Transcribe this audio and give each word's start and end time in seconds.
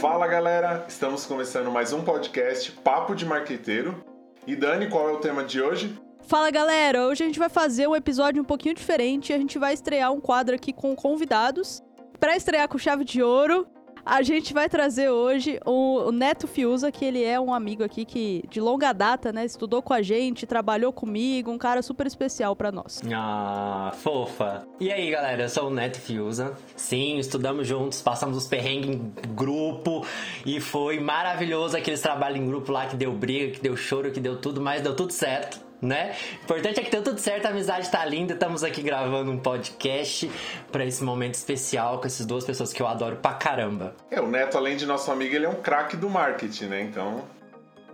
Fala 0.00 0.28
galera, 0.28 0.84
estamos 0.86 1.26
começando 1.26 1.72
mais 1.72 1.92
um 1.92 2.04
podcast 2.04 2.70
Papo 2.70 3.16
de 3.16 3.26
Marqueteiro. 3.26 4.04
E 4.46 4.54
Dani, 4.54 4.88
qual 4.88 5.08
é 5.08 5.12
o 5.12 5.18
tema 5.18 5.42
de 5.42 5.60
hoje? 5.60 5.98
Fala 6.28 6.52
galera, 6.52 7.08
hoje 7.08 7.24
a 7.24 7.26
gente 7.26 7.38
vai 7.38 7.48
fazer 7.48 7.88
um 7.88 7.96
episódio 7.96 8.40
um 8.40 8.44
pouquinho 8.44 8.76
diferente. 8.76 9.32
A 9.32 9.38
gente 9.38 9.58
vai 9.58 9.74
estrear 9.74 10.12
um 10.12 10.20
quadro 10.20 10.54
aqui 10.54 10.72
com 10.72 10.94
convidados. 10.94 11.82
Para 12.20 12.36
estrear 12.36 12.68
com 12.68 12.78
chave 12.78 13.04
de 13.04 13.20
ouro, 13.24 13.66
a 14.08 14.22
gente 14.22 14.54
vai 14.54 14.70
trazer 14.70 15.10
hoje 15.10 15.60
o 15.66 16.10
Neto 16.10 16.46
Fiuza, 16.46 16.90
que 16.90 17.04
ele 17.04 17.22
é 17.22 17.38
um 17.38 17.52
amigo 17.52 17.84
aqui 17.84 18.06
que 18.06 18.42
de 18.48 18.58
longa 18.58 18.92
data, 18.94 19.30
né, 19.32 19.44
estudou 19.44 19.82
com 19.82 19.92
a 19.92 20.00
gente, 20.00 20.46
trabalhou 20.46 20.90
comigo, 20.92 21.50
um 21.50 21.58
cara 21.58 21.82
super 21.82 22.06
especial 22.06 22.56
para 22.56 22.72
nós. 22.72 23.02
Ah, 23.12 23.92
fofa. 23.98 24.66
E 24.80 24.90
aí, 24.90 25.10
galera, 25.10 25.42
eu 25.42 25.48
sou 25.48 25.68
o 25.68 25.70
Neto 25.70 26.00
Fiuza. 26.00 26.56
Sim, 26.74 27.18
estudamos 27.18 27.68
juntos, 27.68 28.00
passamos 28.00 28.38
os 28.38 28.46
perrengues 28.46 28.88
em 28.88 29.12
grupo 29.34 30.06
e 30.46 30.58
foi 30.58 30.98
maravilhoso 30.98 31.76
aqueles 31.76 32.00
trabalhos 32.00 32.40
em 32.40 32.46
grupo 32.46 32.72
lá 32.72 32.86
que 32.86 32.96
deu 32.96 33.12
briga, 33.12 33.52
que 33.52 33.60
deu 33.60 33.76
choro, 33.76 34.10
que 34.10 34.20
deu 34.20 34.40
tudo, 34.40 34.58
mas 34.60 34.80
deu 34.80 34.96
tudo 34.96 35.12
certo 35.12 35.67
né? 35.80 36.14
O 36.40 36.44
importante 36.44 36.80
é 36.80 36.82
que 36.82 36.90
deu 36.90 37.02
tudo 37.02 37.18
certo, 37.18 37.46
a 37.46 37.50
amizade 37.50 37.90
tá 37.90 38.04
linda. 38.04 38.34
Estamos 38.34 38.64
aqui 38.64 38.82
gravando 38.82 39.30
um 39.30 39.38
podcast 39.38 40.30
para 40.70 40.84
esse 40.84 41.02
momento 41.02 41.34
especial 41.34 41.98
com 42.00 42.06
essas 42.06 42.26
duas 42.26 42.44
pessoas 42.44 42.72
que 42.72 42.82
eu 42.82 42.86
adoro 42.86 43.16
pra 43.16 43.34
caramba. 43.34 43.94
É, 44.10 44.20
o 44.20 44.28
Neto, 44.28 44.56
além 44.56 44.76
de 44.76 44.86
nosso 44.86 45.10
amigo, 45.10 45.34
ele 45.34 45.46
é 45.46 45.48
um 45.48 45.62
craque 45.62 45.96
do 45.96 46.08
marketing, 46.08 46.66
né? 46.66 46.82
Então, 46.82 47.24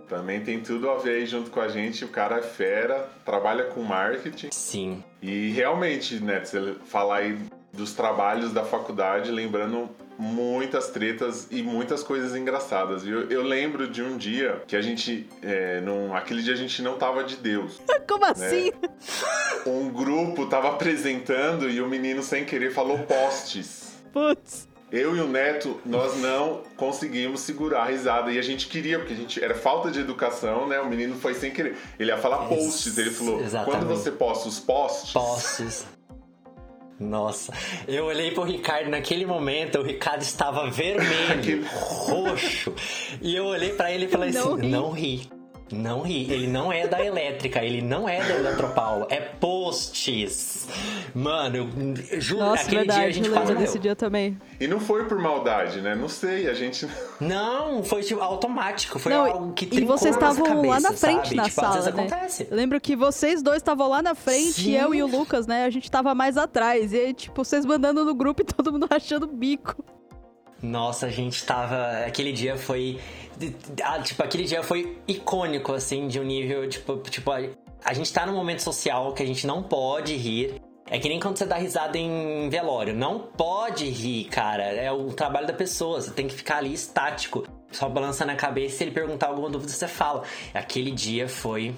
também 0.07 0.41
tem 0.41 0.59
tudo 0.59 0.89
a 0.89 0.97
ver 0.97 1.17
aí 1.17 1.25
junto 1.25 1.49
com 1.49 1.59
a 1.59 1.67
gente. 1.67 2.05
O 2.05 2.09
cara 2.09 2.37
é 2.37 2.41
fera, 2.41 3.09
trabalha 3.23 3.65
com 3.65 3.81
marketing. 3.81 4.49
Sim. 4.51 5.03
E 5.21 5.51
realmente, 5.51 6.19
Neto, 6.19 6.47
você 6.47 6.75
falar 6.85 7.17
aí 7.17 7.37
dos 7.75 7.93
trabalhos 7.93 8.51
da 8.51 8.63
faculdade, 8.63 9.31
lembrando 9.31 9.89
muitas 10.17 10.89
tretas 10.89 11.47
e 11.51 11.61
muitas 11.61 12.01
coisas 12.01 12.35
engraçadas. 12.35 13.05
Eu, 13.05 13.29
eu 13.29 13.43
lembro 13.43 13.87
de 13.87 14.01
um 14.01 14.17
dia 14.17 14.63
que 14.67 14.75
a 14.75 14.81
gente, 14.81 15.29
é, 15.41 15.81
num, 15.81 16.15
aquele 16.15 16.41
dia 16.41 16.53
a 16.53 16.57
gente 16.57 16.81
não 16.81 16.97
tava 16.97 17.23
de 17.23 17.35
Deus. 17.35 17.81
Como 18.07 18.25
né? 18.25 18.31
assim? 18.31 18.71
Um 19.65 19.89
grupo 19.89 20.45
tava 20.45 20.69
apresentando 20.69 21.69
e 21.69 21.81
o 21.81 21.87
menino 21.87 22.23
sem 22.23 22.45
querer 22.45 22.71
falou 22.71 22.99
postes. 22.99 23.93
Putz. 24.13 24.67
Eu 24.91 25.15
e 25.15 25.19
o 25.19 25.27
Neto, 25.27 25.81
nós 25.83 26.15
não 26.21 26.61
conseguimos 26.77 27.41
segurar 27.41 27.81
a 27.81 27.85
risada 27.85 28.31
e 28.31 28.37
a 28.37 28.41
gente 28.41 28.67
queria, 28.67 28.99
porque 28.99 29.13
a 29.13 29.17
gente 29.17 29.43
era 29.43 29.55
falta 29.55 29.89
de 29.89 29.99
educação, 29.99 30.67
né? 30.67 30.79
O 30.79 30.87
menino 30.87 31.15
foi 31.15 31.33
sem 31.33 31.51
querer. 31.51 31.75
Ele 31.99 32.11
ia 32.11 32.17
falar 32.17 32.47
posts, 32.47 32.97
ele 32.97 33.09
falou: 33.09 33.41
Exatamente. 33.41 33.71
quando 33.71 33.87
você 33.87 34.11
posta 34.11 34.47
os 34.47 34.59
posts. 34.59 35.11
Posts. 35.11 35.87
Nossa, 36.99 37.53
eu 37.87 38.05
olhei 38.05 38.31
pro 38.31 38.43
Ricardo 38.43 38.89
naquele 38.89 39.25
momento, 39.25 39.79
o 39.79 39.83
Ricardo 39.83 40.21
estava 40.21 40.69
vermelho, 40.69 41.65
roxo, 41.67 42.73
e 43.21 43.35
eu 43.35 43.45
olhei 43.45 43.73
para 43.73 43.91
ele 43.91 44.05
e 44.05 44.07
falei 44.07 44.31
não 44.31 44.53
assim: 44.53 44.61
ri. 44.61 44.67
não 44.69 44.91
ri. 44.91 45.29
Não 45.71 46.01
ri, 46.01 46.31
ele 46.31 46.45
não 46.45 46.71
é 46.71 46.87
da 46.87 47.03
elétrica, 47.03 47.63
ele 47.63 47.81
não 47.81 48.07
é 48.07 48.19
da 48.19 48.35
Eletropaulo, 48.35 49.07
é 49.09 49.19
postes. 49.19 50.67
Mano, 51.13 51.57
eu 51.57 52.21
juro, 52.21 52.41
Nossa, 52.41 52.61
aquele 52.63 52.77
verdade, 52.77 52.99
dia 52.99 53.07
a 53.07 53.11
gente 53.11 53.29
quase 53.31 53.55
desse 53.55 53.79
dia 53.79 53.95
também. 53.95 54.37
E 54.59 54.67
não 54.67 54.79
foi 54.79 55.05
por 55.05 55.17
maldade, 55.17 55.81
né? 55.81 55.95
Não 55.95 56.07
sei, 56.07 56.47
a 56.47 56.53
gente. 56.53 56.87
Não, 57.19 57.83
foi 57.83 58.03
tipo, 58.03 58.21
automático, 58.21 58.99
foi 58.99 59.11
não, 59.11 59.25
algo 59.25 59.53
que 59.53 59.67
E 59.71 59.83
vocês 59.85 60.15
estavam 60.15 60.67
lá 60.67 60.79
na 60.79 60.91
frente 60.91 61.29
sabe? 61.29 61.35
na 61.35 61.43
tipo, 61.45 61.61
sala, 61.61 61.81
né? 61.81 61.89
Acontece. 61.89 62.47
Eu 62.49 62.55
lembro 62.55 62.79
que 62.79 62.95
vocês 62.95 63.41
dois 63.41 63.57
estavam 63.57 63.89
lá 63.89 64.03
na 64.03 64.13
frente, 64.13 64.61
Sim. 64.61 64.75
eu 64.75 64.93
e 64.93 65.01
o 65.01 65.07
Lucas, 65.07 65.47
né? 65.47 65.65
A 65.65 65.69
gente 65.71 65.89
tava 65.89 66.13
mais 66.13 66.37
atrás. 66.37 66.93
E 66.93 66.97
aí, 66.97 67.13
tipo, 67.13 67.43
vocês 67.43 67.65
mandando 67.65 68.05
no 68.05 68.13
grupo 68.13 68.43
e 68.43 68.45
todo 68.45 68.71
mundo 68.71 68.87
rachando 68.89 69.25
o 69.25 69.29
bico. 69.29 69.83
Nossa, 70.61 71.07
a 71.07 71.09
gente 71.09 71.43
tava. 71.45 72.05
Aquele 72.05 72.31
dia 72.31 72.57
foi 72.57 72.99
tipo, 74.03 74.23
aquele 74.23 74.43
dia 74.43 74.63
foi 74.63 74.97
icônico, 75.07 75.73
assim, 75.73 76.07
de 76.07 76.19
um 76.19 76.23
nível, 76.23 76.67
tipo, 76.69 76.97
tipo, 76.97 77.31
a, 77.31 77.93
gente 77.93 78.11
tá 78.11 78.25
num 78.25 78.33
momento 78.33 78.61
social 78.61 79.13
que 79.13 79.23
a 79.23 79.25
gente 79.25 79.45
não 79.45 79.61
pode 79.61 80.15
rir. 80.15 80.61
É 80.87 80.99
que 80.99 81.09
nem 81.09 81.19
quando 81.19 81.37
você 81.37 81.45
dá 81.45 81.55
risada 81.55 81.97
em 81.97 82.47
velório. 82.47 82.93
Não 82.93 83.19
pode 83.19 83.89
rir, 83.89 84.25
cara. 84.25 84.63
É 84.63 84.91
o 84.91 85.07
trabalho 85.07 85.47
da 85.47 85.53
pessoa. 85.53 85.99
Você 85.99 86.11
tem 86.11 86.27
que 86.27 86.35
ficar 86.35 86.57
ali 86.57 86.73
estático. 86.73 87.43
Só 87.71 87.89
balançando 87.89 88.31
a 88.31 88.35
cabeça 88.35 88.83
e 88.83 88.87
ele 88.87 88.93
perguntar 88.93 89.27
alguma 89.27 89.49
dúvida, 89.49 89.71
você 89.71 89.87
fala. 89.87 90.23
Aquele 90.53 90.91
dia 90.91 91.27
foi. 91.27 91.73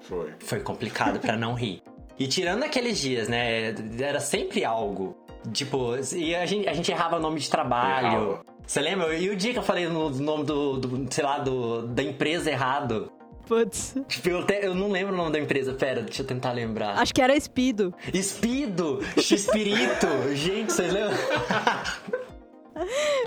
Foi. 0.00 0.32
Foi 0.38 0.60
complicado 0.60 1.18
para 1.18 1.36
não 1.36 1.54
rir. 1.54 1.82
E 2.16 2.28
tirando 2.28 2.62
aqueles 2.62 3.00
dias, 3.00 3.28
né? 3.28 3.74
Era 3.98 4.20
sempre 4.20 4.64
algo. 4.64 5.16
Tipo, 5.52 5.96
e 6.14 6.34
a 6.36 6.46
gente, 6.46 6.68
a 6.68 6.72
gente 6.72 6.92
errava 6.92 7.18
nome 7.18 7.40
de 7.40 7.50
trabalho. 7.50 8.06
Errava. 8.06 8.44
Você 8.66 8.80
lembra? 8.80 9.14
E 9.14 9.28
o 9.28 9.36
dia 9.36 9.52
que 9.52 9.58
eu 9.58 9.62
falei 9.62 9.86
no 9.86 10.10
nome 10.10 10.44
do, 10.44 10.78
do 10.78 11.12
sei 11.12 11.24
lá, 11.24 11.38
do, 11.38 11.86
da 11.86 12.02
empresa 12.02 12.50
errado? 12.50 13.10
Putz. 13.46 13.94
Tipo, 14.08 14.28
eu, 14.30 14.38
até, 14.38 14.66
eu 14.66 14.74
não 14.74 14.90
lembro 14.90 15.12
o 15.12 15.16
nome 15.16 15.32
da 15.32 15.38
empresa. 15.38 15.72
Pera, 15.74 16.02
deixa 16.02 16.22
eu 16.22 16.26
tentar 16.26 16.52
lembrar. 16.52 16.98
Acho 16.98 17.12
que 17.12 17.20
era 17.20 17.36
Espido. 17.36 17.92
Espido! 18.12 19.00
X-Espírito! 19.16 20.06
Gente, 20.32 20.72
vocês 20.72 20.92
lembram? 20.92 21.18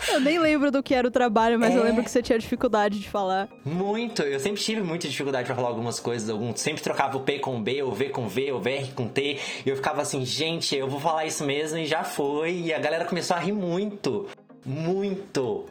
Eu 0.09 0.19
nem 0.19 0.39
lembro 0.39 0.71
do 0.71 0.83
que 0.83 0.93
era 0.93 1.07
o 1.07 1.11
trabalho, 1.11 1.57
mas 1.59 1.73
é... 1.73 1.77
eu 1.77 1.83
lembro 1.83 2.03
que 2.03 2.09
você 2.09 2.21
tinha 2.21 2.37
dificuldade 2.37 2.99
de 2.99 3.09
falar. 3.09 3.47
Muito, 3.63 4.21
eu 4.21 4.39
sempre 4.39 4.61
tive 4.61 4.81
muita 4.81 5.07
dificuldade 5.07 5.45
para 5.45 5.55
falar 5.55 5.69
algumas 5.69 5.99
coisas, 5.99 6.29
algum, 6.29 6.53
sempre 6.55 6.83
trocava 6.83 7.15
o 7.15 7.21
P 7.21 7.39
com 7.39 7.61
B, 7.61 7.81
o 7.83 7.91
V 7.91 8.09
com 8.09 8.27
V, 8.27 8.51
o 8.51 8.59
VR 8.59 8.93
com 8.93 9.07
T, 9.07 9.39
e 9.65 9.69
eu 9.69 9.75
ficava 9.75 10.01
assim, 10.01 10.25
gente, 10.25 10.75
eu 10.75 10.89
vou 10.89 10.99
falar 10.99 11.25
isso 11.25 11.45
mesmo 11.45 11.77
e 11.77 11.85
já 11.85 12.03
foi, 12.03 12.53
e 12.53 12.73
a 12.73 12.79
galera 12.79 13.05
começou 13.05 13.37
a 13.37 13.39
rir 13.39 13.53
muito 13.53 14.27
muito. 14.65 15.65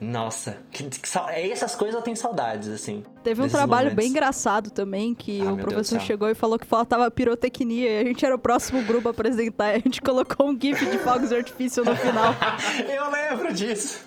Nossa, 0.00 0.58
que, 0.70 0.84
que, 0.84 1.18
é, 1.30 1.50
essas 1.50 1.74
coisas 1.74 1.96
eu 1.96 2.02
tenho 2.02 2.16
saudades, 2.16 2.68
assim. 2.68 3.02
Teve 3.24 3.42
um 3.42 3.48
trabalho 3.48 3.90
momentos. 3.90 3.96
bem 3.96 4.08
engraçado 4.10 4.70
também, 4.70 5.12
que 5.12 5.42
ah, 5.42 5.52
o 5.52 5.56
professor 5.56 6.00
chegou 6.00 6.30
e 6.30 6.36
falou 6.36 6.56
que 6.56 6.66
faltava 6.66 7.10
pirotecnia 7.10 7.90
e 7.90 7.98
a 7.98 8.04
gente 8.04 8.24
era 8.24 8.32
o 8.32 8.38
próximo 8.38 8.80
grupo 8.84 9.08
a 9.08 9.10
apresentar. 9.10 9.72
E 9.72 9.76
a 9.76 9.78
gente 9.80 10.00
colocou 10.00 10.48
um 10.48 10.58
gif 10.58 10.86
de 10.86 10.98
fogos 10.98 11.30
de 11.30 11.36
artifício 11.36 11.84
no 11.84 11.96
final. 11.96 12.32
eu 12.88 13.10
lembro 13.10 13.52
disso. 13.52 14.06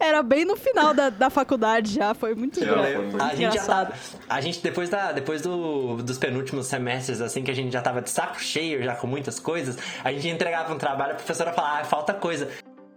Era 0.00 0.20
bem 0.20 0.44
no 0.44 0.56
final 0.56 0.92
da, 0.92 1.10
da 1.10 1.30
faculdade 1.30 1.94
já, 1.94 2.12
foi 2.12 2.34
muito, 2.34 2.58
eu 2.58 2.80
lembro. 2.80 3.22
a 3.22 3.28
gente 3.28 3.44
engraçado. 3.44 3.94
Já 3.94 4.18
tá, 4.18 4.24
a 4.28 4.40
gente, 4.40 4.60
depois, 4.60 4.90
da, 4.90 5.12
depois 5.12 5.40
do, 5.42 6.02
dos 6.02 6.18
penúltimos 6.18 6.66
semestres, 6.66 7.20
assim, 7.20 7.44
que 7.44 7.52
a 7.52 7.54
gente 7.54 7.72
já 7.72 7.80
tava 7.80 8.02
de 8.02 8.10
saco 8.10 8.40
cheio, 8.40 8.82
já 8.82 8.96
com 8.96 9.06
muitas 9.06 9.38
coisas, 9.38 9.78
a 10.02 10.12
gente 10.12 10.28
entregava 10.28 10.74
um 10.74 10.78
trabalho, 10.78 11.12
a 11.12 11.16
professora 11.16 11.52
falava, 11.52 11.80
ah, 11.80 11.84
falta 11.84 12.12
coisa. 12.12 12.48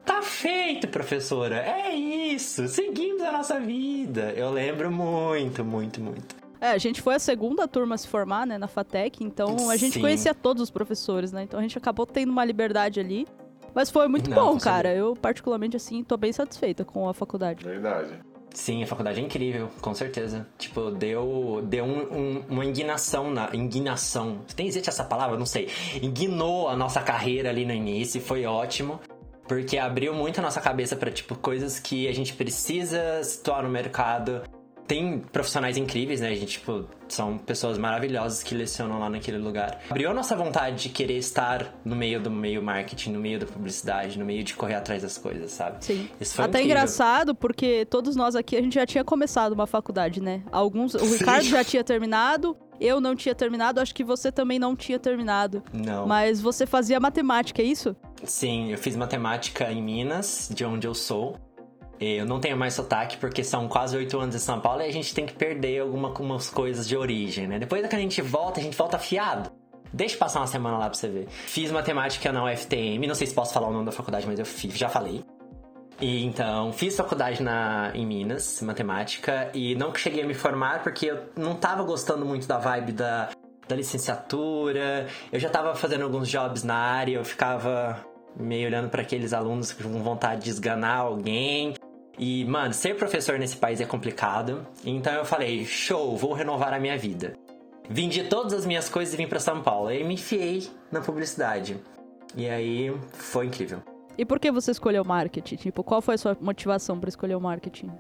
Tá 0.08 0.22
feito, 0.22 0.88
professora. 0.88 1.58
É 1.58 1.94
isso. 1.94 2.66
Seguimos 2.70 3.22
a 3.22 3.32
nossa 3.34 3.60
vida. 3.60 4.34
Eu 4.38 4.50
lembro 4.50 4.90
muito, 4.90 5.66
muito, 5.66 6.00
muito. 6.00 6.34
É, 6.62 6.72
a 6.72 6.78
gente 6.78 7.02
foi 7.02 7.16
a 7.16 7.20
segunda 7.20 7.68
turma 7.68 7.96
a 7.96 7.98
se 7.98 8.08
formar, 8.08 8.48
né, 8.48 8.58
na 8.58 8.68
FATEC, 8.68 9.24
então 9.24 9.70
a 9.70 9.76
gente 9.76 9.96
Sim. 9.96 10.02
conhecia 10.02 10.34
todos 10.34 10.64
os 10.64 10.72
professores, 10.72 11.32
né? 11.32 11.44
Então 11.44 11.60
a 11.60 11.62
gente 11.62 11.78
acabou 11.78 12.06
tendo 12.06 12.32
uma 12.32 12.46
liberdade 12.46 13.02
ali. 13.02 13.28
Mas 13.76 13.92
foi 13.92 14.08
muito 14.08 14.30
Não, 14.30 14.54
bom, 14.54 14.58
cara. 14.58 14.92
Eu, 14.92 15.14
particularmente, 15.14 15.76
assim, 15.76 16.04
tô 16.04 16.16
bem 16.18 16.32
satisfeita 16.32 16.84
com 16.86 17.08
a 17.08 17.14
faculdade. 17.14 17.64
Verdade. 17.64 18.14
Sim, 18.54 18.82
a 18.82 18.88
faculdade 18.88 19.20
é 19.20 19.24
incrível, 19.24 19.70
com 19.82 19.94
certeza. 19.94 20.48
Tipo, 20.58 20.90
deu, 20.90 21.62
deu 21.64 21.84
um, 21.84 22.00
um, 22.00 22.44
uma 22.50 22.66
indignação 22.66 23.30
na. 23.30 23.54
Indignação. 23.54 24.40
Tem 24.56 24.66
existe 24.68 24.90
essa 24.90 25.04
palavra? 25.04 25.38
Não 25.38 25.46
sei. 25.46 25.70
Indignou 26.02 26.68
a 26.68 26.76
nossa 26.76 27.02
carreira 27.02 27.50
ali 27.50 27.66
no 27.66 27.74
início, 27.74 28.20
foi 28.20 28.46
ótimo. 28.48 29.00
Porque 29.48 29.78
abriu 29.78 30.14
muito 30.14 30.40
a 30.40 30.42
nossa 30.42 30.60
cabeça 30.62 30.96
para 30.96 31.10
tipo 31.12 31.36
coisas 31.36 31.80
que 31.80 32.08
a 32.08 32.14
gente 32.14 32.34
precisa 32.34 33.24
situar 33.24 33.64
no 33.64 33.70
mercado. 33.70 34.42
Tem 34.86 35.20
profissionais 35.20 35.76
incríveis, 35.76 36.22
né? 36.22 36.30
A 36.30 36.34
gente, 36.36 36.60
tipo, 36.60 36.86
são 37.10 37.38
pessoas 37.38 37.78
maravilhosas 37.78 38.42
que 38.42 38.56
lecionam 38.56 39.00
lá 39.00 39.10
naquele 39.10 39.38
lugar. 39.38 39.82
Abriu 39.90 40.10
a 40.10 40.14
nossa 40.14 40.34
vontade 40.34 40.84
de 40.84 40.88
querer 40.90 41.18
estar 41.18 41.74
no 41.84 41.94
meio 41.94 42.22
do 42.22 42.32
meio 42.32 42.64
marketing, 42.64 43.12
no 43.12 43.20
meio 43.20 43.38
da 43.38 43.46
publicidade, 43.46 44.18
no 44.18 44.24
meio 44.24 44.46
de 44.46 44.54
correr 44.54 44.76
atrás 44.76 45.02
das 45.02 45.18
coisas, 45.18 45.52
sabe? 45.52 45.84
Sim. 45.84 46.10
Isso 46.22 46.36
foi 46.36 46.46
Até 46.46 46.60
incrível. 46.60 46.78
engraçado, 46.78 47.36
porque 47.36 47.86
todos 47.90 48.16
nós 48.16 48.34
aqui, 48.34 48.56
a 48.56 48.62
gente 48.62 48.76
já 48.76 48.86
tinha 48.86 49.04
começado 49.04 49.52
uma 49.52 49.68
faculdade, 49.68 50.22
né? 50.22 50.42
Alguns. 50.54 50.94
O 50.94 51.00
Sim. 51.04 51.18
Ricardo 51.18 51.44
já 51.44 51.66
tinha 51.66 51.84
terminado, 51.84 52.56
eu 52.80 53.00
não 53.02 53.16
tinha 53.16 53.36
terminado, 53.36 53.80
acho 53.80 53.94
que 53.94 54.04
você 54.04 54.32
também 54.32 54.60
não 54.60 54.76
tinha 54.76 55.00
terminado. 55.00 55.64
Não. 55.74 56.06
Mas 56.06 56.42
você 56.42 56.66
fazia 56.66 57.00
matemática, 57.00 57.62
é 57.62 57.66
isso? 57.66 57.96
Sim, 58.24 58.72
eu 58.72 58.78
fiz 58.78 58.96
matemática 58.96 59.72
em 59.72 59.82
Minas, 59.82 60.50
de 60.54 60.66
onde 60.66 60.88
eu 60.88 60.94
sou. 60.94 61.38
Eu 62.00 62.26
não 62.26 62.40
tenho 62.40 62.56
mais 62.56 62.76
sotaque 62.76 63.18
porque 63.18 63.44
são 63.44 63.68
quase 63.68 63.98
oito 63.98 64.20
anos 64.20 64.36
em 64.36 64.40
São 64.40 64.60
Paulo 64.60 64.82
e 64.82 64.86
a 64.86 64.92
gente 64.92 65.14
tem 65.16 65.26
que 65.26 65.34
perder 65.34 65.82
algumas 65.82 66.50
coisas 66.50 66.88
de 66.88 66.96
origem, 66.96 67.48
né? 67.48 67.58
Depois 67.58 67.86
que 67.88 67.96
a 67.96 68.00
gente 68.00 68.22
volta, 68.22 68.60
a 68.60 68.64
gente 68.64 68.78
volta 68.78 68.98
afiado. 68.98 69.52
Deixa 69.92 70.18
passar 70.18 70.42
uma 70.42 70.48
semana 70.48 70.78
lá 70.78 70.90
pra 70.90 70.98
você 70.98 71.08
ver. 71.08 71.28
Fiz 71.30 71.72
matemática 71.72 72.32
na 72.32 72.44
UFTM, 72.46 73.08
não 73.08 73.16
sei 73.16 73.26
se 73.26 73.34
posso 73.34 73.54
falar 73.54 73.68
o 73.70 73.74
nome 73.74 73.86
da 73.86 73.92
faculdade, 73.92 74.28
mas 74.28 74.38
eu 74.38 74.46
fiz, 74.46 74.78
já 74.78 74.90
falei. 74.90 75.24
E 76.00 76.24
então, 76.24 76.72
fiz 76.72 76.96
faculdade 76.96 77.42
na, 77.42 77.92
em 77.96 78.06
Minas, 78.06 78.62
matemática, 78.62 79.50
e 79.54 79.74
não 79.76 79.94
cheguei 79.96 80.24
a 80.24 80.28
me 80.28 80.36
formar 80.36 80.84
porque 80.84 81.08
eu 81.08 81.24
não 81.36 81.56
tava 81.56 81.84
gostando 81.84 82.24
muito 82.24 82.48
da 82.48 82.60
vibe 82.60 82.92
da, 82.92 83.30
da 83.68 83.76
licenciatura. 83.76 85.08
Eu 85.32 85.40
já 85.40 85.50
tava 85.50 85.74
fazendo 85.76 86.04
alguns 86.04 86.30
jobs 86.30 86.64
na 86.64 86.76
área, 86.76 87.16
eu 87.16 87.26
ficava 87.26 88.06
meio 88.40 88.68
olhando 88.68 88.90
para 88.90 89.02
aqueles 89.02 89.34
alunos 89.34 89.72
com 89.72 90.04
vontade 90.04 90.44
de 90.44 90.52
esganar 90.52 91.00
alguém. 91.00 91.74
E, 92.18 92.46
mano, 92.46 92.74
ser 92.74 92.96
professor 92.96 93.40
nesse 93.40 93.58
país 93.58 93.82
é 93.82 93.86
complicado. 93.86 94.68
Então 94.86 95.14
eu 95.14 95.26
falei, 95.26 95.66
show, 95.66 96.16
vou 96.16 96.34
renovar 96.34 96.74
a 96.74 96.80
minha 96.80 96.98
vida. 96.98 97.34
Vendi 97.90 98.24
todas 98.24 98.54
as 98.54 98.66
minhas 98.66 98.88
coisas 98.90 99.14
e 99.14 99.18
vim 99.18 99.28
para 99.28 99.40
São 99.40 99.64
Paulo. 99.64 99.88
Aí 99.88 100.04
me 100.04 100.14
enfiei 100.14 100.68
na 100.92 101.02
publicidade. 101.02 101.80
E 102.36 102.48
aí 102.48 102.96
foi 103.14 103.48
incrível. 103.48 103.82
E 104.18 104.26
por 104.26 104.40
que 104.40 104.52
você 104.52 104.72
escolheu 104.72 105.04
marketing? 105.06 105.56
Tipo, 105.56 105.84
qual 105.84 106.02
foi 106.02 106.16
a 106.16 106.18
sua 106.18 106.38
motivação 106.42 107.00
para 107.00 107.10
escolher 107.10 107.36
o 107.36 107.42
marketing? 107.42 107.92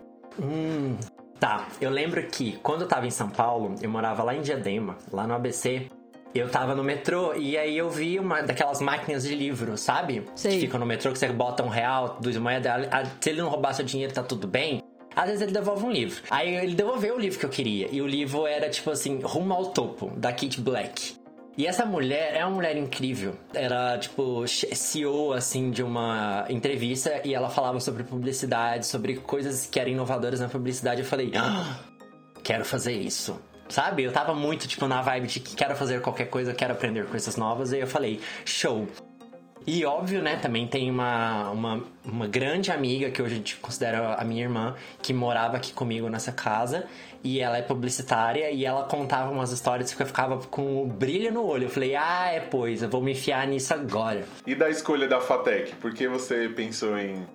Hum, 0.42 0.98
tá. 1.40 1.68
Eu 1.80 1.90
lembro 1.90 2.22
que 2.28 2.58
quando 2.64 2.82
eu 2.82 2.88
tava 2.88 3.06
em 3.06 3.12
São 3.12 3.30
Paulo, 3.30 3.76
eu 3.82 3.90
morava 3.90 4.24
lá 4.24 4.36
em 4.36 4.42
Diadema, 4.42 4.98
lá 5.12 5.28
no 5.28 5.34
ABC. 5.36 5.88
Eu 6.36 6.50
tava 6.50 6.76
no 6.76 6.84
metrô 6.84 7.34
e 7.34 7.58
aí 7.58 7.78
eu 7.78 7.90
vi 7.90 8.20
uma 8.20 8.42
daquelas 8.42 8.82
máquinas 8.82 9.24
de 9.24 9.34
livro, 9.34 9.78
sabe? 9.78 10.24
Sei. 10.36 10.54
Que 10.54 10.60
ficam 10.62 10.80
no 10.80 10.86
metrô 10.86 11.12
que 11.12 11.18
você 11.18 11.28
bota 11.30 11.64
um 11.64 11.70
real, 11.70 12.18
duas 12.22 12.38
moedas. 12.38 12.88
ah, 12.92 13.04
Se 13.20 13.30
ele 13.30 13.42
não 13.42 13.50
roubar 13.50 13.74
seu 13.74 13.86
dinheiro, 13.86 14.14
tá 14.14 14.22
tudo 14.22 14.48
bem. 14.48 14.84
Às 15.16 15.26
vezes 15.26 15.42
ele 15.42 15.52
devolve 15.52 15.84
um 15.84 15.92
livro. 15.92 16.22
Aí 16.30 16.56
ele 16.58 16.76
devolveu 16.76 17.16
o 17.16 17.20
livro 17.20 17.40
que 17.40 17.46
eu 17.46 17.50
queria. 17.50 17.88
E 17.92 18.02
o 18.04 18.08
livro 18.08 18.46
era 18.46 18.70
tipo 18.70 18.92
assim, 18.92 19.20
Rumo 19.24 19.52
ao 19.54 19.68
Topo, 19.68 20.12
da 20.16 20.32
Kate 20.32 20.62
Black. 20.62 21.16
E 21.58 21.66
essa 21.66 21.86
mulher 21.86 22.36
é 22.36 22.46
uma 22.46 22.54
mulher 22.54 22.78
incrível. 22.78 23.36
Era, 23.52 23.98
tipo, 23.98 24.46
CEO, 24.48 25.34
assim, 25.34 25.72
de 25.72 25.82
uma 25.82 26.46
entrevista 26.50 27.20
e 27.26 27.34
ela 27.34 27.50
falava 27.50 27.80
sobre 27.80 28.04
publicidade, 28.04 28.86
sobre 28.86 29.16
coisas 29.18 29.66
que 29.66 29.80
eram 29.80 29.92
inovadoras 29.92 30.40
na 30.40 30.48
publicidade. 30.48 31.02
Eu 31.02 31.08
falei, 31.08 31.32
ah, 31.36 31.80
quero 32.44 32.64
fazer 32.64 32.94
isso. 32.94 33.42
Sabe? 33.68 34.04
Eu 34.04 34.12
tava 34.12 34.36
muito, 34.36 34.68
tipo, 34.68 34.88
na 34.88 35.02
vibe 35.02 35.28
de 35.28 35.40
que 35.40 35.56
quero 35.56 35.76
fazer 35.76 36.00
qualquer 36.02 36.26
coisa, 36.26 36.54
quero 36.54 36.74
aprender 36.74 37.06
coisas 37.08 37.36
novas. 37.36 37.74
E 37.74 37.80
eu 37.80 37.88
falei, 37.88 38.22
show. 38.46 38.88
E 39.68 39.84
óbvio, 39.84 40.22
né, 40.22 40.38
também 40.38 40.66
tem 40.66 40.90
uma, 40.90 41.52
uma, 41.52 41.84
uma 42.06 42.26
grande 42.26 42.72
amiga 42.72 43.12
que 43.12 43.22
hoje 43.22 43.34
a 43.34 43.38
gente 43.38 43.58
considera 43.58 44.14
a 44.14 44.24
minha 44.24 44.44
irmã, 44.44 44.74
que 45.02 45.14
morava 45.14 45.58
aqui 45.58 45.74
comigo 45.74 46.08
nessa 46.08 46.32
casa. 46.32 46.88
E 47.22 47.42
ela 47.42 47.58
é 47.58 47.62
publicitária 47.62 48.50
e 48.50 48.64
ela 48.64 48.84
contava 48.84 49.30
umas 49.30 49.52
histórias 49.52 49.94
que 49.94 50.02
eu 50.02 50.08
ficava 50.08 50.38
com 50.38 50.82
o 50.82 50.86
brilho 50.88 51.34
no 51.34 51.44
olho. 51.44 51.66
Eu 51.66 51.70
falei, 51.70 51.98
ah, 51.98 52.30
é 52.32 52.40
pois, 52.40 52.82
eu 52.82 52.88
vou 52.88 53.02
me 53.02 53.12
enfiar 53.12 53.46
nisso 53.46 53.74
agora. 53.74 54.24
E 54.46 54.56
da 54.56 54.70
escolha 54.70 55.06
da 55.06 55.20
FATEC? 55.20 55.76
Por 55.76 55.94
que 55.94 56.08
você 56.08 56.48
pensou 56.48 56.98
em, 56.98 57.28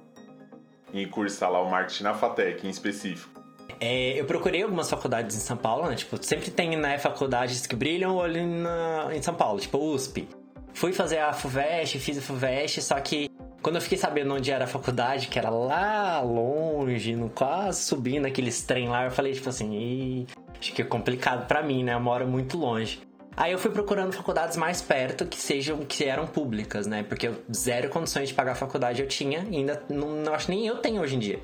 em 0.95 1.07
cursar 1.07 1.51
lá 1.53 1.61
o 1.61 1.71
marketing 1.71 2.05
na 2.05 2.15
FATEC 2.15 2.67
em 2.67 2.71
específico? 2.71 3.43
É, 3.79 4.19
eu 4.19 4.25
procurei 4.25 4.63
algumas 4.63 4.89
faculdades 4.89 5.37
em 5.37 5.41
São 5.41 5.57
Paulo, 5.59 5.87
né? 5.87 5.97
Tipo, 5.97 6.17
sempre 6.25 6.51
tem, 6.51 6.77
né, 6.79 6.97
faculdades 6.97 7.67
que 7.67 7.77
brilham 7.77 8.15
o 8.15 8.17
olho 8.17 8.47
na, 8.47 9.09
em 9.13 9.21
São 9.21 9.35
Paulo, 9.35 9.61
tipo 9.61 9.77
USP. 9.77 10.27
Fui 10.75 10.93
fazer 10.93 11.19
a 11.19 11.33
FUVEST, 11.33 11.99
fiz 11.99 12.19
a 12.19 12.23
FUVEST, 12.23 12.83
só 12.83 12.99
que 13.01 13.29
quando 13.63 13.77
eu 13.77 13.83
fiquei 13.83 13.97
sabendo 13.97 14.35
onde 14.35 14.51
era 14.51 14.65
a 14.65 14.67
faculdade, 14.67 15.29
que 15.29 15.39
era 15.39 15.49
lá 15.49 16.21
longe, 16.21 17.15
no, 17.15 17.29
quase 17.29 17.83
subindo 17.83 18.27
aqueles 18.27 18.63
trem 18.63 18.89
lá, 18.89 19.05
eu 19.05 19.11
falei, 19.11 19.33
tipo 19.33 19.49
assim, 19.49 20.27
acho 20.59 20.73
que 20.73 20.83
é 20.83 20.85
complicado 20.85 21.47
para 21.47 21.63
mim, 21.63 21.85
né? 21.85 21.95
Eu 21.95 22.01
moro 22.01 22.27
muito 22.27 22.59
longe. 22.59 23.01
Aí 23.37 23.53
eu 23.53 23.59
fui 23.59 23.71
procurando 23.71 24.13
faculdades 24.13 24.57
mais 24.57 24.83
perto 24.83 25.25
que 25.25 25.39
sejam 25.39 25.79
que 25.79 26.05
eram 26.05 26.27
públicas, 26.27 26.87
né? 26.87 27.03
Porque 27.03 27.29
eu, 27.29 27.37
zero 27.55 27.89
condições 27.89 28.29
de 28.29 28.35
pagar 28.35 28.53
a 28.53 28.57
faculdade 28.57 29.01
eu 29.01 29.09
tinha, 29.09 29.41
ainda 29.41 29.83
não, 29.89 30.09
não 30.09 30.35
acho 30.35 30.51
nem 30.51 30.67
eu 30.67 30.77
tenho 30.79 31.01
hoje 31.01 31.17
em 31.17 31.19
dia. 31.19 31.41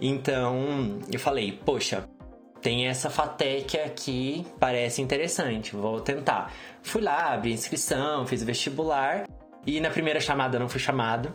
Então, 0.00 0.98
eu 1.10 1.18
falei, 1.18 1.52
poxa, 1.64 2.04
tem 2.64 2.86
essa 2.86 3.10
FATEC 3.10 3.78
aqui, 3.78 4.46
parece 4.58 5.02
interessante, 5.02 5.76
vou 5.76 6.00
tentar. 6.00 6.50
Fui 6.82 7.02
lá, 7.02 7.34
abri 7.34 7.52
inscrição, 7.52 8.26
fiz 8.26 8.42
vestibular 8.42 9.28
e 9.66 9.78
na 9.80 9.90
primeira 9.90 10.18
chamada 10.18 10.58
não 10.58 10.66
fui 10.66 10.80
chamado. 10.80 11.30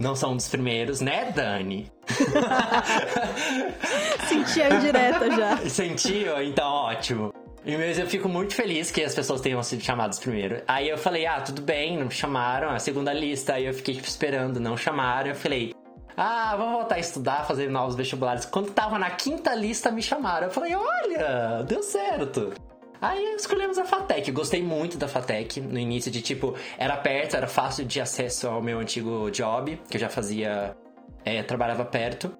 Não 0.00 0.16
são 0.16 0.32
um 0.32 0.36
dos 0.36 0.48
primeiros, 0.48 1.00
né, 1.00 1.30
Dani? 1.30 1.92
Senti 4.28 4.62
a 4.62 4.74
indireta 4.74 5.30
já. 5.30 5.56
Sentiu? 5.70 6.42
Então, 6.42 6.66
ótimo. 6.66 7.32
E 7.64 7.76
mesmo 7.76 8.02
eu 8.02 8.08
fico 8.08 8.28
muito 8.28 8.52
feliz 8.52 8.90
que 8.90 9.04
as 9.04 9.14
pessoas 9.14 9.40
tenham 9.40 9.62
sido 9.62 9.84
chamadas 9.84 10.18
primeiro. 10.18 10.60
Aí 10.66 10.88
eu 10.88 10.98
falei, 10.98 11.24
ah, 11.24 11.40
tudo 11.40 11.62
bem, 11.62 11.96
não 11.96 12.06
me 12.06 12.10
chamaram. 12.10 12.70
A 12.70 12.80
segunda 12.80 13.12
lista, 13.12 13.54
aí 13.54 13.66
eu 13.66 13.74
fiquei 13.74 13.94
tipo, 13.94 14.08
esperando, 14.08 14.58
não 14.58 14.76
chamaram. 14.76 15.28
Eu 15.28 15.36
falei, 15.36 15.72
ah, 16.16 16.54
vou 16.56 16.70
voltar 16.72 16.96
a 16.96 16.98
estudar, 16.98 17.46
fazer 17.46 17.70
novos 17.70 17.94
vestibulares. 17.94 18.44
Quando 18.44 18.70
tava 18.70 18.98
na 18.98 19.10
quinta 19.10 19.54
lista, 19.54 19.90
me 19.90 20.02
chamaram. 20.02 20.46
Eu 20.46 20.52
falei, 20.52 20.74
olha, 20.74 21.62
deu 21.66 21.82
certo. 21.82 22.52
Aí 23.00 23.34
escolhemos 23.34 23.78
a 23.78 23.84
FATEC. 23.84 24.30
Gostei 24.30 24.62
muito 24.62 24.96
da 24.96 25.08
FATEC 25.08 25.60
no 25.60 25.78
início, 25.78 26.10
de 26.10 26.22
tipo, 26.22 26.54
era 26.78 26.96
perto, 26.96 27.36
era 27.36 27.48
fácil 27.48 27.84
de 27.84 28.00
acesso 28.00 28.46
ao 28.46 28.62
meu 28.62 28.78
antigo 28.78 29.28
job, 29.30 29.80
que 29.90 29.96
eu 29.96 30.00
já 30.00 30.08
fazia, 30.08 30.76
é, 31.24 31.42
trabalhava 31.42 31.84
perto. 31.84 32.32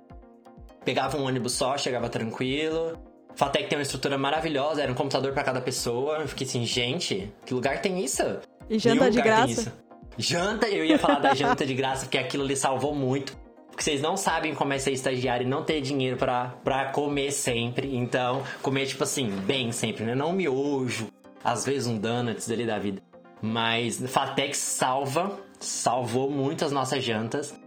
Pegava 0.85 1.17
um 1.17 1.25
ônibus 1.25 1.53
só, 1.55 1.77
chegava 1.77 2.09
tranquilo. 2.09 2.97
FATEC 3.35 3.69
tem 3.69 3.79
uma 3.79 3.83
estrutura 3.83 4.19
maravilhosa, 4.19 4.83
era 4.83 4.93
um 4.93 4.95
computador 4.95 5.33
para 5.33 5.43
cada 5.43 5.61
pessoa. 5.61 6.19
Eu 6.19 6.29
fiquei 6.29 6.47
assim, 6.47 6.65
gente, 6.65 7.33
que 7.45 7.55
lugar 7.55 7.81
tem 7.81 8.05
isso? 8.05 8.23
E 8.69 8.79
janta 8.79 9.01
Nenhum 9.01 9.11
de 9.11 9.23
graça? 9.23 9.73
Janta, 10.19 10.69
eu 10.69 10.85
ia 10.85 10.99
falar 10.99 11.21
da 11.21 11.35
janta 11.35 11.65
de 11.65 11.75
graça, 11.75 12.05
porque 12.05 12.19
aquilo 12.19 12.45
lhe 12.45 12.55
salvou 12.55 12.95
muito. 12.95 13.37
Porque 13.83 13.91
vocês 13.91 14.01
não 14.01 14.17
sabem 14.17 14.55
como 14.55 14.73
é 14.73 14.79
ser 14.79 14.93
estagiário 14.93 15.45
e 15.45 15.49
não 15.49 15.65
ter 15.65 15.81
dinheiro 15.81 16.17
pra, 16.17 16.55
pra 16.63 16.85
comer 16.93 17.33
sempre. 17.33 17.97
Então, 17.97 18.45
comer, 18.63 18.87
tipo 18.87 19.03
assim, 19.03 19.29
bem 19.29 19.73
sempre, 19.73 20.05
né? 20.05 20.15
Não 20.15 20.31
um 20.31 20.33
miojo, 20.33 21.09
às 21.43 21.67
vezes 21.67 21.89
um 21.89 21.99
donuts 21.99 22.49
ali 22.49 22.65
da 22.65 22.79
vida. 22.79 23.03
Mas 23.41 24.01
Fatex 24.09 24.57
salva, 24.59 25.37
salvou 25.59 26.31
muito 26.31 26.65
as 26.65 26.71
nossas 26.71 27.03
jantas. 27.03 27.59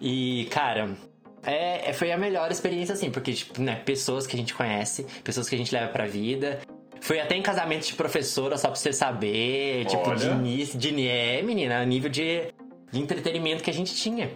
E, 0.00 0.48
cara, 0.50 0.96
é, 1.44 1.90
é- 1.90 1.92
foi 1.92 2.12
a 2.12 2.16
melhor 2.16 2.50
experiência, 2.50 2.94
assim, 2.94 3.10
porque, 3.10 3.34
tipo, 3.34 3.60
né, 3.60 3.74
pessoas 3.74 4.26
que 4.26 4.34
a 4.34 4.38
gente 4.38 4.54
conhece, 4.54 5.04
pessoas 5.22 5.50
que 5.50 5.54
a 5.54 5.58
gente 5.58 5.74
leva 5.74 5.88
pra 5.88 6.06
vida. 6.06 6.60
Foi 7.02 7.20
até 7.20 7.36
em 7.36 7.42
casamento 7.42 7.86
de 7.86 7.92
professora, 7.92 8.56
só 8.56 8.68
pra 8.68 8.76
você 8.76 8.90
saber, 8.90 9.84
tipo, 9.84 10.14
de 10.14 10.28
Olha. 10.28 10.64
de 10.64 11.08
é, 11.08 11.42
menina, 11.42 11.84
nível 11.84 12.08
de, 12.08 12.54
de 12.90 13.00
entretenimento 13.00 13.62
que 13.62 13.68
a 13.68 13.74
gente 13.74 13.94
tinha. 13.94 14.30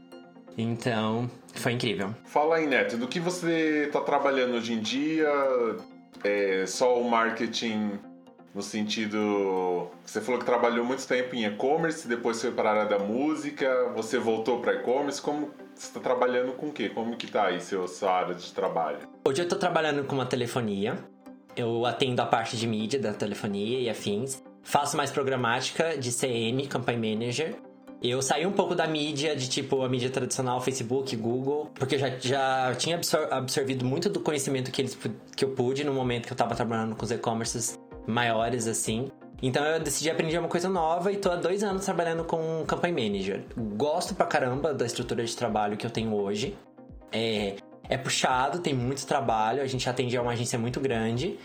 Então, 0.56 1.30
foi 1.54 1.72
incrível. 1.72 2.14
Fala 2.24 2.56
aí, 2.56 2.66
Neto, 2.66 2.96
do 2.96 3.08
que 3.08 3.20
você 3.20 3.88
tá 3.92 4.00
trabalhando 4.00 4.54
hoje 4.54 4.72
em 4.72 4.80
dia? 4.80 5.28
É 6.24 6.64
só 6.66 7.00
o 7.00 7.08
marketing 7.08 7.98
no 8.54 8.62
sentido. 8.62 9.88
Você 10.04 10.20
falou 10.20 10.38
que 10.38 10.46
trabalhou 10.46 10.84
muito 10.84 11.06
tempo 11.06 11.34
em 11.34 11.44
e-commerce, 11.44 12.06
depois 12.06 12.40
foi 12.40 12.52
para 12.52 12.70
a 12.70 12.72
área 12.72 12.98
da 12.98 12.98
música, 12.98 13.90
você 13.94 14.18
voltou 14.18 14.60
para 14.60 14.74
e-commerce. 14.74 15.20
Como 15.20 15.50
você 15.74 15.86
está 15.86 16.00
trabalhando 16.00 16.52
com 16.52 16.68
o 16.68 16.72
quê? 16.72 16.88
Como 16.88 17.16
que 17.16 17.26
tá 17.26 17.46
aí 17.46 17.60
seu, 17.60 17.88
sua 17.88 18.12
área 18.12 18.34
de 18.34 18.52
trabalho? 18.52 18.98
Hoje 19.26 19.42
eu 19.42 19.48
tô 19.48 19.56
trabalhando 19.56 20.04
com 20.04 20.14
uma 20.14 20.26
telefonia. 20.26 20.96
Eu 21.56 21.84
atendo 21.84 22.22
a 22.22 22.26
parte 22.26 22.56
de 22.56 22.66
mídia 22.66 22.98
da 22.98 23.12
telefonia 23.12 23.78
e 23.78 23.90
afins. 23.90 24.42
Faço 24.62 24.96
mais 24.96 25.10
programática 25.10 25.98
de 25.98 26.10
CM, 26.10 26.66
Campaign 26.66 27.16
Manager. 27.16 27.56
Eu 28.02 28.20
saí 28.20 28.44
um 28.44 28.52
pouco 28.52 28.74
da 28.74 28.86
mídia, 28.86 29.36
de 29.36 29.48
tipo 29.48 29.82
a 29.82 29.88
mídia 29.88 30.10
tradicional, 30.10 30.60
Facebook, 30.60 31.14
Google, 31.14 31.70
porque 31.74 31.94
eu 31.94 31.98
já, 32.00 32.08
já 32.18 32.74
tinha 32.74 32.96
absor- 32.96 33.28
absorvido 33.30 33.84
muito 33.84 34.08
do 34.08 34.18
conhecimento 34.18 34.72
que, 34.72 34.82
eles, 34.82 34.98
que 35.36 35.44
eu 35.44 35.50
pude 35.50 35.84
no 35.84 35.94
momento 35.94 36.26
que 36.26 36.32
eu 36.32 36.36
tava 36.36 36.54
trabalhando 36.56 36.96
com 36.96 37.04
os 37.04 37.12
e-commerces 37.12 37.78
maiores, 38.04 38.66
assim. 38.66 39.08
Então 39.40 39.64
eu 39.64 39.78
decidi 39.78 40.10
aprender 40.10 40.36
uma 40.38 40.48
coisa 40.48 40.68
nova 40.68 41.12
e 41.12 41.16
tô 41.16 41.30
há 41.30 41.36
dois 41.36 41.62
anos 41.62 41.84
trabalhando 41.84 42.24
com 42.24 42.64
Campaign 42.66 43.08
Manager. 43.08 43.44
Gosto 43.76 44.14
pra 44.14 44.26
caramba 44.26 44.74
da 44.74 44.84
estrutura 44.84 45.24
de 45.24 45.36
trabalho 45.36 45.76
que 45.76 45.86
eu 45.86 45.90
tenho 45.90 46.12
hoje. 46.14 46.56
É, 47.12 47.54
é 47.88 47.96
puxado, 47.96 48.58
tem 48.58 48.74
muito 48.74 49.06
trabalho, 49.06 49.62
a 49.62 49.66
gente 49.66 49.88
atende 49.88 50.16
a 50.16 50.22
uma 50.22 50.32
agência 50.32 50.58
muito 50.58 50.80
grande. 50.80 51.38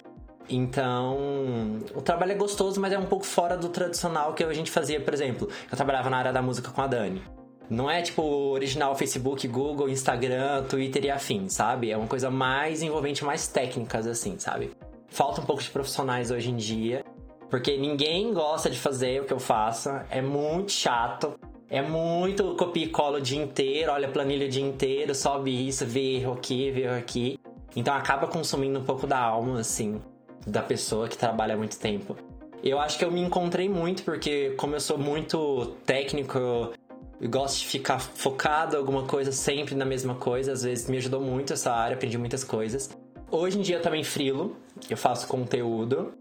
Então, 0.50 1.80
o 1.94 2.02
trabalho 2.02 2.32
é 2.32 2.36
gostoso, 2.36 2.80
mas 2.80 2.94
é 2.94 2.98
um 2.98 3.06
pouco 3.06 3.26
fora 3.26 3.58
do 3.58 3.70
tradicional 3.70 4.34
que 4.34 4.44
a 4.44 4.54
gente 4.54 4.72
fazia, 4.72 5.00
por 5.00 5.14
exemplo. 5.14 5.50
Eu 5.70 5.76
trabalhava 5.76 6.10
na 6.10 6.18
área 6.18 6.34
da 6.34 6.42
música 6.42 6.72
com 6.72 6.82
a 6.82 6.88
Dani. 6.88 7.22
Não 7.70 7.90
é 7.90 8.02
tipo 8.02 8.22
original 8.22 8.96
Facebook, 8.96 9.46
Google, 9.48 9.90
Instagram, 9.90 10.64
Twitter 10.64 11.04
e 11.04 11.12
afim, 11.12 11.50
sabe? 11.50 11.92
É 11.92 11.98
uma 11.98 12.08
coisa 12.08 12.30
mais 12.32 12.82
envolvente, 12.82 13.26
mais 13.26 13.48
técnicas, 13.48 14.08
assim, 14.08 14.40
sabe? 14.40 14.72
Falta 15.10 15.42
um 15.42 15.46
pouco 15.46 15.62
de 15.62 15.70
profissionais 15.70 16.32
hoje 16.32 16.50
em 16.50 16.56
dia, 16.56 17.04
porque 17.50 17.76
ninguém 17.76 18.34
gosta 18.34 18.70
de 18.70 18.80
fazer 18.80 19.22
o 19.22 19.26
que 19.26 19.34
eu 19.34 19.40
faço. 19.40 19.90
É 20.10 20.22
muito 20.22 20.72
chato. 20.72 21.38
É 21.70 21.82
muito 21.82 22.56
copia 22.56 22.86
e 22.86 22.90
cola 22.90 23.18
o 23.18 23.22
dia 23.22 23.44
inteiro, 23.44 23.92
olha 23.92 24.08
a 24.08 24.12
planilha 24.12 24.46
o 24.46 24.50
dia 24.50 24.64
inteiro, 24.66 25.14
sobe 25.14 25.68
isso, 25.68 25.86
vê 25.86 26.16
erro 26.16 26.32
aqui, 26.32 26.72
vê 26.72 26.84
erro 26.84 26.98
aqui. 26.98 27.38
Então 27.76 27.94
acaba 27.94 28.26
consumindo 28.26 28.80
um 28.80 28.84
pouco 28.84 29.06
da 29.06 29.20
alma, 29.20 29.60
assim, 29.60 30.02
da 30.48 30.62
pessoa 30.62 31.08
que 31.08 31.18
trabalha 31.18 31.54
há 31.54 31.58
muito 31.58 31.78
tempo. 31.78 32.16
Eu 32.64 32.80
acho 32.80 32.98
que 32.98 33.06
eu 33.06 33.12
me 33.12 33.22
encontrei 33.22 33.70
muito, 33.70 34.04
porque 34.04 34.52
como 34.52 34.76
eu 34.76 34.80
sou 34.80 34.98
muito 34.98 35.76
técnico, 35.86 36.38
eu 36.40 37.30
gosto 37.30 37.60
de 37.60 37.68
ficar 37.68 38.00
focado 38.00 38.76
alguma 38.76 39.04
coisa, 39.04 39.32
sempre 39.32 39.76
na 39.76 39.86
mesma 39.86 40.16
coisa. 40.16 40.54
Às 40.54 40.64
vezes 40.64 40.90
me 40.90 40.98
ajudou 40.98 41.22
muito 41.22 41.54
essa 41.54 41.72
área, 41.72 41.96
aprendi 41.96 42.18
muitas 42.18 42.44
coisas. 42.44 42.90
Hoje 43.30 43.60
em 43.60 43.62
dia 43.62 43.78
eu 43.78 43.82
também 43.82 44.04
frilo, 44.04 44.56
eu 44.90 44.98
faço 44.98 45.28
conteúdo. 45.28 46.14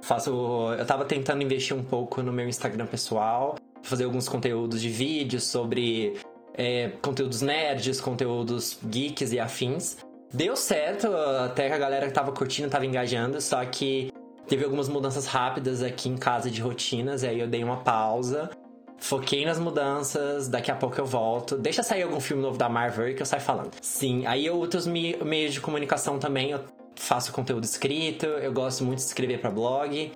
Faço. 0.00 0.30
Eu 0.78 0.86
tava 0.86 1.04
tentando 1.04 1.42
investir 1.42 1.76
um 1.76 1.82
pouco 1.82 2.22
no 2.22 2.32
meu 2.32 2.48
Instagram 2.48 2.86
pessoal, 2.86 3.56
fazer 3.82 4.04
alguns 4.04 4.28
conteúdos 4.28 4.80
de 4.80 4.88
vídeos 4.88 5.44
sobre 5.44 6.14
é, 6.54 6.90
conteúdos 7.02 7.42
nerds, 7.42 8.00
conteúdos 8.00 8.78
geeks 8.88 9.32
e 9.32 9.40
afins. 9.40 9.96
Deu 10.32 10.56
certo, 10.56 11.08
até 11.44 11.68
que 11.68 11.74
a 11.74 11.78
galera 11.78 12.06
que 12.06 12.12
tava 12.12 12.32
curtindo 12.32 12.68
tava 12.68 12.84
engajando, 12.84 13.40
só 13.40 13.64
que 13.64 14.12
teve 14.46 14.64
algumas 14.64 14.88
mudanças 14.88 15.26
rápidas 15.26 15.82
aqui 15.82 16.08
em 16.08 16.16
casa 16.16 16.50
de 16.50 16.60
rotinas, 16.60 17.22
e 17.22 17.28
aí 17.28 17.40
eu 17.40 17.48
dei 17.48 17.64
uma 17.64 17.78
pausa. 17.78 18.50
Foquei 18.98 19.44
nas 19.44 19.58
mudanças, 19.58 20.48
daqui 20.48 20.70
a 20.70 20.74
pouco 20.74 21.00
eu 21.00 21.06
volto. 21.06 21.56
Deixa 21.56 21.82
sair 21.82 22.02
algum 22.02 22.20
filme 22.20 22.42
novo 22.42 22.58
da 22.58 22.68
Marvel 22.68 23.14
que 23.14 23.22
eu 23.22 23.26
saio 23.26 23.40
falando. 23.40 23.70
Sim, 23.80 24.26
aí 24.26 24.50
outros 24.50 24.86
meios 24.86 25.54
de 25.54 25.60
comunicação 25.60 26.18
também, 26.18 26.50
eu 26.50 26.60
faço 26.96 27.32
conteúdo 27.32 27.64
escrito, 27.64 28.26
eu 28.26 28.52
gosto 28.52 28.84
muito 28.84 28.98
de 28.98 29.04
escrever 29.04 29.40
para 29.40 29.50
blog. 29.50 30.12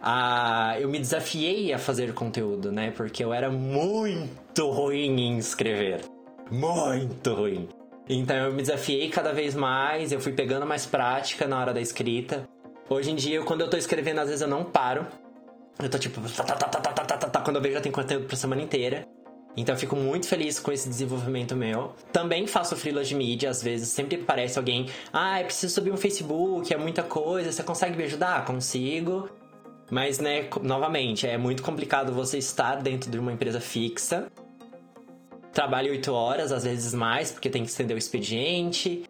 Ah, 0.00 0.76
eu 0.80 0.88
me 0.88 0.98
desafiei 0.98 1.72
a 1.72 1.78
fazer 1.78 2.12
conteúdo, 2.12 2.70
né? 2.70 2.90
Porque 2.90 3.24
eu 3.24 3.32
era 3.32 3.50
muito 3.50 4.68
ruim 4.70 5.20
em 5.20 5.38
escrever. 5.38 6.02
Muito 6.50 7.34
ruim. 7.34 7.68
Então 8.08 8.36
eu 8.36 8.52
me 8.52 8.62
desafiei 8.62 9.10
cada 9.10 9.32
vez 9.32 9.54
mais, 9.54 10.12
eu 10.12 10.20
fui 10.20 10.32
pegando 10.32 10.64
mais 10.64 10.86
prática 10.86 11.46
na 11.46 11.60
hora 11.60 11.74
da 11.74 11.80
escrita. 11.80 12.48
Hoje 12.88 13.10
em 13.10 13.14
dia, 13.14 13.42
quando 13.42 13.60
eu 13.60 13.68
tô 13.68 13.76
escrevendo, 13.76 14.20
às 14.20 14.28
vezes 14.28 14.40
eu 14.40 14.48
não 14.48 14.64
paro. 14.64 15.06
Eu 15.78 15.90
tô 15.90 15.98
tipo. 15.98 16.20
Tá, 16.20 16.44
tá, 16.44 17.28
tá, 17.28 17.40
quando 17.42 17.56
eu 17.56 17.62
vejo, 17.62 17.74
já 17.74 17.80
tem 17.80 17.92
conteúdo 17.92 18.26
pra 18.26 18.36
semana 18.36 18.62
inteira. 18.62 19.06
Então 19.56 19.74
eu 19.74 19.78
fico 19.78 19.96
muito 19.96 20.26
feliz 20.26 20.58
com 20.58 20.72
esse 20.72 20.88
desenvolvimento 20.88 21.54
meu. 21.54 21.94
Também 22.12 22.46
faço 22.46 22.76
freelas 22.76 23.08
de 23.08 23.14
mídia, 23.14 23.50
às 23.50 23.62
vezes 23.62 23.88
sempre 23.88 24.20
aparece 24.20 24.58
alguém, 24.58 24.88
ah, 25.12 25.40
eu 25.40 25.46
preciso 25.46 25.74
subir 25.74 25.90
um 25.90 25.96
Facebook, 25.96 26.72
é 26.72 26.76
muita 26.76 27.02
coisa, 27.02 27.50
você 27.50 27.62
consegue 27.62 27.96
me 27.96 28.04
ajudar? 28.04 28.44
Consigo. 28.44 29.28
Mas, 29.90 30.18
né, 30.18 30.48
novamente, 30.62 31.26
é 31.26 31.36
muito 31.36 31.62
complicado 31.62 32.12
você 32.12 32.38
estar 32.38 32.76
dentro 32.76 33.10
de 33.10 33.18
uma 33.18 33.32
empresa 33.32 33.60
fixa. 33.60 34.30
Trabalhe 35.58 35.90
oito 35.90 36.12
horas, 36.12 36.52
às 36.52 36.62
vezes 36.62 36.94
mais, 36.94 37.32
porque 37.32 37.50
tem 37.50 37.64
que 37.64 37.68
estender 37.68 37.92
o 37.92 37.98
expediente. 37.98 39.02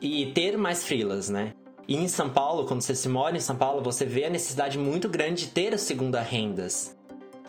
E 0.00 0.32
ter 0.32 0.58
mais 0.58 0.84
freelas, 0.84 1.28
né? 1.28 1.52
E 1.86 1.94
em 1.94 2.08
São 2.08 2.28
Paulo, 2.28 2.66
quando 2.66 2.80
você 2.80 2.92
se 2.92 3.08
mora 3.08 3.36
em 3.36 3.40
São 3.40 3.54
Paulo, 3.54 3.80
você 3.80 4.04
vê 4.04 4.24
a 4.24 4.28
necessidade 4.28 4.76
muito 4.76 5.08
grande 5.08 5.44
de 5.44 5.52
ter 5.52 5.72
as 5.72 5.82
segunda 5.82 6.20
rendas. 6.20 6.98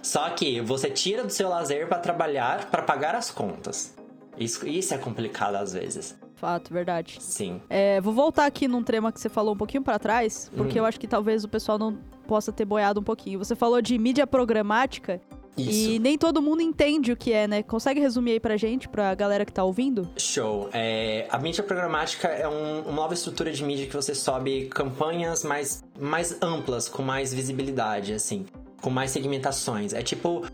Só 0.03 0.29
que 0.29 0.62
você 0.62 0.91
tira 0.91 1.24
do 1.24 1.31
seu 1.31 1.50
lazer 1.50 1.88
para 1.88 1.98
trabalhar 1.98 2.69
para 2.69 2.83
pagar 2.83 3.15
as 3.15 3.31
contas. 3.31 3.95
Isso, 4.38 4.67
isso 4.67 4.93
é 4.93 5.00
complicado 5.00 5.55
às 5.55 5.74
vezes. 5.74 6.15
Fato, 6.36 6.72
verdade. 6.72 7.17
Sim. 7.22 7.60
É, 7.67 8.00
vou 8.01 8.13
voltar 8.13 8.45
aqui 8.45 8.67
num 8.67 8.83
tema 8.83 9.12
que 9.12 9.19
você 9.19 9.29
falou 9.29 9.55
um 9.55 9.57
pouquinho 9.57 9.81
para 9.81 9.98
trás, 9.98 10.51
porque 10.55 10.77
hum. 10.77 10.83
eu 10.83 10.86
acho 10.86 11.00
que 11.00 11.07
talvez 11.07 11.43
o 11.43 11.50
pessoal 11.50 11.79
não 11.79 11.98
possa 12.27 12.51
ter 12.51 12.65
boiado 12.65 13.00
um 13.00 13.03
pouquinho. 13.03 13.39
Você 13.39 13.55
falou 13.55 13.81
de 13.81 13.98
mídia 13.98 14.27
programática 14.27 15.19
isso. 15.57 15.91
E 15.91 16.00
nem 16.00 16.17
todo 16.17 16.41
mundo 16.41 16.62
entende 16.62 17.12
o 17.12 17.17
que 17.17 17.31
é, 17.31 17.48
né? 17.48 17.62
Consegue 17.62 18.00
resumir 18.00 18.33
aí 18.33 18.39
pra 18.39 18.57
gente, 18.57 18.89
pra 18.89 19.13
galera 19.13 19.45
que 19.45 19.53
tá 19.53 19.63
ouvindo? 19.63 20.10
Show. 20.17 20.69
É, 20.74 21.27
a 21.29 21.38
mídia 21.38 21.63
programática 21.63 22.27
é 22.27 22.48
um, 22.48 22.81
uma 22.81 22.93
nova 22.93 23.13
estrutura 23.13 23.51
de 23.51 23.63
mídia 23.63 23.86
que 23.86 23.95
você 23.95 24.15
sobe 24.15 24.65
campanhas 24.67 25.43
mais, 25.43 25.83
mais 26.00 26.41
amplas, 26.41 26.89
com 26.89 27.03
mais 27.03 27.33
visibilidade, 27.33 28.13
assim. 28.13 28.45
Com 28.81 28.89
mais 28.89 29.12
segmentações. 29.12 29.93
É 29.93 30.01
tipo, 30.01 30.45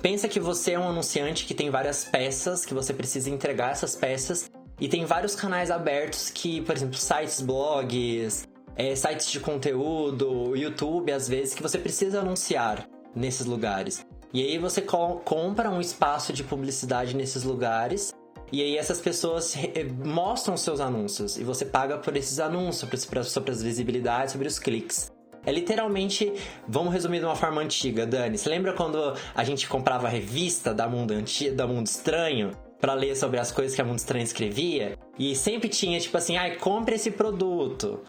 pensa 0.00 0.26
que 0.26 0.40
você 0.40 0.72
é 0.72 0.78
um 0.78 0.88
anunciante 0.88 1.44
que 1.44 1.54
tem 1.54 1.68
várias 1.68 2.04
peças, 2.04 2.64
que 2.64 2.72
você 2.72 2.94
precisa 2.94 3.28
entregar 3.28 3.72
essas 3.72 3.94
peças. 3.94 4.50
E 4.80 4.88
tem 4.88 5.04
vários 5.04 5.34
canais 5.34 5.70
abertos 5.70 6.30
que, 6.30 6.60
por 6.62 6.76
exemplo, 6.76 6.96
sites, 6.96 7.40
blogs, 7.40 8.46
é, 8.74 8.94
sites 8.94 9.30
de 9.30 9.40
conteúdo, 9.40 10.54
YouTube, 10.54 11.10
às 11.10 11.28
vezes, 11.28 11.54
que 11.54 11.62
você 11.62 11.78
precisa 11.78 12.20
anunciar 12.20 12.86
nesses 13.14 13.46
lugares. 13.46 14.04
E 14.32 14.42
aí 14.42 14.58
você 14.58 14.80
co 14.80 15.20
compra 15.24 15.70
um 15.70 15.80
espaço 15.80 16.32
de 16.32 16.42
publicidade 16.42 17.16
nesses 17.16 17.44
lugares. 17.44 18.14
E 18.52 18.62
aí 18.62 18.76
essas 18.76 19.00
pessoas 19.00 19.56
eh, 19.56 19.84
mostram 20.04 20.56
seus 20.56 20.80
anúncios. 20.80 21.36
E 21.36 21.44
você 21.44 21.64
paga 21.64 21.98
por 21.98 22.16
esses 22.16 22.38
anúncios, 22.38 22.88
sobre 23.26 23.50
as 23.50 23.62
visibilidades, 23.62 24.32
sobre 24.32 24.46
os 24.46 24.58
cliques. 24.58 25.12
É 25.44 25.52
literalmente, 25.52 26.32
vamos 26.66 26.92
resumir 26.92 27.20
de 27.20 27.24
uma 27.24 27.36
forma 27.36 27.60
antiga, 27.60 28.04
Dani. 28.04 28.36
Você 28.36 28.48
lembra 28.48 28.72
quando 28.72 29.14
a 29.34 29.44
gente 29.44 29.68
comprava 29.68 30.08
a 30.08 30.10
revista 30.10 30.74
da 30.74 30.88
Mundo, 30.88 31.12
Anti 31.12 31.50
da 31.50 31.66
Mundo 31.66 31.86
Estranho? 31.86 32.50
para 32.80 32.94
ler 32.94 33.16
sobre 33.16 33.38
as 33.38 33.50
coisas 33.50 33.74
que 33.74 33.80
a 33.80 33.84
Mundo 33.84 33.98
Estranho 33.98 34.24
escrevia? 34.24 34.98
E 35.18 35.34
sempre 35.34 35.68
tinha, 35.68 35.98
tipo 35.98 36.16
assim, 36.16 36.36
ai, 36.36 36.56
compre 36.56 36.94
esse 36.94 37.10
produto. 37.10 38.02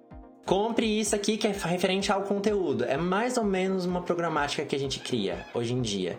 Compre 0.47 0.85
isso 0.85 1.13
aqui 1.13 1.35
que 1.35 1.45
é 1.45 1.51
referente 1.51 2.09
ao 2.09 2.21
conteúdo. 2.21 2.85
É 2.85 2.95
mais 2.95 3.35
ou 3.35 3.43
menos 3.43 3.83
uma 3.83 4.01
programática 4.01 4.63
que 4.63 4.73
a 4.73 4.79
gente 4.79 5.01
cria 5.01 5.45
hoje 5.53 5.73
em 5.73 5.81
dia. 5.81 6.17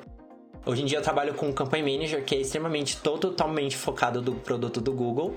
Hoje 0.66 0.82
em 0.82 0.84
dia 0.84 0.98
eu 0.98 1.02
trabalho 1.02 1.32
com 1.32 1.48
o 1.48 1.52
Campaign 1.54 1.90
Manager, 1.90 2.22
que 2.22 2.34
é 2.34 2.40
extremamente 2.42 2.98
totalmente 2.98 3.74
focado 3.74 4.20
do 4.20 4.34
produto 4.34 4.82
do 4.82 4.92
Google. 4.92 5.34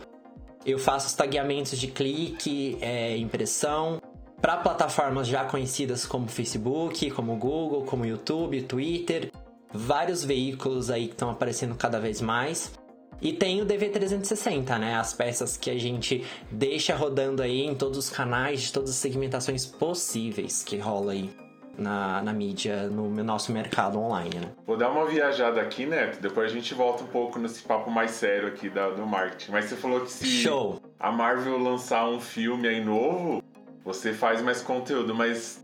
Eu 0.65 0.77
faço 0.77 1.07
os 1.07 1.13
tagueamentos 1.13 1.79
de 1.79 1.87
clique, 1.87 2.77
é, 2.81 3.15
impressão, 3.15 4.01
para 4.41 4.57
plataformas 4.57 5.25
já 5.25 5.45
conhecidas 5.45 6.05
como 6.05 6.27
Facebook, 6.27 7.11
como 7.11 7.33
Google, 7.37 7.85
como 7.85 8.05
YouTube, 8.05 8.61
Twitter, 8.63 9.31
vários 9.71 10.21
veículos 10.21 10.91
aí 10.91 11.05
que 11.07 11.13
estão 11.13 11.29
aparecendo 11.29 11.75
cada 11.75 11.97
vez 11.97 12.19
mais. 12.19 12.73
E 13.21 13.31
tem 13.31 13.61
o 13.61 13.65
DV360, 13.65 14.79
né? 14.79 14.95
As 14.95 15.13
peças 15.13 15.55
que 15.55 15.69
a 15.69 15.77
gente 15.77 16.25
deixa 16.49 16.95
rodando 16.95 17.43
aí 17.43 17.61
em 17.61 17.75
todos 17.75 17.97
os 17.97 18.09
canais, 18.09 18.63
de 18.63 18.73
todas 18.73 18.89
as 18.89 18.95
segmentações 18.95 19.65
possíveis 19.65 20.63
que 20.63 20.77
rola 20.77 21.11
aí. 21.11 21.29
Na, 21.77 22.21
na 22.21 22.33
mídia, 22.33 22.89
no 22.89 23.09
nosso 23.23 23.51
mercado 23.51 23.97
online, 23.97 24.35
né? 24.35 24.51
Vou 24.67 24.75
dar 24.75 24.91
uma 24.91 25.05
viajada 25.05 25.61
aqui, 25.61 25.85
Neto. 25.85 26.21
Depois 26.21 26.51
a 26.51 26.53
gente 26.53 26.73
volta 26.73 27.01
um 27.03 27.07
pouco 27.07 27.39
nesse 27.39 27.63
papo 27.63 27.89
mais 27.89 28.11
sério 28.11 28.49
aqui 28.49 28.69
da, 28.69 28.89
do 28.89 29.07
marketing. 29.07 29.51
Mas 29.51 29.65
você 29.65 29.77
falou 29.77 30.01
que 30.01 30.11
se 30.11 30.27
Show. 30.27 30.81
a 30.99 31.11
Marvel 31.11 31.57
lançar 31.57 32.07
um 32.09 32.19
filme 32.19 32.67
aí 32.67 32.83
novo, 32.83 33.41
você 33.85 34.11
faz 34.11 34.41
mais 34.41 34.61
conteúdo. 34.61 35.15
Mas 35.15 35.60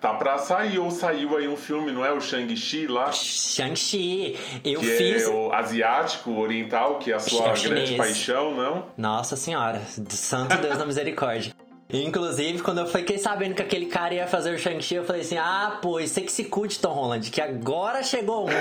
Tá 0.00 0.14
pra 0.14 0.38
sair, 0.38 0.78
ou 0.78 0.92
saiu 0.92 1.36
aí 1.36 1.48
um 1.48 1.56
filme, 1.56 1.90
não 1.90 2.04
é? 2.04 2.12
O 2.12 2.20
Shang-Chi 2.20 2.86
lá? 2.86 3.10
Shang-Chi. 3.10 4.38
Eu 4.64 4.78
que 4.78 4.86
fiz. 4.86 5.24
É 5.24 5.28
o 5.28 5.52
asiático, 5.52 6.38
oriental, 6.38 7.00
que 7.00 7.10
é 7.10 7.16
a 7.16 7.18
sua 7.18 7.48
é 7.48 7.58
grande 7.58 7.96
paixão, 7.96 8.54
não? 8.54 8.86
Nossa 8.96 9.34
senhora, 9.34 9.82
santo 10.10 10.56
Deus 10.58 10.78
na 10.78 10.86
misericórdia. 10.86 11.52
Inclusive, 11.90 12.60
quando 12.60 12.78
eu 12.78 12.86
fiquei 12.86 13.18
sabendo 13.18 13.54
que 13.54 13.62
aquele 13.62 13.86
cara 13.86 14.14
ia 14.14 14.26
fazer 14.28 14.54
o 14.54 14.58
Shang-Chi, 14.58 14.96
eu 14.96 15.04
falei 15.04 15.22
assim: 15.22 15.38
ah, 15.38 15.78
pô, 15.82 16.00
você 16.00 16.20
que 16.20 16.30
se 16.30 16.44
cuide, 16.44 16.78
Tom 16.78 16.92
Holland, 16.92 17.28
que 17.30 17.40
agora 17.40 18.02
chegou 18.02 18.46
um. 18.46 18.52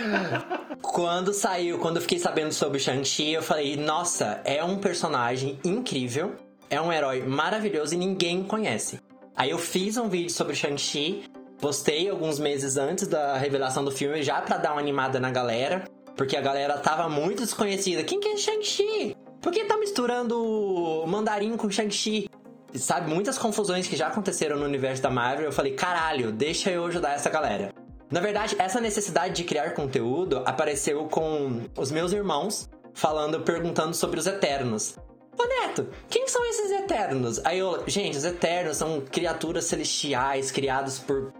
quando 0.80 1.34
saiu, 1.34 1.78
quando 1.78 1.96
eu 1.96 2.02
fiquei 2.02 2.18
sabendo 2.18 2.52
sobre 2.52 2.78
o 2.78 2.80
Shang-Chi, 2.80 3.32
eu 3.32 3.42
falei: 3.42 3.76
nossa, 3.76 4.40
é 4.44 4.64
um 4.64 4.78
personagem 4.78 5.58
incrível, 5.62 6.36
é 6.70 6.80
um 6.80 6.90
herói 6.90 7.22
maravilhoso 7.22 7.94
e 7.94 7.98
ninguém 7.98 8.44
conhece. 8.44 8.98
Aí 9.38 9.50
eu 9.50 9.58
fiz 9.58 9.96
um 9.96 10.08
vídeo 10.08 10.30
sobre 10.30 10.56
Shang-Chi, 10.56 11.22
postei 11.60 12.10
alguns 12.10 12.40
meses 12.40 12.76
antes 12.76 13.06
da 13.06 13.36
revelação 13.36 13.84
do 13.84 13.92
filme, 13.92 14.20
já 14.20 14.42
para 14.42 14.56
dar 14.56 14.72
uma 14.72 14.80
animada 14.80 15.20
na 15.20 15.30
galera, 15.30 15.84
porque 16.16 16.36
a 16.36 16.40
galera 16.40 16.76
tava 16.78 17.08
muito 17.08 17.44
desconhecida. 17.44 18.02
Quem 18.02 18.18
que 18.18 18.26
é 18.26 18.36
Shang-Chi? 18.36 19.16
Por 19.40 19.52
que 19.52 19.64
tá 19.64 19.76
misturando 19.76 21.04
mandarim 21.06 21.56
com 21.56 21.70
Shang-Chi? 21.70 22.28
Sabe, 22.74 23.14
muitas 23.14 23.38
confusões 23.38 23.86
que 23.86 23.94
já 23.94 24.08
aconteceram 24.08 24.58
no 24.58 24.64
universo 24.64 25.04
da 25.04 25.08
Marvel. 25.08 25.46
Eu 25.46 25.52
falei, 25.52 25.74
caralho, 25.74 26.32
deixa 26.32 26.72
eu 26.72 26.84
ajudar 26.86 27.12
essa 27.12 27.30
galera. 27.30 27.72
Na 28.10 28.18
verdade, 28.18 28.56
essa 28.58 28.80
necessidade 28.80 29.34
de 29.34 29.44
criar 29.44 29.72
conteúdo 29.72 30.42
apareceu 30.46 31.04
com 31.04 31.62
os 31.78 31.92
meus 31.92 32.12
irmãos 32.12 32.68
falando, 32.92 33.42
perguntando 33.42 33.94
sobre 33.94 34.18
os 34.18 34.26
Eternos. 34.26 34.96
Ô 35.38 35.46
Neto, 35.46 35.88
quem 36.10 36.26
são 36.26 36.44
esses 36.46 36.70
Eternos? 36.72 37.40
Aí 37.44 37.60
eu, 37.60 37.84
gente, 37.86 38.18
os 38.18 38.24
Eternos 38.24 38.76
são 38.76 39.00
criaturas 39.00 39.66
celestiais 39.66 40.50
criados 40.50 40.98
por 40.98 41.32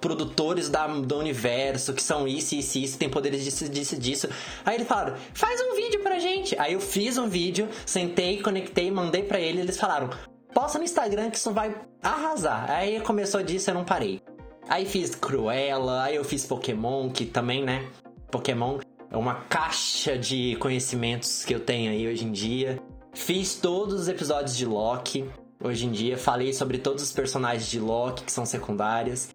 produtores 0.00 0.68
da, 0.68 0.86
do 0.86 1.16
universo, 1.16 1.94
que 1.94 2.02
são 2.02 2.28
isso, 2.28 2.54
isso, 2.56 2.76
isso, 2.76 2.98
tem 2.98 3.08
poderes 3.08 3.44
disso, 3.44 3.68
disso, 3.68 3.96
disso. 3.96 4.28
Aí 4.64 4.74
eles 4.74 4.88
falaram, 4.88 5.16
faz 5.32 5.60
um 5.60 5.76
vídeo 5.76 6.00
pra 6.00 6.18
gente. 6.18 6.58
Aí 6.58 6.74
eu 6.74 6.80
fiz 6.80 7.16
um 7.16 7.28
vídeo, 7.28 7.68
sentei, 7.86 8.42
conectei, 8.42 8.90
mandei 8.90 9.22
pra 9.22 9.40
eles, 9.40 9.62
eles 9.62 9.78
falaram, 9.78 10.10
posta 10.52 10.78
no 10.78 10.84
Instagram 10.84 11.30
que 11.30 11.38
isso 11.38 11.52
vai 11.52 11.74
arrasar. 12.02 12.70
Aí 12.70 13.00
começou 13.00 13.42
disso, 13.42 13.70
eu 13.70 13.74
não 13.74 13.84
parei. 13.84 14.20
Aí 14.68 14.84
fiz 14.84 15.14
Cruella, 15.14 16.02
aí 16.02 16.16
eu 16.16 16.24
fiz 16.24 16.44
Pokémon, 16.44 17.08
que 17.08 17.24
também, 17.24 17.64
né? 17.64 17.86
Pokémon 18.30 18.80
é 19.10 19.16
uma 19.16 19.36
caixa 19.48 20.18
de 20.18 20.56
conhecimentos 20.56 21.44
que 21.44 21.54
eu 21.54 21.60
tenho 21.60 21.92
aí 21.92 22.08
hoje 22.08 22.24
em 22.24 22.32
dia. 22.32 22.82
Fiz 23.14 23.54
todos 23.54 24.02
os 24.02 24.08
episódios 24.08 24.56
de 24.56 24.66
Loki. 24.66 25.24
Hoje 25.62 25.86
em 25.86 25.92
dia, 25.92 26.18
falei 26.18 26.52
sobre 26.52 26.78
todos 26.78 27.02
os 27.02 27.12
personagens 27.12 27.66
de 27.70 27.78
Loki 27.78 28.24
que 28.24 28.32
são 28.32 28.44
secundárias. 28.44 29.34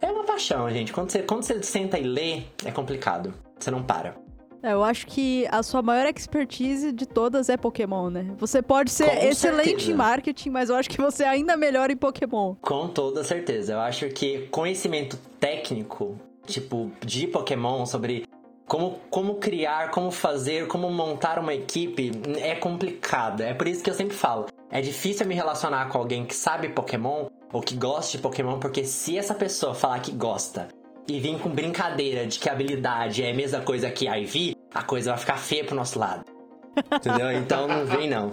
É 0.00 0.10
uma 0.10 0.24
paixão, 0.24 0.70
gente. 0.70 0.92
Quando 0.92 1.10
você, 1.10 1.22
quando 1.22 1.42
você 1.42 1.62
senta 1.62 1.98
e 1.98 2.04
lê, 2.04 2.42
é 2.64 2.70
complicado. 2.70 3.34
Você 3.58 3.70
não 3.70 3.82
para. 3.82 4.16
É, 4.62 4.72
eu 4.72 4.82
acho 4.82 5.06
que 5.06 5.46
a 5.50 5.62
sua 5.62 5.82
maior 5.82 6.06
expertise 6.06 6.92
de 6.92 7.06
todas 7.06 7.48
é 7.48 7.56
Pokémon, 7.56 8.08
né? 8.10 8.34
Você 8.38 8.62
pode 8.62 8.90
ser 8.90 9.10
Com 9.10 9.26
excelente 9.26 9.68
certeza. 9.68 9.90
em 9.92 9.94
marketing, 9.94 10.50
mas 10.50 10.70
eu 10.70 10.76
acho 10.76 10.88
que 10.88 10.98
você 11.00 11.24
é 11.24 11.28
ainda 11.28 11.56
melhor 11.56 11.90
em 11.90 11.96
Pokémon. 11.96 12.54
Com 12.60 12.88
toda 12.88 13.22
certeza. 13.22 13.74
Eu 13.74 13.80
acho 13.80 14.08
que 14.08 14.48
conhecimento 14.50 15.16
técnico, 15.38 16.18
tipo, 16.46 16.90
de 17.04 17.26
Pokémon, 17.26 17.84
sobre 17.86 18.26
Como, 18.68 19.00
como 19.08 19.36
criar, 19.36 19.90
como 19.90 20.10
fazer, 20.10 20.68
como 20.68 20.90
montar 20.90 21.38
uma 21.38 21.54
equipe 21.54 22.12
é 22.36 22.54
complicado. 22.54 23.40
É 23.40 23.54
por 23.54 23.66
isso 23.66 23.82
que 23.82 23.88
eu 23.88 23.94
sempre 23.94 24.14
falo. 24.14 24.46
É 24.70 24.82
difícil 24.82 25.26
me 25.26 25.34
relacionar 25.34 25.88
com 25.88 25.96
alguém 25.96 26.26
que 26.26 26.34
sabe 26.34 26.68
Pokémon 26.68 27.28
ou 27.50 27.62
que 27.62 27.74
gosta 27.74 28.12
de 28.12 28.22
Pokémon, 28.22 28.58
porque 28.58 28.84
se 28.84 29.16
essa 29.16 29.34
pessoa 29.34 29.74
falar 29.74 30.00
que 30.00 30.12
gosta 30.12 30.68
e 31.08 31.18
vir 31.18 31.38
com 31.38 31.48
brincadeira 31.48 32.26
de 32.26 32.38
que 32.38 32.50
habilidade 32.50 33.24
é 33.24 33.30
a 33.30 33.34
mesma 33.34 33.62
coisa 33.62 33.90
que 33.90 34.06
IV, 34.06 34.54
a 34.74 34.82
coisa 34.82 35.12
vai 35.12 35.18
ficar 35.18 35.38
feia 35.38 35.64
pro 35.64 35.74
nosso 35.74 35.98
lado. 35.98 36.24
Entendeu? 36.92 37.32
Então 37.32 37.66
não 37.66 37.86
vem 37.86 38.06
não. 38.06 38.32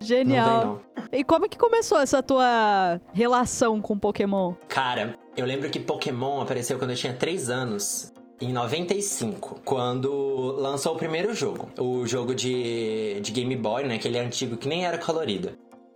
Genial. 0.00 0.46
Não 0.46 0.60
vem, 0.60 0.66
não. 0.66 0.80
E 1.10 1.24
como 1.24 1.48
que 1.48 1.58
começou 1.58 1.98
essa 1.98 2.22
tua 2.22 3.00
relação 3.12 3.80
com 3.80 3.98
Pokémon? 3.98 4.54
Cara, 4.68 5.16
eu 5.36 5.44
lembro 5.44 5.68
que 5.68 5.80
Pokémon 5.80 6.40
apareceu 6.40 6.78
quando 6.78 6.90
eu 6.90 6.96
tinha 6.96 7.12
3 7.12 7.50
anos. 7.50 8.11
Em 8.42 8.52
95, 8.52 9.60
quando 9.64 10.56
lançou 10.58 10.96
o 10.96 10.98
primeiro 10.98 11.32
jogo. 11.32 11.70
O 11.78 12.04
jogo 12.08 12.34
de, 12.34 13.20
de 13.20 13.30
Game 13.30 13.54
Boy, 13.54 13.84
né? 13.84 13.94
Aquele 13.94 14.18
antigo 14.18 14.56
que 14.56 14.66
nem 14.66 14.84
era 14.84 14.98
colorido. 14.98 15.52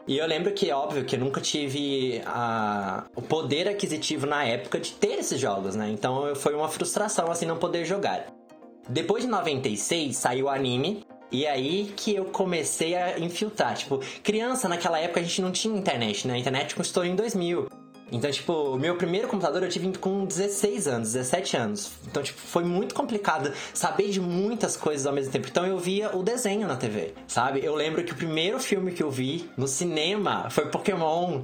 E 0.07 0.17
eu 0.17 0.25
lembro 0.29 0.53
que, 0.53 0.71
óbvio, 0.71 1.05
que 1.05 1.17
eu 1.17 1.19
nunca 1.19 1.41
tive 1.41 2.23
a, 2.25 3.05
o 3.17 3.21
poder 3.21 3.69
aquisitivo 3.69 4.27
na 4.29 4.45
época 4.45 4.79
de 4.79 4.93
ter 4.93 5.19
esses 5.19 5.41
jogos, 5.41 5.75
né? 5.75 5.91
Então 5.91 6.37
foi 6.37 6.55
uma 6.55 6.69
frustração, 6.69 7.33
assim, 7.33 7.47
não 7.47 7.57
poder 7.57 7.85
jogar. 7.85 8.27
Depois 8.89 9.25
de 9.25 9.29
96, 9.29 10.17
saiu 10.17 10.47
o 10.47 10.49
anime. 10.49 11.05
E 11.33 11.45
aí 11.49 11.93
que 11.97 12.15
eu 12.15 12.27
comecei 12.27 12.95
a 12.95 13.19
infiltrar. 13.19 13.75
Tipo, 13.75 13.99
criança, 14.23 14.69
naquela 14.69 15.01
época 15.01 15.19
a 15.19 15.23
gente 15.25 15.43
não 15.43 15.51
tinha 15.51 15.77
internet, 15.77 16.29
né? 16.29 16.35
A 16.35 16.39
internet 16.39 16.77
custou 16.77 17.05
em 17.05 17.17
2000. 17.17 17.67
Então, 18.11 18.31
tipo, 18.31 18.53
o 18.53 18.79
meu 18.79 18.97
primeiro 18.97 19.27
computador 19.27 19.63
eu 19.63 19.69
tive 19.69 19.93
com 19.99 20.25
16 20.25 20.87
anos, 20.87 21.13
17 21.13 21.57
anos. 21.57 21.93
Então, 22.07 22.23
tipo, 22.23 22.39
foi 22.39 22.65
muito 22.65 22.95
complicado 22.95 23.53
saber 23.75 24.11
de 24.11 24.21
muitas 24.21 24.77
coisas 24.77 25.07
ao 25.07 25.13
mesmo 25.13 25.33
tempo. 25.33 25.49
Então, 25.49 25.67
eu 25.67 25.79
via 25.79 26.17
o 26.17 26.23
desenho 26.23 26.69
na 26.69 26.77
TV, 26.77 27.15
sabe? 27.27 27.65
Eu 27.65 27.75
lembro 27.75 28.05
que 28.05 28.13
o 28.13 28.17
primeiro 28.17 28.61
filme 28.61 28.93
que 28.93 29.03
eu 29.03 29.11
vi 29.11 29.51
no 29.57 29.67
cinema 29.67 30.49
foi 30.51 30.67
Pokémon 30.67 31.43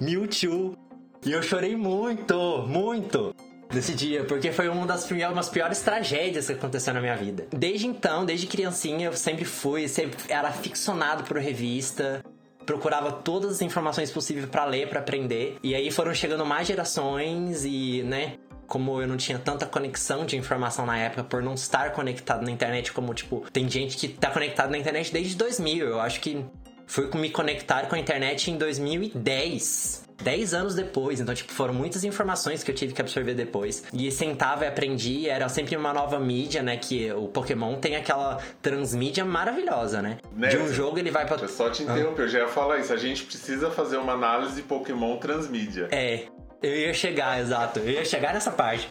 Mewtwo. 0.00 0.76
E 1.24 1.32
eu 1.32 1.42
chorei 1.42 1.74
muito, 1.74 2.64
muito 2.68 3.34
nesse 3.72 3.94
dia, 3.94 4.24
porque 4.24 4.52
foi 4.52 4.68
uma 4.68 4.86
das 4.86 5.10
umas 5.10 5.48
piores 5.48 5.80
tragédias 5.80 6.46
que 6.46 6.52
aconteceu 6.52 6.94
na 6.94 7.00
minha 7.00 7.16
vida. 7.16 7.46
Desde 7.50 7.86
então, 7.86 8.24
desde 8.24 8.46
criancinha, 8.46 9.06
eu 9.06 9.12
sempre 9.14 9.44
fui, 9.44 9.88
sempre 9.88 10.16
era 10.28 10.52
ficcionado 10.52 11.24
por 11.24 11.38
revista 11.38 12.22
procurava 12.64 13.12
todas 13.12 13.52
as 13.52 13.62
informações 13.62 14.10
possíveis 14.10 14.46
para 14.46 14.64
ler, 14.64 14.88
para 14.88 15.00
aprender. 15.00 15.58
E 15.62 15.74
aí 15.74 15.90
foram 15.90 16.14
chegando 16.14 16.44
mais 16.44 16.66
gerações 16.66 17.64
e, 17.64 18.02
né, 18.02 18.36
como 18.66 19.00
eu 19.00 19.06
não 19.06 19.16
tinha 19.16 19.38
tanta 19.38 19.66
conexão 19.66 20.24
de 20.24 20.36
informação 20.36 20.86
na 20.86 20.98
época 20.98 21.24
por 21.24 21.42
não 21.42 21.54
estar 21.54 21.92
conectado 21.92 22.44
na 22.44 22.50
internet, 22.50 22.92
como 22.92 23.12
tipo, 23.14 23.44
tem 23.52 23.68
gente 23.68 23.96
que 23.96 24.08
tá 24.08 24.30
conectado 24.30 24.70
na 24.70 24.78
internet 24.78 25.12
desde 25.12 25.36
2000. 25.36 25.86
Eu 25.86 26.00
acho 26.00 26.20
que 26.20 26.44
fui 26.86 27.08
me 27.14 27.30
conectar 27.30 27.86
com 27.86 27.94
a 27.94 27.98
internet 27.98 28.50
em 28.50 28.56
2010. 28.56 30.03
10 30.22 30.54
anos 30.54 30.74
depois, 30.74 31.20
então, 31.20 31.34
tipo, 31.34 31.52
foram 31.52 31.74
muitas 31.74 32.04
informações 32.04 32.62
que 32.62 32.70
eu 32.70 32.74
tive 32.74 32.92
que 32.92 33.00
absorver 33.00 33.34
depois. 33.34 33.84
E 33.92 34.10
sentava 34.10 34.64
e 34.64 34.68
aprendia, 34.68 35.32
era 35.32 35.48
sempre 35.48 35.76
uma 35.76 35.92
nova 35.92 36.18
mídia, 36.18 36.62
né? 36.62 36.76
Que 36.76 37.12
o 37.12 37.28
Pokémon 37.28 37.76
tem 37.76 37.96
aquela 37.96 38.38
transmídia 38.62 39.24
maravilhosa, 39.24 40.00
né? 40.00 40.18
Né, 40.32 40.48
de 40.48 40.56
um 40.58 40.72
jogo 40.72 40.98
ele 40.98 41.10
vai 41.10 41.26
pra. 41.26 41.36
Eu 41.36 41.48
só 41.48 41.70
te 41.70 41.82
interromper, 41.82 42.22
eu 42.22 42.28
já 42.28 42.38
ia 42.40 42.48
falar 42.48 42.78
isso. 42.78 42.92
A 42.92 42.96
gente 42.96 43.24
precisa 43.24 43.70
fazer 43.70 43.96
uma 43.96 44.12
análise 44.12 44.54
de 44.54 44.62
Pokémon 44.62 45.16
transmídia. 45.16 45.88
É, 45.90 46.26
eu 46.62 46.74
ia 46.74 46.94
chegar, 46.94 47.40
exato. 47.40 47.80
Eu 47.80 47.90
ia 47.90 48.04
chegar 48.04 48.32
nessa 48.32 48.50
parte. 48.50 48.88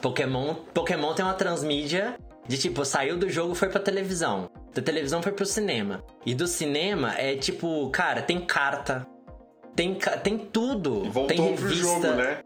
Pokémon, 0.00 0.54
Pokémon 0.72 1.14
tem 1.14 1.24
uma 1.24 1.34
transmídia 1.34 2.16
de 2.46 2.56
tipo, 2.56 2.84
saiu 2.84 3.16
do 3.16 3.28
jogo 3.28 3.54
foi 3.54 3.68
pra 3.68 3.80
televisão. 3.80 4.50
Da 4.74 4.80
televisão 4.80 5.22
foi 5.22 5.32
pro 5.32 5.44
cinema. 5.44 6.02
E 6.24 6.34
do 6.34 6.46
cinema 6.46 7.14
é 7.18 7.36
tipo, 7.36 7.90
cara, 7.90 8.22
tem 8.22 8.40
carta, 8.40 9.06
tem, 9.78 9.96
tem 10.24 10.36
tudo. 10.36 11.04
E 11.04 11.08
voltou 11.08 11.26
tem 11.36 11.40
revista. 11.50 11.64
pro 11.64 11.76
jogo, 11.76 12.06
né? 12.08 12.38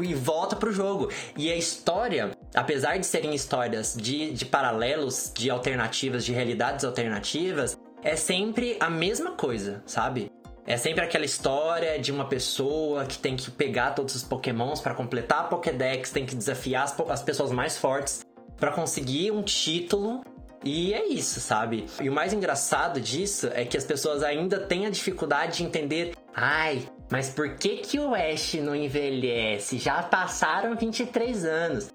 E 0.00 0.14
volta 0.14 0.54
pro 0.54 0.70
jogo. 0.70 1.10
E 1.36 1.50
a 1.50 1.56
história, 1.56 2.30
apesar 2.54 2.98
de 2.98 3.06
serem 3.06 3.34
histórias 3.34 3.96
de, 4.00 4.30
de 4.30 4.44
paralelos, 4.44 5.32
de 5.34 5.50
alternativas, 5.50 6.24
de 6.24 6.32
realidades 6.32 6.84
alternativas, 6.84 7.76
é 8.00 8.14
sempre 8.14 8.76
a 8.78 8.88
mesma 8.88 9.32
coisa, 9.32 9.82
sabe? 9.86 10.30
É 10.64 10.76
sempre 10.76 11.02
aquela 11.02 11.24
história 11.24 11.98
de 11.98 12.12
uma 12.12 12.26
pessoa 12.26 13.06
que 13.06 13.18
tem 13.18 13.34
que 13.34 13.50
pegar 13.50 13.92
todos 13.92 14.14
os 14.14 14.22
pokémons 14.22 14.80
para 14.80 14.94
completar 14.94 15.40
a 15.40 15.44
Pokédex, 15.44 16.12
tem 16.12 16.26
que 16.26 16.36
desafiar 16.36 16.84
as, 16.84 16.94
as 17.08 17.22
pessoas 17.22 17.50
mais 17.50 17.76
fortes 17.76 18.24
para 18.56 18.70
conseguir 18.70 19.32
um 19.32 19.42
título 19.42 20.22
e 20.64 20.92
é 20.92 21.06
isso, 21.06 21.40
sabe? 21.40 21.86
E 22.00 22.08
o 22.08 22.12
mais 22.12 22.32
engraçado 22.32 23.00
disso 23.00 23.48
é 23.54 23.64
que 23.64 23.76
as 23.76 23.84
pessoas 23.84 24.22
ainda 24.22 24.58
têm 24.58 24.86
a 24.86 24.90
dificuldade 24.90 25.58
de 25.58 25.64
entender. 25.64 26.14
Ai, 26.40 26.88
mas 27.10 27.30
por 27.30 27.56
que 27.56 27.78
que 27.78 27.98
o 27.98 28.14
Ash 28.14 28.54
não 28.54 28.72
envelhece? 28.72 29.76
Já 29.76 30.04
passaram 30.04 30.76
23 30.76 31.44
anos. 31.44 31.92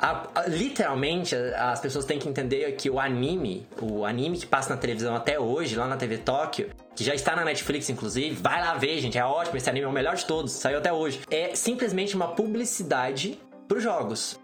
A, 0.00 0.26
a, 0.34 0.48
literalmente, 0.48 1.36
as 1.36 1.80
pessoas 1.80 2.04
têm 2.04 2.18
que 2.18 2.28
entender 2.28 2.72
que 2.72 2.90
o 2.90 2.98
anime, 2.98 3.68
o 3.80 4.04
anime 4.04 4.36
que 4.36 4.46
passa 4.46 4.70
na 4.70 4.76
televisão 4.76 5.14
até 5.14 5.38
hoje, 5.38 5.76
lá 5.76 5.86
na 5.86 5.96
TV 5.96 6.18
Tóquio, 6.18 6.70
que 6.96 7.04
já 7.04 7.14
está 7.14 7.36
na 7.36 7.44
Netflix, 7.44 7.88
inclusive, 7.88 8.34
vai 8.34 8.60
lá 8.60 8.74
ver, 8.74 9.00
gente, 9.00 9.16
é 9.16 9.24
ótimo, 9.24 9.56
esse 9.56 9.70
anime 9.70 9.86
é 9.86 9.88
o 9.88 9.92
melhor 9.92 10.16
de 10.16 10.24
todos, 10.24 10.50
saiu 10.52 10.78
até 10.78 10.92
hoje. 10.92 11.20
É 11.30 11.54
simplesmente 11.54 12.16
uma 12.16 12.28
publicidade 12.28 13.38
para 13.68 13.78
os 13.78 13.84
jogos 13.84 14.40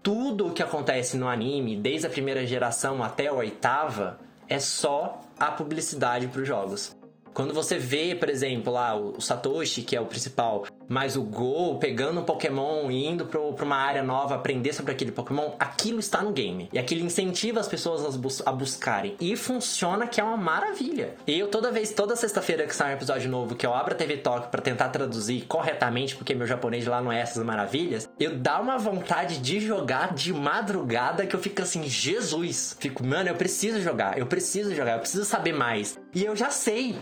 tudo 0.00 0.46
o 0.46 0.52
que 0.52 0.62
acontece 0.62 1.16
no 1.16 1.28
anime, 1.28 1.76
desde 1.76 2.06
a 2.06 2.10
primeira 2.10 2.46
geração 2.46 3.02
até 3.02 3.26
a 3.26 3.32
oitava, 3.32 4.18
é 4.48 4.58
só 4.58 5.20
a 5.38 5.50
publicidade 5.50 6.28
para 6.28 6.40
os 6.40 6.48
jogos. 6.48 6.96
Quando 7.38 7.54
você 7.54 7.78
vê, 7.78 8.16
por 8.16 8.28
exemplo, 8.28 8.72
lá 8.72 8.96
o 8.96 9.20
Satoshi, 9.20 9.82
que 9.82 9.94
é 9.94 10.00
o 10.00 10.06
principal, 10.06 10.66
mas 10.88 11.14
o 11.14 11.22
Go 11.22 11.78
pegando 11.78 12.18
um 12.18 12.24
Pokémon 12.24 12.90
e 12.90 13.06
indo 13.06 13.26
para 13.26 13.64
uma 13.64 13.76
área 13.76 14.02
nova 14.02 14.34
aprender 14.34 14.72
sobre 14.72 14.90
aquele 14.90 15.12
Pokémon, 15.12 15.52
aquilo 15.56 16.00
está 16.00 16.20
no 16.20 16.32
game. 16.32 16.68
E 16.72 16.80
aquilo 16.80 17.06
incentiva 17.06 17.60
as 17.60 17.68
pessoas 17.68 18.04
a, 18.04 18.18
bus 18.18 18.42
a 18.44 18.50
buscarem. 18.50 19.14
E 19.20 19.36
funciona 19.36 20.08
que 20.08 20.20
é 20.20 20.24
uma 20.24 20.36
maravilha. 20.36 21.14
E 21.28 21.38
eu 21.38 21.46
toda 21.46 21.70
vez, 21.70 21.92
toda 21.92 22.16
sexta-feira 22.16 22.66
que 22.66 22.74
sai 22.74 22.90
um 22.90 22.96
episódio 22.96 23.30
novo, 23.30 23.54
que 23.54 23.64
eu 23.64 23.72
abro 23.72 23.94
a 23.94 23.96
TV 23.96 24.16
Talk 24.16 24.48
para 24.48 24.60
tentar 24.60 24.88
traduzir 24.88 25.42
corretamente, 25.42 26.16
porque 26.16 26.34
meu 26.34 26.44
japonês 26.44 26.86
lá 26.86 27.00
não 27.00 27.12
é 27.12 27.20
essas 27.20 27.44
maravilhas, 27.44 28.10
eu 28.18 28.36
dá 28.36 28.60
uma 28.60 28.78
vontade 28.78 29.38
de 29.38 29.60
jogar 29.60 30.12
de 30.12 30.32
madrugada 30.32 31.24
que 31.24 31.36
eu 31.36 31.40
fico 31.40 31.62
assim, 31.62 31.84
Jesus! 31.84 32.76
Fico, 32.80 33.06
mano, 33.06 33.28
eu 33.28 33.36
preciso 33.36 33.80
jogar, 33.80 34.18
eu 34.18 34.26
preciso 34.26 34.74
jogar, 34.74 34.94
eu 34.94 35.00
preciso 35.00 35.24
saber 35.24 35.52
mais. 35.52 35.96
E 36.12 36.24
eu 36.24 36.34
já 36.34 36.50
sei 36.50 36.98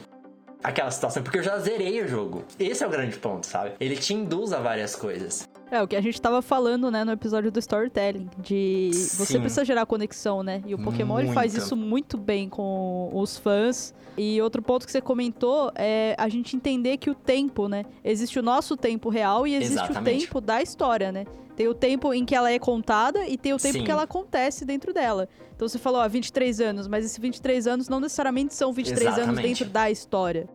aquela 0.63 0.91
situação, 0.91 1.23
porque 1.23 1.39
eu 1.39 1.43
já 1.43 1.59
zerei 1.59 2.03
o 2.03 2.09
jogo. 2.09 2.45
Esse 2.59 2.83
é 2.83 2.87
o 2.87 2.91
grande 2.91 3.17
ponto, 3.17 3.47
sabe? 3.47 3.73
Ele 3.79 3.97
te 3.97 4.15
induz 4.15 4.53
a 4.53 4.61
várias 4.61 4.95
coisas. 4.95 5.49
É, 5.71 5.83
o 5.83 5.89
que 5.89 5.97
a 5.97 6.01
gente 6.01 6.21
tava 6.21 6.41
falando, 6.41 6.91
né, 6.91 7.05
no 7.05 7.11
episódio 7.11 7.51
do 7.51 7.59
storytelling, 7.59 8.31
de 8.39 8.91
você 8.93 9.35
Sim. 9.35 9.41
precisa 9.41 9.65
gerar 9.65 9.85
conexão, 9.85 10.43
né? 10.43 10.63
E 10.65 10.75
o 10.75 10.79
Pokémon 10.79 11.19
ele 11.19 11.33
faz 11.33 11.53
Muito. 11.53 11.65
isso 11.65 11.77
muito 11.77 12.17
bem 12.17 12.49
com 12.49 13.11
os 13.13 13.37
fãs. 13.37 13.93
E 14.17 14.41
outro 14.41 14.63
ponto 14.63 14.87
que 14.87 14.93
você 14.93 15.01
comentou 15.01 15.73
é 15.75 16.15
a 16.17 16.29
gente 16.29 16.57
entender 16.57 16.97
que 16.99 17.11
o 17.11 17.15
tempo, 17.15 17.69
né? 17.69 17.85
Existe 18.05 18.39
o 18.39 18.43
nosso 18.43 18.77
tempo 18.77 19.09
real 19.09 19.47
e 19.47 19.57
existe 19.57 19.75
Exatamente. 19.75 20.17
o 20.17 20.21
tempo 20.21 20.41
da 20.41 20.63
história, 20.63 21.11
né? 21.11 21.27
Tem 21.57 21.67
o 21.69 21.75
tempo 21.75 22.13
em 22.13 22.25
que 22.25 22.35
ela 22.35 22.53
é 22.53 22.59
contada 22.59 23.27
e 23.27 23.37
tem 23.37 23.53
o 23.53 23.57
tempo 23.57 23.79
Sim. 23.79 23.85
que 23.85 23.91
ela 23.91 24.03
acontece 24.03 24.65
dentro 24.65 24.93
dela. 24.93 25.29
Então 25.57 25.67
você 25.67 25.79
falou, 25.79 26.03
ó, 26.03 26.09
23 26.09 26.61
anos, 26.61 26.87
mas 26.87 27.05
esses 27.05 27.19
23 27.19 27.67
anos 27.67 27.89
não 27.89 27.99
necessariamente 27.99 28.55
são 28.55 28.73
23 28.73 29.07
anos 29.07 29.19
Exatamente. 29.19 29.49
dentro 29.49 29.65
da 29.73 29.91
história. 29.91 30.47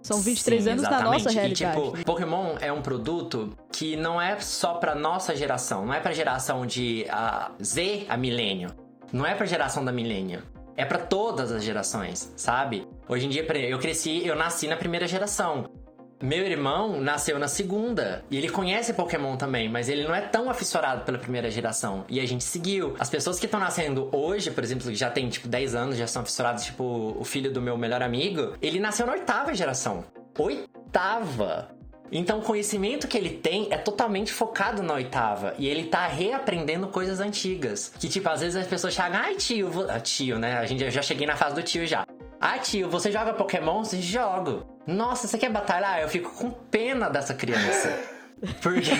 São 0.00 0.20
23 0.20 0.62
Sim, 0.62 0.70
anos 0.70 0.82
da 0.84 0.88
exatamente. 0.88 1.24
nossa 1.24 1.34
realidade. 1.34 1.78
E, 1.78 1.90
tipo, 1.90 2.04
Pokémon 2.04 2.54
é 2.60 2.72
um 2.72 2.80
produto 2.80 3.50
que 3.72 3.96
não 3.96 4.22
é 4.22 4.38
só 4.38 4.74
pra 4.74 4.94
nossa 4.94 5.34
geração, 5.34 5.84
não 5.84 5.92
é 5.92 5.98
pra 5.98 6.12
geração 6.12 6.64
de 6.64 7.04
a 7.10 7.50
Z 7.60 8.06
a 8.08 8.16
milênio. 8.16 8.70
Não 9.12 9.26
é 9.26 9.34
pra 9.34 9.44
geração 9.44 9.84
da 9.84 9.90
milênio. 9.90 10.44
É 10.76 10.84
pra 10.84 10.98
todas 10.98 11.50
as 11.50 11.64
gerações, 11.64 12.32
sabe? 12.36 12.86
Hoje 13.08 13.26
em 13.26 13.28
dia, 13.28 13.44
eu 13.68 13.78
cresci, 13.80 14.24
eu 14.24 14.36
nasci 14.36 14.68
na 14.68 14.76
primeira 14.76 15.08
geração. 15.08 15.68
Meu 16.22 16.46
irmão 16.46 16.98
nasceu 16.98 17.38
na 17.38 17.46
segunda. 17.46 18.24
E 18.30 18.38
ele 18.38 18.48
conhece 18.48 18.94
Pokémon 18.94 19.36
também, 19.36 19.68
mas 19.68 19.88
ele 19.88 20.04
não 20.04 20.14
é 20.14 20.22
tão 20.22 20.48
aficionado 20.48 21.04
pela 21.04 21.18
primeira 21.18 21.50
geração. 21.50 22.06
E 22.08 22.18
a 22.20 22.26
gente 22.26 22.42
seguiu. 22.42 22.96
As 22.98 23.10
pessoas 23.10 23.38
que 23.38 23.44
estão 23.44 23.60
nascendo 23.60 24.08
hoje, 24.10 24.50
por 24.50 24.64
exemplo, 24.64 24.88
que 24.88 24.94
já 24.94 25.10
tem 25.10 25.28
tipo 25.28 25.46
10 25.46 25.74
anos, 25.74 25.96
já 25.96 26.06
são 26.06 26.22
aficionados, 26.22 26.64
tipo 26.64 27.14
o 27.18 27.24
filho 27.24 27.52
do 27.52 27.60
meu 27.60 27.76
melhor 27.76 28.02
amigo, 28.02 28.54
ele 28.62 28.80
nasceu 28.80 29.06
na 29.06 29.12
oitava 29.12 29.54
geração. 29.54 30.04
Oitava! 30.38 31.76
Então 32.10 32.38
o 32.38 32.42
conhecimento 32.42 33.08
que 33.08 33.18
ele 33.18 33.30
tem 33.30 33.68
é 33.70 33.76
totalmente 33.76 34.32
focado 34.32 34.82
na 34.82 34.94
oitava. 34.94 35.54
E 35.58 35.68
ele 35.68 35.84
tá 35.84 36.06
reaprendendo 36.06 36.86
coisas 36.88 37.20
antigas. 37.20 37.92
Que, 37.98 38.08
tipo, 38.08 38.28
às 38.28 38.40
vezes 38.40 38.56
as 38.56 38.66
pessoas 38.66 38.94
chegam, 38.94 39.18
ai 39.20 39.34
tio, 39.34 39.68
vo... 39.68 39.86
ah, 39.88 40.00
tio, 40.00 40.38
né? 40.38 40.56
A 40.56 40.64
gente 40.64 40.88
já 40.90 41.02
cheguei 41.02 41.26
na 41.26 41.36
fase 41.36 41.56
do 41.56 41.62
tio 41.62 41.86
já. 41.86 42.06
Ah, 42.48 42.60
tio, 42.60 42.88
você 42.88 43.10
joga 43.10 43.32
Pokémon? 43.32 43.82
Você 43.82 44.00
joga. 44.00 44.62
Nossa, 44.86 45.26
você 45.26 45.36
quer 45.36 45.50
batalhar? 45.50 46.00
Eu 46.00 46.08
fico 46.08 46.30
com 46.30 46.48
pena 46.48 47.10
dessa 47.10 47.34
criança. 47.34 47.92
Porque. 48.62 48.92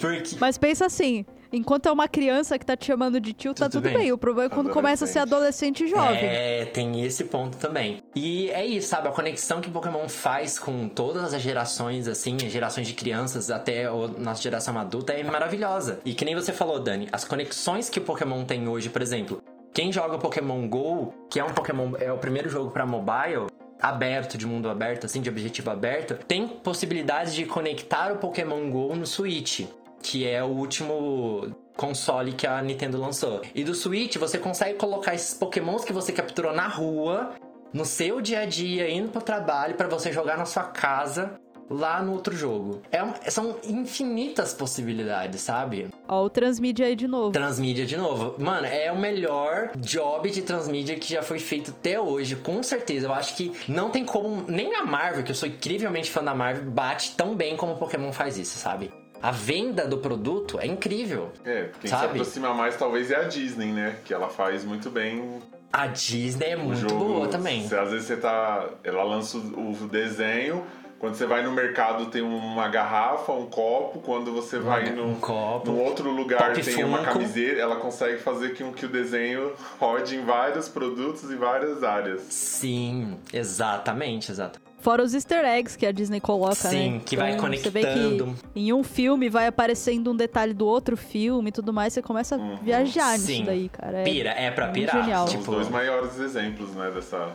Porque. 0.00 0.36
Mas 0.40 0.56
pensa 0.56 0.86
assim, 0.86 1.26
enquanto 1.52 1.86
é 1.86 1.92
uma 1.92 2.08
criança 2.08 2.58
que 2.58 2.64
tá 2.64 2.74
te 2.74 2.86
chamando 2.86 3.20
de 3.20 3.34
tio, 3.34 3.52
tá 3.52 3.66
Tudo 3.66 3.82
tudo 3.82 3.82
bem. 3.92 3.98
bem. 3.98 4.12
O 4.12 4.16
problema 4.16 4.50
é 4.50 4.54
quando 4.54 4.70
começa 4.70 5.04
a 5.04 5.06
ser 5.06 5.18
adolescente 5.18 5.84
e 5.84 5.88
jovem. 5.88 6.24
É, 6.24 6.64
tem 6.64 7.04
esse 7.04 7.24
ponto 7.24 7.58
também. 7.58 8.02
E 8.14 8.48
é 8.52 8.64
isso, 8.64 8.88
sabe? 8.88 9.08
A 9.08 9.10
conexão 9.10 9.60
que 9.60 9.70
Pokémon 9.70 10.08
faz 10.08 10.58
com 10.58 10.88
todas 10.88 11.34
as 11.34 11.42
gerações, 11.42 12.08
assim, 12.08 12.36
as 12.36 12.50
gerações 12.50 12.86
de 12.86 12.94
crianças 12.94 13.50
até 13.50 13.84
a 13.84 13.92
nossa 13.92 14.40
geração 14.40 14.78
adulta 14.78 15.12
é 15.12 15.22
maravilhosa. 15.22 16.00
E 16.06 16.14
que 16.14 16.24
nem 16.24 16.34
você 16.34 16.54
falou, 16.54 16.80
Dani, 16.80 17.06
as 17.12 17.22
conexões 17.24 17.90
que 17.90 17.98
o 17.98 18.02
Pokémon 18.02 18.46
tem 18.46 18.66
hoje, 18.66 18.88
por 18.88 19.02
exemplo, 19.02 19.42
quem 19.78 19.92
joga 19.92 20.18
Pokémon 20.18 20.66
GO, 20.66 21.14
que 21.30 21.38
é 21.38 21.44
um 21.44 21.50
Pokémon, 21.50 21.92
é 22.00 22.12
o 22.12 22.18
primeiro 22.18 22.48
jogo 22.48 22.72
pra 22.72 22.84
mobile, 22.84 23.46
aberto, 23.80 24.36
de 24.36 24.44
mundo 24.44 24.68
aberto, 24.68 25.06
assim, 25.06 25.20
de 25.20 25.30
objetivo 25.30 25.70
aberto, 25.70 26.14
tem 26.26 26.48
possibilidade 26.48 27.32
de 27.32 27.46
conectar 27.46 28.12
o 28.12 28.16
Pokémon 28.16 28.68
GO 28.70 28.96
no 28.96 29.06
Switch, 29.06 29.68
que 30.02 30.26
é 30.26 30.42
o 30.42 30.48
último 30.48 31.54
console 31.76 32.32
que 32.32 32.44
a 32.44 32.60
Nintendo 32.60 32.98
lançou. 32.98 33.40
E 33.54 33.62
do 33.62 33.72
Switch 33.72 34.16
você 34.16 34.36
consegue 34.36 34.76
colocar 34.76 35.14
esses 35.14 35.32
Pokémons 35.32 35.84
que 35.84 35.92
você 35.92 36.12
capturou 36.12 36.52
na 36.52 36.66
rua, 36.66 37.34
no 37.72 37.84
seu 37.84 38.20
dia 38.20 38.40
a 38.40 38.46
dia, 38.46 38.90
indo 38.90 39.10
pro 39.10 39.22
trabalho, 39.22 39.76
para 39.76 39.86
você 39.86 40.10
jogar 40.10 40.36
na 40.36 40.44
sua 40.44 40.64
casa. 40.64 41.38
Lá 41.70 42.02
no 42.02 42.12
outro 42.12 42.34
jogo. 42.34 42.80
É 42.90 43.02
um- 43.04 43.12
são 43.28 43.56
infinitas 43.64 44.54
possibilidades, 44.54 45.40
sabe? 45.42 45.88
Ó, 46.08 46.24
o 46.24 46.30
transmídia 46.30 46.86
aí 46.86 46.96
de 46.96 47.06
novo. 47.06 47.30
Transmídia 47.32 47.84
de 47.84 47.96
novo. 47.96 48.34
Mano, 48.38 48.66
é 48.66 48.90
o 48.90 48.98
melhor 48.98 49.70
job 49.76 50.30
de 50.30 50.40
transmídia 50.42 50.96
que 50.96 51.12
já 51.12 51.22
foi 51.22 51.38
feito 51.38 51.70
até 51.70 52.00
hoje, 52.00 52.36
com 52.36 52.62
certeza. 52.62 53.06
Eu 53.08 53.12
acho 53.12 53.36
que 53.36 53.52
não 53.68 53.90
tem 53.90 54.04
como. 54.04 54.44
Nem 54.48 54.74
a 54.76 54.84
Marvel, 54.86 55.22
que 55.22 55.30
eu 55.30 55.34
sou 55.34 55.48
incrivelmente 55.48 56.10
fã 56.10 56.22
da 56.24 56.34
Marvel, 56.34 56.70
bate 56.70 57.14
tão 57.16 57.34
bem 57.34 57.56
como 57.56 57.72
o 57.72 57.76
Pokémon 57.76 58.12
faz 58.12 58.38
isso, 58.38 58.56
sabe? 58.58 58.90
A 59.20 59.30
venda 59.32 59.86
do 59.86 59.98
produto 59.98 60.58
é 60.60 60.66
incrível. 60.66 61.32
É, 61.44 61.70
quem 61.80 61.90
Sabe? 61.90 62.02
se 62.02 62.06
aproxima 62.06 62.54
mais 62.54 62.76
talvez 62.76 63.10
é 63.10 63.16
a 63.16 63.24
Disney, 63.24 63.72
né? 63.72 63.96
Que 64.04 64.14
ela 64.14 64.28
faz 64.28 64.64
muito 64.64 64.90
bem 64.90 65.40
A 65.72 65.88
Disney 65.88 66.50
é 66.50 66.56
muito 66.56 66.88
jogo. 66.88 67.04
boa 67.04 67.28
também. 67.28 67.66
Cê- 67.68 67.76
às 67.76 67.90
vezes 67.90 68.06
você 68.06 68.16
tá. 68.16 68.64
Ela 68.84 69.02
lança 69.02 69.36
o 69.36 69.72
o 69.72 69.88
desenho. 69.88 70.64
Quando 70.98 71.14
você 71.14 71.26
vai 71.26 71.42
no 71.44 71.52
mercado 71.52 72.06
tem 72.06 72.22
uma 72.22 72.66
garrafa, 72.68 73.32
um 73.32 73.46
copo. 73.46 74.00
Quando 74.00 74.32
você 74.32 74.58
vai 74.58 74.90
no, 74.90 75.10
Um 75.10 75.14
copo. 75.14 75.70
num 75.70 75.80
outro 75.84 76.10
lugar 76.10 76.52
tem 76.54 76.82
uma 76.84 76.98
Funko. 76.98 77.12
camiseta, 77.12 77.60
ela 77.60 77.76
consegue 77.76 78.18
fazer 78.18 78.56
com 78.58 78.72
que 78.72 78.84
o 78.84 78.88
desenho 78.88 79.52
rode 79.78 80.16
em 80.16 80.24
vários 80.24 80.68
produtos 80.68 81.30
e 81.30 81.36
várias 81.36 81.84
áreas. 81.84 82.22
Sim, 82.30 83.16
exatamente, 83.32 84.30
exato. 84.32 84.60
Fora 84.80 85.02
os 85.02 85.12
easter 85.12 85.44
eggs 85.44 85.76
que 85.76 85.84
a 85.84 85.90
Disney 85.92 86.20
coloca, 86.20 86.62
né? 86.64 86.70
Sim, 86.70 87.02
que 87.04 87.16
vai 87.16 87.32
Você 87.36 87.68
vê 87.68 87.80
conectando. 87.82 88.34
que 88.54 88.60
em 88.60 88.72
um 88.72 88.84
filme 88.84 89.28
vai 89.28 89.48
aparecendo 89.48 90.12
um 90.12 90.16
detalhe 90.16 90.54
do 90.54 90.66
outro 90.66 90.96
filme 90.96 91.48
e 91.48 91.52
tudo 91.52 91.72
mais, 91.72 91.92
você 91.92 92.00
começa 92.00 92.36
a 92.36 92.54
viajar 92.62 93.12
nisso 93.14 93.26
Sim. 93.26 93.44
daí, 93.44 93.68
cara. 93.68 93.98
É 93.98 94.04
Pira, 94.04 94.30
é 94.30 94.50
pra 94.52 94.68
pirar. 94.68 95.00
genial. 95.02 95.26
São 95.26 95.38
Tipo, 95.38 95.50
os 95.50 95.56
dois 95.56 95.68
maiores 95.68 96.18
exemplos, 96.20 96.70
né, 96.76 96.90
dessa. 96.94 97.28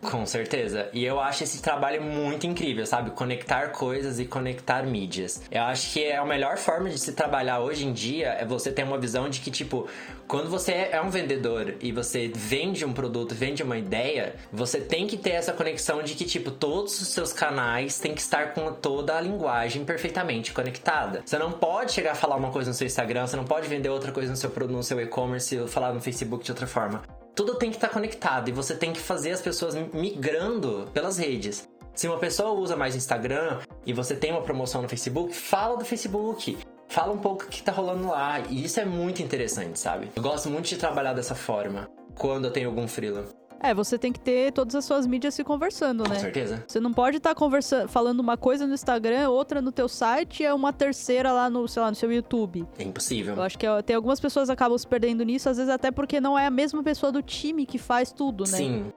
Com 0.00 0.24
certeza. 0.24 0.88
E 0.92 1.04
eu 1.04 1.20
acho 1.20 1.42
esse 1.42 1.60
trabalho 1.60 2.00
muito 2.02 2.46
incrível, 2.46 2.86
sabe? 2.86 3.10
Conectar 3.10 3.68
coisas 3.68 4.20
e 4.20 4.24
conectar 4.24 4.82
mídias. 4.84 5.42
Eu 5.50 5.62
acho 5.62 5.92
que 5.92 6.04
é 6.04 6.16
a 6.16 6.24
melhor 6.24 6.56
forma 6.56 6.88
de 6.88 6.98
se 6.98 7.12
trabalhar 7.12 7.58
hoje 7.60 7.84
em 7.84 7.92
dia 7.92 8.28
é 8.28 8.44
você 8.44 8.70
ter 8.70 8.84
uma 8.84 8.98
visão 8.98 9.28
de 9.28 9.40
que, 9.40 9.50
tipo, 9.50 9.88
quando 10.28 10.50
você 10.50 10.72
é 10.92 11.00
um 11.00 11.08
vendedor 11.08 11.76
e 11.80 11.90
você 11.90 12.28
vende 12.28 12.84
um 12.84 12.92
produto, 12.92 13.34
vende 13.34 13.62
uma 13.62 13.78
ideia, 13.78 14.36
você 14.52 14.78
tem 14.78 15.06
que 15.06 15.16
ter 15.16 15.30
essa 15.30 15.54
conexão 15.54 16.02
de 16.02 16.14
que, 16.14 16.26
tipo, 16.26 16.50
todos 16.50 17.00
os 17.00 17.08
seus 17.08 17.32
canais 17.32 17.98
têm 17.98 18.14
que 18.14 18.20
estar 18.20 18.52
com 18.52 18.70
toda 18.74 19.16
a 19.16 19.20
linguagem 19.22 19.86
perfeitamente 19.86 20.52
conectada. 20.52 21.22
Você 21.24 21.38
não 21.38 21.50
pode 21.50 21.92
chegar 21.92 22.12
a 22.12 22.14
falar 22.14 22.36
uma 22.36 22.50
coisa 22.50 22.68
no 22.68 22.74
seu 22.74 22.86
Instagram, 22.86 23.26
você 23.26 23.36
não 23.36 23.44
pode 23.44 23.66
vender 23.68 23.88
outra 23.88 24.12
coisa 24.12 24.30
no 24.30 24.36
seu, 24.36 24.50
no 24.68 24.82
seu 24.82 25.00
e-commerce 25.00 25.58
ou 25.58 25.66
falar 25.66 25.94
no 25.94 26.00
Facebook 26.00 26.44
de 26.44 26.52
outra 26.52 26.66
forma 26.66 27.02
tudo 27.34 27.54
tem 27.54 27.70
que 27.70 27.76
estar 27.76 27.88
conectado 27.88 28.48
e 28.48 28.52
você 28.52 28.74
tem 28.74 28.92
que 28.92 28.98
fazer 28.98 29.30
as 29.30 29.40
pessoas 29.40 29.72
migrando 29.94 30.88
pelas 30.92 31.18
redes. 31.18 31.68
Se 31.94 32.08
uma 32.08 32.18
pessoa 32.18 32.50
usa 32.50 32.74
mais 32.74 32.96
Instagram 32.96 33.60
e 33.86 33.92
você 33.92 34.16
tem 34.16 34.32
uma 34.32 34.42
promoção 34.42 34.82
no 34.82 34.88
Facebook, 34.88 35.32
fala 35.32 35.76
do 35.76 35.84
Facebook. 35.84 36.58
Fala 36.88 37.12
um 37.12 37.18
pouco 37.18 37.44
o 37.44 37.48
que 37.48 37.62
tá 37.62 37.70
rolando 37.72 38.08
lá. 38.08 38.40
E 38.48 38.64
isso 38.64 38.80
é 38.80 38.84
muito 38.84 39.22
interessante, 39.22 39.78
sabe? 39.78 40.10
Eu 40.16 40.22
gosto 40.22 40.48
muito 40.48 40.66
de 40.66 40.76
trabalhar 40.76 41.12
dessa 41.12 41.34
forma. 41.34 41.88
Quando 42.16 42.46
eu 42.46 42.50
tenho 42.50 42.68
algum 42.68 42.88
freela. 42.88 43.26
É, 43.60 43.74
você 43.74 43.98
tem 43.98 44.12
que 44.12 44.20
ter 44.20 44.52
todas 44.52 44.74
as 44.76 44.84
suas 44.84 45.04
mídias 45.04 45.34
se 45.34 45.42
conversando, 45.42 46.04
Com 46.04 46.10
né? 46.10 46.18
certeza. 46.20 46.64
Você 46.66 46.78
não 46.78 46.92
pode 46.92 47.16
estar 47.16 47.34
conversando, 47.34 47.88
falando 47.88 48.20
uma 48.20 48.36
coisa 48.36 48.66
no 48.68 48.72
Instagram, 48.72 49.28
outra 49.30 49.60
no 49.60 49.72
teu 49.72 49.88
site 49.88 50.44
e 50.44 50.52
uma 50.52 50.72
terceira 50.72 51.32
lá 51.32 51.50
no, 51.50 51.66
sei 51.66 51.82
lá, 51.82 51.90
no 51.90 51.96
seu 51.96 52.10
YouTube. 52.12 52.64
É 52.78 52.84
impossível. 52.84 53.34
Eu 53.34 53.42
acho 53.42 53.58
que 53.58 53.66
é- 53.66 53.82
tem 53.82 53.96
algumas 53.96 54.20
pessoas 54.20 54.48
que 54.48 54.52
acabam 54.52 54.78
se 54.78 54.86
perdendo 54.86 55.24
nisso, 55.24 55.48
às 55.50 55.56
vezes 55.56 55.72
até 55.72 55.90
porque 55.90 56.20
não 56.20 56.38
é 56.38 56.46
a 56.46 56.50
mesma 56.50 56.84
pessoa 56.84 57.10
do 57.10 57.20
time 57.20 57.66
que 57.66 57.78
faz 57.78 58.12
tudo, 58.12 58.44
né? 58.44 58.56
Sim, 58.58 58.92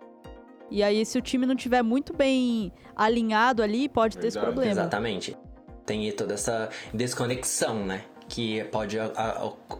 E 0.69 0.81
aí, 0.83 1.03
se 1.05 1.17
o 1.17 1.21
time 1.21 1.45
não 1.47 1.55
tiver 1.55 1.81
muito 1.81 2.15
bem 2.15 2.71
alinhado 2.95 3.61
ali, 3.63 3.89
pode 3.89 4.17
ter 4.17 4.27
esse 4.27 4.39
problema. 4.39 4.71
exatamente. 4.71 5.35
Tem 5.91 6.09
toda 6.13 6.35
essa 6.35 6.69
desconexão, 6.93 7.85
né? 7.85 8.05
Que 8.29 8.63
pode 8.71 8.97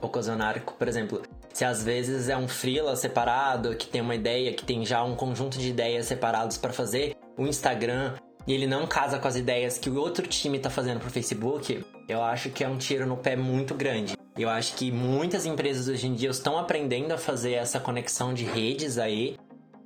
ocasionar, 0.01 0.61
por 0.77 0.85
exemplo, 0.85 1.21
se 1.53 1.63
às 1.63 1.85
vezes 1.85 2.27
é 2.27 2.35
um 2.35 2.49
freela 2.49 2.97
separado, 2.97 3.77
que 3.77 3.87
tem 3.87 4.01
uma 4.01 4.13
ideia, 4.13 4.51
que 4.51 4.65
tem 4.65 4.85
já 4.85 5.01
um 5.05 5.15
conjunto 5.15 5.57
de 5.57 5.69
ideias 5.69 6.07
separados 6.07 6.57
para 6.57 6.73
fazer, 6.73 7.15
o 7.37 7.47
Instagram, 7.47 8.15
e 8.45 8.51
ele 8.51 8.67
não 8.67 8.85
casa 8.85 9.19
com 9.19 9.27
as 9.29 9.37
ideias 9.37 9.77
que 9.77 9.89
o 9.89 9.95
outro 9.95 10.27
time 10.27 10.59
tá 10.59 10.69
fazendo 10.69 10.99
pro 10.99 11.09
Facebook, 11.09 11.81
eu 12.09 12.21
acho 12.21 12.49
que 12.49 12.61
é 12.61 12.67
um 12.67 12.77
tiro 12.77 13.07
no 13.07 13.15
pé 13.15 13.37
muito 13.37 13.73
grande. 13.73 14.17
Eu 14.37 14.49
acho 14.49 14.75
que 14.75 14.91
muitas 14.91 15.45
empresas 15.45 15.87
hoje 15.87 16.07
em 16.07 16.13
dia 16.13 16.29
estão 16.29 16.57
aprendendo 16.57 17.13
a 17.13 17.17
fazer 17.17 17.53
essa 17.53 17.79
conexão 17.79 18.33
de 18.33 18.43
redes 18.43 18.97
aí, 18.97 19.37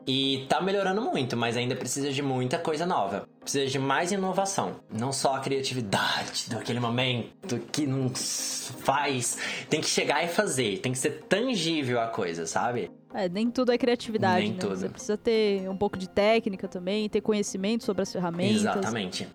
e 0.08 0.46
tá 0.48 0.62
melhorando 0.62 1.02
muito, 1.02 1.36
mas 1.36 1.58
ainda 1.58 1.76
precisa 1.76 2.12
de 2.12 2.22
muita 2.22 2.60
coisa 2.60 2.86
nova. 2.86 3.28
Precisa 3.40 3.66
de 3.66 3.80
mais 3.80 4.12
inovação. 4.12 4.76
Não 4.92 5.12
só 5.12 5.36
a 5.36 5.40
criatividade 5.40 6.50
daquele 6.50 6.80
momento 6.80 7.60
que 7.72 7.88
não 7.88 8.10
faz. 8.10 9.38
Tem 9.70 9.82
que 9.82 9.88
chegar 9.88 10.24
e 10.24 10.28
fazer. 10.28 10.80
Tem 10.80 10.92
que 10.92 10.98
ser 10.98 11.24
tangível 11.24 12.00
a 12.00 12.08
coisa, 12.08 12.46
sabe? 12.46 12.92
É, 13.14 13.30
nem 13.30 13.50
tudo 13.50 13.72
é 13.72 13.78
criatividade, 13.78 14.44
Nem 14.44 14.54
né? 14.54 14.60
tudo. 14.60 14.76
Você 14.76 14.90
precisa 14.90 15.18
ter 15.18 15.70
um 15.70 15.78
pouco 15.78 15.98
de 15.98 16.10
técnica 16.10 16.68
também, 16.68 17.08
ter 17.10 17.22
conhecimento 17.22 17.84
sobre 17.84 18.04
as 18.04 18.12
ferramentas. 18.12 18.58
Exatamente. 18.58 19.28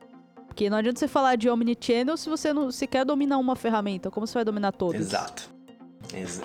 Porque 0.46 0.68
não 0.68 0.76
adianta 0.76 0.98
você 0.98 1.08
falar 1.08 1.36
de 1.36 1.48
omnichannel 1.48 2.16
se 2.16 2.28
você 2.28 2.52
não 2.52 2.70
se 2.70 2.86
quer 2.86 3.04
dominar 3.04 3.38
uma 3.38 3.56
ferramenta. 3.56 4.10
Como 4.10 4.26
você 4.26 4.34
vai 4.34 4.44
dominar 4.44 4.72
todas? 4.72 5.00
Exato. 5.00 5.50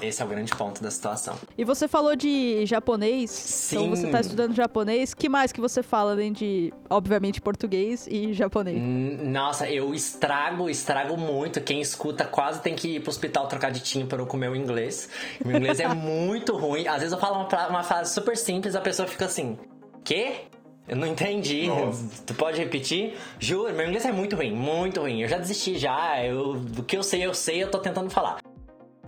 Esse 0.02 0.22
é 0.22 0.26
o 0.26 0.28
grande 0.28 0.54
ponto 0.56 0.82
da 0.82 0.92
situação. 0.92 1.36
E 1.58 1.64
você 1.64 1.88
falou 1.88 2.16
de 2.16 2.66
japonês. 2.66 3.32
Sim. 3.32 3.76
Então 3.76 3.90
você 3.90 4.08
tá 4.08 4.20
estudando 4.20 4.54
japonês. 4.54 5.14
que 5.14 5.30
mais 5.30 5.52
que 5.52 5.62
você 5.62 5.82
fala 5.82 6.12
além 6.12 6.32
de, 6.32 6.74
obviamente, 6.90 7.42
português 7.42 8.08
e 8.10 8.34
japonês? 8.34 8.82
Nossa, 9.24 9.70
eu 9.70 9.94
estrago, 9.94 10.70
estrago 10.70 11.18
muito. 11.18 11.62
Quem 11.62 11.82
escuta 11.82 12.26
quase 12.26 12.62
tem 12.62 12.76
que 12.76 12.96
ir 12.96 13.00
pro 13.02 13.10
hospital 13.10 13.48
trocar 13.48 13.72
de 13.72 13.80
tímpano 13.80 14.26
com 14.26 14.38
o 14.38 14.40
meu 14.40 14.56
inglês. 14.56 15.10
Meu 15.44 15.58
inglês 15.58 15.80
é 15.80 15.88
muito 15.94 16.56
ruim. 16.56 16.88
Às 16.88 16.98
vezes 16.98 17.14
eu 17.14 17.20
falo 17.20 17.36
uma, 17.36 17.68
uma 17.68 17.84
frase 17.84 18.14
super 18.14 18.38
simples, 18.38 18.76
a 18.76 18.82
pessoa 18.82 19.08
fica 19.08 19.26
assim: 19.26 19.58
Quê? 20.04 20.42
Eu 20.88 20.96
não 20.96 21.08
entendi. 21.08 21.68
Nossa. 21.68 22.24
Tu 22.26 22.34
pode 22.36 22.60
repetir? 22.60 23.16
Juro, 23.40 23.74
meu 23.74 23.88
inglês 23.88 24.06
é 24.06 24.12
muito 24.12 24.36
ruim, 24.36 24.52
muito 24.54 25.02
ruim. 25.02 25.22
Eu 25.22 25.28
já 25.28 25.38
desisti 25.38 25.78
já. 25.80 26.24
Eu, 26.24 26.54
do 26.54 26.84
que 26.84 26.96
eu 26.96 27.02
sei, 27.02 27.26
eu 27.26 27.34
sei, 27.34 27.64
eu 27.64 27.72
tô 27.72 27.80
tentando 27.80 28.10
falar. 28.10 28.38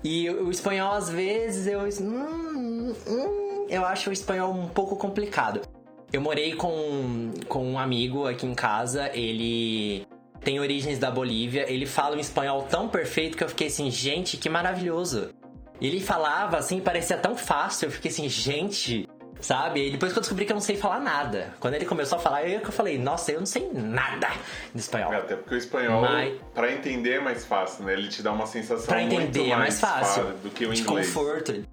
E 0.03 0.29
o 0.29 0.49
espanhol, 0.49 0.93
às 0.93 1.09
vezes, 1.09 1.67
eu. 1.67 1.81
hum, 1.81 2.93
hum, 3.07 3.65
eu 3.69 3.85
acho 3.85 4.09
o 4.09 4.13
espanhol 4.13 4.53
um 4.53 4.67
pouco 4.67 4.95
complicado. 4.95 5.61
Eu 6.11 6.21
morei 6.21 6.53
com, 6.53 7.31
com 7.49 7.65
um 7.65 7.77
amigo 7.77 8.27
aqui 8.27 8.45
em 8.45 8.55
casa, 8.55 9.11
ele 9.13 10.07
tem 10.41 10.59
origens 10.59 10.97
da 10.97 11.11
Bolívia, 11.11 11.69
ele 11.69 11.85
fala 11.85 12.15
um 12.15 12.19
espanhol 12.19 12.63
tão 12.63 12.87
perfeito 12.87 13.35
que 13.35 13.43
eu 13.43 13.49
fiquei 13.49 13.67
assim, 13.67 13.91
gente, 13.91 14.37
que 14.37 14.47
maravilhoso. 14.47 15.31
Ele 15.81 15.99
falava 15.99 16.57
assim, 16.57 16.79
parecia 16.79 17.17
tão 17.17 17.35
fácil, 17.35 17.87
eu 17.87 17.91
fiquei 17.91 18.09
assim, 18.09 18.29
gente, 18.29 19.07
sabe? 19.39 19.87
E 19.87 19.91
depois 19.91 20.11
que 20.13 20.19
eu 20.19 20.21
descobri 20.21 20.45
que 20.45 20.51
eu 20.51 20.55
não 20.55 20.61
sei 20.61 20.77
falar 20.77 20.99
nada. 20.99 21.53
Quando 21.59 21.73
ele 21.75 21.85
começou 21.85 22.17
a 22.17 22.21
falar, 22.21 22.47
eu 22.47 22.59
que 22.61 22.67
eu 22.67 22.71
falei, 22.71 22.97
nossa, 22.97 23.31
eu 23.31 23.39
não 23.39 23.45
sei 23.45 23.69
nada 23.73 24.29
de 24.73 24.79
espanhol. 24.79 25.13
É, 25.13 25.17
até 25.17 25.35
porque 25.35 25.55
o 25.55 25.57
espanhol, 25.57 26.01
Mas- 26.01 26.33
pra 26.53 26.71
entender 26.71 27.13
é 27.13 27.19
mais 27.19 27.45
fácil, 27.45 27.85
né? 27.85 27.93
Ele 27.93 28.07
te 28.07 28.21
dá 28.21 28.31
uma 28.31 28.45
sensação 28.47 28.85
Pra 28.87 29.01
entender 29.01 29.49
é 29.51 29.55
mais 29.55 29.79
fácil. 29.79 30.23
fa- 30.23 30.31
do 30.43 30.49
que 30.49 30.65
o 30.65 30.73
de 30.73 30.81
inglês. 30.81 31.07
conforto, 31.07 31.63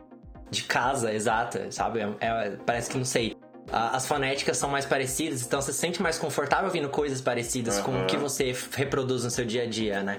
de 0.50 0.62
casa, 0.64 1.12
exata, 1.12 1.70
sabe? 1.70 2.00
É- 2.00 2.08
é- 2.20 2.56
parece 2.64 2.90
que 2.90 2.96
não 2.98 3.04
sei. 3.04 3.36
As 3.72 4.06
fonéticas 4.06 4.58
são 4.58 4.68
mais 4.68 4.84
parecidas, 4.84 5.42
então 5.42 5.60
você 5.60 5.72
se 5.72 5.78
sente 5.78 6.00
mais 6.02 6.18
confortável 6.18 6.66
ouvindo 6.66 6.88
coisas 6.90 7.20
parecidas 7.22 7.80
com 7.80 8.02
o 8.02 8.06
que 8.06 8.16
você 8.16 8.54
reproduz 8.72 9.24
no 9.24 9.30
seu 9.30 9.44
dia 9.44 9.62
a 9.62 9.66
dia, 9.66 10.02
né? 10.02 10.18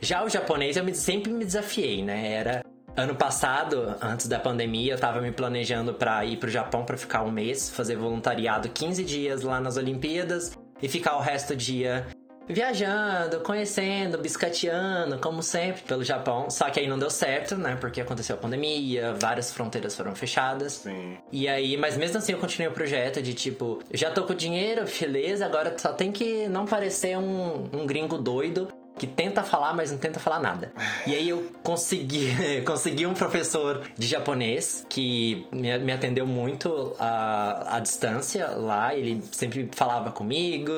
Já 0.00 0.22
o 0.24 0.28
japonês 0.28 0.76
eu 0.76 0.94
sempre 0.94 1.32
me 1.32 1.44
desafiei, 1.44 2.04
né? 2.04 2.32
Era 2.32 2.64
ano 2.96 3.14
passado, 3.14 3.94
antes 4.00 4.26
da 4.28 4.38
pandemia, 4.38 4.94
eu 4.94 4.98
tava 4.98 5.20
me 5.20 5.32
planejando 5.32 5.94
pra 5.94 6.24
ir 6.24 6.36
pro 6.36 6.50
Japão 6.50 6.84
pra 6.84 6.96
ficar 6.96 7.22
um 7.22 7.30
mês, 7.30 7.70
fazer 7.70 7.96
voluntariado 7.96 8.68
15 8.68 9.04
dias 9.04 9.42
lá 9.42 9.60
nas 9.60 9.76
Olimpíadas 9.76 10.56
e 10.82 10.88
ficar 10.88 11.16
o 11.16 11.20
resto 11.20 11.48
do 11.48 11.56
dia 11.56 12.06
viajando, 12.46 13.40
conhecendo, 13.40 14.18
biscateando, 14.18 15.18
como 15.18 15.42
sempre, 15.42 15.82
pelo 15.82 16.04
Japão. 16.04 16.50
Só 16.50 16.68
que 16.68 16.78
aí 16.78 16.86
não 16.86 16.98
deu 16.98 17.10
certo, 17.10 17.56
né? 17.56 17.76
Porque 17.80 18.00
aconteceu 18.00 18.36
a 18.36 18.38
pandemia, 18.38 19.14
várias 19.14 19.52
fronteiras 19.52 19.96
foram 19.96 20.14
fechadas. 20.14 20.74
Sim. 20.74 21.16
E 21.32 21.48
aí, 21.48 21.76
mas 21.76 21.96
mesmo 21.96 22.18
assim 22.18 22.32
eu 22.32 22.38
continuei 22.38 22.70
o 22.70 22.74
projeto 22.74 23.22
de 23.22 23.34
tipo, 23.34 23.80
já 23.92 24.10
tô 24.10 24.24
com 24.24 24.34
dinheiro, 24.34 24.84
beleza, 25.00 25.46
agora 25.46 25.74
só 25.78 25.92
tem 25.92 26.12
que 26.12 26.46
não 26.48 26.66
parecer 26.66 27.16
um, 27.16 27.68
um 27.72 27.86
gringo 27.86 28.18
doido 28.18 28.68
que 28.96 29.06
tenta 29.06 29.42
falar, 29.42 29.74
mas 29.74 29.90
não 29.90 29.98
tenta 29.98 30.20
falar 30.20 30.40
nada. 30.40 30.72
E 31.06 31.14
aí 31.14 31.28
eu 31.28 31.50
consegui, 31.62 32.28
consegui 32.64 33.06
um 33.06 33.14
professor 33.14 33.82
de 33.96 34.06
japonês 34.06 34.86
que 34.88 35.46
me, 35.52 35.76
me 35.78 35.92
atendeu 35.92 36.26
muito 36.26 36.94
à, 36.98 37.76
à 37.76 37.80
distância 37.80 38.48
lá. 38.48 38.94
Ele 38.94 39.22
sempre 39.32 39.68
falava 39.72 40.12
comigo, 40.12 40.72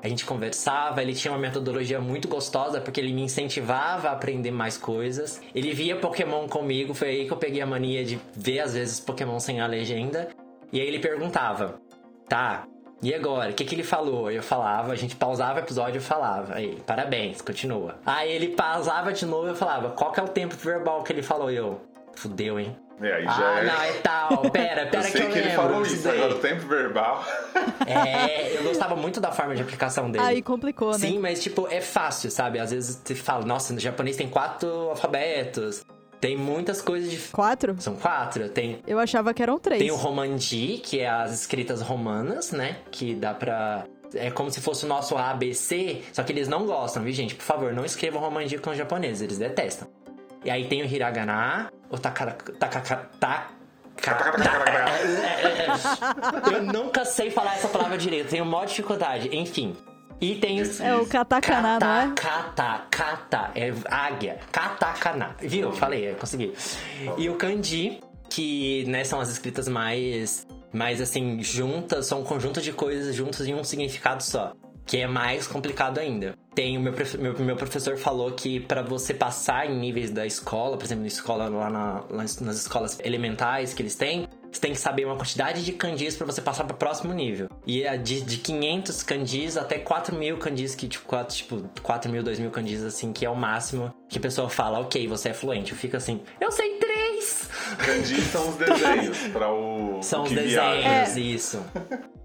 a 0.00 0.08
gente 0.08 0.24
conversava, 0.24 1.02
ele 1.02 1.12
tinha 1.12 1.32
uma 1.32 1.40
metodologia 1.40 2.00
muito 2.00 2.28
gostosa 2.28 2.80
porque 2.80 3.00
ele 3.00 3.12
me 3.12 3.22
incentivava 3.22 4.08
a 4.08 4.12
aprender 4.12 4.52
mais 4.52 4.78
coisas. 4.78 5.40
Ele 5.52 5.72
via 5.74 5.96
Pokémon 5.96 6.46
comigo, 6.46 6.94
foi 6.94 7.08
aí 7.08 7.26
que 7.26 7.32
eu 7.32 7.36
peguei 7.36 7.60
a 7.60 7.66
mania 7.66 8.04
de 8.04 8.20
ver 8.34 8.60
às 8.60 8.74
vezes 8.74 9.00
Pokémon 9.00 9.40
sem 9.40 9.60
a 9.60 9.66
legenda. 9.66 10.28
E 10.72 10.80
aí 10.80 10.86
ele 10.86 11.00
perguntava: 11.00 11.80
"Tá, 12.28 12.64
e 13.00 13.14
agora? 13.14 13.50
O 13.50 13.54
que, 13.54 13.64
que 13.64 13.74
ele 13.74 13.84
falou? 13.84 14.30
Eu 14.30 14.42
falava, 14.42 14.92
a 14.92 14.96
gente 14.96 15.14
pausava 15.14 15.60
o 15.60 15.62
episódio 15.62 15.98
e 15.98 16.00
falava. 16.00 16.54
Aí, 16.54 16.80
parabéns, 16.86 17.40
continua. 17.40 17.96
Aí 18.04 18.30
ele 18.30 18.48
pausava 18.48 19.12
de 19.12 19.24
novo 19.24 19.46
e 19.46 19.50
eu 19.50 19.54
falava, 19.54 19.90
qual 19.90 20.12
que 20.12 20.18
é 20.18 20.22
o 20.22 20.28
tempo 20.28 20.56
verbal 20.56 21.02
que 21.02 21.12
ele 21.12 21.22
falou? 21.22 21.50
E 21.50 21.56
eu, 21.56 21.80
fudeu, 22.16 22.58
hein? 22.58 22.76
É, 23.00 23.14
aí 23.14 23.24
já 23.24 23.54
ah, 23.54 23.60
é. 23.60 23.64
não, 23.64 23.82
é 23.82 23.92
tal. 24.02 24.50
Pera, 24.50 24.86
pera 24.90 24.96
eu 24.96 25.02
sei 25.02 25.12
que 25.12 25.18
eu 25.18 25.30
que, 25.30 25.38
ele 25.38 25.50
falou 25.50 25.82
isso, 25.82 26.08
agora 26.08 26.34
o 26.34 26.38
tempo 26.38 26.66
verbal. 26.66 27.24
É, 27.86 28.58
eu 28.58 28.64
gostava 28.64 28.94
muito 28.94 29.18
da 29.18 29.32
forma 29.32 29.54
de 29.54 29.62
aplicação 29.62 30.10
dele. 30.10 30.22
Aí 30.22 30.42
complicou, 30.42 30.92
né? 30.92 30.98
Sim, 30.98 31.18
mas 31.18 31.42
tipo, 31.42 31.66
é 31.70 31.80
fácil, 31.80 32.30
sabe? 32.30 32.58
Às 32.58 32.70
vezes 32.70 33.00
você 33.02 33.14
fala, 33.14 33.46
nossa, 33.46 33.72
no 33.72 33.80
japonês 33.80 34.16
tem 34.16 34.28
quatro 34.28 34.90
alfabetos. 34.90 35.84
Tem 36.20 36.36
muitas 36.36 36.80
coisas 36.82 37.10
de. 37.10 37.16
Quatro? 37.28 37.76
São 37.80 37.94
quatro. 37.94 38.48
Tem, 38.48 38.80
Eu 38.86 38.98
achava 38.98 39.32
que 39.32 39.42
eram 39.42 39.58
três. 39.58 39.80
tem 39.80 39.90
o 39.90 39.96
Romanji, 39.96 40.78
que 40.84 41.00
é 41.00 41.08
as 41.08 41.32
escritas 41.32 41.80
romanas, 41.80 42.50
né? 42.50 42.78
Que 42.90 43.14
dá 43.14 43.32
pra. 43.34 43.84
É 44.14 44.30
como 44.30 44.50
se 44.50 44.60
fosse 44.60 44.84
o 44.84 44.88
nosso 44.88 45.16
ABC, 45.16 46.02
só 46.12 46.22
que 46.22 46.32
eles 46.32 46.48
não 46.48 46.64
gostam, 46.66 47.02
viu, 47.02 47.12
gente? 47.12 47.34
Por 47.34 47.44
favor, 47.44 47.72
não 47.74 47.84
escrevam 47.84 48.20
Romanji 48.20 48.56
com 48.58 48.70
os 48.70 48.76
japoneses, 48.76 49.20
eles 49.22 49.36
detestam. 49.38 49.86
E 50.44 50.50
aí 50.50 50.66
tem 50.66 50.82
o 50.82 50.86
Hiragana, 50.86 51.70
o 51.90 51.98
Takara. 51.98 52.32
Takaka. 52.58 53.10
Taka, 53.20 53.48
Eu 56.52 56.62
nunca 56.62 57.04
sei 57.04 57.30
falar 57.30 57.54
essa 57.56 57.68
palavra 57.68 57.98
direito, 57.98 58.30
tenho 58.30 58.44
maior 58.46 58.64
dificuldade. 58.66 59.28
Enfim. 59.36 59.76
E 60.20 60.34
tem 60.36 60.60
os. 60.60 60.80
É 60.80 60.94
o 60.96 61.06
katakana, 61.06 61.78
não 61.80 61.94
é? 61.94 62.12
Kata, 62.14 62.82
kata, 62.90 63.50
é 63.54 63.72
águia. 63.88 64.38
Katakana. 64.50 65.36
Viu? 65.40 65.70
Falei, 65.72 66.14
consegui. 66.14 66.52
E 67.16 67.28
o 67.28 67.36
kanji, 67.36 68.00
que 68.28 68.84
né, 68.88 69.04
são 69.04 69.20
as 69.20 69.28
escritas 69.30 69.68
mais, 69.68 70.46
mais 70.72 71.00
assim, 71.00 71.40
juntas, 71.42 72.06
são 72.06 72.20
um 72.20 72.24
conjunto 72.24 72.60
de 72.60 72.72
coisas 72.72 73.14
juntas 73.14 73.46
em 73.46 73.54
um 73.54 73.62
significado 73.62 74.22
só. 74.22 74.52
Que 74.84 74.98
é 75.02 75.06
mais 75.06 75.46
complicado 75.46 75.98
ainda. 75.98 76.34
Tem 76.54 76.76
o 76.78 76.80
meu, 76.80 76.94
meu, 77.18 77.38
meu 77.38 77.56
professor 77.56 77.96
falou 77.98 78.32
que 78.32 78.58
para 78.58 78.80
você 78.82 79.12
passar 79.12 79.70
em 79.70 79.78
níveis 79.78 80.10
da 80.10 80.24
escola, 80.24 80.78
por 80.78 80.84
exemplo, 80.86 81.02
na 81.02 81.08
escola 81.08 81.46
lá 81.48 81.68
na- 81.70 82.04
nas 82.10 82.40
escolas 82.40 82.98
elementais 83.04 83.74
que 83.74 83.82
eles 83.82 83.94
têm, 83.94 84.26
você 84.50 84.60
tem 84.60 84.72
que 84.72 84.78
saber 84.78 85.04
uma 85.04 85.16
quantidade 85.16 85.64
de 85.64 85.72
kanjis 85.72 86.16
para 86.16 86.26
você 86.26 86.40
passar 86.40 86.64
para 86.64 86.74
o 86.74 86.76
próximo 86.78 87.12
nível. 87.12 87.48
E 87.66 87.82
é 87.82 87.96
de, 87.96 88.20
de 88.22 88.38
500 88.38 89.02
kanjis 89.02 89.56
até 89.56 89.78
4 89.78 90.16
mil 90.16 90.38
kanjis, 90.38 90.74
que 90.74 90.88
tipo 90.88 91.06
4, 91.06 91.36
tipo 91.36 91.62
4 91.82 92.10
mil, 92.10 92.22
2 92.22 92.38
mil 92.38 92.50
kanjis, 92.50 92.82
assim, 92.82 93.12
que 93.12 93.24
é 93.26 93.30
o 93.30 93.36
máximo 93.36 93.92
que 94.08 94.18
a 94.18 94.20
pessoa 94.20 94.48
fala, 94.48 94.80
ok, 94.80 95.06
você 95.06 95.28
é 95.30 95.34
fluente. 95.34 95.72
Eu 95.72 95.78
fico 95.78 95.96
assim, 95.96 96.20
eu 96.40 96.50
sei 96.50 96.76
três! 96.78 97.48
Kanji 97.78 98.20
são 98.22 98.48
os 98.48 98.56
desenhos 98.56 99.18
para 99.32 99.52
o. 99.52 100.02
São 100.02 100.20
o 100.20 100.24
os 100.24 100.30
desenhos, 100.30 100.52
viaja. 100.52 101.20
isso. 101.20 101.62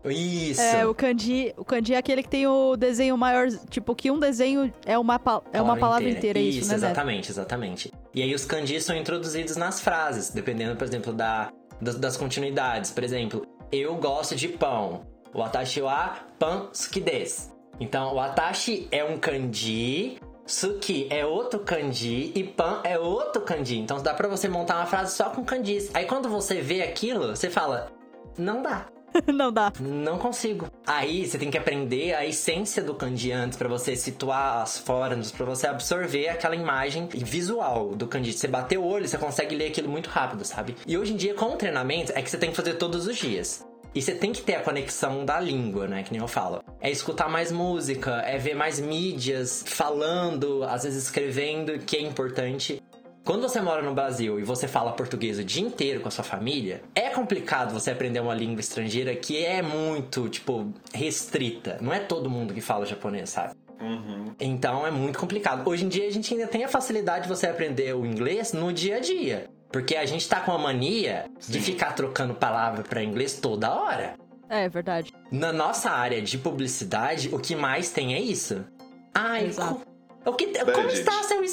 Isso. 0.05 0.61
É, 0.61 0.85
o 0.85 0.93
kanji, 0.93 1.53
o 1.57 1.63
kanji 1.63 1.93
é 1.93 1.97
aquele 1.97 2.21
que 2.23 2.29
tem 2.29 2.45
o 2.45 2.75
desenho 2.75 3.17
maior, 3.17 3.47
tipo, 3.69 3.95
que 3.95 4.11
um 4.11 4.19
desenho 4.19 4.71
é 4.85 4.97
uma, 4.97 5.17
pa- 5.17 5.41
é 5.53 5.61
uma 5.61 5.77
palavra 5.77 6.09
inteira, 6.09 6.39
é 6.39 6.41
isso, 6.41 6.67
né, 6.67 6.73
Neto? 6.73 6.83
exatamente, 6.85 7.31
exatamente. 7.31 7.91
E 8.13 8.21
aí 8.21 8.33
os 8.35 8.43
kanjis 8.45 8.83
são 8.83 8.95
introduzidos 8.97 9.55
nas 9.55 9.79
frases, 9.79 10.29
dependendo, 10.29 10.75
por 10.75 10.85
exemplo, 10.85 11.13
da, 11.13 11.49
das, 11.83 11.95
das 11.95 12.17
continuidades. 12.17 12.91
Por 12.91 13.03
exemplo, 13.03 13.45
eu 13.71 13.95
gosto 13.95 14.35
de 14.35 14.47
pão. 14.47 15.05
O 15.33 15.41
atashi 15.41 15.81
wa 15.81 16.19
pan 16.37 16.69
suki 16.71 16.99
desu. 16.99 17.51
Então, 17.79 18.13
o 18.13 18.19
atashi 18.19 18.87
é 18.91 19.03
um 19.03 19.17
kanji, 19.17 20.19
suki 20.45 21.07
é 21.09 21.25
outro 21.25 21.59
kanji 21.61 22.31
e 22.35 22.43
pan 22.43 22.81
é 22.83 22.99
outro 22.99 23.41
kanji. 23.41 23.79
Então, 23.79 24.01
dá 24.01 24.13
pra 24.13 24.27
você 24.27 24.47
montar 24.47 24.77
uma 24.77 24.85
frase 24.85 25.15
só 25.15 25.31
com 25.31 25.43
kanjis. 25.43 25.89
Aí, 25.93 26.05
quando 26.05 26.29
você 26.29 26.61
vê 26.61 26.83
aquilo, 26.83 27.35
você 27.35 27.49
fala, 27.49 27.91
não 28.37 28.61
dá. 28.61 28.85
não 29.33 29.51
dá. 29.51 29.71
Não 29.79 30.17
consigo. 30.17 30.67
Aí 30.85 31.27
você 31.27 31.37
tem 31.37 31.51
que 31.51 31.57
aprender 31.57 32.13
a 32.13 32.25
essência 32.25 32.81
do 32.83 32.93
kanji 32.93 33.31
antes 33.31 33.57
pra 33.57 33.69
você 33.69 33.95
situar 33.95 34.61
as 34.61 34.77
formas, 34.77 35.31
pra 35.31 35.45
você 35.45 35.67
absorver 35.67 36.29
aquela 36.29 36.55
imagem 36.55 37.07
visual 37.07 37.95
do 37.95 38.07
kanji. 38.07 38.33
Você 38.33 38.47
bater 38.47 38.77
o 38.77 38.83
olho, 38.83 39.07
você 39.07 39.17
consegue 39.17 39.55
ler 39.55 39.67
aquilo 39.67 39.89
muito 39.89 40.09
rápido, 40.09 40.43
sabe? 40.45 40.75
E 40.85 40.97
hoje 40.97 41.13
em 41.13 41.17
dia, 41.17 41.33
com 41.33 41.53
o 41.53 41.55
treinamento, 41.55 42.11
é 42.15 42.21
que 42.21 42.29
você 42.29 42.37
tem 42.37 42.49
que 42.49 42.55
fazer 42.55 42.73
todos 42.75 43.07
os 43.07 43.17
dias. 43.17 43.65
E 43.95 44.01
você 44.01 44.15
tem 44.15 44.31
que 44.31 44.41
ter 44.41 44.55
a 44.55 44.61
conexão 44.61 45.23
da 45.23 45.39
língua, 45.39 45.87
né? 45.87 46.01
Que 46.01 46.11
nem 46.11 46.19
eu 46.19 46.27
falo. 46.27 46.63
É 46.81 46.89
escutar 46.89 47.29
mais 47.29 47.51
música, 47.51 48.23
é 48.25 48.39
ver 48.39 48.55
mais 48.55 48.79
mídias 48.79 49.63
falando, 49.67 50.63
às 50.63 50.83
vezes 50.83 51.03
escrevendo, 51.03 51.77
que 51.77 51.97
é 51.97 52.01
importante. 52.01 52.81
Quando 53.23 53.43
você 53.43 53.61
mora 53.61 53.81
no 53.81 53.93
Brasil 53.93 54.37
e 54.39 54.43
você 54.43 54.67
fala 54.67 54.91
português 54.91 55.39
o 55.39 55.43
dia 55.45 55.63
inteiro 55.63 56.01
com 56.01 56.09
a 56.09 56.11
sua 56.11 56.25
família, 56.25 56.81
é 56.93 57.09
complicado 57.09 57.71
você 57.73 57.89
aprender 57.91 58.19
uma 58.19 58.33
língua 58.35 58.59
estrangeira 58.59 59.15
que 59.15 59.43
é 59.45 59.61
muito, 59.61 60.27
tipo, 60.27 60.73
restrita. 60.93 61.77
Não 61.79 61.93
é 61.93 61.99
todo 61.99 62.29
mundo 62.29 62.53
que 62.53 62.59
fala 62.59 62.85
japonês, 62.85 63.29
sabe? 63.29 63.53
Uhum. 63.79 64.33
Então 64.39 64.85
é 64.85 64.91
muito 64.91 65.17
complicado. 65.19 65.67
Hoje 65.67 65.85
em 65.85 65.87
dia 65.89 66.05
a 66.07 66.11
gente 66.11 66.33
ainda 66.33 66.47
tem 66.47 66.65
a 66.65 66.67
facilidade 66.67 67.23
de 67.23 67.29
você 67.29 67.47
aprender 67.47 67.95
o 67.95 68.05
inglês 68.05 68.51
no 68.51 68.73
dia 68.73 68.97
a 68.97 68.99
dia. 68.99 69.49
Porque 69.71 69.95
a 69.95 70.05
gente 70.05 70.27
tá 70.27 70.41
com 70.41 70.51
a 70.51 70.57
mania 70.57 71.25
de 71.47 71.59
ficar 71.61 71.93
trocando 71.93 72.33
palavra 72.33 72.83
pra 72.83 73.01
inglês 73.03 73.39
toda 73.39 73.73
hora. 73.73 74.15
É, 74.49 74.67
verdade. 74.67 75.13
Na 75.31 75.51
nossa 75.53 75.89
área 75.89 76.21
de 76.21 76.37
publicidade, 76.37 77.29
o 77.33 77.39
que 77.39 77.55
mais 77.55 77.89
tem 77.89 78.13
é 78.13 78.19
isso. 78.19 78.65
Ai, 79.13 79.45
Exato. 79.47 79.81
co- 80.25 80.29
o 80.31 80.33
que, 80.33 80.47
como 80.47 80.83
Budget. 80.83 80.99
está 80.99 81.23
seu 81.23 81.43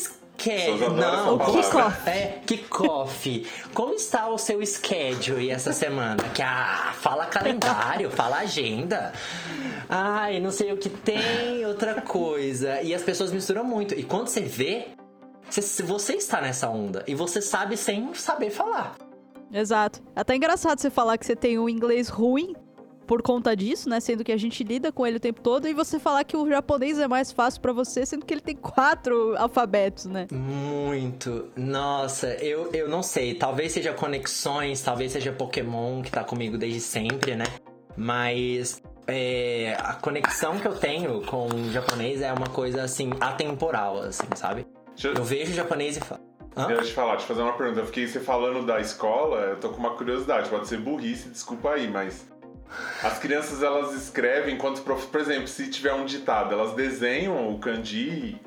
adoram 0.48 0.96
Não, 0.96 1.35
o 1.37 1.38
kickoff. 1.38 2.09
É, 2.09 2.40
kickoff. 2.46 3.46
Como 3.74 3.94
está 3.94 4.29
o 4.29 4.38
seu 4.38 4.64
schedule 4.64 5.50
essa 5.50 5.72
semana? 5.72 6.22
Que 6.35 6.42
ah, 6.42 6.92
fala 6.94 7.26
calendário, 7.26 8.11
fala 8.12 8.38
agenda. 8.38 9.12
Ai, 9.88 10.40
não 10.40 10.50
sei 10.50 10.72
o 10.72 10.76
que 10.76 10.88
tem, 10.88 11.66
outra 11.66 12.00
coisa. 12.00 12.81
E 12.81 12.94
as 12.94 13.03
pessoas 13.03 13.33
misturam 13.33 13.64
muito. 13.64 13.94
E 13.94 14.03
quando 14.03 14.29
você 14.29 14.40
vê, 14.40 14.88
você, 15.48 15.83
você 15.83 16.14
está 16.14 16.40
nessa 16.40 16.68
onda. 16.68 17.05
E 17.07 17.14
você 17.14 17.42
sabe 17.42 17.76
sem 17.76 18.14
saber 18.14 18.50
falar. 18.50 18.96
Exato. 19.53 20.00
É 20.14 20.20
Até 20.20 20.37
engraçado 20.37 20.79
você 20.79 20.90
falar 20.90 21.18
que 21.18 21.26
você 21.26 21.35
tem 21.35 21.59
um 21.59 21.68
inglês 21.68 22.09
ruim 22.09 22.55
por 23.11 23.23
conta 23.23 23.57
disso, 23.57 23.88
né? 23.88 23.99
Sendo 23.99 24.23
que 24.23 24.31
a 24.31 24.37
gente 24.37 24.62
lida 24.62 24.92
com 24.92 25.05
ele 25.05 25.16
o 25.16 25.20
tempo 25.20 25.40
todo, 25.40 25.66
e 25.66 25.75
você 25.75 25.99
falar 25.99 26.23
que 26.23 26.37
o 26.37 26.49
japonês 26.49 26.96
é 26.96 27.09
mais 27.09 27.33
fácil 27.33 27.61
pra 27.61 27.73
você, 27.73 28.07
sendo 28.07 28.25
que 28.25 28.33
ele 28.33 28.40
tem 28.40 28.55
quatro 28.55 29.35
alfabetos, 29.37 30.05
né? 30.05 30.29
Muito. 30.31 31.49
Nossa, 31.57 32.29
eu, 32.35 32.70
eu 32.73 32.88
não 32.88 33.03
sei. 33.03 33.35
Talvez 33.35 33.73
seja 33.73 33.92
conexões, 33.92 34.81
talvez 34.81 35.11
seja 35.11 35.33
Pokémon 35.33 36.03
que 36.03 36.11
tá 36.12 36.23
comigo 36.23 36.57
desde 36.57 36.79
sempre, 36.79 37.35
né? 37.35 37.46
Mas 37.96 38.81
é, 39.09 39.77
a 39.81 39.94
conexão 39.94 40.61
que 40.61 40.68
eu 40.68 40.77
tenho 40.77 41.20
com 41.23 41.49
o 41.49 41.73
japonês 41.73 42.23
é 42.23 42.33
uma 42.33 42.46
coisa 42.46 42.85
assim, 42.85 43.11
atemporal, 43.20 44.03
assim, 44.03 44.29
sabe? 44.37 44.64
Eu, 45.03 45.14
Eu 45.14 45.25
vejo 45.25 45.51
o 45.51 45.55
japonês 45.57 45.96
e 45.96 46.01
falo. 46.01 46.20
Hã? 46.57 46.68
deixa 46.68 46.83
eu 46.83 46.87
te 46.87 46.92
falar, 46.92 47.16
te 47.16 47.27
fazer 47.27 47.42
uma 47.42 47.55
pergunta. 47.55 47.81
Eu 47.81 47.87
fiquei 47.87 48.07
você 48.07 48.20
falando 48.20 48.64
da 48.64 48.79
escola, 48.79 49.40
eu 49.46 49.57
tô 49.57 49.70
com 49.70 49.79
uma 49.79 49.96
curiosidade, 49.96 50.49
pode 50.49 50.68
ser 50.68 50.79
burrice, 50.79 51.29
desculpa 51.29 51.70
aí, 51.70 51.90
mas. 51.90 52.31
As 53.03 53.19
crianças 53.19 53.63
elas 53.63 53.95
escrevem 53.95 54.55
enquanto, 54.55 54.83
prof- 54.83 55.07
por 55.09 55.21
exemplo, 55.21 55.49
se 55.49 55.69
tiver 55.71 55.93
um 55.95 56.05
ditado, 56.05 56.53
elas 56.55 56.73
desenham 56.75 57.49
o 57.53 57.59
kanji 57.59 58.41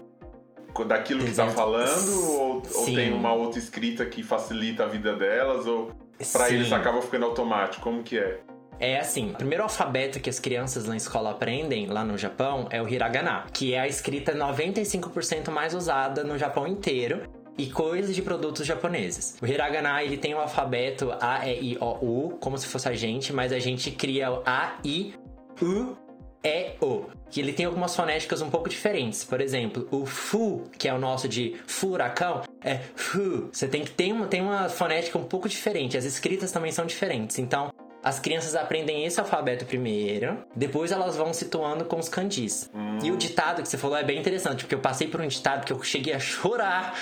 daquilo 0.87 1.19
que 1.19 1.25
tá 1.33 1.45
Desenham. 1.45 1.51
falando 1.51 2.29
ou, 2.31 2.63
ou 2.73 2.85
tem 2.85 3.13
uma 3.13 3.31
outra 3.33 3.59
escrita 3.59 4.05
que 4.05 4.23
facilita 4.23 4.83
a 4.83 4.87
vida 4.87 5.15
delas 5.15 5.67
ou 5.67 5.91
pra 6.31 6.45
Sim. 6.47 6.55
eles 6.55 6.71
acaba 6.73 7.01
ficando 7.01 7.25
automático? 7.25 7.83
Como 7.83 8.01
que 8.01 8.17
é? 8.17 8.39
É 8.79 8.99
assim, 8.99 9.29
o 9.31 9.35
primeiro 9.35 9.61
alfabeto 9.63 10.19
que 10.19 10.29
as 10.29 10.39
crianças 10.39 10.87
na 10.87 10.97
escola 10.97 11.29
aprendem 11.31 11.85
lá 11.85 12.03
no 12.03 12.17
Japão 12.17 12.67
é 12.71 12.81
o 12.81 12.89
hiragana, 12.89 13.45
que 13.53 13.73
é 13.73 13.79
a 13.81 13.87
escrita 13.87 14.33
95% 14.33 15.51
mais 15.51 15.75
usada 15.75 16.23
no 16.23 16.37
Japão 16.39 16.65
inteiro 16.67 17.21
e 17.57 17.67
coisas 17.67 18.15
de 18.15 18.21
produtos 18.21 18.65
japoneses. 18.65 19.37
O 19.41 19.45
hiragana, 19.45 20.03
ele 20.03 20.17
tem 20.17 20.33
o 20.33 20.39
alfabeto 20.39 21.11
A, 21.19 21.47
E, 21.47 21.73
I, 21.73 21.77
O, 21.79 22.25
U, 22.25 22.37
como 22.39 22.57
se 22.57 22.67
fosse 22.67 22.89
a 22.89 22.93
gente, 22.93 23.31
mas 23.31 23.51
a 23.51 23.59
gente 23.59 23.91
cria 23.91 24.31
o 24.31 24.43
A, 24.45 24.77
I, 24.83 25.13
U, 25.61 25.95
é 26.43 26.75
o. 26.81 27.05
Que 27.29 27.39
ele 27.39 27.53
tem 27.53 27.65
algumas 27.65 27.95
fonéticas 27.95 28.41
um 28.41 28.49
pouco 28.49 28.69
diferentes. 28.69 29.23
Por 29.23 29.39
exemplo, 29.39 29.87
o 29.89 30.05
fu, 30.05 30.63
que 30.77 30.87
é 30.87 30.93
o 30.93 30.99
nosso 30.99 31.27
de 31.27 31.55
furacão, 31.65 32.41
é 32.61 32.79
fu. 32.95 33.49
Você 33.51 33.67
tem 33.67 33.83
que 33.83 33.91
ter 33.91 34.11
uma, 34.11 34.27
tem 34.27 34.41
uma 34.41 34.69
fonética 34.69 35.17
um 35.17 35.23
pouco 35.23 35.47
diferente. 35.47 35.97
As 35.97 36.05
escritas 36.05 36.51
também 36.51 36.71
são 36.71 36.85
diferentes. 36.85 37.39
Então, 37.39 37.73
as 38.03 38.19
crianças 38.19 38.53
aprendem 38.53 39.05
esse 39.05 39.19
alfabeto 39.19 39.65
primeiro, 39.65 40.43
depois 40.53 40.91
elas 40.91 41.15
vão 41.15 41.33
situando 41.33 41.85
com 41.85 41.97
os 41.97 42.09
kanjis. 42.09 42.69
Hum. 42.73 42.99
E 43.01 43.11
o 43.11 43.17
ditado 43.17 43.61
que 43.61 43.69
você 43.69 43.77
falou 43.77 43.97
é 43.97 44.03
bem 44.03 44.19
interessante, 44.19 44.65
porque 44.65 44.75
eu 44.75 44.79
passei 44.79 45.07
por 45.07 45.21
um 45.21 45.27
ditado 45.27 45.65
que 45.65 45.71
eu 45.71 45.81
cheguei 45.81 46.13
a 46.13 46.19
chorar, 46.19 46.93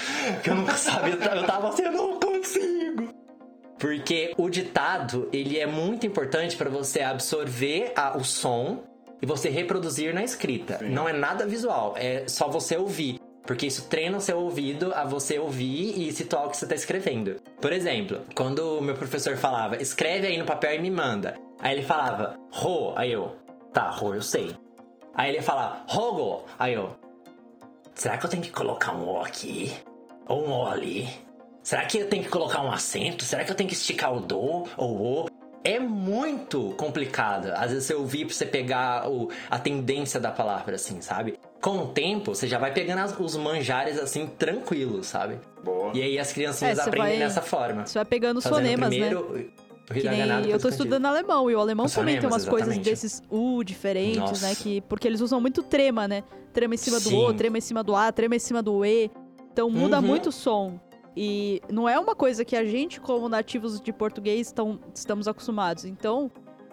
que 0.44 0.50
eu 0.50 0.56
nunca 0.56 0.74
sabia, 0.78 1.14
eu 1.14 1.46
tava 1.46 1.70
assim, 1.70 1.84
eu 1.84 1.92
não 1.92 2.20
consigo. 2.20 3.14
Porque 3.80 4.34
o 4.38 4.48
ditado, 4.48 5.28
ele 5.34 5.58
é 5.58 5.66
muito 5.66 6.06
importante 6.06 6.56
para 6.56 6.70
você 6.70 7.02
absorver 7.02 7.94
a, 7.96 8.16
o 8.16 8.24
som 8.24 8.84
e 9.20 9.26
você 9.26 9.50
reproduzir 9.50 10.14
na 10.14 10.24
escrita. 10.24 10.78
Sim. 10.80 10.90
Não 10.90 11.08
é 11.08 11.14
nada 11.14 11.48
visual, 11.48 11.96
é 11.98 12.28
só 12.28 12.48
você 12.48 12.78
ouvir. 12.78 13.20
Porque 13.46 13.66
isso 13.66 13.88
treina 13.88 14.18
o 14.18 14.22
seu 14.22 14.40
ouvido 14.40 14.94
a 14.94 15.04
você 15.04 15.40
ouvir 15.40 16.00
e 16.00 16.12
situar 16.12 16.46
o 16.46 16.50
que 16.50 16.58
você 16.58 16.66
está 16.66 16.76
escrevendo. 16.76 17.42
Por 17.60 17.74
exemplo, 17.74 18.22
quando 18.36 18.78
o 18.78 18.82
meu 18.82 18.96
professor 18.96 19.36
falava, 19.36 19.82
escreve 19.82 20.28
aí 20.28 20.38
no 20.38 20.46
papel 20.46 20.76
e 20.76 20.80
me 20.80 20.92
manda. 20.92 21.36
Aí 21.60 21.74
ele 21.76 21.84
falava, 21.84 22.38
ro, 22.52 22.94
aí 22.96 23.12
eu, 23.12 23.36
tá, 23.74 23.90
ro, 23.90 24.14
eu 24.16 24.22
sei. 24.22 24.56
Aí 25.14 25.30
ele 25.30 25.42
falava, 25.42 25.84
rogo, 25.88 26.46
aí 26.58 26.74
eu, 26.74 26.96
será 27.94 28.18
que 28.18 28.26
eu 28.26 28.30
tenho 28.30 28.44
que 28.44 28.52
colocar 28.52 28.96
um 28.96 29.08
O 29.10 29.22
aqui? 29.22 29.74
Ou 30.28 30.48
um 30.48 30.52
O 30.52 30.68
ali? 30.68 31.10
Será 31.64 31.86
que 31.86 32.00
eu 32.00 32.10
tenho 32.10 32.24
que 32.24 32.30
colocar 32.30 32.62
um 32.62 32.72
acento? 32.72 33.24
Será 33.24 33.44
que 33.44 33.52
eu 33.52 33.56
tenho 33.56 33.70
que 33.70 33.76
esticar 33.76 34.14
o 34.14 34.20
do 34.20 34.66
ou 34.78 35.26
o? 35.26 35.30
É 35.64 35.80
muito 35.80 36.72
complicado. 36.72 37.52
Às 37.56 37.72
vezes 37.72 37.86
você 37.86 37.94
ouvir 37.94 38.26
pra 38.26 38.34
você 38.34 38.46
pegar 38.46 39.08
o, 39.08 39.30
a 39.50 39.60
tendência 39.60 40.20
da 40.20 40.32
palavra, 40.32 40.76
assim, 40.76 41.02
sabe? 41.02 41.38
Com 41.62 41.78
o 41.78 41.88
tempo, 41.88 42.34
você 42.34 42.48
já 42.48 42.58
vai 42.58 42.74
pegando 42.74 43.00
as, 43.00 43.18
os 43.20 43.36
manjares, 43.36 44.00
assim, 44.00 44.26
tranquilos, 44.26 45.06
sabe? 45.06 45.40
Boa. 45.64 45.92
E 45.94 46.02
aí 46.02 46.20
as 46.20 46.34
criancinhas 46.34 46.80
é, 46.80 46.82
aprendem 46.82 47.10
vai, 47.10 47.20
dessa 47.20 47.42
forma. 47.42 47.86
Você 47.86 48.00
vai 48.00 48.06
pegando 48.06 48.38
os 48.38 48.48
fonemas, 48.48 48.90
primeiro, 48.90 49.34
né? 49.34 49.46
Que 49.94 50.08
nem 50.08 50.50
eu 50.50 50.60
tô 50.60 50.70
estudando 50.70 51.06
alemão 51.06 51.52
e 51.52 51.56
o 51.56 51.60
alemão 51.60 51.86
Os 51.86 51.94
também 51.94 52.20
tem 52.20 52.28
umas 52.28 52.44
exatamente. 52.44 52.66
coisas 52.66 52.84
desses 52.84 53.24
U 53.30 53.64
diferentes, 53.64 54.18
né? 54.18 54.26
Nossa. 54.26 54.48
né? 54.48 54.56
Que, 54.56 54.82
porque 54.82 55.08
eles 55.08 55.22
usam 55.22 55.42
muito 55.42 55.62
trema, 55.64 56.08
né? 56.08 56.24
Trema 56.54 56.76
em 56.76 56.78
cima 56.78 57.00
Sim. 57.00 57.10
do 57.10 57.18
O, 57.18 57.34
trema 57.34 57.58
em 57.58 57.62
cima 57.62 57.84
do 57.84 57.96
A, 57.96 58.12
trema 58.12 58.36
em 58.36 58.40
cima 58.40 58.62
do 58.62 58.86
E. 58.86 59.12
Então 59.52 59.70
muda 59.70 60.00
uhum. 60.00 60.08
muito 60.08 60.30
o 60.30 60.32
som. 60.32 60.80
E 61.16 61.62
não 61.70 61.90
é 61.90 62.00
uma 62.00 62.16
coisa 62.16 62.46
que 62.46 62.56
a 62.56 62.64
gente, 62.64 63.02
como 63.02 63.28
nativos 63.28 63.82
de 63.82 63.92
português, 63.92 64.52
tão, 64.52 64.80
estamos 64.96 65.28
acostumados. 65.28 65.84
Então, 65.84 66.32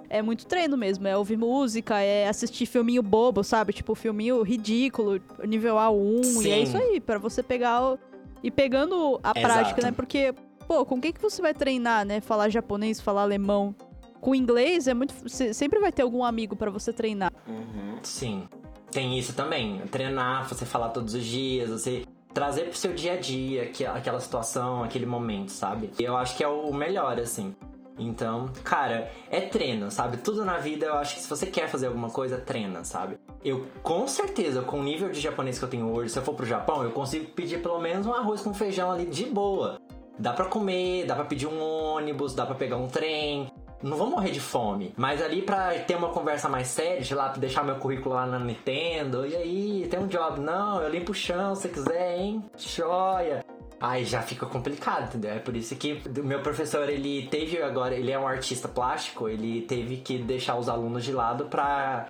é 0.09 0.23
muito 0.23 0.47
treino 0.47 0.77
mesmo. 0.77 1.07
É 1.07 1.17
ouvir 1.17 1.37
música, 1.37 2.01
é 2.01 2.29
assistir 2.29 2.67
filminho 2.67 3.03
bobo, 3.03 3.43
sabe? 3.45 3.73
Tipo, 3.73 3.95
filminho 3.95 4.43
ridículo, 4.43 5.21
nível 5.47 5.77
A1. 5.77 6.25
Sim. 6.25 6.49
E 6.49 6.51
é 6.51 6.61
isso 6.61 6.77
aí, 6.77 7.01
para 7.01 7.19
você 7.19 7.43
pegar 7.43 7.83
o... 7.83 7.99
e 8.43 8.51
pegando 8.51 9.21
a 9.23 9.31
Exato. 9.31 9.41
prática, 9.41 9.83
né? 9.83 9.93
Porque, 9.93 10.35
pô, 10.67 10.85
com 10.85 11.01
quem 11.01 11.13
que 11.13 11.21
você 11.21 11.43
vai 11.43 11.55
treinar, 11.55 12.05
né? 12.05 12.21
Falar 12.21 12.49
japonês, 12.49 13.01
falar 13.01 13.23
alemão. 13.23 13.75
Com 14.21 14.35
inglês 14.35 14.89
é 14.89 14.95
muito. 14.95 15.15
Sempre 15.29 15.79
vai 15.79 15.93
ter 15.93 16.03
algum 16.03 16.25
amigo 16.25 16.57
para 16.57 16.71
você 16.71 16.93
treinar. 16.93 17.33
Uhum. 17.47 17.99
Sim. 18.03 18.49
Tem 18.91 19.19
isso 19.19 19.33
também. 19.33 19.81
Treinar, 19.91 20.49
você 20.49 20.65
falar 20.65 20.89
todos 20.89 21.15
os 21.15 21.25
dias, 21.25 21.71
você 21.71 22.05
trazer 22.33 22.65
pro 22.65 22.77
seu 22.77 22.93
dia 22.93 23.15
a 23.15 23.17
dia 23.17 23.71
aquela 23.95 24.21
situação, 24.21 24.83
aquele 24.83 25.07
momento, 25.07 25.51
sabe? 25.51 25.91
E 25.99 26.03
eu 26.05 26.17
acho 26.17 26.37
que 26.37 26.43
é 26.43 26.49
o 26.49 26.73
melhor, 26.73 27.19
assim. 27.21 27.55
Então, 27.99 28.49
cara, 28.63 29.11
é 29.31 29.41
treino, 29.41 29.91
sabe? 29.91 30.19
Tudo 30.19 30.45
na 30.45 30.59
vida 30.59 30.87
eu 30.87 30.95
acho 30.95 31.17
que 31.17 31.21
se 31.21 31.29
você 31.29 31.47
quer 31.47 31.69
fazer 31.69 31.89
alguma 31.89 32.11
coisa, 32.11 32.39
treina, 32.39 32.85
sabe? 32.85 33.19
Eu, 33.45 33.67
com 33.83 34.07
certeza, 34.07 34.63
com 34.63 34.81
o 34.81 34.83
nível 34.83 35.11
de 35.11 35.21
japonês 35.21 35.59
que 35.59 35.65
eu 35.65 35.69
tenho 35.69 35.93
hoje, 35.93 36.11
se 36.11 36.19
eu 36.19 36.23
for 36.23 36.35
pro 36.35 36.47
Japão, 36.47 36.83
eu 36.83 36.91
consigo 36.91 37.27
pedir 37.33 37.63
pelo 37.63 37.81
menos 37.81 38.07
um 38.07 38.15
arroz 38.15 38.41
com 38.41 38.55
feijão 38.55 38.91
ali 38.91 39.07
de 39.07 39.25
boa. 39.27 39.81
Dá 40.19 40.33
pra 40.33 40.47
comer, 40.47 41.07
dá 41.07 41.15
pra 41.15 41.25
pedir 41.25 41.47
um 41.47 41.61
ônibus, 41.61 42.35
dá 42.35 42.45
pra 42.45 42.55
pegar 42.55 42.77
um 42.77 42.89
trem, 42.89 43.51
não 43.83 43.97
vou 43.97 44.11
morrer 44.11 44.31
de 44.31 44.41
fome. 44.41 44.93
Mas 44.97 45.23
ali 45.23 45.43
pra 45.43 45.71
ter 45.79 45.97
uma 45.97 46.09
conversa 46.09 46.49
mais 46.49 46.67
séria, 46.69 47.01
de 47.01 47.15
lá, 47.15 47.29
deixar 47.29 47.63
meu 47.63 47.77
currículo 47.77 48.15
lá 48.15 48.27
na 48.27 48.39
Nintendo. 48.39 49.25
E 49.25 49.37
aí, 49.37 49.89
tem 49.89 50.01
um 50.01 50.09
job? 50.09 50.41
Não, 50.41 50.83
eu 50.83 50.89
limpo 50.89 51.13
o 51.13 51.15
chão 51.15 51.55
se 51.55 51.69
quiser, 51.69 52.19
hein? 52.19 52.43
Joia. 52.57 53.45
Aí 53.81 54.05
já 54.05 54.23
fica 54.23 54.45
complicado, 54.45 55.09
entendeu? 55.09 55.33
É 55.33 55.39
por 55.39 55.57
isso 55.57 55.77
que 55.77 56.03
o 56.19 56.25
meu 56.25 56.41
professor, 56.41 56.89
ele 56.89 57.29
teve 57.29 57.63
agora, 57.63 57.95
ele 57.95 58.11
é 58.11 58.19
um 58.19 58.27
artista 58.27 58.67
plástico, 58.67 59.29
ele 59.29 59.63
teve 59.63 59.99
que 59.99 60.19
deixar 60.19 60.57
os 60.57 60.69
alunos 60.69 61.05
de 61.05 61.13
lado 61.13 61.47
pra 61.47 62.09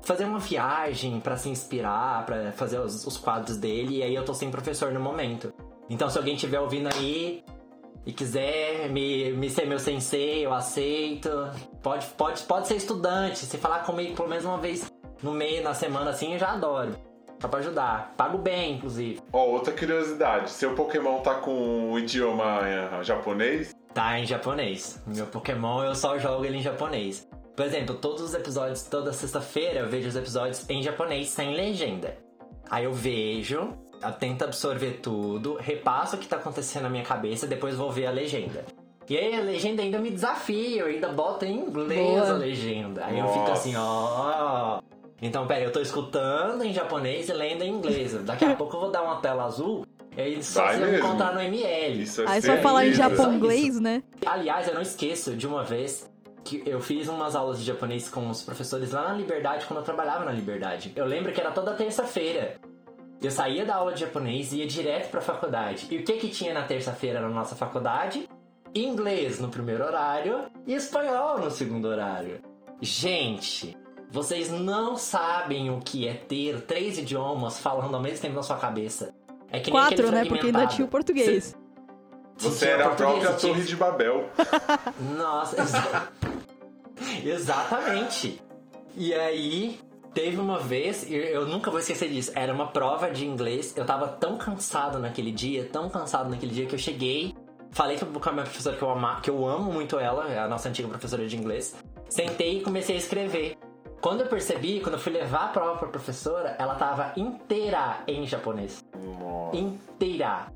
fazer 0.00 0.24
uma 0.24 0.38
viagem, 0.38 1.20
para 1.20 1.36
se 1.36 1.50
inspirar, 1.50 2.24
para 2.24 2.52
fazer 2.52 2.78
os, 2.78 3.06
os, 3.06 3.18
quadros 3.18 3.58
dele, 3.58 3.98
e 3.98 4.02
aí 4.02 4.14
eu 4.14 4.24
tô 4.24 4.32
sem 4.32 4.50
professor 4.50 4.90
no 4.90 5.00
momento. 5.00 5.52
Então 5.88 6.08
se 6.08 6.16
alguém 6.16 6.34
estiver 6.34 6.60
ouvindo 6.60 6.88
aí, 6.88 7.44
e 8.04 8.12
quiser 8.12 8.90
me, 8.90 9.32
me 9.32 9.48
ser 9.48 9.66
meu 9.66 9.78
sensei, 9.78 10.44
eu 10.44 10.52
aceito. 10.52 11.28
Pode, 11.82 12.06
pode, 12.16 12.42
pode 12.42 12.66
ser 12.66 12.76
estudante. 12.76 13.38
Se 13.38 13.58
falar 13.58 13.80
comigo 13.80 14.16
pelo 14.16 14.28
menos 14.28 14.44
uma 14.44 14.58
vez 14.58 14.90
no 15.22 15.32
meio, 15.32 15.62
na 15.62 15.74
semana 15.74 16.10
assim, 16.10 16.32
eu 16.32 16.38
já 16.38 16.52
adoro. 16.52 16.96
Só 17.42 17.48
pra 17.48 17.58
ajudar. 17.58 18.14
Pago 18.16 18.38
bem, 18.38 18.76
inclusive. 18.76 19.20
Ó, 19.32 19.44
oh, 19.44 19.50
outra 19.50 19.72
curiosidade. 19.72 20.48
Seu 20.48 20.76
Pokémon 20.76 21.18
tá 21.22 21.34
com 21.34 21.90
o 21.90 21.98
idioma 21.98 22.60
uh, 22.60 23.02
japonês? 23.02 23.74
Tá 23.92 24.16
em 24.20 24.24
japonês. 24.24 25.02
Meu 25.04 25.26
Pokémon 25.26 25.82
eu 25.82 25.96
só 25.96 26.16
jogo 26.20 26.44
ele 26.44 26.58
em 26.58 26.62
japonês. 26.62 27.28
Por 27.56 27.66
exemplo, 27.66 27.96
todos 27.96 28.22
os 28.22 28.32
episódios, 28.32 28.82
toda 28.84 29.12
sexta-feira 29.12 29.80
eu 29.80 29.88
vejo 29.88 30.08
os 30.08 30.14
episódios 30.14 30.70
em 30.70 30.84
japonês 30.84 31.30
sem 31.30 31.56
legenda. 31.56 32.16
Aí 32.70 32.84
eu 32.84 32.92
vejo, 32.92 33.76
tento 34.20 34.44
absorver 34.44 35.00
tudo, 35.02 35.56
repasso 35.56 36.14
o 36.14 36.18
que 36.20 36.28
tá 36.28 36.36
acontecendo 36.36 36.84
na 36.84 36.90
minha 36.90 37.04
cabeça, 37.04 37.44
depois 37.44 37.74
vou 37.74 37.90
ver 37.90 38.06
a 38.06 38.12
legenda. 38.12 38.64
E 39.10 39.18
aí 39.18 39.34
a 39.34 39.42
legenda 39.42 39.82
ainda 39.82 39.98
me 39.98 40.10
desafia, 40.10 40.82
eu 40.82 40.86
ainda 40.86 41.08
boto 41.08 41.44
em 41.44 41.56
inglês 41.56 42.08
Boa. 42.08 42.30
a 42.30 42.32
legenda. 42.34 43.04
Aí 43.04 43.20
Nossa. 43.20 43.34
eu 43.34 43.40
fico 43.40 43.52
assim, 43.52 43.74
ó. 43.76 44.80
Então, 45.22 45.46
pera, 45.46 45.62
eu 45.62 45.70
tô 45.70 45.80
escutando 45.80 46.64
em 46.64 46.72
japonês 46.72 47.28
e 47.28 47.32
lendo 47.32 47.62
em 47.62 47.70
inglês. 47.70 48.12
Daqui 48.24 48.44
a 48.44 48.54
pouco 48.56 48.76
eu 48.76 48.80
vou 48.80 48.90
dar 48.90 49.04
uma 49.04 49.20
tela 49.20 49.44
azul 49.44 49.86
e 50.16 50.20
aí 50.20 50.42
só 50.42 50.64
vai 50.64 50.76
se 50.76 50.96
encontrar 50.96 51.32
no 51.32 51.40
ML. 51.40 52.02
Isso 52.02 52.22
é 52.22 52.28
aí 52.28 52.40
vai 52.40 52.60
falar 52.60 52.86
em 52.86 52.92
japonês, 52.92 53.80
né? 53.80 54.02
Aliás, 54.26 54.66
eu 54.66 54.74
não 54.74 54.82
esqueço 54.82 55.36
de 55.36 55.46
uma 55.46 55.62
vez 55.62 56.10
que 56.44 56.60
eu 56.66 56.80
fiz 56.80 57.08
umas 57.08 57.36
aulas 57.36 57.60
de 57.60 57.64
japonês 57.64 58.08
com 58.08 58.28
os 58.28 58.42
professores 58.42 58.90
lá 58.90 59.10
na 59.10 59.14
Liberdade, 59.14 59.64
quando 59.64 59.78
eu 59.78 59.84
trabalhava 59.84 60.24
na 60.24 60.32
Liberdade. 60.32 60.92
Eu 60.96 61.06
lembro 61.06 61.32
que 61.32 61.40
era 61.40 61.52
toda 61.52 61.72
terça-feira. 61.74 62.56
Eu 63.22 63.30
saía 63.30 63.64
da 63.64 63.76
aula 63.76 63.92
de 63.92 64.00
japonês 64.00 64.52
e 64.52 64.56
ia 64.56 64.66
direto 64.66 65.08
pra 65.08 65.20
faculdade. 65.20 65.86
E 65.88 65.98
o 65.98 66.04
que 66.04 66.14
que 66.14 66.28
tinha 66.28 66.52
na 66.52 66.62
terça-feira 66.62 67.20
na 67.20 67.28
nossa 67.28 67.54
faculdade? 67.54 68.28
Inglês 68.74 69.38
no 69.38 69.48
primeiro 69.48 69.84
horário 69.84 70.46
e 70.66 70.74
espanhol 70.74 71.38
no 71.38 71.50
segundo 71.50 71.86
horário. 71.86 72.40
Gente, 72.80 73.76
vocês 74.12 74.50
não 74.50 74.96
sabem 74.96 75.70
o 75.70 75.80
que 75.80 76.06
é 76.06 76.12
ter 76.12 76.60
três 76.60 76.98
idiomas 76.98 77.58
falando 77.58 77.94
ao 77.94 78.02
mesmo 78.02 78.20
tempo 78.20 78.34
na 78.36 78.42
sua 78.42 78.56
cabeça. 78.56 79.14
É 79.50 79.58
que 79.58 79.70
Quatro, 79.70 80.10
né? 80.12 80.26
Porque 80.26 80.46
ainda 80.46 80.66
tinha 80.66 80.84
o 80.84 80.88
português. 80.88 81.56
Você, 82.36 82.48
Você 82.48 82.66
era 82.68 82.88
a 82.88 82.90
própria 82.90 83.32
tinha... 83.34 83.52
Torre 83.52 83.64
de 83.64 83.74
Babel. 83.74 84.28
Nossa, 85.16 85.62
exa... 85.62 86.08
exatamente. 87.24 88.40
E 88.94 89.14
aí, 89.14 89.80
Teve 90.14 90.36
uma 90.36 90.58
vez, 90.58 91.10
eu 91.10 91.46
nunca 91.46 91.70
vou 91.70 91.80
esquecer 91.80 92.10
disso, 92.10 92.32
era 92.34 92.52
uma 92.52 92.66
prova 92.66 93.10
de 93.10 93.24
inglês. 93.26 93.74
Eu 93.74 93.86
tava 93.86 94.06
tão 94.06 94.36
cansado 94.36 94.98
naquele 94.98 95.32
dia, 95.32 95.66
tão 95.72 95.88
cansado 95.88 96.28
naquele 96.28 96.52
dia 96.52 96.66
que 96.66 96.74
eu 96.74 96.78
cheguei, 96.78 97.34
falei 97.70 97.96
com 97.98 98.04
a 98.04 98.32
minha 98.32 98.44
professora 98.44 98.76
que 98.76 98.82
eu, 98.82 98.90
ama, 98.90 99.22
que 99.22 99.30
eu 99.30 99.46
amo 99.46 99.72
muito 99.72 99.98
ela, 99.98 100.26
a 100.38 100.46
nossa 100.46 100.68
antiga 100.68 100.86
professora 100.86 101.26
de 101.26 101.34
inglês. 101.34 101.74
Sentei 102.10 102.58
e 102.58 102.60
comecei 102.60 102.94
a 102.94 102.98
escrever. 102.98 103.56
Quando 104.02 104.22
eu 104.22 104.26
percebi, 104.26 104.80
quando 104.80 104.94
eu 104.94 105.00
fui 105.00 105.12
levar 105.12 105.44
a 105.44 105.48
prova 105.48 105.78
pra 105.78 105.86
professora, 105.86 106.56
ela 106.58 106.74
tava 106.74 107.12
inteira 107.16 108.02
em 108.08 108.26
japonês. 108.26 108.84
Nossa. 109.00 109.56
Inteira 109.56 110.52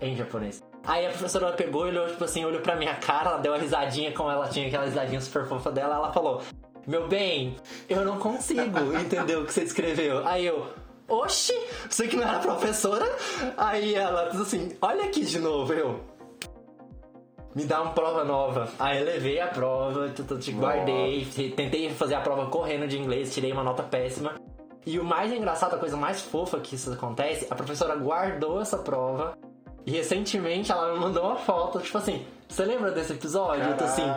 em 0.00 0.16
japonês. 0.16 0.60
Aí 0.84 1.06
a 1.06 1.10
professora 1.10 1.52
pegou 1.52 1.86
e 1.86 1.90
olhou, 1.90 2.08
tipo 2.08 2.24
assim, 2.24 2.44
olhou 2.44 2.60
pra 2.60 2.74
minha 2.74 2.96
cara, 2.96 3.30
ela 3.30 3.38
deu 3.38 3.52
uma 3.52 3.58
risadinha 3.58 4.10
como 4.12 4.28
ela 4.28 4.48
tinha 4.48 4.66
aquela 4.66 4.84
risadinha 4.84 5.20
super 5.20 5.46
fofa 5.46 5.70
dela, 5.70 5.94
ela 5.94 6.12
falou: 6.12 6.42
meu 6.88 7.06
bem, 7.06 7.54
eu 7.88 8.04
não 8.04 8.18
consigo 8.18 8.92
entender 8.92 9.36
o 9.36 9.46
que 9.46 9.52
você 9.52 9.62
escreveu. 9.62 10.26
Aí 10.26 10.46
eu, 10.46 10.66
oxi, 11.06 11.54
você 11.88 12.08
que 12.08 12.16
não 12.16 12.24
era 12.24 12.40
professora? 12.40 13.06
Aí 13.56 13.94
ela 13.94 14.30
assim, 14.30 14.76
olha 14.82 15.04
aqui 15.04 15.24
de 15.24 15.38
novo, 15.38 15.72
eu. 15.72 16.00
Me 17.58 17.64
dá 17.64 17.82
uma 17.82 17.90
prova 17.90 18.22
nova. 18.22 18.68
Aí 18.78 19.00
eu 19.00 19.04
levei 19.04 19.40
a 19.40 19.48
prova, 19.48 20.08
te 20.10 20.52
guardei, 20.52 21.24
tentei 21.56 21.90
fazer 21.90 22.14
a 22.14 22.20
prova 22.20 22.46
correndo 22.46 22.86
de 22.86 22.96
inglês, 22.96 23.34
tirei 23.34 23.50
uma 23.50 23.64
nota 23.64 23.82
péssima. 23.82 24.34
E 24.86 24.96
o 24.96 25.02
mais 25.02 25.32
engraçado, 25.32 25.74
a 25.74 25.78
coisa 25.78 25.96
mais 25.96 26.20
fofa 26.20 26.60
que 26.60 26.76
isso 26.76 26.92
acontece, 26.92 27.48
a 27.50 27.56
professora 27.56 27.96
guardou 27.96 28.60
essa 28.60 28.78
prova 28.78 29.36
e 29.84 29.90
recentemente 29.90 30.70
ela 30.70 30.92
me 30.92 31.00
mandou 31.00 31.24
uma 31.24 31.34
foto, 31.34 31.80
tipo 31.80 31.98
assim, 31.98 32.24
você 32.48 32.64
lembra 32.64 32.92
desse 32.92 33.12
episódio? 33.12 33.60
Caraca. 33.60 33.72
Eu 33.72 33.76
tô 33.76 33.84
assim, 33.84 34.08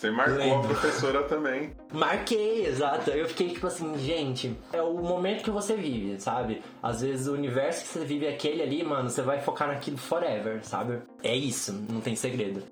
Você 0.00 0.10
marcou 0.10 0.38
Lembro. 0.38 0.60
a 0.60 0.62
professora 0.62 1.22
também. 1.24 1.72
Marquei, 1.92 2.64
exato. 2.64 3.10
Eu 3.10 3.28
fiquei 3.28 3.50
tipo 3.50 3.66
assim, 3.66 3.98
gente, 3.98 4.56
é 4.72 4.80
o 4.80 4.94
momento 4.94 5.44
que 5.44 5.50
você 5.50 5.76
vive, 5.76 6.18
sabe? 6.18 6.62
Às 6.82 7.02
vezes 7.02 7.26
o 7.26 7.34
universo 7.34 7.82
que 7.82 7.88
você 7.88 8.04
vive 8.06 8.24
é 8.24 8.30
aquele 8.30 8.62
ali, 8.62 8.82
mano, 8.82 9.10
você 9.10 9.20
vai 9.20 9.42
focar 9.42 9.68
naquilo 9.68 9.98
forever, 9.98 10.64
sabe? 10.64 11.02
É 11.22 11.36
isso, 11.36 11.74
não 11.90 12.00
tem 12.00 12.16
segredo. 12.16 12.62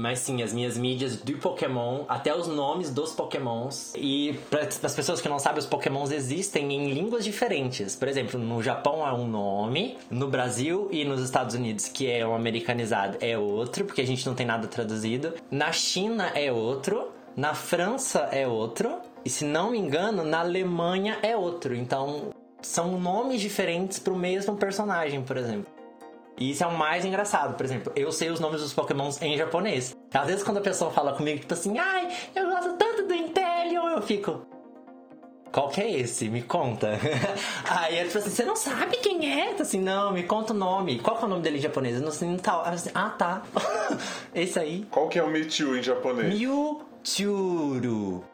Mas 0.00 0.20
sim, 0.20 0.42
as 0.42 0.50
minhas 0.50 0.78
mídias 0.78 1.16
do 1.16 1.36
Pokémon, 1.36 2.04
até 2.08 2.34
os 2.34 2.48
nomes 2.48 2.88
dos 2.88 3.12
Pokémons. 3.12 3.92
E 3.94 4.32
para 4.48 4.62
as 4.62 4.94
pessoas 4.94 5.20
que 5.20 5.28
não 5.28 5.38
sabem, 5.38 5.58
os 5.58 5.66
Pokémons 5.66 6.10
existem 6.10 6.72
em 6.72 6.90
línguas 6.90 7.22
diferentes. 7.22 7.96
Por 7.96 8.08
exemplo, 8.08 8.40
no 8.40 8.62
Japão 8.62 9.06
é 9.06 9.12
um 9.12 9.28
nome, 9.28 9.98
no 10.10 10.26
Brasil 10.26 10.88
e 10.90 11.04
nos 11.04 11.20
Estados 11.20 11.54
Unidos, 11.54 11.86
que 11.86 12.10
é 12.10 12.26
um 12.26 12.34
americanizado, 12.34 13.18
é 13.20 13.36
outro, 13.36 13.84
porque 13.84 14.00
a 14.00 14.06
gente 14.06 14.26
não 14.26 14.34
tem 14.34 14.46
nada 14.46 14.66
traduzido. 14.66 15.34
Na 15.50 15.70
China 15.70 16.32
é 16.34 16.50
outro, 16.50 17.10
na 17.36 17.52
França 17.52 18.20
é 18.32 18.48
outro, 18.48 19.00
e 19.22 19.28
se 19.28 19.44
não 19.44 19.72
me 19.72 19.78
engano, 19.78 20.24
na 20.24 20.40
Alemanha 20.40 21.18
é 21.22 21.36
outro. 21.36 21.74
Então, 21.74 22.30
são 22.62 22.98
nomes 22.98 23.38
diferentes 23.38 23.98
para 23.98 24.14
o 24.14 24.16
mesmo 24.16 24.56
personagem, 24.56 25.20
por 25.20 25.36
exemplo. 25.36 25.79
E 26.40 26.50
isso 26.52 26.64
é 26.64 26.66
o 26.66 26.76
mais 26.76 27.04
engraçado, 27.04 27.54
por 27.54 27.64
exemplo, 27.66 27.92
eu 27.94 28.10
sei 28.10 28.30
os 28.30 28.40
nomes 28.40 28.62
dos 28.62 28.72
pokémons 28.72 29.20
em 29.20 29.36
japonês. 29.36 29.94
Às 30.12 30.26
vezes 30.26 30.42
quando 30.42 30.56
a 30.56 30.62
pessoa 30.62 30.90
fala 30.90 31.12
comigo, 31.12 31.38
tipo 31.38 31.52
assim, 31.52 31.78
ai, 31.78 32.08
eu 32.34 32.48
gosto 32.48 32.72
tanto 32.78 33.06
do 33.06 33.14
Inteleon, 33.14 33.88
eu 33.90 34.00
fico... 34.02 34.46
Qual 35.52 35.68
que 35.68 35.80
é 35.80 35.90
esse? 35.98 36.28
Me 36.28 36.42
conta. 36.42 36.92
Aí 37.68 37.98
ele 37.98 38.06
tipo 38.06 38.18
assim, 38.18 38.30
você 38.30 38.44
não 38.44 38.54
sabe 38.54 38.96
quem 38.98 39.40
é? 39.40 39.52
Eu 39.52 39.60
assim, 39.60 39.80
não, 39.80 40.12
me 40.12 40.22
conta 40.22 40.52
o 40.52 40.56
nome. 40.56 41.00
Qual 41.00 41.16
que 41.16 41.24
é 41.24 41.26
o 41.26 41.28
nome 41.28 41.42
dele 41.42 41.58
em 41.58 41.60
japonês? 41.60 41.96
Eu 41.96 42.02
não 42.02 42.12
sei, 42.12 42.34
tal. 42.38 42.60
Aí 42.62 42.68
eu 42.68 42.74
assim, 42.74 42.90
ah, 42.94 43.10
tá. 43.10 43.42
esse 44.32 44.58
aí. 44.60 44.86
Qual 44.92 45.08
que 45.08 45.18
é 45.18 45.22
o 45.24 45.28
Mewtwo 45.28 45.76
em 45.76 45.82
japonês? 45.82 46.38
Mewtwo. 46.38 48.24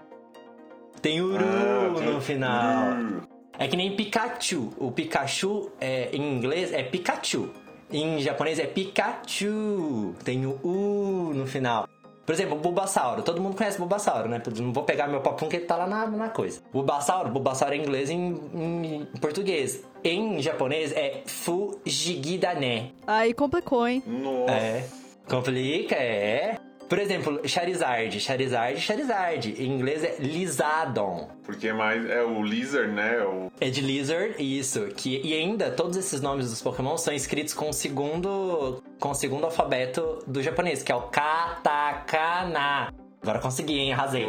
Tem 1.01 1.23
Uru 1.23 1.43
Ah, 1.43 1.95
tem- 1.99 2.13
no 2.13 2.21
final. 2.21 2.93
Uru. 2.99 3.23
É 3.59 3.67
que 3.67 3.77
nem 3.79 3.97
Pikachu. 3.97 4.75
O 4.77 4.93
Pikachu 4.93 5.73
é, 5.81 6.11
em 6.13 6.35
inglês 6.37 6.71
é 6.71 6.83
Pikachu. 6.83 7.49
Em 7.91 8.21
japonês 8.21 8.59
é 8.59 8.67
Pikachu. 8.67 10.15
Tem 10.25 10.45
o 10.47 10.59
U 10.65 11.33
no 11.35 11.47
final. 11.47 11.89
Por 12.25 12.35
exemplo, 12.35 12.57
o 12.57 12.61
Bulbasauro. 12.61 13.23
Todo 13.23 13.41
mundo 13.41 13.57
conhece 13.57 13.77
o 13.77 13.81
Bulbasauro, 13.81 14.29
né? 14.29 14.43
Não 14.59 14.73
vou 14.73 14.83
pegar 14.83 15.07
meu 15.07 15.21
papum 15.21 15.49
que 15.49 15.57
ele 15.57 15.65
tá 15.65 15.77
lá 15.77 15.87
na, 15.87 16.07
na 16.09 16.29
coisa. 16.29 16.61
Bulbasauro. 16.73 17.31
Bulbasauro 17.31 17.75
é 17.75 17.77
em 17.77 17.83
inglês 17.83 18.11
e 18.11 18.15
em, 18.15 19.07
em 19.15 19.21
português. 19.21 19.85
Em 20.03 20.43
japonês 20.43 20.93
é 20.93 21.23
Fujigidane. 21.25 22.93
Aí 23.07 23.33
complicou, 23.33 23.87
hein? 23.87 24.03
Nossa. 24.05 24.53
É. 24.53 24.89
Complica, 25.29 25.95
é. 25.95 26.59
Por 26.89 26.99
exemplo, 26.99 27.41
Charizard. 27.49 28.21
Charizard, 28.21 28.81
Charizard. 28.81 29.55
Em 29.59 29.73
inglês 29.73 30.05
é 30.05 30.17
Lizardon. 30.21 31.29
Porque 31.43 31.73
mais 31.73 32.09
é 32.09 32.23
o 32.23 32.43
Lizard, 32.43 32.93
né? 32.93 33.23
O... 33.23 33.51
É 33.61 33.69
de 33.69 33.81
Lizard, 33.81 34.35
isso. 34.39 34.87
Que, 34.97 35.21
e 35.25 35.35
ainda, 35.35 35.71
todos 35.71 35.97
esses 35.97 36.21
nomes 36.21 36.51
dos 36.51 36.63
Pokémon 36.63 36.97
são 36.97 37.13
escritos 37.13 37.55
com 37.55 37.71
o 37.71 37.73
segundo, 37.73 38.83
com 39.01 39.11
o 39.11 39.15
segundo 39.15 39.45
alfabeto 39.45 40.21
do 40.27 40.43
japonês, 40.43 40.83
que 40.83 40.93
é 40.93 40.95
o 40.95 41.03
Katakana. 41.03 42.93
Agora 43.21 43.41
consegui, 43.41 43.79
hein? 43.81 43.93
Arrasei. 43.93 44.27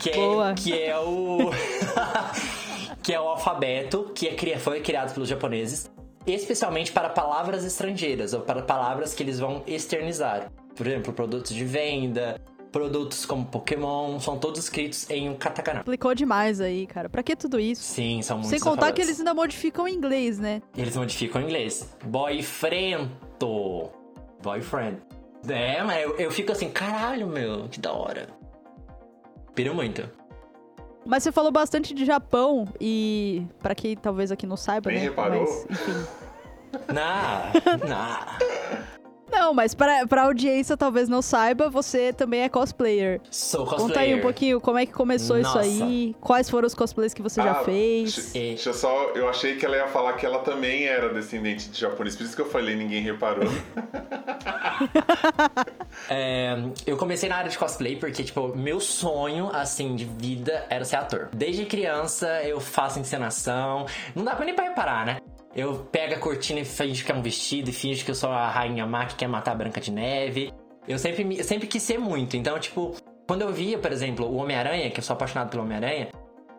Que 0.00 0.10
é, 0.10 0.14
Boa. 0.16 0.54
que 0.54 0.82
é 0.82 0.98
o... 0.98 1.50
que 3.02 3.14
é 3.14 3.20
o 3.20 3.28
alfabeto 3.28 4.10
que 4.14 4.28
é, 4.28 4.58
foi 4.58 4.80
criado 4.80 5.14
pelos 5.14 5.28
japoneses, 5.28 5.90
especialmente 6.26 6.90
para 6.90 7.08
palavras 7.08 7.64
estrangeiras, 7.64 8.34
ou 8.34 8.40
para 8.40 8.62
palavras 8.62 9.14
que 9.14 9.22
eles 9.22 9.38
vão 9.38 9.62
externizar. 9.66 10.50
Por 10.80 10.86
exemplo, 10.86 11.12
produtos 11.12 11.54
de 11.54 11.62
venda, 11.62 12.40
produtos 12.72 13.26
como 13.26 13.44
Pokémon, 13.44 14.18
são 14.18 14.38
todos 14.38 14.58
escritos 14.60 15.10
em 15.10 15.28
um 15.28 15.34
katakana. 15.34 15.80
Complicou 15.80 16.14
demais 16.14 16.58
aí, 16.58 16.86
cara. 16.86 17.06
Pra 17.06 17.22
que 17.22 17.36
tudo 17.36 17.60
isso? 17.60 17.82
Sim, 17.82 18.22
são 18.22 18.38
muitos 18.38 18.48
Sem 18.48 18.60
contar 18.60 18.90
que 18.92 19.02
eles 19.02 19.18
ainda 19.18 19.34
modificam 19.34 19.86
em 19.86 19.94
inglês, 19.94 20.38
né? 20.38 20.62
Eles 20.74 20.96
modificam 20.96 21.42
em 21.42 21.44
inglês. 21.44 21.86
Boyfriend. 22.02 23.10
Boyfriend. 24.42 25.02
É, 25.46 25.82
mas 25.82 26.02
eu, 26.02 26.16
eu 26.16 26.30
fico 26.30 26.50
assim, 26.50 26.70
caralho, 26.70 27.26
meu, 27.26 27.68
que 27.68 27.78
da 27.78 27.92
hora. 27.92 28.28
Piro 29.54 29.74
muito. 29.74 30.08
Mas 31.04 31.24
você 31.24 31.30
falou 31.30 31.52
bastante 31.52 31.92
de 31.92 32.06
Japão 32.06 32.64
e 32.80 33.46
pra 33.58 33.74
quem 33.74 33.94
talvez 33.98 34.32
aqui 34.32 34.46
não 34.46 34.56
saiba, 34.56 34.88
Nem 34.88 35.00
né? 35.00 35.04
reparou? 35.10 35.42
Mas, 35.42 35.78
enfim. 35.78 36.06
Na, 36.88 37.52
na. 37.86 38.38
Não, 39.30 39.54
mas 39.54 39.74
pra, 39.74 40.06
pra 40.06 40.22
audiência 40.24 40.76
talvez 40.76 41.08
não 41.08 41.22
saiba, 41.22 41.68
você 41.70 42.12
também 42.12 42.42
é 42.42 42.48
cosplayer. 42.48 43.20
Sou 43.30 43.64
cosplayer. 43.64 43.88
Conta 43.88 44.00
aí 44.00 44.14
um 44.14 44.20
pouquinho 44.20 44.60
como 44.60 44.78
é 44.78 44.86
que 44.86 44.92
começou 44.92 45.38
Nossa. 45.38 45.64
isso 45.66 45.82
aí, 45.84 46.16
quais 46.20 46.48
foram 46.50 46.66
os 46.66 46.74
cosplays 46.74 47.14
que 47.14 47.22
você 47.22 47.42
já 47.42 47.52
Ah, 47.52 47.64
fez. 47.64 48.32
deixa- 48.32 48.72
só. 48.72 49.10
Eu 49.14 49.28
achei 49.28 49.56
que 49.56 49.64
ela 49.64 49.76
ia 49.76 49.88
falar 49.88 50.14
que 50.14 50.24
ela 50.26 50.40
também 50.40 50.84
era 50.86 51.12
descendente 51.12 51.68
de 51.68 51.78
japonês. 51.80 52.16
Por 52.16 52.24
isso 52.24 52.34
que 52.36 52.42
eu 52.42 52.50
falei, 52.50 52.74
ninguém 52.76 53.02
reparou. 53.02 53.44
É, 56.08 56.56
eu 56.86 56.96
comecei 56.96 57.28
na 57.28 57.36
área 57.36 57.50
de 57.50 57.58
cosplay 57.58 57.96
porque, 57.96 58.22
tipo, 58.24 58.56
meu 58.56 58.80
sonho, 58.80 59.50
assim, 59.52 59.94
de 59.94 60.04
vida 60.04 60.64
era 60.68 60.84
ser 60.84 60.96
ator. 60.96 61.28
Desde 61.32 61.64
criança 61.66 62.42
eu 62.42 62.58
faço 62.60 62.98
encenação. 62.98 63.86
Não 64.14 64.24
dá 64.24 64.34
pra 64.34 64.44
nem 64.44 64.54
pra 64.54 64.64
reparar, 64.64 65.04
né? 65.06 65.18
Eu 65.54 65.86
pego 65.90 66.14
a 66.14 66.18
cortina 66.18 66.60
e 66.60 66.64
finge 66.64 67.04
que 67.04 67.10
é 67.10 67.14
um 67.14 67.22
vestido 67.22 67.70
e 67.70 67.72
finge 67.72 68.04
que 68.04 68.10
eu 68.10 68.14
sou 68.14 68.30
a 68.30 68.48
rainha 68.48 68.86
má 68.86 69.06
que 69.06 69.16
quer 69.16 69.26
matar 69.28 69.52
a 69.52 69.54
Branca 69.56 69.80
de 69.80 69.90
Neve. 69.90 70.52
Eu 70.86 70.98
sempre, 70.98 71.24
me- 71.24 71.42
sempre 71.42 71.66
quis 71.66 71.82
ser 71.82 71.98
muito. 71.98 72.36
Então, 72.36 72.58
tipo, 72.58 72.94
quando 73.26 73.42
eu 73.42 73.52
via, 73.52 73.78
por 73.78 73.90
exemplo, 73.90 74.26
o 74.26 74.36
Homem-Aranha, 74.36 74.90
que 74.90 75.00
eu 75.00 75.04
sou 75.04 75.14
apaixonado 75.14 75.50
pelo 75.50 75.62
Homem-Aranha, 75.64 76.08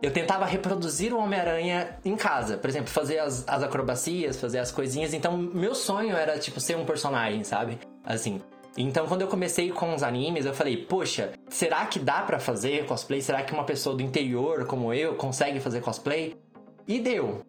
eu 0.02 0.12
tentava 0.12 0.46
reproduzir 0.46 1.14
o 1.14 1.20
Homem-Aranha 1.20 1.98
em 2.04 2.16
casa. 2.18 2.58
Por 2.58 2.70
exemplo, 2.70 2.90
fazer 2.90 3.20
as, 3.20 3.48
as 3.48 3.64
acrobacias, 3.64 4.40
fazer 4.40 4.60
as 4.60 4.72
coisinhas. 4.72 5.14
Então, 5.14 5.38
meu 5.38 5.74
sonho 5.74 6.16
era, 6.16 6.38
tipo, 6.38 6.60
ser 6.60 6.76
um 6.76 6.86
personagem, 6.86 7.44
sabe? 7.44 7.78
Assim. 8.04 8.42
Então, 8.78 9.06
quando 9.06 9.22
eu 9.22 9.28
comecei 9.28 9.70
com 9.70 9.94
os 9.94 10.02
animes, 10.04 10.46
eu 10.46 10.54
falei, 10.54 10.78
poxa, 10.78 11.32
será 11.50 11.86
que 11.86 12.00
dá 12.00 12.22
pra 12.24 12.40
fazer 12.40 12.86
cosplay? 12.86 13.22
Será 13.22 13.42
que 13.44 13.54
uma 13.54 13.64
pessoa 13.66 13.96
do 13.96 14.02
interior, 14.02 14.66
como 14.66 14.94
eu, 14.94 15.16
consegue 15.16 15.60
fazer 15.60 15.82
cosplay? 15.82 16.36
E 16.88 17.00
deu. 17.00 17.42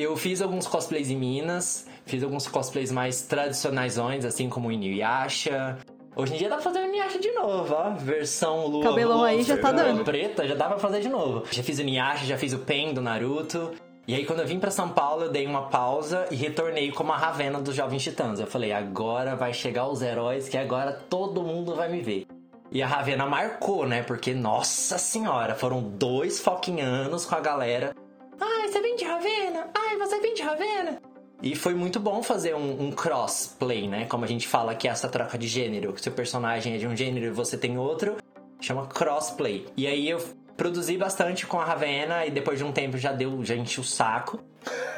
Eu 0.00 0.16
fiz 0.16 0.40
alguns 0.40 0.66
cosplays 0.66 1.10
em 1.10 1.16
Minas, 1.16 1.86
fiz 2.06 2.22
alguns 2.22 2.46
cosplays 2.46 2.92
mais 2.92 3.22
tradicionaisões, 3.22 4.24
assim 4.24 4.48
como 4.48 4.68
o 4.68 4.72
Inuyasha. 4.72 5.78
Hoje 6.14 6.34
em 6.34 6.38
dia 6.38 6.48
dá 6.48 6.56
pra 6.56 6.64
fazer 6.64 6.80
o 6.80 6.86
Inuyasha 6.86 7.18
de 7.18 7.30
novo, 7.32 7.74
ó. 7.74 7.90
Versão 7.90 8.66
lua, 8.66 8.84
Cabelão 8.84 9.22
aí 9.24 9.42
já 9.42 9.56
tá 9.56 9.72
dando. 9.72 10.04
preta, 10.04 10.46
já 10.46 10.54
dá 10.54 10.68
pra 10.68 10.78
fazer 10.78 11.00
de 11.00 11.08
novo. 11.08 11.44
Já 11.50 11.62
fiz 11.62 11.78
o 11.78 11.82
Inuyasha, 11.82 12.26
já 12.26 12.36
fiz 12.38 12.52
o 12.52 12.58
Pen 12.58 12.94
do 12.94 13.00
Naruto. 13.00 13.72
E 14.06 14.14
aí 14.14 14.24
quando 14.24 14.40
eu 14.40 14.46
vim 14.46 14.58
pra 14.58 14.70
São 14.70 14.88
Paulo, 14.88 15.24
eu 15.24 15.30
dei 15.30 15.46
uma 15.46 15.68
pausa 15.68 16.26
e 16.30 16.34
retornei 16.34 16.90
como 16.90 17.12
a 17.12 17.16
Ravena 17.16 17.60
dos 17.60 17.74
Jovens 17.74 18.02
Titãs. 18.02 18.40
Eu 18.40 18.46
falei, 18.46 18.72
agora 18.72 19.36
vai 19.36 19.52
chegar 19.52 19.86
os 19.86 20.00
heróis 20.00 20.48
que 20.48 20.56
agora 20.56 20.92
todo 20.92 21.42
mundo 21.42 21.74
vai 21.74 21.90
me 21.90 22.00
ver. 22.00 22.26
E 22.70 22.82
a 22.82 22.86
Ravena 22.86 23.24
marcou, 23.26 23.86
né? 23.86 24.02
Porque, 24.02 24.34
nossa 24.34 24.98
senhora, 24.98 25.54
foram 25.54 25.82
dois 25.82 26.40
fucking 26.40 26.80
anos 26.80 27.24
com 27.24 27.34
a 27.34 27.40
galera. 27.40 27.94
Ai, 28.40 28.68
você 28.68 28.80
vem 28.80 28.96
de 28.96 29.04
Ravena? 29.04 29.70
Ai, 29.74 29.96
você 29.96 30.20
vem 30.20 30.34
de 30.34 30.42
Ravena? 30.42 31.00
E 31.42 31.54
foi 31.54 31.74
muito 31.74 32.00
bom 32.00 32.22
fazer 32.22 32.54
um, 32.54 32.82
um 32.82 32.90
crossplay, 32.90 33.86
né? 33.86 34.06
Como 34.06 34.24
a 34.24 34.28
gente 34.28 34.48
fala 34.48 34.74
que 34.74 34.88
é 34.88 34.90
essa 34.90 35.08
troca 35.08 35.38
de 35.38 35.46
gênero. 35.46 35.92
Que 35.92 36.00
seu 36.00 36.12
personagem 36.12 36.74
é 36.74 36.78
de 36.78 36.86
um 36.86 36.96
gênero 36.96 37.26
e 37.26 37.30
você 37.30 37.56
tem 37.56 37.78
outro. 37.78 38.16
Chama 38.60 38.86
crossplay. 38.86 39.66
E 39.76 39.86
aí 39.86 40.08
eu 40.08 40.20
produzi 40.58 40.98
bastante 40.98 41.46
com 41.46 41.58
a 41.58 41.64
Ravena 41.64 42.26
e 42.26 42.30
depois 42.30 42.58
de 42.58 42.64
um 42.64 42.72
tempo 42.72 42.98
já 42.98 43.12
deu, 43.12 43.42
já 43.44 43.54
enchi 43.54 43.80
o 43.80 43.84
saco. 43.84 44.40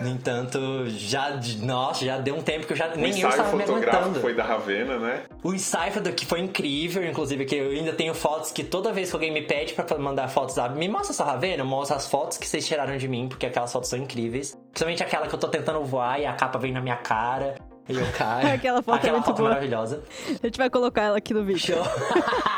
No 0.01 0.09
entanto, 0.09 0.59
já, 0.89 1.39
nossa, 1.61 2.05
já 2.05 2.19
deu 2.19 2.35
um 2.35 2.43
tempo 2.43 2.67
que 2.67 2.73
eu 2.73 2.77
já 2.77 2.89
O 2.89 2.97
nem 2.97 3.21
eu 3.21 3.29
estava 3.29 3.55
me 3.57 3.63
fotográfico 3.65 3.97
aguentando. 4.03 4.21
foi 4.21 4.35
da 4.35 4.43
Ravena, 4.43 4.99
né? 4.99 5.23
O 5.45 5.53
ensaio 5.53 6.01
do 6.03 6.13
que 6.13 6.25
foi 6.25 6.41
incrível, 6.41 7.07
inclusive, 7.07 7.45
que 7.45 7.55
eu 7.55 7.71
ainda 7.71 7.93
tenho 7.93 8.15
fotos 8.15 8.51
que 8.51 8.65
toda 8.65 8.91
vez 8.91 9.11
que 9.11 9.17
alguém 9.17 9.31
me 9.31 9.43
pede 9.43 9.75
pra 9.75 9.99
mandar 9.99 10.29
fotos, 10.29 10.55
sabe, 10.55 10.79
me 10.79 10.89
mostra 10.89 11.13
essa 11.13 11.25
Ravena, 11.25 11.63
eu 11.63 11.67
mostro 11.67 11.95
as 11.95 12.09
fotos 12.09 12.39
que 12.39 12.49
vocês 12.49 12.67
tiraram 12.67 12.97
de 12.97 13.07
mim, 13.07 13.29
porque 13.29 13.45
aquelas 13.47 13.71
fotos 13.71 13.91
são 13.91 13.99
incríveis. 13.99 14.59
Principalmente 14.71 15.03
aquela 15.05 15.27
que 15.29 15.35
eu 15.35 15.39
tô 15.39 15.47
tentando 15.47 15.85
voar 15.85 16.19
e 16.19 16.25
a 16.27 16.33
capa 16.33 16.59
vem 16.59 16.73
na 16.73 16.81
minha 16.81 16.97
cara 16.97 17.55
e 17.89 17.95
eu 17.97 18.07
caio. 18.17 18.49
Aquela 18.55 18.83
foto 18.83 18.95
é 18.95 18.99
Aquela 18.99 19.13
muito 19.19 19.27
foto 19.27 19.37
boa. 19.37 19.49
maravilhosa. 19.51 20.03
A 20.43 20.47
gente 20.47 20.57
vai 20.57 20.71
colocar 20.71 21.03
ela 21.03 21.19
aqui 21.19 21.35
no 21.35 21.45
vídeo. 21.45 21.61
Show. 21.75 21.83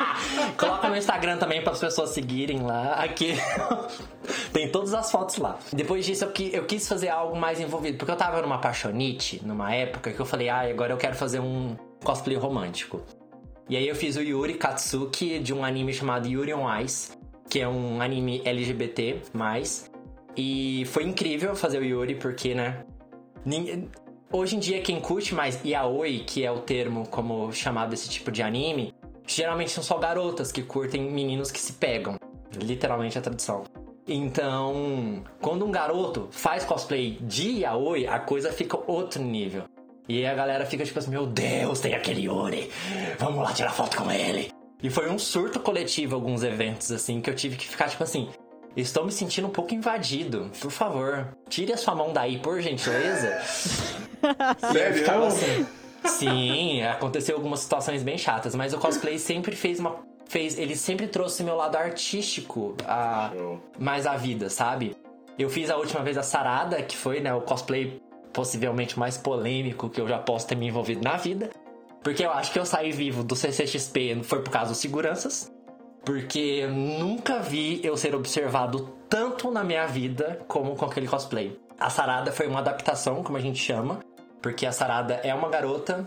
Coloca 0.57 0.89
no 0.89 0.97
Instagram 0.97 1.39
também 1.39 1.63
para 1.63 1.73
as 1.73 1.81
pessoas 1.81 2.11
seguirem 2.11 2.63
lá. 2.63 2.95
Aqui 2.95 3.35
tem 4.53 4.71
todas 4.71 4.95
as 4.95 5.11
fotos 5.11 5.39
lá. 5.39 5.59
Depois 5.73 6.05
disso, 6.05 6.25
eu, 6.25 6.33
eu 6.53 6.65
quis 6.65 6.89
fazer 6.89 7.09
algo 7.09 7.37
mais 7.37 7.61
envolvido, 7.61 7.99
porque 7.99 8.13
eu 8.13 8.17
tava 8.17 8.41
numa 8.43 8.59
paixonite, 8.59 9.41
numa 9.45 9.75
época 9.75 10.13
que 10.13 10.21
eu 10.21 10.27
falei, 10.27 10.49
ah, 10.49 10.61
agora 10.61 10.93
eu 10.93 10.99
quero 10.99 11.15
fazer 11.15 11.41
um 11.41 11.77
cosplay 12.05 12.37
romântico. 12.37 13.03
E 13.69 13.77
aí 13.77 13.87
eu 13.87 13.95
fiz 13.95 14.17
o 14.17 14.21
Yuri 14.21 14.55
Katsuki 14.55 15.39
de 15.39 15.55
um 15.55 15.65
anime 15.65 15.93
chamado 15.93 16.27
Yuri 16.27 16.53
on 16.53 16.81
Ice, 16.81 17.13
que 17.49 17.61
é 17.61 17.69
um 17.69 18.01
anime 18.01 18.43
LGBT+. 18.45 19.23
E 20.37 20.85
foi 20.87 21.05
incrível 21.05 21.55
fazer 21.55 21.79
o 21.79 21.85
Yuri, 21.85 22.15
porque, 22.15 22.55
né? 22.55 22.85
Hoje 24.33 24.57
em 24.57 24.59
dia, 24.59 24.81
quem 24.81 25.01
curte 25.01 25.35
mais 25.35 25.63
yaoi, 25.65 26.21
que 26.21 26.45
é 26.45 26.51
o 26.51 26.59
termo 26.59 27.07
como 27.09 27.53
chamado 27.53 27.93
esse 27.93 28.09
tipo 28.09 28.33
de 28.33 28.43
anime, 28.43 28.95
geralmente 29.27 29.71
são 29.71 29.83
só 29.83 29.99
garotas 29.99 30.51
que 30.53 30.63
curtem 30.63 31.11
meninos 31.11 31.51
que 31.51 31.61
se 31.61 31.75
pegam. 31.75 32.17
Literalmente 32.55 33.19
a 33.19 33.23
tradução. 33.23 33.65
Então, 34.07 35.23
quando 35.41 35.65
um 35.65 35.71
garoto 35.71 36.29
faz 36.31 36.65
cosplay 36.65 37.19
de 37.21 37.61
yaoi, 37.61 38.07
a 38.07 38.19
coisa 38.19 38.53
fica 38.53 38.79
outro 38.87 39.23
nível. 39.23 39.65
E 40.09 40.19
aí 40.19 40.27
a 40.27 40.35
galera 40.35 40.67
fica 40.67 40.85
tipo 40.85 40.99
assim, 40.99 41.11
meu 41.11 41.27
Deus, 41.27 41.81
tem 41.81 41.95
aquele 41.95 42.23
Yuri, 42.23 42.71
vamos 43.19 43.43
lá 43.43 43.53
tirar 43.53 43.71
foto 43.71 43.97
com 43.97 44.11
ele. 44.11 44.53
E 44.83 44.91
foi 44.91 45.09
um 45.09 45.19
surto 45.19 45.61
coletivo 45.61 46.17
alguns 46.17 46.43
eventos, 46.43 46.91
assim, 46.91 47.21
que 47.21 47.31
eu 47.31 47.35
tive 47.35 47.57
que 47.57 47.69
ficar 47.69 47.89
tipo 47.89 48.03
assim, 48.03 48.29
estou 48.77 49.05
me 49.05 49.13
sentindo 49.13 49.47
um 49.47 49.51
pouco 49.51 49.73
invadido, 49.73 50.51
por 50.61 50.73
favor, 50.73 51.29
tire 51.49 51.73
a 51.73 51.77
sua 51.77 51.95
mão 51.95 52.13
daí, 52.13 52.39
por 52.39 52.61
gentileza. 52.61 53.41
Sério? 54.73 54.99
Ficava 54.99 55.29
assim. 55.29 55.67
Sim, 56.05 56.83
aconteceu 56.83 57.37
algumas 57.37 57.61
situações 57.61 58.03
bem 58.03 58.19
chatas, 58.19 58.55
mas 58.55 58.73
o 58.73 58.79
cosplay 58.79 59.19
sempre 59.19 59.55
fez 59.55 59.79
uma. 59.79 59.97
Fez, 60.27 60.59
ele 60.59 60.77
sempre 60.77 61.07
trouxe 61.07 61.45
meu 61.45 61.55
lado 61.55 61.77
artístico 61.77 62.75
a, 62.87 63.31
Show. 63.35 63.61
mais 63.79 64.07
à 64.07 64.17
vida, 64.17 64.49
sabe? 64.49 64.97
Eu 65.39 65.51
fiz 65.51 65.71
a 65.71 65.77
última 65.77 66.03
vez 66.03 66.17
a 66.17 66.23
Sarada, 66.23 66.83
que 66.83 66.97
foi 66.97 67.21
né, 67.21 67.35
o 67.35 67.43
cosplay 67.43 68.01
possivelmente 68.33 68.99
mais 68.99 69.19
polêmico 69.19 69.91
que 69.91 70.01
eu 70.01 70.09
já 70.09 70.19
posso 70.19 70.47
ter 70.47 70.55
me 70.55 70.67
envolvido 70.67 71.03
na 71.03 71.17
vida. 71.17 71.51
Porque 72.03 72.25
eu 72.25 72.33
acho 72.33 72.53
que 72.53 72.59
eu 72.59 72.67
saí 72.67 72.91
vivo 72.91 73.23
do 73.23 73.37
CCXP 73.37 74.23
foi 74.25 74.43
por 74.43 74.51
causa 74.51 74.71
dos 74.71 74.79
seguranças. 74.79 75.53
Porque 76.05 76.67
nunca 76.67 77.39
vi 77.39 77.81
eu 77.85 77.97
ser 77.97 78.15
observado 78.15 78.93
tanto 79.09 79.51
na 79.51 79.63
minha 79.63 79.87
vida 79.87 80.41
como 80.49 80.75
com 80.75 80.85
aquele 80.85 81.07
cosplay. 81.07 81.57
A 81.79 81.91
Sarada 81.91 82.33
foi 82.33 82.49
uma 82.49 82.59
adaptação, 82.59 83.23
como 83.23 83.37
a 83.37 83.41
gente 83.41 83.59
chama, 83.59 84.01
porque 84.43 84.67
a 84.67 84.73
Sarada 84.73 85.15
é 85.23 85.33
uma 85.33 85.49
garota 85.49 86.07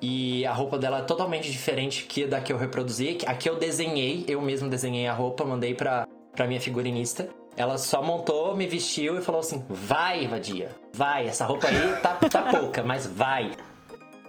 e 0.00 0.44
a 0.44 0.52
roupa 0.52 0.78
dela 0.78 0.98
é 0.98 1.02
totalmente 1.02 1.50
diferente 1.50 2.04
que 2.04 2.26
da 2.26 2.40
que 2.40 2.52
eu 2.52 2.58
reproduzi. 2.58 3.18
Aqui 3.26 3.48
eu 3.48 3.56
desenhei, 3.56 4.24
eu 4.28 4.40
mesmo 4.40 4.68
desenhei 4.68 5.06
a 5.06 5.12
roupa, 5.12 5.44
mandei 5.44 5.74
pra, 5.74 6.06
pra 6.36 6.46
minha 6.46 6.60
figurinista. 6.60 7.28
Ela 7.56 7.78
só 7.78 8.02
montou, 8.02 8.56
me 8.56 8.66
vestiu 8.66 9.18
e 9.18 9.22
falou 9.22 9.40
assim: 9.40 9.64
vai, 9.68 10.26
vadia, 10.26 10.70
vai, 10.92 11.28
essa 11.28 11.44
roupa 11.44 11.68
aí 11.68 11.96
tá, 12.00 12.14
tá 12.14 12.42
pouca, 12.50 12.82
mas 12.82 13.06
vai. 13.06 13.52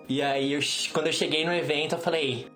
E 0.08 0.22
aí, 0.22 0.54
eu, 0.54 0.60
quando 0.92 1.08
eu 1.08 1.14
cheguei 1.14 1.46
no 1.46 1.54
evento, 1.54 1.96
eu 1.96 2.00
falei: 2.00 2.48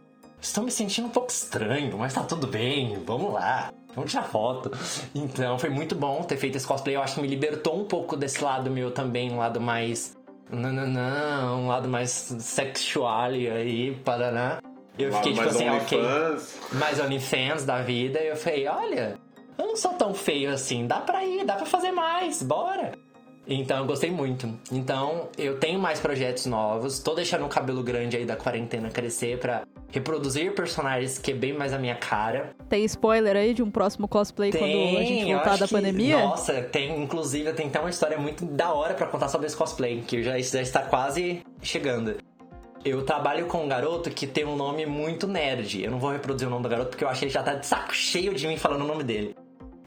estou 0.41 0.63
me 0.63 0.71
sentindo 0.71 1.07
um 1.07 1.11
pouco 1.11 1.31
estranho, 1.31 1.97
mas 1.97 2.13
tá 2.13 2.23
tudo 2.23 2.47
bem, 2.47 3.01
vamos 3.05 3.33
lá. 3.33 3.71
Vamos 3.95 4.11
tirar 4.11 4.23
foto. 4.25 4.71
Então 5.15 5.57
foi 5.57 5.69
muito 5.69 5.95
bom 5.95 6.21
ter 6.21 6.37
feito 6.37 6.55
esse 6.55 6.67
cosplay. 6.67 6.95
Eu 6.95 7.01
acho 7.01 7.15
que 7.15 7.21
me 7.21 7.27
libertou 7.27 7.79
um 7.79 7.85
pouco 7.85 8.15
desse 8.15 8.43
lado 8.43 8.69
meu 8.69 8.91
também, 8.91 9.31
um 9.31 9.37
lado 9.37 9.59
mais. 9.59 10.16
Não, 10.49 10.71
não, 10.71 10.87
não, 10.87 11.61
um 11.63 11.67
lado 11.67 11.89
mais 11.89 12.09
sexual 12.09 13.31
aí, 13.31 13.93
paraná. 14.05 14.59
Eu 14.97 15.11
fiquei 15.13 15.33
tipo 15.33 15.47
assim, 15.47 15.69
ok. 15.69 15.99
OnlyFans. 15.99 16.59
Mais 16.73 16.99
OnlyFans 16.99 17.65
da 17.65 17.81
vida. 17.81 18.19
E 18.19 18.29
eu 18.29 18.35
falei, 18.35 18.67
olha, 18.67 19.19
eu 19.57 19.67
não 19.67 19.75
sou 19.75 19.93
tão 19.93 20.13
feio 20.13 20.51
assim, 20.51 20.87
dá 20.87 20.99
pra 20.99 21.23
ir, 21.25 21.45
dá 21.45 21.55
pra 21.55 21.65
fazer 21.65 21.91
mais, 21.91 22.41
bora. 22.41 22.93
Então 23.49 23.77
eu 23.77 23.85
gostei 23.85 24.11
muito. 24.11 24.51
Então 24.71 25.29
eu 25.37 25.57
tenho 25.57 25.79
mais 25.79 25.99
projetos 25.99 26.45
novos, 26.45 26.99
tô 26.99 27.13
deixando 27.15 27.45
o 27.45 27.49
cabelo 27.49 27.81
grande 27.81 28.17
aí 28.17 28.25
da 28.25 28.35
quarentena 28.35 28.89
crescer 28.89 29.39
pra 29.39 29.63
reproduzir 29.89 30.53
personagens 30.53 31.17
que 31.17 31.31
é 31.31 31.33
bem 31.33 31.53
mais 31.53 31.71
a 31.71 31.77
minha 31.79 31.95
cara. 31.95 32.49
Tem 32.67 32.83
spoiler 32.83 33.37
aí 33.37 33.53
de 33.53 33.63
um 33.63 33.71
próximo 33.71 34.05
cosplay 34.07 34.51
quando 34.51 34.63
a 34.97 35.01
gente 35.03 35.25
voltar 35.31 35.57
da 35.57 35.65
que- 35.67 35.73
pandemia? 35.73 36.17
Nossa, 36.19 36.61
tem, 36.61 37.01
inclusive, 37.01 37.53
tem 37.53 37.67
até 37.67 37.79
uma 37.79 37.89
história 37.89 38.17
muito 38.17 38.45
da 38.45 38.73
hora 38.73 38.93
pra 38.93 39.07
contar 39.07 39.29
sobre 39.29 39.47
esse 39.47 39.55
cosplay, 39.55 40.03
que 40.05 40.21
já, 40.21 40.37
já 40.39 40.61
está 40.61 40.81
quase 40.81 41.41
chegando. 41.61 42.15
Eu 42.83 43.03
trabalho 43.03 43.47
com 43.47 43.63
um 43.63 43.67
garoto 43.67 44.09
que 44.09 44.27
tem 44.27 44.45
um 44.45 44.55
nome 44.55 44.85
muito 44.85 45.25
nerd. 45.25 45.83
Eu 45.83 45.91
não 45.91 45.99
vou 45.99 46.11
reproduzir 46.11 46.47
o 46.47 46.51
nome 46.51 46.63
do 46.63 46.69
garoto 46.69 46.89
porque 46.91 47.03
eu 47.03 47.09
acho 47.09 47.19
que 47.19 47.25
ele 47.25 47.31
já 47.33 47.41
tá 47.43 47.53
de 47.55 47.65
saco 47.65 47.93
cheio 47.93 48.33
de 48.33 48.45
mim 48.47 48.55
falando 48.57 48.81
o 48.83 48.87
nome 48.87 49.03
dele. 49.03 49.35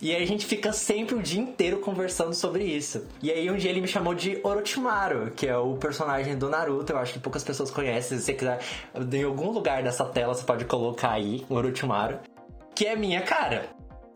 E 0.03 0.15
aí 0.15 0.23
a 0.23 0.27
gente 0.27 0.47
fica 0.47 0.73
sempre 0.73 1.15
o 1.15 1.23
dia 1.23 1.41
inteiro 1.41 1.79
conversando 1.81 2.33
sobre 2.33 2.65
isso. 2.65 3.07
E 3.23 3.31
aí 3.31 3.51
um 3.51 3.57
dia 3.57 3.71
ele 3.71 3.83
me 3.83 3.89
chamou 3.89 4.15
de 4.15 4.41
Orochimaru, 4.43 5.31
que 5.33 5.47
é 5.47 5.57
o 5.57 5.77
personagem 5.77 6.39
do 6.39 6.49
Naruto. 6.49 6.93
Eu 6.93 6.99
acho 6.99 7.13
que 7.13 7.19
poucas 7.19 7.45
pessoas 7.45 7.71
conhecem. 7.71 8.17
Se 8.17 8.25
você 8.25 8.33
quiser, 8.33 8.61
em 9.13 9.23
algum 9.25 9.51
lugar 9.51 9.83
dessa 9.83 10.07
tela 10.07 10.33
você 10.33 10.43
pode 10.43 10.65
colocar 10.65 11.11
aí 11.11 11.45
Orochimaru, 11.51 12.19
que 12.75 12.87
é 12.87 12.97
minha 12.97 13.21
cara. 13.21 13.69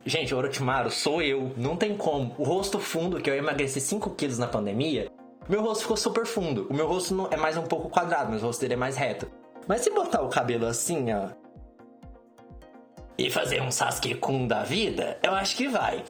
Gente, 0.06 0.34
Orochimaru 0.34 0.90
sou 0.90 1.20
eu, 1.20 1.52
não 1.56 1.76
tem 1.76 1.94
como. 1.96 2.34
O 2.38 2.44
rosto 2.44 2.78
fundo, 2.78 3.20
que 3.20 3.28
eu 3.28 3.34
emagreci 3.34 3.78
5 3.78 4.10
quilos 4.10 4.38
na 4.38 4.46
pandemia, 4.46 5.10
meu 5.46 5.60
rosto 5.60 5.82
ficou 5.82 5.96
super 5.98 6.24
fundo. 6.24 6.66
O 6.70 6.74
meu 6.74 6.86
rosto 6.86 7.28
é 7.30 7.36
mais 7.36 7.58
um 7.58 7.62
pouco 7.62 7.90
quadrado, 7.90 8.32
mas 8.32 8.42
o 8.42 8.46
rosto 8.46 8.60
dele 8.62 8.72
é 8.72 8.76
mais 8.78 8.96
reto. 8.96 9.30
Mas 9.68 9.82
se 9.82 9.90
botar 9.90 10.22
o 10.22 10.28
cabelo 10.28 10.66
assim, 10.66 11.12
ó, 11.12 11.28
e 13.18 13.30
fazer 13.30 13.62
um 13.62 13.70
Sasuke 13.70 14.14
Kun 14.16 14.46
da 14.46 14.62
vida, 14.62 15.18
eu 15.22 15.32
acho 15.34 15.56
que 15.56 15.68
vai. 15.68 16.02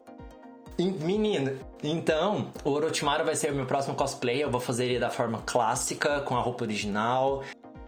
Menino, 0.77 1.57
então, 1.81 2.47
o 2.63 2.71
Orochimaru 2.71 3.23
vai 3.23 3.35
ser 3.35 3.51
o 3.51 3.55
meu 3.55 3.65
próximo 3.65 3.95
cosplay. 3.95 4.43
Eu 4.43 4.51
vou 4.51 4.59
fazer 4.59 4.85
ele 4.85 4.99
da 4.99 5.09
forma 5.09 5.41
clássica, 5.45 6.19
com 6.21 6.35
a 6.35 6.41
roupa 6.41 6.65
original. 6.65 7.43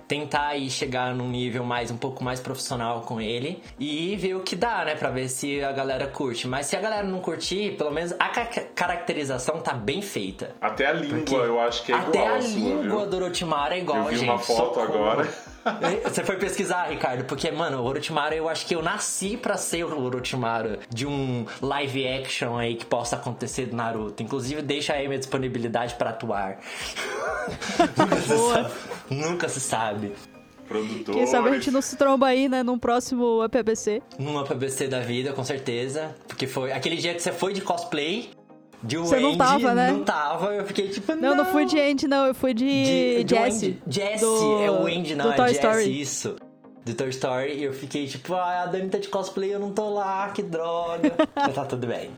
Tentar 0.07 0.47
aí 0.47 0.69
chegar 0.69 1.13
num 1.13 1.27
nível 1.29 1.65
mais 1.65 1.91
um 1.91 1.97
pouco 1.97 2.23
mais 2.23 2.39
profissional 2.39 3.01
com 3.01 3.19
ele 3.19 3.61
e 3.77 4.15
ver 4.15 4.35
o 4.35 4.39
que 4.39 4.55
dá, 4.55 4.85
né? 4.85 4.95
Pra 4.95 5.09
ver 5.09 5.27
se 5.27 5.61
a 5.61 5.73
galera 5.73 6.07
curte. 6.07 6.47
Mas 6.47 6.67
se 6.67 6.77
a 6.77 6.79
galera 6.79 7.05
não 7.05 7.19
curtir, 7.19 7.75
pelo 7.77 7.91
menos 7.91 8.13
a 8.17 8.29
ca- 8.29 8.45
caracterização 8.73 9.59
tá 9.59 9.73
bem 9.73 10.01
feita. 10.01 10.55
Até 10.61 10.85
a 10.87 10.93
língua 10.93 11.17
Porque 11.17 11.35
eu 11.35 11.59
acho 11.59 11.83
que 11.83 11.91
é 11.91 11.95
Até 11.95 12.19
igual 12.19 12.33
a 12.35 12.37
a 12.37 12.41
sua, 12.41 12.51
língua 12.57 12.99
viu? 13.01 13.05
do 13.09 13.15
Orochimaru 13.17 13.73
é 13.73 13.79
igual, 13.79 13.97
Eu 13.97 14.05
vi 14.05 14.15
gente. 14.15 14.29
uma 14.29 14.39
foto 14.39 14.75
Socorro. 14.75 14.93
agora. 14.93 15.33
Você 16.03 16.23
foi 16.23 16.37
pesquisar, 16.37 16.85
Ricardo? 16.85 17.25
Porque, 17.25 17.49
mano, 17.51 17.81
o 17.81 17.85
Orochimaru, 17.85 18.35
eu 18.35 18.49
acho 18.49 18.65
que 18.65 18.75
eu 18.75 18.81
nasci 18.81 19.37
pra 19.37 19.57
ser 19.57 19.83
o 19.85 20.01
Orochimaru 20.01 20.79
de 20.89 21.05
um 21.05 21.45
live 21.61 22.07
action 22.07 22.57
aí 22.57 22.75
que 22.75 22.85
possa 22.85 23.15
acontecer 23.15 23.67
do 23.67 23.75
Naruto. 23.75 24.21
Inclusive, 24.23 24.61
deixa 24.61 24.93
aí 24.93 25.07
minha 25.07 25.19
disponibilidade 25.19 25.95
pra 25.95 26.11
atuar. 26.11 26.59
Nunca 27.97 28.15
se 28.17 28.27
Boa. 28.27 28.53
sabe. 28.53 28.73
Nunca 29.09 29.49
se 29.49 29.59
sabe. 29.59 30.13
Produtores. 30.67 31.15
Quem 31.15 31.27
sabe 31.27 31.49
a 31.49 31.53
gente 31.53 31.71
não 31.71 31.81
se 31.81 31.95
tromba 31.95 32.27
aí, 32.27 32.49
né, 32.49 32.61
num 32.61 32.77
próximo 32.77 33.41
APBC. 33.41 34.01
Numa 34.19 34.43
PBC 34.43 34.87
da 34.87 34.99
vida, 34.99 35.31
com 35.31 35.43
certeza. 35.43 36.13
Porque 36.27 36.45
foi 36.45 36.73
aquele 36.73 36.97
dia 36.97 37.13
que 37.13 37.21
você 37.21 37.31
foi 37.31 37.53
de 37.53 37.61
cosplay. 37.61 38.31
De 38.83 38.95
Você 38.97 39.19
não 39.19 39.29
Wendy, 39.29 39.37
tava, 39.39 39.73
né? 39.73 39.91
Não 39.91 40.03
tava, 40.03 40.53
eu 40.53 40.65
fiquei 40.65 40.87
tipo, 40.89 41.15
Não, 41.15 41.35
não 41.35 41.45
fui 41.45 41.65
de 41.65 41.79
Andy, 41.79 42.07
não, 42.07 42.25
eu 42.27 42.35
fui 42.35 42.53
de, 42.53 43.23
de 43.23 43.35
Jessie. 43.35 43.67
Wendy. 43.69 43.81
Jessie, 43.87 44.19
do- 44.25 44.61
é 44.63 44.71
o 44.71 44.83
Wendy, 44.83 45.15
não, 45.15 45.25
do 45.25 45.31
é 45.31 45.35
Toy 45.35 45.47
Jessie, 45.47 45.61
Story. 45.67 46.01
isso. 46.01 46.35
Do 46.85 46.93
Toy 46.93 47.09
Story, 47.09 47.53
e 47.57 47.63
eu 47.63 47.73
fiquei 47.73 48.05
tipo, 48.07 48.33
ah, 48.35 48.61
a 48.63 48.65
Dani 48.67 48.87
tá 48.89 48.97
de 48.99 49.07
cosplay, 49.09 49.53
eu 49.53 49.59
não 49.59 49.71
tô 49.71 49.89
lá, 49.89 50.29
que 50.29 50.41
droga. 50.43 51.11
Mas 51.35 51.53
tá 51.55 51.65
tudo 51.65 51.87
bem. 51.87 52.11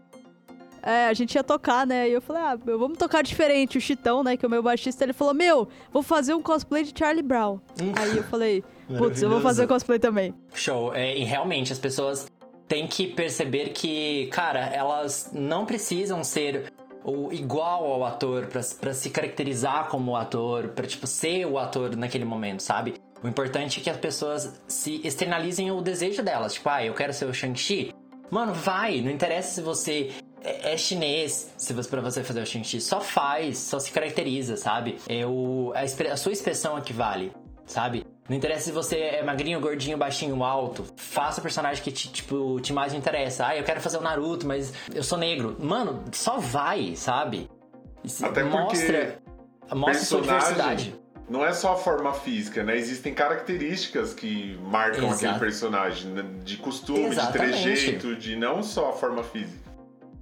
É, 0.83 1.07
a 1.07 1.13
gente 1.13 1.35
ia 1.35 1.43
tocar, 1.43 1.85
né? 1.87 2.07
E 2.09 2.13
eu 2.13 2.21
falei, 2.21 2.41
ah, 2.41 2.57
meu, 2.63 2.77
vamos 2.79 2.97
tocar 2.97 3.21
diferente. 3.21 3.77
O 3.77 3.81
Chitão, 3.81 4.23
né, 4.23 4.37
que 4.37 4.45
é 4.45 4.47
o 4.47 4.51
meu 4.51 4.61
baixista, 4.63 5.03
ele 5.03 5.11
falou, 5.13 5.33
meu, 5.33 5.67
vou 5.91 6.01
fazer 6.03 6.33
um 6.33 6.41
cosplay 6.41 6.83
de 6.83 6.93
Charlie 6.97 7.23
Brown. 7.23 7.59
Aí 7.95 8.15
eu 8.17 8.23
falei, 8.23 8.63
putz, 8.97 9.21
eu 9.21 9.29
vou 9.29 9.41
fazer 9.41 9.65
cosplay 9.67 9.99
também. 9.99 10.33
Show. 10.53 10.93
É, 10.93 11.17
e 11.17 11.23
realmente, 11.23 11.73
as 11.73 11.79
pessoas 11.79 12.27
têm 12.69 12.87
que 12.87 13.07
perceber 13.07 13.69
que, 13.69 14.27
cara, 14.27 14.67
elas 14.67 15.31
não 15.33 15.65
precisam 15.65 16.23
ser 16.23 16.71
o 17.03 17.33
igual 17.33 17.91
ao 17.91 18.05
ator 18.05 18.47
pra 18.47 18.93
se 18.93 19.09
caracterizar 19.09 19.87
como 19.89 20.15
ator, 20.15 20.69
pra, 20.69 20.85
tipo, 20.85 21.07
ser 21.07 21.45
o 21.45 21.57
ator 21.57 21.95
naquele 21.95 22.25
momento, 22.25 22.61
sabe? 22.61 22.93
O 23.23 23.27
importante 23.27 23.79
é 23.79 23.83
que 23.83 23.89
as 23.89 23.97
pessoas 23.97 24.61
se 24.67 25.01
externalizem 25.03 25.71
o 25.71 25.81
desejo 25.81 26.21
delas. 26.21 26.53
Tipo, 26.53 26.69
ah, 26.69 26.85
eu 26.85 26.93
quero 26.93 27.11
ser 27.11 27.25
o 27.25 27.33
Shang-Chi. 27.33 27.93
Mano, 28.29 28.53
vai. 28.53 29.01
Não 29.01 29.11
interessa 29.11 29.55
se 29.55 29.61
você 29.61 30.11
é 30.41 30.73
é 30.73 30.77
chinês, 30.77 31.51
se 31.57 31.73
você, 31.73 31.89
pra 31.89 32.01
você 32.01 32.23
fazer 32.23 32.41
o 32.41 32.45
Shang-Chi. 32.45 32.79
Só 32.79 33.01
faz, 33.01 33.57
só 33.57 33.79
se 33.79 33.91
caracteriza, 33.91 34.55
sabe? 34.55 34.97
É 35.07 35.25
o, 35.25 35.73
a, 35.75 35.81
a 35.81 36.17
sua 36.17 36.31
expressão 36.31 36.77
é 36.77 36.81
que 36.81 36.93
vale, 36.93 37.31
sabe? 37.65 38.05
Não 38.29 38.37
interessa 38.37 38.65
se 38.65 38.71
você 38.71 38.95
é 38.95 39.23
magrinho, 39.23 39.59
gordinho, 39.59 39.97
baixinho, 39.97 40.43
alto. 40.43 40.85
Faça 40.95 41.39
o 41.39 41.41
personagem 41.41 41.83
que 41.83 41.91
te, 41.91 42.11
tipo, 42.11 42.59
te 42.61 42.71
mais 42.71 42.93
interessa. 42.93 43.47
Ah, 43.47 43.57
eu 43.57 43.63
quero 43.63 43.81
fazer 43.81 43.97
o 43.97 44.01
Naruto, 44.01 44.45
mas 44.45 44.71
eu 44.93 45.01
sou 45.01 45.17
negro. 45.17 45.57
Mano, 45.59 46.03
só 46.11 46.37
vai, 46.37 46.95
sabe? 46.95 47.49
Isso 48.03 48.23
Até 48.23 48.43
porque 48.43 48.55
mostra, 48.55 49.19
mostra 49.73 50.05
sua 50.05 50.21
diversidade. 50.21 50.95
não 51.27 51.43
é 51.43 51.51
só 51.53 51.73
a 51.73 51.75
forma 51.75 52.13
física, 52.13 52.63
né? 52.63 52.77
Existem 52.77 53.15
características 53.15 54.13
que 54.13 54.55
marcam 54.61 55.05
Exato. 55.07 55.25
aquele 55.25 55.39
personagem, 55.39 56.11
né? 56.11 56.23
de 56.43 56.57
costume, 56.57 57.05
Exatamente. 57.07 57.57
de 57.57 57.63
trejeito, 57.63 58.15
de 58.15 58.35
não 58.35 58.61
só 58.61 58.91
a 58.91 58.93
forma 58.93 59.23
física. 59.23 59.69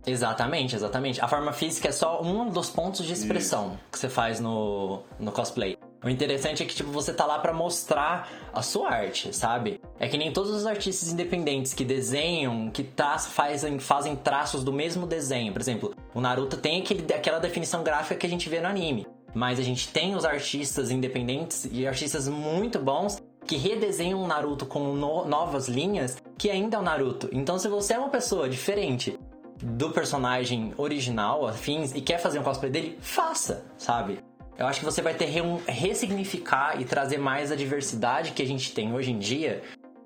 Exatamente, 0.05 0.73
exatamente. 0.73 1.19
A 1.21 1.27
forma 1.27 1.51
física 1.51 1.89
é 1.89 1.91
só 1.91 2.21
um 2.21 2.49
dos 2.49 2.69
pontos 2.69 3.05
de 3.05 3.11
expressão 3.11 3.77
que 3.91 3.99
você 3.99 4.07
faz 4.07 4.39
no, 4.39 5.03
no 5.19 5.33
cosplay. 5.33 5.77
O 6.03 6.09
interessante 6.09 6.61
é 6.61 6.65
que 6.65 6.75
tipo, 6.75 6.91
você 6.91 7.11
tá 7.11 7.25
lá 7.25 7.39
pra 7.39 7.51
mostrar 7.51 8.29
a 8.53 8.61
sua 8.61 8.89
arte, 8.89 9.35
sabe? 9.35 9.81
É 9.99 10.07
que 10.07 10.17
nem 10.17 10.31
todos 10.31 10.51
os 10.51 10.65
artistas 10.65 11.11
independentes 11.11 11.73
que 11.73 11.83
desenham, 11.83 12.69
que 12.69 12.87
fazem, 13.29 13.79
fazem 13.79 14.15
traços 14.15 14.63
do 14.63 14.71
mesmo 14.71 15.07
desenho. 15.07 15.51
Por 15.51 15.61
exemplo, 15.61 15.95
o 16.13 16.21
Naruto 16.21 16.57
tem 16.57 16.81
aquele, 16.81 17.13
aquela 17.13 17.39
definição 17.39 17.83
gráfica 17.83 18.15
que 18.15 18.27
a 18.27 18.29
gente 18.29 18.47
vê 18.47 18.59
no 18.59 18.67
anime. 18.67 19.07
Mas 19.33 19.59
a 19.59 19.63
gente 19.63 19.89
tem 19.89 20.15
os 20.15 20.23
artistas 20.23 20.89
independentes 20.89 21.67
e 21.71 21.85
artistas 21.85 22.27
muito 22.27 22.79
bons 22.79 23.21
que 23.45 23.55
redesenham 23.55 24.21
o 24.21 24.27
Naruto 24.27 24.65
com 24.65 24.93
no 24.93 25.25
novas 25.25 25.67
linhas, 25.67 26.17
que 26.37 26.49
ainda 26.49 26.77
é 26.77 26.79
o 26.79 26.83
Naruto. 26.83 27.29
Então, 27.31 27.57
se 27.57 27.67
você 27.67 27.93
é 27.93 27.99
uma 27.99 28.09
pessoa 28.09 28.49
diferente 28.49 29.17
do 29.61 29.89
personagem 29.91 30.73
original, 30.77 31.47
afins, 31.47 31.95
e 31.95 32.01
quer 32.01 32.19
fazer 32.19 32.39
um 32.39 32.43
cosplay 32.43 32.69
dele, 32.69 32.97
faça, 33.01 33.65
sabe? 33.77 34.19
Eu 34.57 34.65
acho 34.65 34.79
que 34.79 34.85
você 34.85 35.03
vai 35.03 35.13
ter 35.13 35.41
um 35.41 35.57
ressignificar 35.67 36.81
e 36.81 36.85
trazer 36.85 37.19
mais 37.19 37.51
a 37.51 37.55
diversidade 37.55 38.31
que 38.31 38.41
a 38.41 38.45
gente 38.45 38.73
tem 38.73 38.91
hoje 38.91 39.11
em 39.11 39.19
dia 39.19 39.61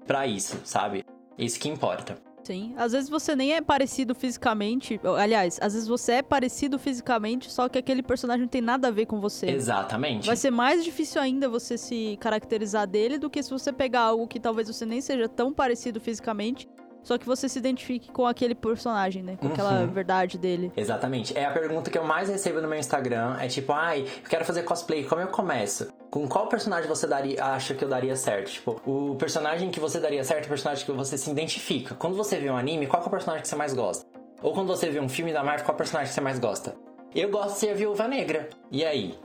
para 0.05 0.27
isso, 0.27 0.59
sabe? 0.65 1.05
É 1.37 1.43
isso 1.43 1.57
que 1.57 1.69
importa. 1.69 2.17
Sim. 2.43 2.73
Às 2.75 2.91
vezes 2.91 3.09
você 3.09 3.35
nem 3.35 3.53
é 3.53 3.61
parecido 3.61 4.15
fisicamente. 4.15 4.99
Aliás, 5.17 5.59
às 5.61 5.73
vezes 5.73 5.87
você 5.87 6.13
é 6.13 6.21
parecido 6.21 6.77
fisicamente, 6.79 7.51
só 7.51 7.69
que 7.69 7.77
aquele 7.77 8.01
personagem 8.01 8.41
não 8.41 8.47
tem 8.47 8.61
nada 8.61 8.87
a 8.87 8.91
ver 8.91 9.05
com 9.05 9.21
você. 9.21 9.49
Exatamente. 9.49 10.27
Vai 10.27 10.35
ser 10.35 10.51
mais 10.51 10.83
difícil 10.83 11.21
ainda 11.21 11.47
você 11.47 11.77
se 11.77 12.17
caracterizar 12.19 12.87
dele 12.87 13.17
do 13.17 13.29
que 13.29 13.41
se 13.43 13.51
você 13.51 13.71
pegar 13.71 14.01
algo 14.01 14.27
que 14.27 14.39
talvez 14.39 14.67
você 14.67 14.85
nem 14.85 15.01
seja 15.01 15.29
tão 15.29 15.53
parecido 15.53 16.01
fisicamente, 16.01 16.67
só 17.03 17.17
que 17.17 17.25
você 17.25 17.49
se 17.49 17.57
identifique 17.57 18.11
com 18.11 18.25
aquele 18.25 18.53
personagem, 18.53 19.23
né? 19.23 19.35
Com 19.37 19.47
uhum. 19.47 19.53
aquela 19.53 19.85
verdade 19.85 20.37
dele. 20.37 20.71
Exatamente. 20.75 21.37
É 21.37 21.45
a 21.45 21.51
pergunta 21.51 21.89
que 21.89 21.97
eu 21.97 22.03
mais 22.03 22.29
recebo 22.29 22.61
no 22.61 22.67
meu 22.67 22.77
Instagram. 22.77 23.35
É 23.39 23.47
tipo, 23.47 23.73
ai, 23.73 24.01
eu 24.01 24.29
quero 24.29 24.45
fazer 24.45 24.63
cosplay, 24.63 25.03
como 25.03 25.21
eu 25.21 25.27
começo? 25.27 25.91
Com 26.09 26.27
qual 26.27 26.47
personagem 26.47 26.87
você 26.87 27.07
daria, 27.07 27.43
acha 27.43 27.73
que 27.73 27.83
eu 27.83 27.89
daria 27.89 28.15
certo? 28.15 28.51
Tipo, 28.51 28.81
o 28.85 29.15
personagem 29.15 29.71
que 29.71 29.79
você 29.79 29.99
daria 29.99 30.23
certo 30.23 30.43
é 30.43 30.45
o 30.45 30.49
personagem 30.49 30.85
que 30.85 30.91
você 30.91 31.17
se 31.17 31.29
identifica. 31.29 31.95
Quando 31.95 32.15
você 32.15 32.37
vê 32.37 32.49
um 32.49 32.57
anime, 32.57 32.87
qual 32.87 33.01
é 33.01 33.05
o 33.05 33.09
personagem 33.09 33.41
que 33.41 33.47
você 33.47 33.55
mais 33.55 33.73
gosta? 33.73 34.05
Ou 34.41 34.53
quando 34.53 34.67
você 34.67 34.89
vê 34.89 34.99
um 34.99 35.09
filme 35.09 35.31
da 35.31 35.43
Marvel, 35.43 35.65
qual 35.65 35.73
é 35.73 35.75
o 35.75 35.77
personagem 35.77 36.09
que 36.09 36.15
você 36.15 36.21
mais 36.21 36.39
gosta? 36.39 36.75
Eu 37.13 37.29
gosto 37.29 37.53
de 37.53 37.59
ser 37.59 37.69
a 37.71 37.73
Viúva 37.73 38.07
Negra. 38.07 38.49
E 38.71 38.85
aí? 38.85 39.15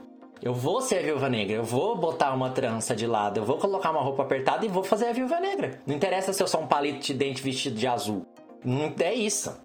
Eu 0.41 0.53
vou 0.53 0.81
ser 0.81 0.99
a 0.99 1.01
viúva 1.01 1.29
negra, 1.29 1.55
eu 1.55 1.63
vou 1.63 1.95
botar 1.97 2.33
uma 2.33 2.49
trança 2.49 2.95
de 2.95 3.07
lado, 3.07 3.39
eu 3.39 3.45
vou 3.45 3.57
colocar 3.57 3.91
uma 3.91 4.01
roupa 4.01 4.23
apertada 4.23 4.65
e 4.65 4.69
vou 4.69 4.83
fazer 4.83 5.07
a 5.07 5.13
viúva 5.13 5.39
negra. 5.39 5.79
Não 5.85 5.95
interessa 5.95 6.31
se 6.31 6.41
eu 6.41 6.47
sou 6.47 6.61
um 6.61 6.67
palito 6.67 6.99
de 6.99 7.13
dente 7.13 7.41
vestido 7.41 7.75
de 7.75 7.87
azul. 7.87 8.25
Não 8.63 8.93
é 8.99 9.13
isso. 9.13 9.55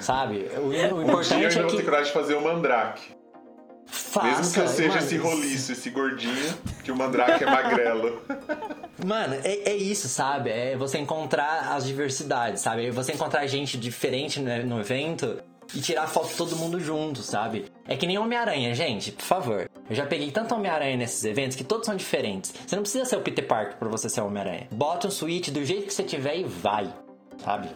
Sabe? 0.00 0.48
O, 0.56 0.68
o 0.68 1.02
importante 1.02 1.34
um 1.34 1.38
dia 1.38 1.46
eu 1.46 1.50
é 1.50 1.50
que... 1.50 1.60
vou 1.62 1.76
ter 1.76 1.84
coragem 1.84 2.06
de 2.06 2.12
fazer 2.12 2.34
o 2.34 2.42
mandrake. 2.42 3.16
Faça, 3.86 4.26
Mesmo 4.26 4.54
que 4.54 4.60
eu 4.60 4.68
seja 4.68 4.88
mano, 4.88 5.00
esse 5.00 5.16
roliço, 5.16 5.72
esse 5.72 5.90
gordinho, 5.90 6.54
que 6.82 6.90
o 6.90 6.96
mandrake 6.96 7.44
é 7.44 7.46
magrelo. 7.46 8.20
Mano, 9.04 9.34
é, 9.44 9.70
é, 9.70 9.76
isso, 9.76 10.08
sabe? 10.08 10.50
É 10.50 10.74
você 10.74 10.98
encontrar 10.98 11.74
as 11.74 11.84
diversidades, 11.84 12.62
sabe? 12.62 12.86
É 12.86 12.90
você 12.90 13.12
encontrar 13.12 13.46
gente 13.46 13.76
diferente 13.76 14.40
no, 14.40 14.64
no 14.64 14.80
evento 14.80 15.38
e 15.74 15.80
tirar 15.80 16.06
foto 16.06 16.28
de 16.28 16.36
todo 16.36 16.56
mundo 16.56 16.80
junto, 16.80 17.22
sabe? 17.22 17.66
É 17.86 17.96
que 17.96 18.06
nem 18.06 18.18
Homem-Aranha, 18.18 18.74
gente, 18.74 19.12
por 19.12 19.24
favor. 19.24 19.70
Eu 19.88 19.96
já 19.96 20.06
peguei 20.06 20.30
tanto 20.30 20.54
Homem-Aranha 20.54 20.96
nesses 20.96 21.24
eventos 21.24 21.56
que 21.56 21.64
todos 21.64 21.86
são 21.86 21.96
diferentes. 21.96 22.52
Você 22.66 22.76
não 22.76 22.82
precisa 22.82 23.04
ser 23.04 23.16
o 23.16 23.20
Peter 23.20 23.46
Parker 23.46 23.76
pra 23.78 23.88
você 23.88 24.08
ser 24.08 24.20
Homem-Aranha. 24.20 24.68
Bota 24.70 25.08
um 25.08 25.10
switch 25.10 25.48
do 25.50 25.64
jeito 25.64 25.86
que 25.86 25.94
você 25.94 26.02
tiver 26.02 26.38
e 26.38 26.44
vai, 26.44 26.92
sabe? 27.38 27.68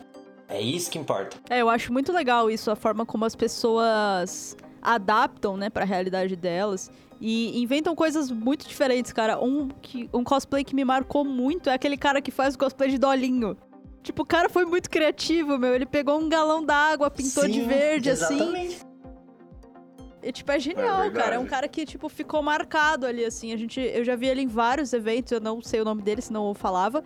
É 0.49 0.61
isso 0.61 0.91
que 0.91 0.99
importa. 0.99 1.37
É, 1.49 1.61
eu 1.61 1.69
acho 1.69 1.93
muito 1.93 2.13
legal 2.13 2.51
isso, 2.51 2.71
a 2.71 2.77
forma 2.77 3.07
como 3.07 3.25
as 3.25 3.37
pessoas 3.37 4.57
adaptam, 4.83 5.57
né, 5.57 5.71
pra 5.71 5.85
realidade 5.85 6.35
delas. 6.35 6.91
E 7.21 7.61
inventam 7.63 7.95
coisas 7.95 8.31
muito 8.31 8.67
diferentes, 8.67 9.13
cara. 9.13 9.39
Um, 9.39 9.69
que, 9.69 10.09
um 10.13 10.25
cosplay 10.25 10.65
que 10.65 10.75
me 10.75 10.85
marcou 10.85 11.25
muito 11.25 11.69
é 11.69 11.75
aquele 11.75 11.97
cara 11.97 12.23
que 12.23 12.31
faz 12.31 12.55
o 12.55 12.59
cosplay 12.59 12.91
de 12.91 12.99
Dolinho. 12.99 13.57
Tipo, 14.03 14.23
o 14.23 14.27
cara 14.27 14.49
foi 14.49 14.65
muito 14.65 14.89
criativo, 14.89 15.59
meu. 15.59 15.75
Ele 15.75 15.87
pegou 15.87 16.19
um 16.19 16.29
galão 16.29 16.65
d'água, 16.65 17.11
pintou 17.11 17.45
Sim, 17.45 17.51
de 17.51 17.63
verde, 17.63 18.11
assim. 18.11 18.35
exatamente. 18.35 18.77
assim. 18.77 18.91
E, 20.23 20.33
tipo, 20.33 20.53
é 20.53 20.59
genial, 20.59 21.05
é 21.05 21.11
cara. 21.11 21.37
É 21.37 21.39
um 21.39 21.47
cara 21.47 21.67
que, 21.69 21.85
tipo, 21.87 22.09
ficou 22.09 22.43
marcado 22.43 23.07
ali, 23.07 23.25
assim. 23.25 23.53
A 23.53 23.57
gente, 23.57 23.81
eu 23.81 24.05
já 24.05 24.17
vi 24.17 24.27
ele 24.27 24.43
em 24.43 24.47
vários 24.47 24.93
eventos, 24.93 25.33
eu 25.33 25.41
não 25.41 25.63
sei 25.63 25.81
o 25.81 25.85
nome 25.85 26.03
dele, 26.03 26.21
senão 26.21 26.49
eu 26.49 26.55
falava. 26.55 27.03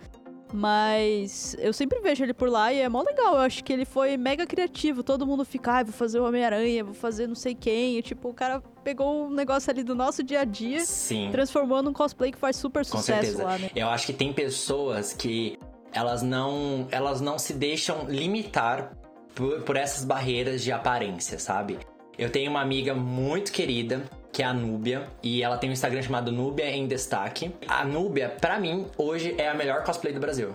Mas 0.53 1.55
eu 1.59 1.73
sempre 1.73 1.99
vejo 1.99 2.23
ele 2.23 2.33
por 2.33 2.49
lá 2.49 2.71
e 2.71 2.79
é 2.79 2.87
mó 2.87 3.01
legal. 3.01 3.33
Eu 3.35 3.41
acho 3.41 3.63
que 3.63 3.73
ele 3.73 3.83
foi 3.83 4.15
mega 4.15 4.45
criativo. 4.45 5.03
Todo 5.03 5.25
mundo 5.25 5.43
fica, 5.43 5.79
ah, 5.79 5.83
vou 5.83 5.91
fazer 5.91 6.19
o 6.19 6.25
Homem-Aranha, 6.25 6.83
vou 6.83 6.93
fazer 6.93 7.27
não 7.27 7.35
sei 7.35 7.55
quem. 7.55 7.97
E, 7.97 8.01
tipo, 8.01 8.29
o 8.29 8.33
cara 8.33 8.61
pegou 8.83 9.27
um 9.27 9.29
negócio 9.29 9.69
ali 9.71 9.83
do 9.83 9.95
nosso 9.95 10.23
dia 10.23 10.41
a 10.41 10.45
dia, 10.45 10.81
Sim. 10.85 11.29
transformou 11.31 11.81
num 11.81 11.91
cosplay 11.91 12.31
que 12.31 12.37
faz 12.37 12.55
super 12.55 12.85
sucesso 12.85 13.41
lá, 13.41 13.57
né? 13.57 13.69
Eu 13.75 13.89
acho 13.89 14.05
que 14.05 14.13
tem 14.13 14.31
pessoas 14.31 15.13
que 15.13 15.57
elas 15.95 16.21
não, 16.21 16.87
elas 16.91 17.21
não 17.21 17.39
se 17.39 17.53
deixam 17.53 18.05
limitar 18.07 18.91
por, 19.33 19.61
por 19.61 19.77
essas 19.77 20.03
barreiras 20.03 20.61
de 20.61 20.71
aparência, 20.71 21.39
sabe? 21.39 21.79
Eu 22.17 22.29
tenho 22.29 22.51
uma 22.51 22.61
amiga 22.61 22.93
muito 22.93 23.51
querida 23.51 24.03
que 24.31 24.43
é 24.43 24.45
a 24.45 24.53
Núbia, 24.53 25.07
e 25.23 25.41
ela 25.41 25.57
tem 25.57 25.69
um 25.69 25.73
Instagram 25.73 26.01
chamado 26.01 26.29
Núbia 26.29 26.69
em 26.69 26.85
Destaque. 26.87 27.55
A 27.69 27.85
Núbia, 27.85 28.27
para 28.27 28.59
mim, 28.59 28.85
hoje 28.97 29.33
é 29.37 29.47
a 29.47 29.53
melhor 29.53 29.85
cosplay 29.85 30.13
do 30.13 30.19
Brasil. 30.19 30.53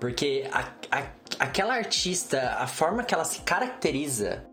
Porque 0.00 0.44
a, 0.50 0.72
a, 0.90 1.04
aquela 1.38 1.74
artista, 1.74 2.56
a 2.58 2.66
forma 2.66 3.04
que 3.04 3.14
ela 3.14 3.22
se 3.22 3.42
caracteriza, 3.42 4.44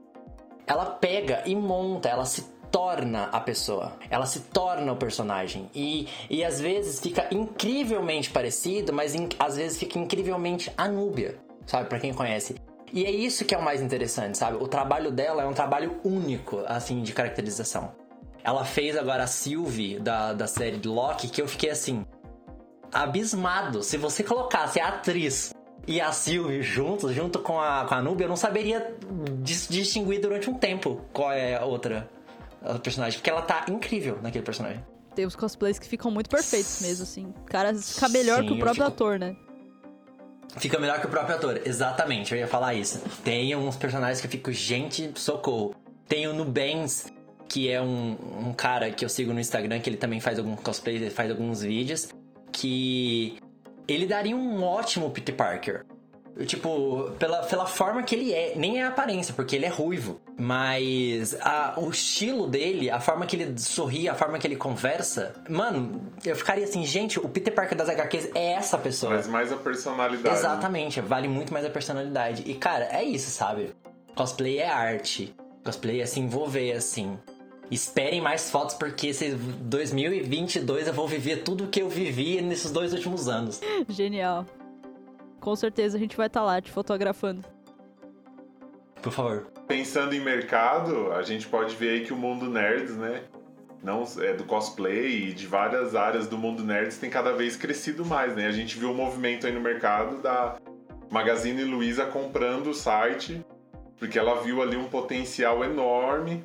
ela 0.68 0.86
pega 0.86 1.42
e 1.48 1.56
monta, 1.56 2.10
ela 2.10 2.26
se 2.26 2.46
torna 2.72 3.26
a 3.26 3.40
pessoa, 3.40 3.94
ela 4.10 4.26
se 4.26 4.42
torna 4.42 4.92
o 4.92 4.96
personagem. 4.96 5.70
E, 5.74 6.08
e 6.30 6.44
às 6.44 6.60
vezes 6.60 7.00
fica 7.00 7.28
incrivelmente 7.32 8.30
parecido, 8.30 8.94
mas 8.94 9.16
in, 9.16 9.30
às 9.38 9.58
vezes 9.58 9.78
fica 9.78 10.00
incrivelmente 10.00 10.72
Anúbia, 10.78 11.38
sabe? 11.66 11.90
Para 11.90 12.00
quem 12.00 12.14
conhece. 12.14 12.56
E 12.92 13.06
é 13.06 13.12
isso 13.12 13.46
que 13.46 13.54
é 13.54 13.58
o 13.58 13.64
mais 13.64 13.82
interessante, 13.82 14.38
sabe? 14.38 14.58
O 14.62 14.68
trabalho 14.68 15.12
dela 15.12 15.44
é 15.44 15.46
um 15.46 15.54
trabalho 15.54 16.00
único, 16.04 16.64
assim, 16.66 17.02
de 17.04 17.14
caracterização. 17.14 17.92
Ela 18.44 18.66
fez 18.66 18.98
agora 18.98 19.24
a 19.24 19.28
Sylvie 19.28 20.00
da, 20.00 20.34
da 20.34 20.48
série 20.48 20.78
de 20.78 20.88
Loki, 20.88 21.28
que 21.28 21.42
eu 21.42 21.48
fiquei 21.48 21.70
assim, 21.70 22.06
abismado. 22.92 23.84
Se 23.84 23.98
você 23.98 24.24
colocasse 24.24 24.80
a 24.80 24.88
atriz 24.88 25.54
e 25.86 26.02
a 26.02 26.12
Sylvie 26.12 26.62
juntos, 26.62 27.14
junto 27.14 27.40
com 27.40 27.60
a, 27.60 27.86
com 27.86 27.96
a 27.96 28.02
Nubia, 28.02 28.26
eu 28.26 28.30
não 28.30 28.36
saberia 28.36 28.96
distinguir 29.42 30.20
durante 30.20 30.50
um 30.50 30.54
tempo 30.54 31.02
qual 31.14 31.32
é 31.32 31.56
a 31.56 31.66
outra 31.66 32.10
a 32.62 32.80
personagem, 32.80 33.20
porque 33.20 33.30
ela 33.30 33.42
tá 33.42 33.66
incrível 33.70 34.20
naquele 34.22 34.44
personagem. 34.44 34.84
Tem 35.16 35.26
os 35.26 35.36
cosplays 35.36 35.80
que 35.80 35.88
ficam 35.88 36.12
muito 36.12 36.30
perfeitos 36.30 36.82
mesmo, 36.82 37.04
assim. 37.04 37.26
O 37.26 37.46
cara 37.46 37.74
fica 37.74 38.10
melhor 38.10 38.42
Sim, 38.42 38.48
que 38.48 38.54
o 38.54 38.60
próprio 38.60 38.86
fico... 38.86 38.88
ator, 38.88 39.20
né? 39.20 39.36
Fica 40.58 40.80
melhor 40.80 41.00
que 41.00 41.06
o 41.06 41.10
próprio 41.10 41.36
ator, 41.36 41.62
exatamente, 41.64 42.34
eu 42.34 42.40
ia 42.40 42.48
falar 42.48 42.74
isso. 42.74 43.02
Tem 43.24 43.56
uns 43.56 43.76
personagens 43.76 44.20
que 44.20 44.28
eu 44.28 44.32
fico, 44.32 44.52
gente, 44.52 45.12
socorro. 45.16 45.76
Tem 46.08 46.28
o 46.28 46.34
Nubens, 46.34 47.06
que 47.48 47.70
é 47.70 47.82
um, 47.82 48.18
um 48.48 48.54
cara 48.54 48.90
que 48.92 49.06
eu 49.06 49.10
sigo 49.10 49.32
no 49.32 49.40
Instagram, 49.40 49.80
que 49.80 49.90
ele 49.90 49.98
também 49.98 50.20
faz 50.20 50.40
alguns 50.40 50.60
cosplays, 50.60 51.14
faz 51.14 51.30
alguns 51.30 51.62
vídeos, 51.62 52.10
que 52.52 53.38
ele 53.88 54.06
daria 54.06 54.36
um 54.36 54.64
ótimo 54.64 55.10
Peter 55.12 55.36
Parker. 55.36 55.86
Tipo, 56.46 57.12
pela, 57.20 57.44
pela 57.44 57.66
forma 57.66 58.02
que 58.04 58.16
ele 58.16 58.34
é, 58.34 58.54
nem 58.56 58.80
é 58.80 58.84
a 58.84 58.88
aparência, 58.88 59.34
porque 59.34 59.56
ele 59.56 59.66
é 59.66 59.70
ruivo. 59.70 60.20
Mas 60.38 61.36
a, 61.42 61.74
o 61.78 61.90
estilo 61.90 62.48
dele, 62.48 62.90
a 62.90 63.00
forma 63.00 63.26
que 63.26 63.36
ele 63.36 63.60
sorri, 63.60 64.08
a 64.08 64.16
forma 64.16 64.40
que 64.40 64.48
ele 64.48 64.56
conversa, 64.56 65.34
mano, 65.50 66.02
eu 66.24 66.36
ficaria 66.36 66.64
assim, 66.64 66.86
gente, 66.86 67.20
o 67.20 67.28
Peter 67.28 67.54
Parker 67.54 67.78
das 67.78 67.90
HQs 67.90 68.30
é 68.34 68.54
essa 68.54 68.78
pessoa. 68.78 69.16
Mas 69.16 69.28
mais 69.28 69.52
a 69.52 69.58
personalidade. 69.58 70.36
Exatamente, 70.36 71.02
vale 71.02 71.28
muito 71.28 71.52
mais 71.52 71.66
a 71.66 71.70
personalidade. 71.70 72.44
E 72.46 72.54
cara, 72.54 72.88
é 72.92 73.04
isso, 73.04 73.30
sabe? 73.32 73.74
Cosplay 74.16 74.60
é 74.60 74.70
arte. 74.70 75.36
Cosplay 75.64 76.02
é 76.02 76.06
se 76.06 76.20
envolver, 76.20 76.72
assim. 76.72 77.18
Esperem 77.70 78.20
mais 78.20 78.50
fotos 78.50 78.76
porque 78.76 79.08
esse 79.08 79.30
2022 79.32 80.88
eu 80.88 80.94
vou 80.94 81.08
viver 81.08 81.44
tudo 81.44 81.66
o 81.66 81.68
que 81.68 81.82
eu 81.82 81.90
vivi 81.90 82.42
nesses 82.42 82.72
dois 82.72 82.94
últimos 82.94 83.28
anos. 83.28 83.62
Genial. 83.88 84.46
Com 85.40 85.56
certeza 85.56 85.98
a 85.98 86.00
gente 86.00 86.18
vai 86.18 86.28
estar 86.28 86.42
tá 86.42 86.46
lá 86.46 86.62
te 86.62 86.72
fotografando. 86.72 87.44
Por 89.02 89.12
favor. 89.12 89.48
Pensando 89.68 90.14
em 90.14 90.20
mercado, 90.20 91.12
a 91.14 91.22
gente 91.22 91.48
pode 91.48 91.76
ver 91.76 91.90
aí 91.90 92.06
que 92.06 92.14
o 92.14 92.18
mundo 92.18 92.50
nerds, 92.50 92.96
né? 92.98 93.24
Não 93.82 94.04
é 94.20 94.34
do 94.34 94.44
cosplay 94.44 95.30
e 95.30 95.34
de 95.34 95.48
várias 95.48 95.96
áreas 95.96 96.28
do 96.28 96.38
mundo 96.38 96.64
nerds 96.64 96.98
tem 96.98 97.10
cada 97.10 97.32
vez 97.32 97.56
crescido 97.56 98.06
mais, 98.06 98.36
né? 98.36 98.48
A 98.48 98.52
gente 98.52 98.78
viu 98.78 98.90
um 98.90 98.94
movimento 98.94 99.48
aí 99.48 99.54
no 99.54 99.62
mercado 99.62 100.22
da 100.22 100.58
Magazine 101.10 101.64
Luiza 101.64 102.06
comprando 102.06 102.68
o 102.68 102.74
site 102.74 103.42
porque 103.98 104.18
ela 104.18 104.42
viu 104.42 104.62
ali 104.62 104.78
um 104.78 104.88
potencial 104.88 105.64
enorme, 105.64 106.44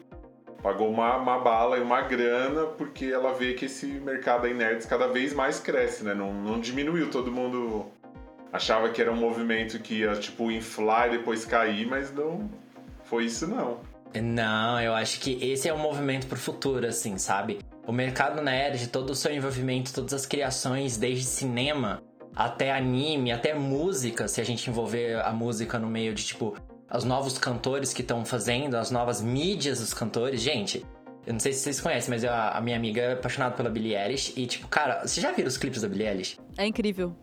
pagou 0.62 0.90
uma, 0.90 1.16
uma 1.16 1.38
bala 1.38 1.78
e 1.78 1.82
uma 1.82 2.03
grana 2.03 2.66
porque 2.66 3.07
ela 3.07 3.32
vê 3.32 3.55
que 3.55 3.66
esse 3.66 3.86
mercado 3.86 4.47
aí 4.47 4.55
nerds 4.55 4.86
cada 4.86 5.09
vez 5.09 5.34
mais 5.34 5.59
cresce, 5.59 6.05
né? 6.05 6.14
Não, 6.14 6.32
não 6.32 6.61
diminuiu, 6.61 7.11
todo 7.11 7.32
mundo 7.32 7.86
achava 8.55 8.88
que 8.88 9.02
era 9.02 9.11
um 9.11 9.16
movimento 9.16 9.80
que 9.80 9.94
ia, 9.94 10.14
tipo, 10.14 10.48
inflar 10.48 11.09
e 11.09 11.18
depois 11.18 11.44
cair, 11.44 11.86
mas 11.88 12.12
não 12.12 12.48
foi 13.02 13.24
isso 13.24 13.48
não. 13.48 13.80
Não, 14.22 14.80
eu 14.80 14.94
acho 14.94 15.18
que 15.18 15.44
esse 15.44 15.68
é 15.68 15.74
um 15.74 15.78
movimento 15.78 16.28
pro 16.28 16.38
futuro, 16.38 16.86
assim, 16.86 17.18
sabe? 17.18 17.59
O 17.84 17.90
mercado 17.90 18.40
nerd, 18.40 18.86
todo 18.86 19.11
o 19.11 19.14
seu 19.14 19.34
envolvimento, 19.34 19.92
todas 19.92 20.14
as 20.14 20.24
criações, 20.24 20.96
desde 20.96 21.24
cinema 21.24 22.00
até 22.34 22.72
anime, 22.72 23.32
até 23.32 23.55
música, 23.55 24.28
se 24.28 24.40
a 24.40 24.44
gente 24.44 24.70
envolver 24.70 25.20
a 25.20 25.32
música 25.32 25.76
no 25.76 25.88
meio 25.88 26.14
de, 26.14 26.24
tipo, 26.24 26.57
os 26.92 27.02
novos 27.02 27.36
cantores 27.38 27.92
que 27.92 28.02
estão 28.02 28.24
fazendo, 28.24 28.76
as 28.76 28.88
novas 28.88 29.20
mídias 29.20 29.80
dos 29.80 29.92
cantores. 29.92 30.40
Gente, 30.40 30.86
eu 31.26 31.32
não 31.32 31.40
sei 31.40 31.52
se 31.52 31.61
vocês 31.61 31.80
conhecem, 31.80 32.11
mas 32.11 32.22
eu, 32.22 32.32
a 32.32 32.61
minha 32.61 32.76
amiga 32.76 33.00
é 33.00 33.12
apaixonada 33.14 33.57
pela 33.57 33.70
Billie 33.70 33.96
Eilish. 33.96 34.32
E, 34.36 34.46
tipo, 34.46 34.68
cara, 34.68 35.07
você 35.07 35.20
já 35.20 35.32
viram 35.32 35.48
os 35.48 35.57
clipes 35.57 35.82
da 35.82 35.88
Billie 35.88 36.07
Eilish? 36.07 36.38
É 36.57 36.66
incrível. 36.66 37.16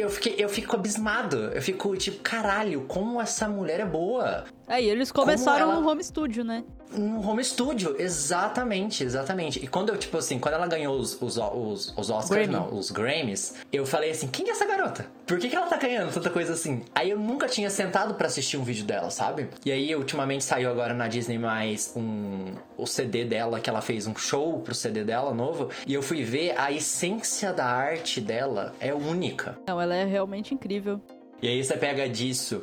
Eu, 0.00 0.10
fiquei, 0.10 0.34
eu 0.38 0.48
fico 0.48 0.76
abismado. 0.76 1.36
Eu 1.36 1.62
fico 1.62 1.96
tipo, 1.96 2.18
caralho, 2.22 2.82
como 2.82 3.20
essa 3.20 3.48
mulher 3.48 3.80
é 3.80 3.84
boa. 3.86 4.44
É, 4.72 4.80
e 4.80 4.88
eles 4.88 5.12
começaram 5.12 5.70
ela- 5.70 5.80
no 5.82 5.86
home 5.86 6.02
studio, 6.02 6.42
né? 6.42 6.64
No 6.96 7.20
home 7.28 7.44
studio, 7.44 7.94
exatamente, 7.98 9.04
exatamente. 9.04 9.62
E 9.62 9.66
quando 9.66 9.90
eu, 9.90 9.98
tipo 9.98 10.16
assim, 10.16 10.38
quando 10.38 10.54
ela 10.54 10.66
ganhou 10.66 10.98
os, 10.98 11.20
os, 11.20 11.36
os, 11.36 11.94
os 11.94 12.10
Oscars, 12.10 12.28
Grammy. 12.30 12.52
não, 12.54 12.74
os 12.74 12.90
Grammys, 12.90 13.54
eu 13.70 13.84
falei 13.84 14.10
assim, 14.10 14.28
quem 14.28 14.48
é 14.48 14.52
essa 14.52 14.64
garota? 14.66 15.04
Por 15.26 15.38
que, 15.38 15.50
que 15.50 15.54
ela 15.56 15.66
tá 15.66 15.76
ganhando 15.76 16.10
tanta 16.10 16.30
coisa 16.30 16.54
assim? 16.54 16.82
Aí 16.94 17.10
eu 17.10 17.18
nunca 17.18 17.48
tinha 17.48 17.68
sentado 17.68 18.14
pra 18.14 18.26
assistir 18.28 18.56
um 18.56 18.64
vídeo 18.64 18.84
dela, 18.86 19.10
sabe? 19.10 19.48
E 19.64 19.70
aí, 19.70 19.94
ultimamente, 19.94 20.42
saiu 20.44 20.70
agora 20.70 20.94
na 20.94 21.06
Disney 21.06 21.36
mais 21.38 21.92
um, 21.94 22.54
o 22.78 22.86
CD 22.86 23.26
dela, 23.26 23.60
que 23.60 23.68
ela 23.68 23.82
fez 23.82 24.06
um 24.06 24.16
show 24.16 24.58
pro 24.60 24.74
CD 24.74 25.04
dela 25.04 25.34
novo, 25.34 25.68
e 25.86 25.92
eu 25.92 26.00
fui 26.02 26.24
ver 26.24 26.54
a 26.58 26.72
essência 26.72 27.52
da 27.52 27.66
arte 27.66 28.22
dela 28.22 28.74
é 28.80 28.94
única. 28.94 29.58
Não, 29.68 29.78
ela 29.78 29.94
é 29.94 30.04
realmente 30.06 30.54
incrível. 30.54 30.98
E 31.42 31.48
aí 31.48 31.62
você 31.62 31.76
pega 31.76 32.08
disso, 32.08 32.62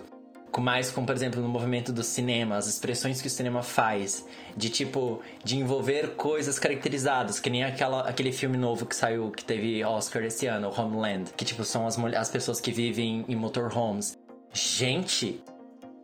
mais 0.58 0.90
com, 0.90 1.06
por 1.06 1.16
exemplo, 1.16 1.42
no 1.42 1.48
movimento 1.48 1.94
do 1.94 2.04
cinema, 2.04 2.58
as 2.58 2.68
expressões 2.68 3.22
que 3.22 3.28
o 3.28 3.30
cinema 3.30 3.62
faz, 3.62 4.26
de 4.58 4.70
tipo, 4.70 5.22
de 5.44 5.58
envolver 5.58 6.16
coisas 6.16 6.58
caracterizadas, 6.58 7.40
que 7.40 7.50
nem 7.50 7.64
aquela, 7.64 8.02
aquele 8.02 8.32
filme 8.32 8.58
novo 8.58 8.86
que 8.86 8.96
saiu, 8.96 9.32
que 9.32 9.44
teve 9.44 9.84
Oscar 9.84 10.24
esse 10.24 10.48
ano, 10.48 10.74
Homeland, 10.76 11.32
que 11.38 11.46
tipo, 11.46 11.64
são 11.64 11.86
as, 11.86 11.98
as 12.16 12.30
pessoas 12.30 12.60
que 12.60 12.72
vivem 12.72 13.24
em 13.28 13.36
motorhomes. 13.36 14.18
Gente, 14.52 15.42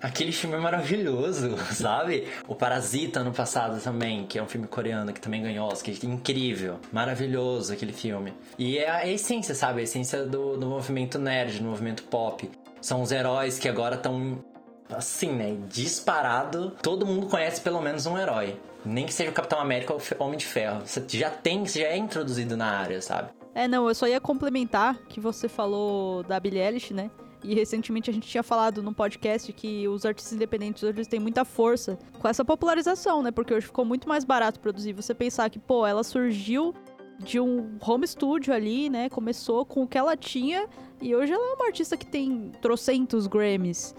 aquele 0.01 0.31
filme 0.31 0.55
é 0.55 0.59
maravilhoso, 0.59 1.57
sabe? 1.73 2.27
O 2.47 2.55
Parasita 2.55 3.23
no 3.23 3.33
passado 3.33 3.81
também, 3.81 4.25
que 4.25 4.37
é 4.37 4.43
um 4.43 4.47
filme 4.47 4.67
coreano 4.67 5.11
que 5.11 5.19
também 5.19 5.41
ganhou 5.41 5.67
Oscar, 5.67 5.93
incrível, 6.03 6.79
maravilhoso 6.91 7.73
aquele 7.73 7.93
filme. 7.93 8.33
E 8.57 8.77
é 8.77 8.89
a 8.89 9.07
essência, 9.07 9.55
sabe? 9.55 9.81
A 9.81 9.83
essência 9.83 10.23
do, 10.23 10.57
do 10.57 10.67
movimento 10.67 11.17
nerd, 11.17 11.59
do 11.59 11.65
movimento 11.65 12.03
pop. 12.03 12.49
São 12.85 13.01
os 13.01 13.11
heróis 13.11 13.57
que 13.57 13.67
agora 13.67 13.95
estão 13.95 14.45
assim, 14.93 15.31
né? 15.31 15.57
Disparado. 15.67 16.69
Todo 16.83 17.03
mundo 17.03 17.25
conhece 17.25 17.59
pelo 17.59 17.81
menos 17.81 18.05
um 18.05 18.15
herói. 18.15 18.59
Nem 18.85 19.07
que 19.07 19.11
seja 19.11 19.31
o 19.31 19.33
Capitão 19.33 19.59
América 19.59 19.91
ou 19.91 19.99
o 19.99 20.23
Homem 20.23 20.37
de 20.37 20.45
Ferro. 20.45 20.81
Você 20.85 21.03
já 21.17 21.31
tem, 21.31 21.65
você 21.65 21.79
já 21.79 21.87
é 21.87 21.97
introduzido 21.97 22.55
na 22.55 22.67
área, 22.67 23.01
sabe? 23.01 23.29
É, 23.55 23.67
não, 23.67 23.87
eu 23.87 23.95
só 23.95 24.07
ia 24.07 24.21
complementar 24.21 24.99
que 25.09 25.19
você 25.19 25.49
falou 25.49 26.21
da 26.21 26.39
Billie 26.39 26.61
Eilish, 26.61 26.93
né? 26.93 27.09
E 27.43 27.55
recentemente 27.55 28.11
a 28.11 28.13
gente 28.13 28.27
tinha 28.27 28.43
falado 28.43 28.83
no 28.83 28.93
podcast 28.93 29.51
que 29.51 29.87
os 29.87 30.05
artistas 30.05 30.33
independentes 30.33 30.83
hoje 30.83 31.05
têm 31.05 31.19
muita 31.19 31.43
força 31.43 31.97
com 32.19 32.27
essa 32.27 32.45
popularização, 32.45 33.23
né? 33.23 33.31
Porque 33.31 33.51
hoje 33.51 33.65
ficou 33.65 33.83
muito 33.83 34.07
mais 34.07 34.23
barato 34.23 34.59
produzir. 34.59 34.93
Você 34.93 35.15
pensar 35.15 35.49
que, 35.49 35.57
pô, 35.57 35.87
ela 35.87 36.03
surgiu 36.03 36.71
de 37.19 37.39
um 37.39 37.77
home 37.85 38.07
studio 38.07 38.53
ali, 38.53 38.89
né? 38.89 39.09
Começou 39.09 39.65
com 39.65 39.83
o 39.83 39.87
que 39.87 39.97
ela 39.97 40.15
tinha 40.17 40.67
e 41.01 41.15
hoje 41.15 41.31
ela 41.31 41.51
é 41.51 41.53
uma 41.55 41.65
artista 41.67 41.95
que 41.97 42.05
tem 42.05 42.51
trocentos 42.61 43.27
Grammys. 43.27 43.95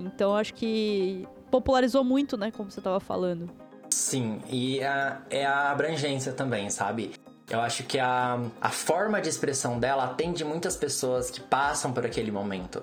Então 0.00 0.34
acho 0.36 0.52
que 0.54 1.26
popularizou 1.50 2.02
muito, 2.04 2.36
né? 2.36 2.50
Como 2.50 2.70
você 2.70 2.80
tava 2.80 3.00
falando. 3.00 3.48
Sim, 3.90 4.40
e 4.50 4.82
a- 4.82 5.22
é 5.30 5.46
a 5.46 5.70
abrangência 5.70 6.32
também, 6.32 6.68
sabe? 6.70 7.12
Eu 7.48 7.60
acho 7.60 7.84
que 7.84 7.98
a, 7.98 8.40
a 8.60 8.70
forma 8.70 9.20
de 9.20 9.28
expressão 9.28 9.78
dela 9.78 10.04
atende 10.04 10.44
muitas 10.44 10.76
pessoas 10.76 11.30
que 11.30 11.40
passam 11.40 11.92
por 11.92 12.04
aquele 12.04 12.30
momento. 12.32 12.82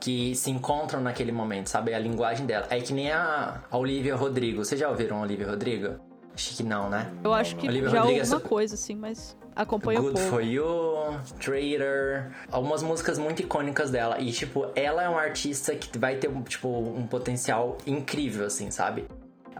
Que 0.00 0.34
se 0.36 0.50
encontram 0.50 1.00
naquele 1.00 1.32
momento, 1.32 1.68
sabe? 1.68 1.92
A 1.92 1.98
linguagem 1.98 2.46
dela. 2.46 2.66
É 2.70 2.80
que 2.80 2.92
nem 2.92 3.10
a, 3.10 3.62
a 3.70 3.76
Olivia 3.76 4.14
Rodrigo. 4.14 4.64
Vocês 4.64 4.80
já 4.80 4.88
ouviram 4.88 5.18
a 5.18 5.22
Olivia 5.22 5.48
Rodrigo? 5.50 5.94
Acho 6.34 6.56
que 6.56 6.62
não, 6.62 6.90
né? 6.90 7.10
Eu 7.22 7.32
acho 7.32 7.56
que 7.56 7.68
Olivia 7.68 7.88
já 7.88 8.00
Rodrigo 8.00 8.18
é 8.18 8.22
alguma 8.22 8.40
coisa, 8.40 8.74
assim, 8.74 8.94
mas 8.94 9.36
acompanha 9.54 10.00
um 10.00 10.02
Good 10.02 10.14
pouco. 10.20 10.30
For 10.30 10.42
You, 10.42 11.20
Traitor, 11.38 12.30
algumas 12.50 12.82
músicas 12.82 13.18
muito 13.18 13.40
icônicas 13.40 13.90
dela. 13.90 14.20
E, 14.20 14.32
tipo, 14.32 14.66
ela 14.74 15.02
é 15.02 15.08
uma 15.08 15.20
artista 15.20 15.74
que 15.74 15.96
vai 15.96 16.16
ter, 16.16 16.30
tipo, 16.44 16.68
um 16.68 17.06
potencial 17.06 17.78
incrível, 17.86 18.46
assim, 18.46 18.70
sabe? 18.70 19.06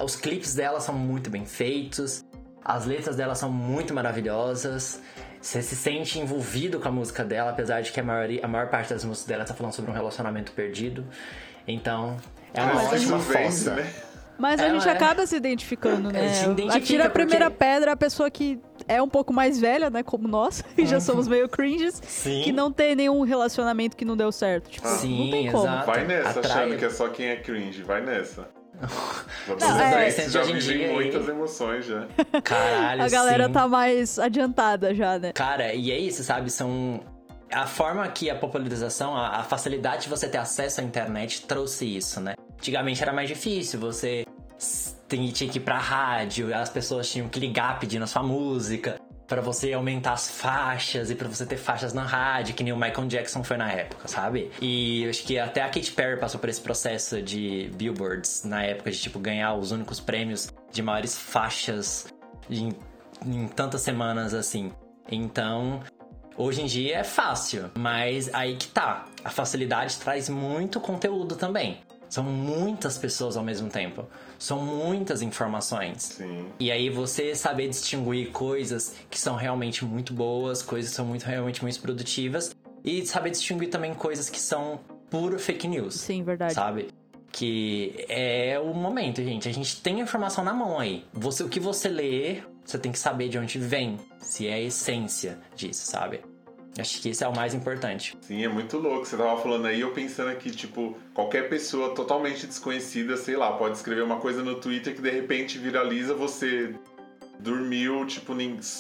Os 0.03 0.17
clipes 0.17 0.55
dela 0.55 0.81
são 0.81 0.95
muito 0.95 1.31
bem 1.31 1.47
feitos, 1.47 2.25
as 2.65 2.85
letras 2.85 3.15
dela 3.15 3.35
são 3.35 3.51
muito 3.51 3.95
maravilhosas. 3.95 5.01
Você 5.41 5.63
se 5.63 5.77
sente 5.77 6.19
envolvido 6.19 6.81
com 6.81 6.89
a 6.89 6.91
música 6.91 7.23
dela, 7.23 7.51
apesar 7.51 7.83
de 7.83 7.93
que 7.93 8.01
a, 8.01 8.03
maioria, 8.03 8.41
a 8.43 8.49
maior 8.49 8.69
parte 8.69 8.93
das 8.93 9.05
músicas 9.05 9.29
dela 9.29 9.45
tá 9.45 9.53
falando 9.55 9.75
sobre 9.75 9.91
um 9.91 9.95
relacionamento 9.95 10.51
perdido. 10.53 11.07
Então, 11.69 12.17
é 12.53 12.63
uma 12.63 12.83
isso 12.83 13.15
ótima 13.15 13.19
fossa. 13.21 13.75
né? 13.75 13.93
Mas 14.39 14.61
a 14.61 14.65
Ela 14.65 14.75
gente 14.81 14.89
é. 14.89 14.93
acaba 14.93 15.27
se 15.27 15.37
identificando, 15.37 16.11
né? 16.11 16.29
Se 16.35 16.45
identifica 16.45 16.77
Atira 16.77 17.07
a 17.07 17.11
primeira 17.11 17.51
porque- 17.51 17.65
pedra 17.65 17.93
a 17.93 17.97
pessoa 17.97 18.31
que 18.31 18.59
é 18.89 19.01
um 19.01 19.09
pouco 19.09 19.33
mais 19.33 19.61
velha, 19.61 19.89
né? 19.91 20.03
Como 20.03 20.27
nós, 20.27 20.61
que 20.75 20.85
já 20.87 20.99
somos 21.01 21.29
meio 21.29 21.49
cringes, 21.49 22.01
Sim. 22.05 22.43
que 22.43 22.53
não 22.53 22.73
tem 22.73 22.95
nenhum 22.97 23.23
relacionamento 23.23 23.97
que 23.97 24.05
não 24.05 24.17
deu 24.17 24.33
certo. 24.33 24.69
Tipo, 24.71 24.89
Sim, 24.89 25.25
não 25.27 25.31
tem 25.31 25.51
como. 25.53 25.65
exato. 25.65 25.87
Vai 25.87 26.05
nessa, 26.05 26.41
Atrai- 26.41 26.45
achando 26.65 26.77
que 26.79 26.85
é 26.85 26.91
só 26.91 27.09
quem 27.09 27.27
é 27.29 27.37
cringe. 27.37 27.83
Vai 27.83 28.01
nessa. 28.05 28.49
Não, 29.47 29.79
é- 29.81 30.11
já 30.11 30.43
em 30.43 30.47
vivem 30.47 30.59
dia 30.79 30.87
aí- 30.89 30.93
muitas 30.93 31.29
emoções 31.29 31.87
já. 31.87 32.07
Caralho, 32.43 33.03
A 33.05 33.09
galera 33.09 33.47
sim. 33.47 33.53
tá 33.53 33.69
mais 33.69 34.19
adiantada 34.19 34.93
já, 34.93 35.17
né? 35.17 35.33
Cara, 35.33 35.73
e 35.73 35.93
é 35.93 35.99
isso, 35.99 36.25
sabe? 36.25 36.51
São. 36.51 37.01
A 37.55 37.67
forma 37.67 38.07
que 38.09 38.29
a 38.29 38.35
popularização, 38.35 39.17
a, 39.17 39.39
a 39.39 39.43
facilidade 39.45 40.05
de 40.05 40.09
você 40.09 40.29
ter 40.29 40.39
acesso 40.39 40.81
à 40.81 40.85
internet 40.85 41.43
trouxe 41.43 41.85
isso, 41.97 42.21
né? 42.21 42.35
Antigamente 42.59 43.01
era 43.01 43.13
mais 43.13 43.29
difícil, 43.29 43.79
você 43.79 44.27
tinha 45.09 45.51
que 45.51 45.59
ir 45.59 45.61
pra 45.61 45.79
rádio, 45.79 46.55
as 46.55 46.69
pessoas 46.69 47.09
tinham 47.09 47.29
que 47.29 47.39
ligar 47.39 47.79
pedindo 47.79 48.03
a 48.03 48.07
sua 48.07 48.23
música, 48.23 48.99
pra 49.27 49.41
você 49.41 49.73
aumentar 49.73 50.13
as 50.13 50.31
faixas 50.31 51.11
e 51.11 51.15
pra 51.15 51.29
você 51.29 51.47
ter 51.47 51.57
faixas 51.57 51.93
na 51.93 52.03
rádio, 52.03 52.55
que 52.55 52.63
nem 52.63 52.73
o 52.73 52.77
Michael 52.77 53.07
Jackson 53.07 53.43
foi 53.43 53.57
na 53.57 53.71
época, 53.71 54.09
sabe? 54.09 54.51
E 54.61 55.05
eu 55.05 55.11
acho 55.11 55.25
que 55.25 55.39
até 55.39 55.63
a 55.63 55.67
Katy 55.69 55.93
Perry 55.93 56.21
passou 56.21 56.41
por 56.41 56.49
esse 56.49 56.61
processo 56.61 57.23
de 57.23 57.71
billboards 57.75 58.45
na 58.45 58.63
época, 58.63 58.91
de 58.91 58.99
tipo 59.01 59.19
ganhar 59.19 59.55
os 59.55 59.73
únicos 59.73 60.01
prêmios 60.01 60.53
de 60.73 60.83
maiores 60.83 61.17
faixas 61.17 62.07
em, 62.51 62.73
em 63.25 63.49
tantas 63.49 63.83
semanas 63.83 64.35
assim. 64.35 64.73
Então, 65.11 65.83
Hoje 66.37 66.63
em 66.63 66.67
dia 66.67 66.99
é 66.99 67.05
fácil, 67.05 67.71
mas 67.79 68.33
aí 68.35 68.57
que 68.57 68.67
tá. 68.67 69.07
A 69.25 69.31
facilidade 69.31 69.97
traz 69.99 70.29
muito 70.29 70.81
conteúdo 70.81 71.37
também. 71.37 71.79
São 72.09 72.25
muitas 72.25 72.99
pessoas 72.99 73.37
ao 73.37 73.45
mesmo 73.45 73.69
tempo. 73.69 74.07
São 74.39 74.61
muitas 74.61 75.23
informações. 75.23 76.03
Sim. 76.03 76.47
E 76.59 76.71
aí 76.71 76.91
você 76.91 77.35
saber 77.35 77.69
distinguir 77.69 78.31
coisas 78.31 78.97
que 79.09 79.19
são 79.19 79.37
realmente 79.37 79.85
muito 79.85 80.13
boas, 80.13 80.61
coisas 80.63 80.91
que 80.91 80.97
são 80.97 81.07
muito 81.07 81.25
realmente 81.25 81.63
muito 81.63 81.81
produtivas 81.81 82.55
e 82.85 83.07
saber 83.07 83.31
distinguir 83.31 83.71
também 83.71 83.95
coisas 83.95 84.29
que 84.29 84.41
são 84.41 84.81
puro 85.11 85.39
fake 85.39 85.67
news 85.69 85.95
Sim, 85.95 86.23
verdade. 86.23 86.55
sabe? 86.55 86.89
Que 87.33 88.05
é 88.09 88.61
o 88.61 88.73
momento, 88.75 89.23
gente. 89.23 89.49
A 89.49 89.53
gente 89.53 89.81
tem 89.81 90.01
a 90.01 90.05
informação 90.05 90.45
na 90.45 90.53
mão 90.53 90.79
aí. 90.79 91.05
Você, 91.13 91.43
o 91.43 91.49
que 91.49 91.59
você 91.59 91.89
lê, 91.89 92.43
você 92.65 92.79
tem 92.79 92.91
que 92.91 92.99
saber 92.99 93.29
de 93.29 93.39
onde 93.39 93.59
vem, 93.59 93.99
se 94.19 94.47
é 94.47 94.55
a 94.55 94.61
essência 94.61 95.39
disso, 95.55 95.87
sabe? 95.87 96.23
Acho 96.79 97.01
que 97.01 97.11
isso 97.11 97.23
é 97.23 97.29
o 97.29 97.35
mais 97.35 97.55
importante. 97.55 98.17
Sim, 98.21 98.45
é 98.45 98.49
muito 98.49 98.79
louco. 98.79 99.05
Você 99.05 99.17
tava 99.17 99.41
falando 99.41 99.67
aí, 99.67 99.81
eu 99.81 99.93
pensando 99.93 100.31
aqui, 100.31 100.51
tipo, 100.51 100.97
qualquer 101.13 101.49
pessoa 101.49 101.95
totalmente 101.95 102.47
desconhecida, 102.47 103.17
sei 103.17 103.37
lá, 103.37 103.53
pode 103.53 103.77
escrever 103.77 104.03
uma 104.03 104.17
coisa 104.17 104.43
no 104.43 104.57
Twitter 104.57 104.95
que 104.95 105.01
de 105.01 105.11
repente 105.11 105.57
viraliza, 105.57 106.15
você 106.15 106.75
dormiu, 107.39 108.05
tipo, 108.07 108.35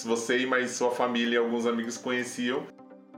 você 0.04 0.38
e 0.38 0.46
mais 0.46 0.72
sua 0.72 0.90
família 0.90 1.36
e 1.36 1.38
alguns 1.38 1.66
amigos 1.66 1.96
conheciam. 1.96 2.66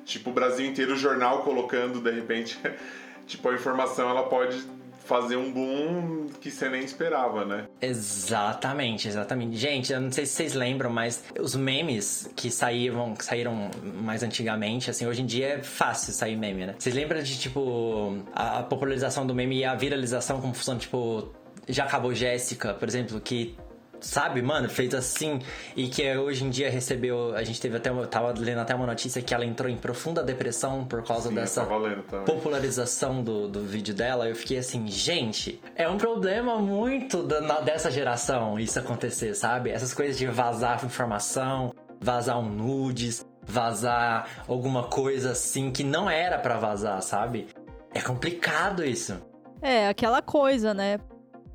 Tipo, 0.04 0.28
o 0.28 0.32
Brasil 0.32 0.66
inteiro, 0.66 0.92
o 0.92 0.96
jornal 0.96 1.42
colocando, 1.42 1.98
de 2.00 2.10
repente, 2.10 2.58
tipo, 3.26 3.48
a 3.48 3.54
informação 3.54 4.10
ela 4.10 4.24
pode 4.24 4.62
fazer 5.07 5.36
um 5.36 5.52
boom 5.52 6.26
que 6.40 6.50
você 6.50 6.68
nem 6.68 6.84
esperava, 6.84 7.44
né? 7.44 7.66
Exatamente, 7.80 9.09
exatamente. 9.09 9.57
Gente, 9.57 9.92
eu 9.92 10.00
não 10.00 10.11
sei 10.11 10.26
se 10.26 10.32
vocês 10.32 10.54
lembram, 10.54 10.90
mas 10.90 11.24
os 11.40 11.54
memes 11.54 12.28
que 12.34 12.50
saíram, 12.50 13.14
que 13.14 13.24
saíram 13.24 13.70
mais 13.82 14.22
antigamente, 14.22 14.90
assim, 14.90 15.07
hoje 15.07 15.22
em 15.22 15.26
dia 15.26 15.46
é 15.46 15.62
fácil 15.62 16.12
sair 16.12 16.36
meme, 16.36 16.66
né? 16.66 16.74
Vocês 16.78 16.94
lembram 16.94 17.22
de, 17.22 17.38
tipo, 17.38 18.18
a, 18.34 18.62
popularização 18.62 19.26
do 19.26 19.34
meme 19.34 19.59
e 19.59 19.64
a 19.64 19.74
viralização 19.74 20.40
como 20.40 20.52
funciona, 20.54 20.80
tipo, 20.80 21.32
já 21.68 21.84
acabou 21.84 22.12
Jéssica, 22.12 22.74
por 22.74 22.88
exemplo, 22.88 23.20
que 23.20 23.57
sabe, 24.01 24.42
mano, 24.42 24.68
fez 24.68 24.94
assim 24.94 25.38
e 25.76 25.88
que 25.88 26.16
hoje 26.16 26.44
em 26.44 26.51
dia 26.51 26.70
recebeu, 26.70 27.34
a 27.34 27.42
gente 27.42 27.61
teve 27.61 27.76
até, 27.76 27.90
uma- 27.90 28.07
tava 28.07 28.32
lendo 28.36 28.59
até 28.61 28.74
uma 28.74 28.86
notícia 28.86 29.20
que 29.22 29.34
ela 29.34 29.44
entrou 29.44 29.70
em 29.70 29.76
profunda 29.76 30.22
depressão 30.22 30.84
por 30.84 31.03
causa 31.05 31.28
Sim, 31.28 31.34
dessa 31.34 31.66
popularização 32.24 33.22
do, 33.22 33.49
do 33.49 33.61
vídeo 33.64 33.94
dela, 33.94 34.28
eu 34.28 34.34
fiquei 34.34 34.59
assim, 34.59 34.86
gente, 34.88 35.61
é 35.74 35.88
um 35.88 35.97
problema 35.97 36.59
muito 36.59 37.22
da- 37.22 37.40
na- 37.40 37.61
dessa 37.61 37.90
geração 37.90 38.59
isso 38.59 38.78
acontecer, 38.78 39.34
sabe? 39.34 39.70
Essas 39.70 39.92
coisas 39.94 40.18
de 40.18 40.26
vazar 40.26 40.84
informação, 40.84 41.72
vazar 42.01 42.38
um 42.38 42.49
nudes, 42.49 43.24
vazar 43.42 44.28
alguma 44.49 44.84
coisa 44.84 45.30
assim 45.32 45.70
que 45.70 45.84
não 45.84 46.11
era 46.11 46.38
pra 46.38 46.59
vazar, 46.59 47.01
sabe? 47.03 47.47
É 47.94 48.01
complicado 48.01 48.84
isso. 48.84 49.16
É, 49.62 49.88
aquela 49.88 50.20
coisa, 50.20 50.74
né? 50.74 50.99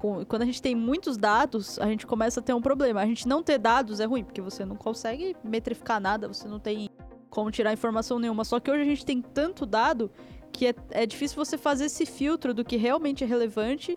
Com- 0.01 0.25
Quando 0.25 0.41
a 0.41 0.45
gente 0.45 0.59
tem 0.59 0.73
muitos 0.73 1.15
dados, 1.15 1.77
a 1.77 1.85
gente 1.85 2.07
começa 2.07 2.39
a 2.39 2.43
ter 2.43 2.55
um 2.55 2.61
problema. 2.61 2.99
A 3.01 3.05
gente 3.05 3.27
não 3.27 3.43
ter 3.43 3.59
dados 3.59 3.99
é 3.99 4.05
ruim, 4.05 4.23
porque 4.23 4.41
você 4.41 4.65
não 4.65 4.75
consegue 4.75 5.35
metrificar 5.43 6.01
nada, 6.01 6.27
você 6.27 6.47
não 6.47 6.59
tem 6.59 6.89
como 7.29 7.51
tirar 7.51 7.71
informação 7.71 8.17
nenhuma. 8.17 8.43
Só 8.43 8.59
que 8.59 8.71
hoje 8.71 8.81
a 8.81 8.85
gente 8.85 9.05
tem 9.05 9.21
tanto 9.21 9.63
dado 9.63 10.09
que 10.51 10.65
é, 10.65 10.75
é 10.89 11.05
difícil 11.05 11.35
você 11.35 11.55
fazer 11.55 11.85
esse 11.85 12.07
filtro 12.07 12.51
do 12.51 12.65
que 12.65 12.77
realmente 12.77 13.23
é 13.23 13.27
relevante 13.27 13.95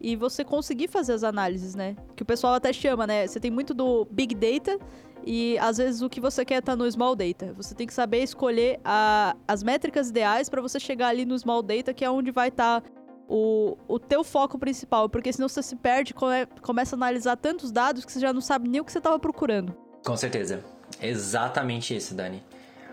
e 0.00 0.16
você 0.16 0.44
conseguir 0.44 0.88
fazer 0.88 1.12
as 1.12 1.22
análises, 1.22 1.76
né? 1.76 1.94
Que 2.16 2.24
o 2.24 2.26
pessoal 2.26 2.54
até 2.54 2.72
chama, 2.72 3.06
né? 3.06 3.24
Você 3.24 3.38
tem 3.38 3.50
muito 3.52 3.72
do 3.72 4.06
Big 4.10 4.34
Data 4.34 4.76
e 5.24 5.56
às 5.58 5.78
vezes 5.78 6.02
o 6.02 6.10
que 6.10 6.20
você 6.20 6.44
quer 6.44 6.62
tá 6.62 6.74
no 6.74 6.90
Small 6.90 7.14
Data. 7.14 7.54
Você 7.56 7.76
tem 7.76 7.86
que 7.86 7.94
saber 7.94 8.24
escolher 8.24 8.80
a, 8.84 9.36
as 9.46 9.62
métricas 9.62 10.10
ideais 10.10 10.48
para 10.48 10.60
você 10.60 10.80
chegar 10.80 11.08
ali 11.08 11.24
no 11.24 11.38
Small 11.38 11.62
Data, 11.62 11.94
que 11.94 12.04
é 12.04 12.10
onde 12.10 12.32
vai 12.32 12.48
estar 12.48 12.80
tá 12.80 12.90
o, 13.28 13.76
o 13.88 13.98
teu 13.98 14.22
foco 14.22 14.58
principal, 14.58 15.08
porque 15.08 15.32
senão 15.32 15.48
você 15.48 15.62
se 15.62 15.76
perde, 15.76 16.12
come, 16.14 16.46
começa 16.62 16.94
a 16.94 16.98
analisar 16.98 17.36
tantos 17.36 17.70
dados 17.70 18.04
que 18.04 18.12
você 18.12 18.20
já 18.20 18.32
não 18.32 18.40
sabe 18.40 18.68
nem 18.68 18.80
o 18.80 18.84
que 18.84 18.92
você 18.92 18.98
estava 18.98 19.18
procurando. 19.18 19.74
Com 20.04 20.16
certeza. 20.16 20.62
Exatamente 21.00 21.96
isso, 21.96 22.14
Dani. 22.14 22.42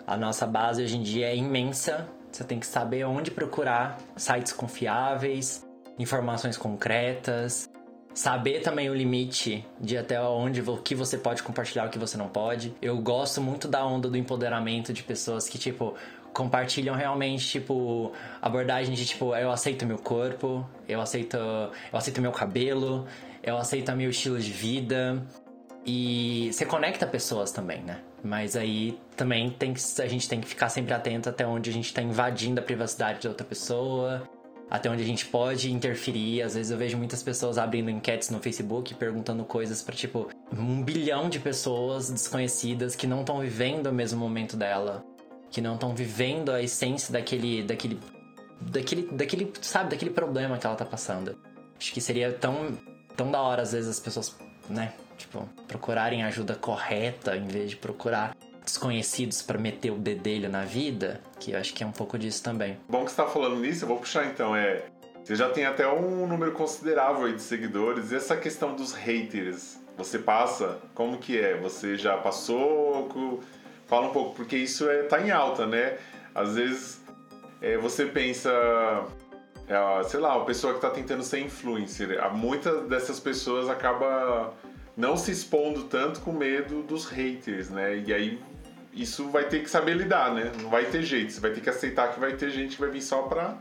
A 0.08 0.18
nossa 0.18 0.48
base 0.48 0.84
hoje 0.84 0.98
em 0.98 1.04
dia 1.04 1.28
é 1.28 1.36
imensa. 1.36 2.08
Você 2.32 2.44
tem 2.44 2.60
que 2.60 2.66
saber 2.66 3.06
onde 3.06 3.30
procurar 3.30 3.98
sites 4.16 4.54
confiáveis, 4.54 5.68
informações 6.00 6.58
concretas, 6.58 7.70
saber 8.14 8.62
também 8.62 8.90
o 8.90 8.94
limite 8.94 9.66
de 9.80 9.98
até 9.98 10.20
onde 10.22 10.62
o 10.62 10.78
que 10.78 10.96
você 10.96 11.18
pode 11.18 11.44
compartilhar, 11.44 11.86
o 11.86 11.90
que 11.90 12.00
você 12.00 12.18
não 12.18 12.28
pode. 12.28 12.74
Eu 12.82 12.98
gosto 13.00 13.42
muito 13.42 13.68
da 13.68 13.86
onda 13.86 14.10
do 14.10 14.18
empoderamento 14.18 14.94
de 14.94 15.04
pessoas 15.04 15.48
que 15.48 15.58
tipo 15.58 15.96
compartilham 16.34 16.96
realmente 16.96 17.48
tipo 17.48 18.12
abordagem 18.42 18.94
de 18.94 19.06
tipo 19.06 19.36
eu 19.36 19.52
aceito 19.52 19.86
meu 19.86 19.98
corpo, 19.98 20.68
eu 20.88 21.02
aceito 21.02 21.38
eu 21.38 21.98
aceito 21.98 22.22
meu 22.22 22.32
cabelo, 22.32 23.06
eu 23.44 23.58
aceito 23.58 23.92
meu 23.94 24.10
estilo 24.10 24.40
de 24.40 24.52
vida 24.52 25.22
e 25.86 26.50
você 26.52 26.66
conecta 26.66 27.08
pessoas 27.08 27.52
também, 27.52 27.82
né? 27.82 28.02
Mas 28.24 28.56
aí 28.56 29.00
também 29.16 29.50
tem 29.50 29.74
que, 29.74 29.82
a 30.02 30.08
gente 30.08 30.30
tem 30.30 30.40
que 30.40 30.48
ficar 30.48 30.70
sempre 30.70 30.94
atento 30.94 31.28
até 31.28 31.46
onde 31.46 31.70
a 31.70 31.74
gente 31.74 31.86
está 31.86 32.02
invadindo 32.02 32.60
a 32.60 32.64
privacidade 32.64 33.22
de 33.22 33.28
outra 33.28 33.46
pessoa 33.46 34.30
até 34.72 34.90
onde 34.90 35.04
a 35.04 35.06
gente 35.06 35.26
pode 35.26 35.70
interferir. 35.70 36.42
Às 36.42 36.56
vezes 36.56 36.72
eu 36.72 36.78
vejo 36.78 36.98
muitas 36.98 37.22
pessoas 37.22 37.58
abrindo 37.58 37.90
enquetes 37.90 38.30
no 38.30 38.40
Facebook 38.40 38.96
perguntando 38.96 39.44
coisas 39.44 39.82
para 39.82 39.94
tipo 39.94 40.30
um 40.58 40.82
bilhão 40.82 41.28
de 41.28 41.40
pessoas 41.40 42.10
desconhecidas 42.10 42.96
que 42.96 43.06
não 43.06 43.20
estão 43.20 43.42
vivendo 43.42 43.88
o 43.88 43.94
mesmo 43.94 44.18
momento 44.18 44.56
dela, 44.56 45.04
que 45.52 45.62
não 45.62 45.76
estão 45.76 45.94
vivendo 45.94 46.52
a 46.52 46.62
essência 46.62 47.12
daquele 47.12 47.64
daquele 47.64 48.00
daquele 48.62 49.04
daquele, 49.12 49.54
sabe, 49.62 49.90
daquele 49.92 50.12
problema 50.12 50.58
que 50.58 50.66
ela 50.66 50.76
tá 50.76 50.86
passando. 50.86 51.38
Acho 51.78 51.94
que 51.94 52.02
seria 52.02 52.32
tão 52.32 52.78
tão 53.16 53.30
da 53.30 53.42
hora 53.42 53.62
às 53.62 53.74
vezes 53.74 53.90
as 53.90 54.00
pessoas, 54.00 54.36
né, 54.70 54.94
tipo, 55.18 55.48
procurarem 55.68 56.24
ajuda 56.24 56.56
correta 56.56 57.36
em 57.36 57.48
vez 57.48 57.72
de 57.72 57.76
procurar 57.76 58.36
desconhecidos 58.64 59.42
para 59.42 59.58
meter 59.58 59.92
o 59.92 59.98
dedelho 59.98 60.50
na 60.50 60.64
vida, 60.64 61.20
que 61.40 61.52
eu 61.52 61.60
acho 61.60 61.74
que 61.74 61.84
é 61.84 61.88
um 61.88 61.92
pouco 61.92 62.18
disso 62.18 62.44
também. 62.44 62.78
Bom 62.88 63.04
que 63.04 63.12
você 63.12 63.18
tá 63.18 63.28
falando 63.28 63.60
nisso, 63.60 63.84
eu 63.84 63.88
vou 63.88 63.98
puxar 63.98 64.26
então, 64.26 64.56
é... 64.56 64.86
Você 65.24 65.36
já 65.36 65.50
tem 65.50 65.66
até 65.66 65.88
um 65.88 66.26
número 66.26 66.52
considerável 66.52 67.32
de 67.32 67.42
seguidores. 67.42 68.12
E 68.12 68.16
essa 68.16 68.36
questão 68.36 68.76
dos 68.76 68.92
haters, 68.92 69.80
você 69.96 70.18
passa? 70.18 70.80
Como 70.96 71.20
que 71.20 71.40
é? 71.40 71.56
Você 71.58 71.96
já 71.96 72.18
passou? 72.18 73.08
Fala 73.92 74.08
um 74.08 74.14
pouco, 74.14 74.34
porque 74.36 74.56
isso 74.56 74.90
é, 74.90 75.04
tá 75.04 75.20
em 75.20 75.32
alta, 75.32 75.68
né? 75.68 75.98
Às 76.34 76.56
vezes 76.56 77.02
é, 77.62 77.78
você 77.78 78.06
pensa, 78.06 78.50
é, 79.68 80.04
sei 80.06 80.22
lá, 80.22 80.34
a 80.34 80.46
pessoa 80.46 80.72
que 80.72 80.78
está 80.78 80.90
tentando 80.90 81.22
ser 81.24 81.42
influencer, 81.42 82.18
muitas 82.32 82.88
dessas 82.88 83.20
pessoas 83.20 83.68
acaba 83.68 84.54
não 84.96 85.18
se 85.18 85.30
expondo 85.32 85.84
tanto 85.90 86.22
com 86.22 86.32
medo 86.32 86.84
dos 86.84 87.06
haters, 87.06 87.70
né? 87.70 87.98
E 87.98 88.14
aí 88.14 88.40
isso 88.94 89.28
vai 89.30 89.44
ter 89.50 89.60
que 89.60 89.70
saber 89.70 89.98
lidar, 89.98 90.34
né? 90.34 90.54
Não 90.62 90.70
vai 90.70 90.86
ter 90.86 91.04
jeito. 91.04 91.34
Você 91.34 91.42
vai 91.42 91.52
ter 91.52 91.60
que 91.60 91.70
aceitar 91.70 92.14
que 92.14 92.20
vai 92.20 92.32
ter 92.32 92.50
gente 92.50 92.76
que 92.76 92.82
vai 92.82 92.92
vir 92.92 93.02
só 93.02 93.24
pra 93.24 93.58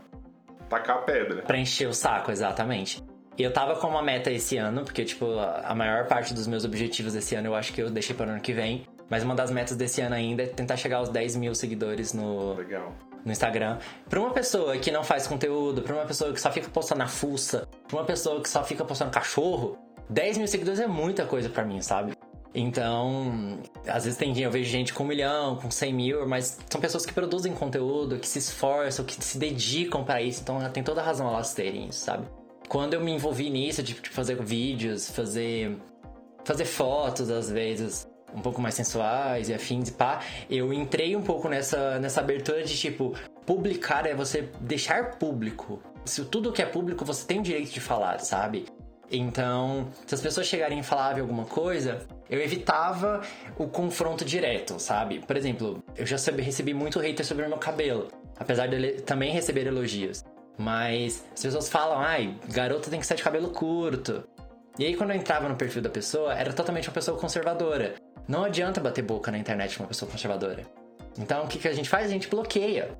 tacar 0.69 0.95
a 0.95 1.01
pedra. 1.01 1.41
Pra 1.41 1.57
encher 1.57 1.89
o 1.89 1.93
saco, 1.93 2.31
exatamente. 2.31 3.03
E 3.37 3.43
eu 3.43 3.51
tava 3.51 3.75
com 3.75 3.87
uma 3.87 4.03
meta 4.03 4.31
esse 4.31 4.57
ano, 4.57 4.83
porque, 4.85 5.03
tipo, 5.03 5.25
a 5.39 5.73
maior 5.73 6.05
parte 6.05 6.33
dos 6.33 6.47
meus 6.47 6.63
objetivos 6.63 7.13
desse 7.13 7.35
ano 7.35 7.47
eu 7.47 7.55
acho 7.55 7.73
que 7.73 7.81
eu 7.81 7.89
deixei 7.89 8.15
para 8.15 8.27
o 8.27 8.29
ano 8.31 8.41
que 8.41 8.53
vem. 8.53 8.85
Mas 9.11 9.23
uma 9.23 9.35
das 9.35 9.51
metas 9.51 9.75
desse 9.75 9.99
ano 9.99 10.15
ainda 10.15 10.43
é 10.43 10.47
tentar 10.47 10.77
chegar 10.77 10.99
aos 10.99 11.09
10 11.09 11.35
mil 11.35 11.53
seguidores 11.53 12.13
no, 12.13 12.53
Legal. 12.53 12.93
no 13.25 13.31
Instagram. 13.33 13.77
Pra 14.09 14.21
uma 14.21 14.31
pessoa 14.31 14.77
que 14.77 14.89
não 14.89 15.03
faz 15.03 15.27
conteúdo, 15.27 15.81
pra 15.81 15.95
uma 15.95 16.05
pessoa 16.05 16.31
que 16.31 16.39
só 16.39 16.49
fica 16.49 16.69
postando 16.69 16.99
na 16.99 17.07
fuça, 17.09 17.67
pra 17.89 17.97
uma 17.97 18.05
pessoa 18.05 18.41
que 18.41 18.49
só 18.49 18.63
fica 18.63 18.85
postando 18.85 19.11
cachorro, 19.11 19.77
10 20.09 20.37
mil 20.37 20.47
seguidores 20.47 20.79
é 20.79 20.87
muita 20.87 21.25
coisa 21.25 21.49
para 21.49 21.65
mim, 21.65 21.81
sabe? 21.81 22.13
Então, 22.55 23.59
às 23.85 24.05
vezes 24.05 24.17
tem 24.17 24.37
eu 24.39 24.49
vejo 24.49 24.69
gente 24.69 24.93
com 24.93 25.03
um 25.03 25.07
milhão, 25.07 25.57
com 25.57 25.69
100 25.69 25.93
mil, 25.93 26.25
mas 26.25 26.57
são 26.69 26.79
pessoas 26.79 27.05
que 27.05 27.11
produzem 27.11 27.53
conteúdo, 27.53 28.17
que 28.17 28.27
se 28.27 28.39
esforçam, 28.39 29.03
que 29.03 29.21
se 29.21 29.37
dedicam 29.37 30.05
para 30.05 30.21
isso, 30.21 30.41
então 30.41 30.57
tem 30.69 30.83
toda 30.83 31.01
a 31.01 31.03
razão 31.03 31.27
elas 31.27 31.53
terem 31.53 31.87
isso, 31.87 31.99
sabe? 32.05 32.25
Quando 32.69 32.93
eu 32.93 33.01
me 33.01 33.11
envolvi 33.11 33.49
nisso, 33.49 33.83
de, 33.83 33.93
de 33.93 34.09
fazer 34.09 34.41
vídeos, 34.41 35.09
fazer, 35.09 35.77
fazer 36.45 36.65
fotos 36.65 37.29
às 37.29 37.49
vezes, 37.49 38.09
um 38.35 38.41
pouco 38.41 38.61
mais 38.61 38.75
sensuais 38.75 39.49
e 39.49 39.53
afins 39.53 39.89
e 39.89 39.91
pá, 39.91 40.21
eu 40.49 40.73
entrei 40.73 41.15
um 41.15 41.21
pouco 41.21 41.47
nessa, 41.49 41.99
nessa 41.99 42.21
abertura 42.21 42.63
de 42.63 42.77
tipo, 42.77 43.13
publicar 43.45 44.05
é 44.05 44.13
você 44.13 44.49
deixar 44.59 45.17
público. 45.17 45.81
Se 46.05 46.23
tudo 46.25 46.51
que 46.51 46.61
é 46.61 46.65
público 46.65 47.05
você 47.05 47.25
tem 47.25 47.39
o 47.39 47.43
direito 47.43 47.71
de 47.71 47.79
falar, 47.79 48.19
sabe? 48.19 48.65
Então, 49.11 49.89
se 50.05 50.15
as 50.15 50.21
pessoas 50.21 50.47
chegarem 50.47 50.79
e 50.79 50.83
falarem 50.83 51.19
alguma 51.19 51.43
coisa, 51.43 52.07
eu 52.29 52.39
evitava 52.41 53.21
o 53.57 53.67
confronto 53.67 54.23
direto, 54.23 54.79
sabe? 54.79 55.19
Por 55.19 55.35
exemplo, 55.35 55.83
eu 55.97 56.05
já 56.05 56.15
recebi 56.37 56.73
muito 56.73 56.97
hater 56.97 57.25
sobre 57.25 57.45
o 57.45 57.49
meu 57.49 57.57
cabelo, 57.57 58.07
apesar 58.39 58.67
de 58.67 59.01
também 59.01 59.33
receber 59.33 59.67
elogios. 59.67 60.23
Mas 60.57 61.25
as 61.33 61.41
pessoas 61.41 61.67
falam, 61.67 61.99
ai, 61.99 62.37
garota 62.53 62.89
tem 62.89 62.99
que 62.99 63.05
ser 63.05 63.15
de 63.15 63.23
cabelo 63.23 63.49
curto. 63.49 64.23
E 64.79 64.85
aí, 64.85 64.95
quando 64.95 65.09
eu 65.09 65.17
entrava 65.17 65.49
no 65.49 65.55
perfil 65.55 65.81
da 65.81 65.89
pessoa, 65.89 66.33
era 66.33 66.53
totalmente 66.53 66.87
uma 66.87 66.93
pessoa 66.93 67.17
conservadora. 67.17 67.95
Não 68.27 68.43
adianta 68.43 68.79
bater 68.79 69.03
boca 69.03 69.31
na 69.31 69.37
internet 69.37 69.77
com 69.77 69.83
uma 69.83 69.89
pessoa 69.89 70.09
conservadora. 70.09 70.63
Então, 71.17 71.43
o 71.43 71.47
que, 71.47 71.59
que 71.59 71.67
a 71.67 71.73
gente 71.73 71.89
faz? 71.89 72.05
A 72.05 72.09
gente 72.09 72.27
bloqueia. 72.27 72.97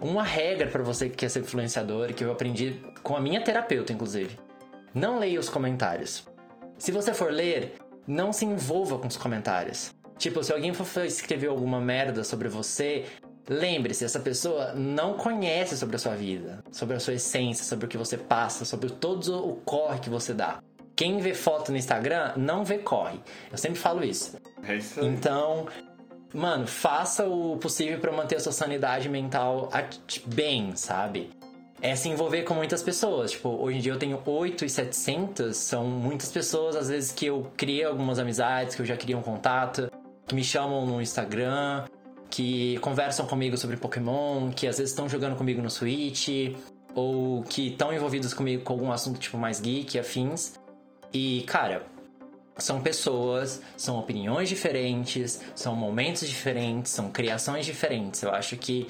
Uma 0.00 0.22
regra 0.22 0.68
para 0.68 0.82
você 0.82 1.08
que 1.08 1.16
quer 1.16 1.28
ser 1.28 1.40
influenciador, 1.40 2.12
que 2.12 2.24
eu 2.24 2.32
aprendi 2.32 2.80
com 3.02 3.16
a 3.16 3.20
minha 3.20 3.40
terapeuta, 3.40 3.92
inclusive 3.92 4.36
não 4.94 5.18
leia 5.18 5.40
os 5.40 5.48
comentários. 5.48 6.24
Se 6.76 6.92
você 6.92 7.14
for 7.14 7.32
ler, 7.32 7.76
não 8.06 8.32
se 8.32 8.44
envolva 8.44 8.98
com 8.98 9.06
os 9.06 9.16
comentários. 9.16 9.94
Tipo, 10.18 10.42
se 10.44 10.52
alguém 10.52 10.72
for 10.74 11.04
escrever 11.04 11.48
alguma 11.48 11.80
merda 11.80 12.22
sobre 12.22 12.48
você, 12.48 13.06
lembre-se, 13.48 14.04
essa 14.04 14.20
pessoa 14.20 14.72
não 14.74 15.14
conhece 15.14 15.76
sobre 15.76 15.96
a 15.96 15.98
sua 15.98 16.14
vida, 16.14 16.62
sobre 16.70 16.96
a 16.96 17.00
sua 17.00 17.14
essência, 17.14 17.64
sobre 17.64 17.86
o 17.86 17.88
que 17.88 17.96
você 17.96 18.16
passa, 18.16 18.64
sobre 18.64 18.90
todo 18.90 19.48
o 19.48 19.56
corre 19.56 19.98
que 19.98 20.10
você 20.10 20.34
dá. 20.34 20.62
Quem 21.02 21.18
vê 21.18 21.34
foto 21.34 21.72
no 21.72 21.76
Instagram 21.76 22.34
não 22.36 22.64
vê 22.64 22.78
corre. 22.78 23.18
Eu 23.50 23.58
sempre 23.58 23.76
falo 23.76 24.04
isso. 24.04 24.36
É 24.62 24.76
isso 24.76 25.00
aí. 25.00 25.08
Então, 25.08 25.66
mano, 26.32 26.64
faça 26.64 27.26
o 27.26 27.56
possível 27.56 27.98
para 27.98 28.12
manter 28.12 28.36
a 28.36 28.38
sua 28.40 28.52
sanidade 28.52 29.08
mental 29.08 29.68
bem, 30.26 30.76
sabe? 30.76 31.28
é 31.80 31.96
se 31.96 32.08
envolver 32.08 32.44
com 32.44 32.54
muitas 32.54 32.84
pessoas. 32.84 33.32
Tipo, 33.32 33.48
hoje 33.48 33.78
em 33.78 33.80
dia 33.80 33.90
eu 33.90 33.98
tenho 33.98 34.22
8 34.24 34.64
e 34.64 34.70
700, 34.70 35.56
são 35.56 35.88
muitas 35.88 36.30
pessoas, 36.30 36.76
às 36.76 36.88
vezes 36.88 37.10
que 37.10 37.26
eu 37.26 37.50
criei 37.56 37.82
algumas 37.82 38.20
amizades, 38.20 38.76
que 38.76 38.82
eu 38.82 38.86
já 38.86 38.96
queria 38.96 39.18
um 39.18 39.22
contato, 39.22 39.90
que 40.28 40.36
me 40.36 40.44
chamam 40.44 40.86
no 40.86 41.02
Instagram, 41.02 41.84
que 42.30 42.78
conversam 42.78 43.26
comigo 43.26 43.56
sobre 43.56 43.76
Pokémon, 43.76 44.52
que 44.52 44.68
às 44.68 44.78
vezes 44.78 44.92
estão 44.92 45.08
jogando 45.08 45.34
comigo 45.34 45.60
no 45.60 45.68
Switch, 45.68 46.28
ou 46.94 47.42
que 47.42 47.70
estão 47.70 47.92
envolvidos 47.92 48.32
comigo 48.32 48.62
com 48.62 48.72
algum 48.72 48.92
assunto 48.92 49.18
tipo 49.18 49.36
mais 49.36 49.60
geek, 49.60 49.98
afins. 49.98 50.61
E, 51.12 51.42
cara, 51.42 51.86
são 52.56 52.80
pessoas, 52.80 53.60
são 53.76 53.98
opiniões 53.98 54.48
diferentes, 54.48 55.40
são 55.54 55.74
momentos 55.74 56.28
diferentes, 56.28 56.92
são 56.92 57.10
criações 57.10 57.66
diferentes. 57.66 58.22
Eu 58.22 58.30
acho 58.30 58.56
que 58.56 58.88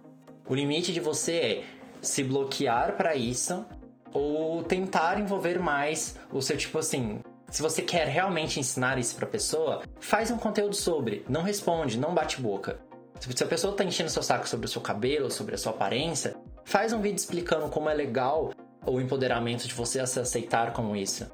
o 0.48 0.54
limite 0.54 0.92
de 0.92 1.00
você 1.00 1.32
é 1.32 1.64
se 2.00 2.22
bloquear 2.22 2.96
para 2.96 3.14
isso 3.14 3.64
ou 4.12 4.62
tentar 4.62 5.18
envolver 5.18 5.58
mais 5.58 6.16
o 6.30 6.42
seu 6.42 6.56
tipo 6.56 6.78
assim. 6.78 7.20
Se 7.50 7.62
você 7.62 7.82
quer 7.82 8.06
realmente 8.06 8.58
ensinar 8.58 8.98
isso 8.98 9.14
para 9.14 9.26
pessoa, 9.26 9.82
faz 10.00 10.30
um 10.30 10.38
conteúdo 10.38 10.74
sobre, 10.74 11.24
não 11.28 11.42
responde, 11.42 11.98
não 11.98 12.14
bate 12.14 12.40
boca. 12.40 12.80
Se 13.20 13.44
a 13.44 13.46
pessoa 13.46 13.76
tá 13.76 13.84
enchendo 13.84 14.10
seu 14.10 14.22
saco 14.22 14.48
sobre 14.48 14.66
o 14.66 14.68
seu 14.68 14.80
cabelo, 14.80 15.30
sobre 15.30 15.54
a 15.54 15.58
sua 15.58 15.72
aparência, 15.72 16.34
faz 16.64 16.92
um 16.92 17.00
vídeo 17.00 17.16
explicando 17.16 17.68
como 17.68 17.88
é 17.88 17.94
legal 17.94 18.50
o 18.84 19.00
empoderamento 19.00 19.68
de 19.68 19.74
você 19.74 20.04
se 20.06 20.18
aceitar 20.18 20.72
como 20.72 20.96
isso. 20.96 21.30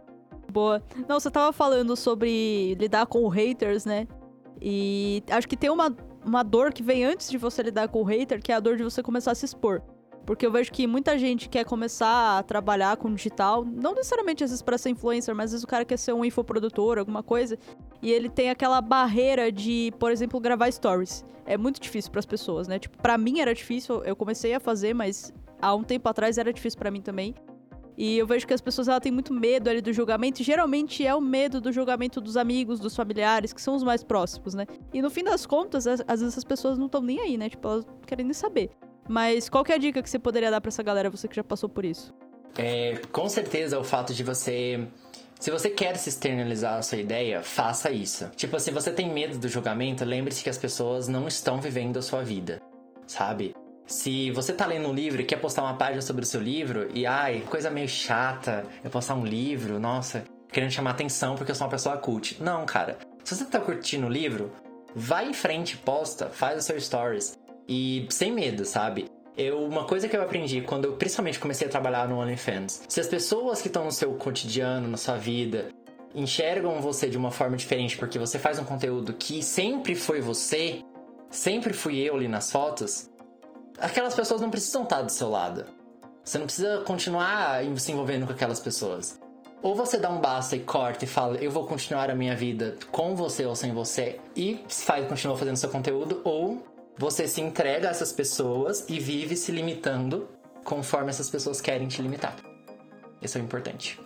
Boa. 0.51 0.83
Não, 1.09 1.21
você 1.21 1.31
tava 1.31 1.53
falando 1.53 1.95
sobre 1.95 2.75
lidar 2.75 3.07
com 3.07 3.27
haters, 3.29 3.85
né? 3.85 4.07
E 4.61 5.23
acho 5.31 5.49
que 5.49 5.57
tem 5.57 5.71
uma, 5.71 5.95
uma 6.25 6.43
dor 6.43 6.73
que 6.73 6.83
vem 6.83 7.05
antes 7.05 7.31
de 7.31 7.39
você 7.39 7.63
lidar 7.63 7.89
com 7.89 8.01
o 8.01 8.05
hater, 8.05 8.43
que 8.43 8.51
é 8.51 8.55
a 8.55 8.61
dor 8.61 8.77
de 8.77 8.83
você 8.83 9.03
começar 9.03 9.33
a 9.33 9.35
se 9.35 9.45
expor. 9.45 9.83
Porque 10.27 10.45
eu 10.45 10.53
vejo 10.53 10.71
que 10.71 10.87
muita 10.87 11.19
gente 11.19 11.49
quer 11.49 11.65
começar 11.65 12.39
a 12.39 12.43
trabalhar 12.43 12.99
com 12.99 13.15
digital, 13.15 13.65
não 13.65 13.95
necessariamente 13.95 14.45
às 14.45 14.51
vezes 14.51 14.63
para 14.63 14.77
ser 14.77 14.91
influencer, 14.91 15.35
mas 15.35 15.47
às 15.47 15.53
vezes 15.53 15.65
o 15.65 15.67
cara 15.67 15.87
quer 15.87 15.97
ser 15.97 16.13
um 16.13 16.23
infoprodutor, 16.23 16.99
alguma 16.99 17.23
coisa. 17.23 17.59
e 18.03 18.13
ele 18.13 18.29
tem 18.29 18.51
aquela 18.51 18.81
barreira 18.81 19.51
de, 19.51 19.91
por 19.99 20.11
exemplo, 20.11 20.39
gravar 20.39 20.71
stories. 20.71 21.25
É 21.47 21.57
muito 21.57 21.81
difícil 21.81 22.11
para 22.11 22.19
as 22.19 22.27
pessoas, 22.27 22.69
né? 22.69 22.79
Tipo, 22.79 22.99
para 22.99 23.17
mim 23.17 23.41
era 23.41 23.55
difícil, 23.55 24.03
eu 24.05 24.15
comecei 24.15 24.53
a 24.53 24.61
fazer, 24.61 24.93
mas 24.93 25.33
há 25.63 25.75
um 25.75 25.83
tempo 25.83 26.07
atrás 26.07 26.37
era 26.37 26.53
difícil 26.53 26.79
para 26.79 26.91
mim 26.91 27.01
também. 27.01 27.35
E 27.99 28.17
eu 28.17 28.27
vejo 28.29 28.47
que 28.47 28.55
as 28.55 28.61
pessoas 28.61 28.87
ela 28.87 29.01
têm 29.01 29.11
muito 29.11 29.35
medo 29.35 29.69
ali 29.69 29.81
do 29.81 29.93
julgamento. 29.93 30.41
E 30.41 30.45
geralmente 30.45 31.05
é 31.05 31.13
o 31.13 31.21
medo 31.21 31.61
do 31.61 31.73
julgamento 31.73 32.21
dos 32.21 32.37
amigos, 32.37 32.79
dos 32.79 32.95
familiares, 32.95 33.53
que 33.53 33.61
são 33.61 33.75
os 33.75 33.83
mais 33.83 34.05
próximos, 34.05 34.55
né? 34.55 34.67
E 34.95 35.03
no 35.03 35.11
fim 35.11 35.25
das 35.25 35.45
contas, 35.45 35.85
às 35.85 36.21
vezes 36.21 36.39
as 36.39 36.45
pessoas 36.45 36.79
não 36.79 36.87
estão 36.87 37.03
nem 37.03 37.19
aí, 37.21 37.37
né? 37.37 37.49
Tipo, 37.51 37.67
elas 37.67 37.85
não 37.85 37.99
querem 38.07 38.25
nem 38.25 38.33
saber. 38.33 38.71
Mas 39.09 39.49
qual 39.49 39.65
que 39.65 39.73
é 39.73 39.75
a 39.75 39.79
dica 39.79 40.01
que 40.01 40.09
você 40.09 40.19
poderia 40.19 40.49
dar 40.49 40.61
para 40.61 40.69
essa 40.69 40.83
galera, 40.83 41.11
você 41.11 41.27
que 41.27 41.35
já 41.35 41.43
passou 41.43 41.69
por 41.69 41.85
isso? 41.85 42.15
É, 42.57 43.01
com 43.11 43.29
certeza 43.29 43.79
o 43.81 43.85
fato 43.85 44.15
de 44.15 44.23
você 44.23 44.87
se 45.41 45.53
você 45.53 45.71
quer 45.71 45.97
se 45.97 46.09
externalizar 46.09 46.79
a 46.79 46.83
sua 46.83 46.99
ideia, 46.99 47.43
faça 47.43 47.91
isso. 47.93 48.29
Tipo, 48.35 48.59
se 48.59 48.73
você 48.73 48.91
tem 48.91 49.13
medo 49.13 49.39
do 49.39 49.49
julgamento, 49.49 50.05
lembre-se 50.05 50.43
que 50.43 50.51
as 50.51 50.59
pessoas 50.59 51.07
não 51.07 51.29
estão 51.29 51.61
vivendo 51.61 51.97
a 51.97 52.03
sua 52.03 52.23
vida, 52.23 52.61
sabe? 53.07 53.55
Se 53.89 54.31
você 54.33 54.53
tá 54.53 54.67
lendo 54.67 54.87
um 54.87 54.93
livro 54.93 55.23
e 55.23 55.25
quer 55.25 55.41
postar 55.41 55.63
uma 55.63 55.73
página 55.73 56.03
sobre 56.03 56.23
o 56.23 56.27
seu 56.27 56.43
livro 56.43 56.91
e, 56.93 57.07
ai, 57.07 57.43
coisa 57.49 57.71
meio 57.71 57.89
chata, 57.89 58.67
eu 58.85 58.91
postar 58.91 59.15
um 59.15 59.25
livro, 59.25 59.81
nossa, 59.81 60.25
querendo 60.53 60.71
chamar 60.71 60.91
atenção 60.91 61.37
porque 61.37 61.51
eu 61.51 61.55
sou 61.55 61.67
uma 61.67 61.71
pessoa 61.71 61.97
cult. 61.97 62.37
Não, 62.39 62.67
cara. 62.67 62.99
Se 63.25 63.35
você 63.35 63.47
tá 63.47 63.59
curtindo 63.59 64.07
o 64.07 64.11
livro, 64.11 64.53
vai 64.95 65.27
em 65.27 65.33
frente, 65.33 65.79
posta, 65.79 66.27
faz 66.27 66.59
o 66.59 66.63
seu 66.63 66.79
stories. 66.79 67.39
E 67.67 68.07
sem 68.11 68.31
medo, 68.31 68.67
sabe? 68.67 69.07
Eu, 69.35 69.65
uma 69.65 69.85
coisa 69.85 70.07
que 70.07 70.15
eu 70.15 70.21
aprendi 70.21 70.61
quando 70.61 70.85
eu 70.85 70.93
principalmente 70.93 71.39
comecei 71.39 71.67
a 71.67 71.71
trabalhar 71.71 72.07
no 72.07 72.19
OnlyFans, 72.19 72.83
se 72.89 73.01
as 73.01 73.07
pessoas 73.07 73.63
que 73.63 73.69
estão 73.69 73.87
no 73.87 73.93
seu 73.93 74.13
cotidiano, 74.15 74.87
na 74.87 74.99
sua 74.99 75.17
vida, 75.17 75.69
enxergam 76.15 76.79
você 76.83 77.09
de 77.09 77.17
uma 77.17 77.31
forma 77.31 77.57
diferente 77.57 77.97
porque 77.97 78.19
você 78.19 78.39
faz 78.39 78.59
um 78.59 78.65
conteúdo 78.65 79.15
que 79.15 79.43
sempre 79.43 79.95
foi 79.95 80.21
você, 80.21 80.83
sempre 81.31 81.73
fui 81.73 81.99
eu 82.01 82.17
ali 82.17 82.29
nas 82.29 82.51
fotos, 82.51 83.08
aquelas 83.81 84.15
pessoas 84.15 84.41
não 84.41 84.51
precisam 84.51 84.83
estar 84.83 85.03
do 85.03 85.11
seu 85.11 85.31
lado. 85.31 85.65
Você 86.25 86.39
não 86.39 86.47
precisa 86.47 86.83
continuar 86.85 87.63
se 87.77 87.93
envolvendo 87.93 88.27
com 88.27 88.33
aquelas 88.33 88.61
pessoas. 88.61 89.19
Ou 89.63 89.75
você 89.75 89.99
dá 89.99 90.09
um 90.11 90.21
basta 90.21 90.55
e 90.55 90.61
corta 90.61 91.05
e 91.05 91.09
fala, 91.09 91.37
eu 91.39 91.51
vou 91.51 91.67
continuar 91.67 92.11
a 92.11 92.15
minha 92.15 92.37
vida 92.37 92.77
com 92.93 93.17
você 93.17 93.45
ou 93.45 93.57
sem 93.57 93.73
você, 93.73 94.21
e 94.37 94.65
faz, 94.69 95.09
continua 95.09 95.37
fazendo 95.37 95.57
seu 95.57 95.69
conteúdo, 95.69 96.21
ou 96.23 96.65
você 96.97 97.27
se 97.27 97.41
entrega 97.41 97.89
a 97.89 97.91
essas 97.91 98.13
pessoas 98.13 98.85
e 98.89 99.01
vive 99.01 99.37
se 99.37 99.51
limitando 99.51 100.29
conforme 100.63 101.11
essas 101.11 101.31
pessoas 101.31 101.61
querem 101.61 101.89
te 101.89 102.01
limitar. 102.03 102.37
Isso 103.21 103.39
é 103.39 103.41
importante. 103.41 103.99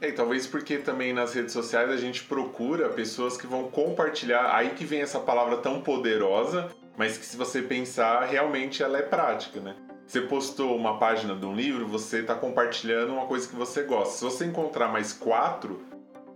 É, 0.00 0.10
talvez 0.10 0.46
porque 0.46 0.78
também 0.78 1.12
nas 1.12 1.34
redes 1.34 1.52
sociais 1.52 1.90
a 1.90 1.96
gente 1.96 2.24
procura 2.24 2.88
pessoas 2.88 3.36
que 3.36 3.46
vão 3.46 3.64
compartilhar. 3.64 4.54
Aí 4.54 4.70
que 4.70 4.84
vem 4.84 5.02
essa 5.02 5.20
palavra 5.20 5.58
tão 5.58 5.82
poderosa, 5.82 6.70
mas 6.96 7.18
que 7.18 7.24
se 7.24 7.36
você 7.36 7.60
pensar, 7.60 8.24
realmente 8.24 8.82
ela 8.82 8.98
é 8.98 9.02
prática, 9.02 9.60
né? 9.60 9.76
Você 10.06 10.22
postou 10.22 10.74
uma 10.74 10.98
página 10.98 11.36
de 11.36 11.44
um 11.44 11.54
livro, 11.54 11.86
você 11.86 12.20
está 12.20 12.34
compartilhando 12.34 13.12
uma 13.12 13.26
coisa 13.26 13.46
que 13.46 13.54
você 13.54 13.82
gosta. 13.82 14.16
Se 14.16 14.24
você 14.24 14.44
encontrar 14.46 14.88
mais 14.88 15.12
quatro 15.12 15.84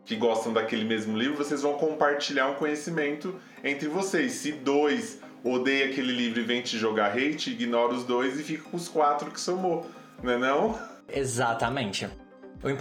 que 0.04 0.14
gostam 0.14 0.52
daquele 0.52 0.84
mesmo 0.84 1.16
livro, 1.16 1.36
vocês 1.36 1.62
vão 1.62 1.74
compartilhar 1.74 2.46
um 2.48 2.54
conhecimento 2.54 3.34
entre 3.64 3.88
vocês. 3.88 4.32
Se 4.32 4.52
dois 4.52 5.20
odeia 5.42 5.86
aquele 5.86 6.12
livro 6.12 6.40
e 6.40 6.44
vem 6.44 6.60
te 6.60 6.78
jogar 6.78 7.16
hate, 7.16 7.50
ignora 7.50 7.94
os 7.94 8.04
dois 8.04 8.38
e 8.38 8.42
fica 8.42 8.68
com 8.68 8.76
os 8.76 8.88
quatro 8.88 9.30
que 9.30 9.40
somou, 9.40 9.86
não 10.22 10.32
é 10.32 10.38
não? 10.38 10.78
Exatamente. 11.08 12.08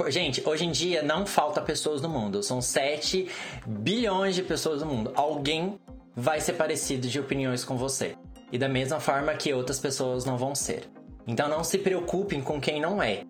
Gente, 0.09 0.41
hoje 0.47 0.65
em 0.65 0.71
dia 0.71 1.03
não 1.03 1.25
falta 1.25 1.61
pessoas 1.61 2.01
no 2.01 2.09
mundo. 2.09 2.41
São 2.41 2.61
7 2.61 3.27
bilhões 3.65 4.35
de 4.35 4.43
pessoas 4.43 4.81
no 4.81 4.87
mundo. 4.87 5.11
Alguém 5.15 5.79
vai 6.15 6.39
ser 6.39 6.53
parecido 6.53 7.07
de 7.07 7.19
opiniões 7.19 7.65
com 7.65 7.75
você. 7.75 8.15
E 8.51 8.57
da 8.57 8.69
mesma 8.69 8.99
forma 8.99 9.33
que 9.33 9.53
outras 9.53 9.79
pessoas 9.79 10.25
não 10.25 10.37
vão 10.37 10.55
ser. 10.55 10.89
Então 11.27 11.49
não 11.49 11.63
se 11.63 11.77
preocupem 11.77 12.41
com 12.41 12.61
quem 12.61 12.79
não 12.79 13.01
é 13.01 13.23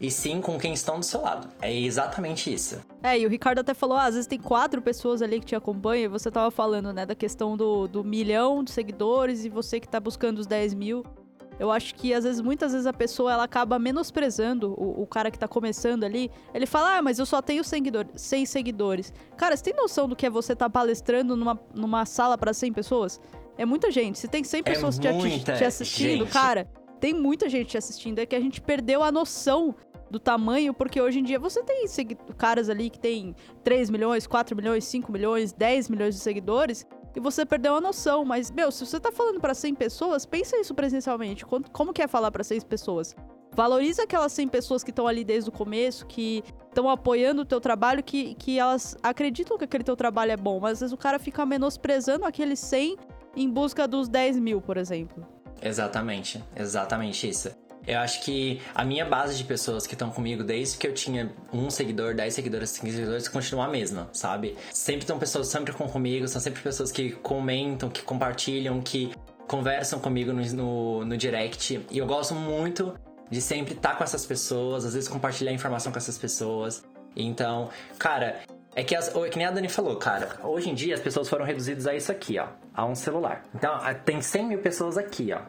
e 0.00 0.10
sim 0.10 0.40
com 0.40 0.58
quem 0.58 0.72
estão 0.72 0.98
do 0.98 1.04
seu 1.04 1.20
lado. 1.20 1.48
É 1.60 1.72
exatamente 1.72 2.52
isso. 2.52 2.80
É, 3.02 3.18
e 3.18 3.26
o 3.26 3.28
Ricardo 3.28 3.58
até 3.58 3.74
falou, 3.74 3.98
ah, 3.98 4.06
às 4.06 4.14
vezes 4.14 4.26
tem 4.26 4.40
quatro 4.40 4.80
pessoas 4.80 5.20
ali 5.20 5.38
que 5.38 5.46
te 5.46 5.54
acompanham, 5.54 6.04
e 6.04 6.08
você 6.08 6.30
tava 6.30 6.50
falando, 6.50 6.92
né, 6.92 7.04
da 7.04 7.14
questão 7.14 7.56
do, 7.56 7.86
do 7.86 8.02
milhão 8.02 8.64
de 8.64 8.70
seguidores 8.70 9.44
e 9.44 9.50
você 9.50 9.78
que 9.78 9.86
tá 9.86 10.00
buscando 10.00 10.38
os 10.38 10.46
10 10.46 10.72
mil. 10.72 11.04
Eu 11.60 11.70
acho 11.70 11.94
que 11.94 12.14
às 12.14 12.24
vezes, 12.24 12.40
muitas 12.40 12.72
vezes 12.72 12.86
a 12.86 12.92
pessoa 12.92 13.34
ela 13.34 13.44
acaba 13.44 13.78
menosprezando 13.78 14.72
o, 14.78 15.02
o 15.02 15.06
cara 15.06 15.30
que 15.30 15.38
tá 15.38 15.46
começando 15.46 16.04
ali. 16.04 16.30
Ele 16.54 16.64
fala, 16.64 16.96
ah, 16.96 17.02
mas 17.02 17.18
eu 17.18 17.26
só 17.26 17.42
tenho 17.42 17.62
seguidor, 17.62 18.06
100 18.14 18.46
seguidores. 18.46 19.12
Cara, 19.36 19.54
você 19.54 19.64
tem 19.64 19.74
noção 19.74 20.08
do 20.08 20.16
que 20.16 20.24
é 20.24 20.30
você 20.30 20.56
tá 20.56 20.70
palestrando 20.70 21.36
numa, 21.36 21.60
numa 21.74 22.06
sala 22.06 22.38
para 22.38 22.54
100 22.54 22.72
pessoas? 22.72 23.20
É 23.58 23.66
muita 23.66 23.90
gente. 23.90 24.18
Se 24.18 24.26
tem 24.26 24.42
100 24.42 24.58
é 24.58 24.62
pessoas 24.62 24.98
te, 24.98 25.02
te, 25.44 25.62
assistindo, 25.62 26.24
gente. 26.24 26.32
cara, 26.32 26.66
tem 26.98 27.12
muita 27.12 27.46
gente 27.46 27.68
te 27.68 27.76
assistindo. 27.76 28.20
É 28.20 28.24
que 28.24 28.34
a 28.34 28.40
gente 28.40 28.58
perdeu 28.58 29.02
a 29.02 29.12
noção 29.12 29.74
do 30.10 30.18
tamanho, 30.18 30.72
porque 30.72 30.98
hoje 30.98 31.20
em 31.20 31.22
dia 31.22 31.38
você 31.38 31.62
tem 31.62 31.86
caras 32.38 32.70
ali 32.70 32.88
que 32.88 32.98
tem 32.98 33.36
3 33.62 33.90
milhões, 33.90 34.26
4 34.26 34.56
milhões, 34.56 34.84
5 34.86 35.12
milhões, 35.12 35.52
10 35.52 35.90
milhões 35.90 36.14
de 36.14 36.22
seguidores 36.22 36.86
e 37.14 37.20
você 37.20 37.44
perdeu 37.44 37.74
a 37.74 37.80
noção. 37.80 38.24
Mas, 38.24 38.50
meu, 38.50 38.70
se 38.70 38.84
você 38.84 39.00
tá 39.00 39.10
falando 39.12 39.40
para 39.40 39.54
100 39.54 39.74
pessoas, 39.74 40.26
pensa 40.26 40.56
isso 40.58 40.74
presencialmente. 40.74 41.44
Como 41.44 41.92
que 41.92 42.02
é 42.02 42.08
falar 42.08 42.30
para 42.30 42.44
100 42.44 42.62
pessoas? 42.62 43.14
Valoriza 43.52 44.04
aquelas 44.04 44.32
100 44.32 44.48
pessoas 44.48 44.84
que 44.84 44.90
estão 44.90 45.06
ali 45.06 45.24
desde 45.24 45.50
o 45.50 45.52
começo, 45.52 46.06
que 46.06 46.44
estão 46.68 46.88
apoiando 46.88 47.42
o 47.42 47.44
teu 47.44 47.60
trabalho, 47.60 48.02
que, 48.02 48.34
que 48.36 48.58
elas 48.58 48.96
acreditam 49.02 49.58
que 49.58 49.64
aquele 49.64 49.82
teu 49.82 49.96
trabalho 49.96 50.30
é 50.30 50.36
bom, 50.36 50.60
mas 50.60 50.74
às 50.74 50.80
vezes 50.80 50.92
o 50.92 50.96
cara 50.96 51.18
fica 51.18 51.44
menosprezando 51.44 52.24
aqueles 52.24 52.60
100 52.60 52.96
em 53.36 53.50
busca 53.50 53.88
dos 53.88 54.08
10 54.08 54.38
mil, 54.38 54.60
por 54.60 54.76
exemplo. 54.76 55.26
Exatamente, 55.60 56.42
exatamente 56.56 57.28
isso. 57.28 57.50
Eu 57.86 57.98
acho 57.98 58.22
que 58.22 58.60
a 58.74 58.84
minha 58.84 59.04
base 59.04 59.36
de 59.36 59.44
pessoas 59.44 59.86
que 59.86 59.94
estão 59.94 60.10
comigo 60.10 60.44
desde 60.44 60.76
que 60.76 60.86
eu 60.86 60.94
tinha 60.94 61.32
um 61.52 61.70
seguidor, 61.70 62.14
dez 62.14 62.34
seguidores, 62.34 62.70
cinco 62.70 62.90
seguidores, 62.90 63.28
continua 63.28 63.64
a 63.64 63.68
mesma, 63.68 64.08
sabe? 64.12 64.56
Sempre 64.72 65.00
estão 65.00 65.18
pessoas 65.18 65.48
sempre 65.48 65.72
com 65.72 65.88
comigo, 65.88 66.28
são 66.28 66.40
sempre 66.40 66.62
pessoas 66.62 66.92
que 66.92 67.10
comentam, 67.12 67.88
que 67.88 68.02
compartilham, 68.02 68.80
que 68.80 69.12
conversam 69.48 69.98
comigo 69.98 70.32
no, 70.32 70.42
no, 70.52 71.04
no 71.04 71.16
direct. 71.16 71.84
E 71.90 71.98
eu 71.98 72.06
gosto 72.06 72.34
muito 72.34 72.94
de 73.30 73.40
sempre 73.40 73.74
estar 73.74 73.90
tá 73.90 73.96
com 73.96 74.04
essas 74.04 74.26
pessoas, 74.26 74.84
às 74.84 74.94
vezes 74.94 75.08
compartilhar 75.08 75.52
informação 75.52 75.90
com 75.90 75.98
essas 75.98 76.18
pessoas. 76.18 76.84
Então, 77.16 77.70
cara, 77.98 78.40
é 78.74 78.84
que, 78.84 78.94
as, 78.94 79.14
é 79.14 79.28
que 79.28 79.36
nem 79.38 79.46
a 79.46 79.50
Dani 79.50 79.68
falou, 79.68 79.96
cara, 79.96 80.36
hoje 80.44 80.70
em 80.70 80.74
dia 80.74 80.94
as 80.94 81.00
pessoas 81.00 81.28
foram 81.28 81.44
reduzidas 81.44 81.86
a 81.86 81.94
isso 81.94 82.12
aqui, 82.12 82.38
ó, 82.38 82.48
a 82.74 82.84
um 82.84 82.94
celular. 82.94 83.44
Então, 83.54 83.78
tem 84.04 84.20
100 84.20 84.46
mil 84.46 84.58
pessoas 84.58 84.96
aqui, 84.96 85.32
ó. 85.32 85.40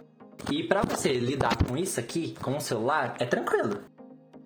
E 0.50 0.64
para 0.64 0.82
você 0.82 1.14
lidar 1.14 1.56
com 1.64 1.78
isso 1.78 2.00
aqui, 2.00 2.36
com 2.42 2.58
o 2.58 2.62
celular, 2.62 3.16
é 3.20 3.26
tranquilo. 3.26 3.82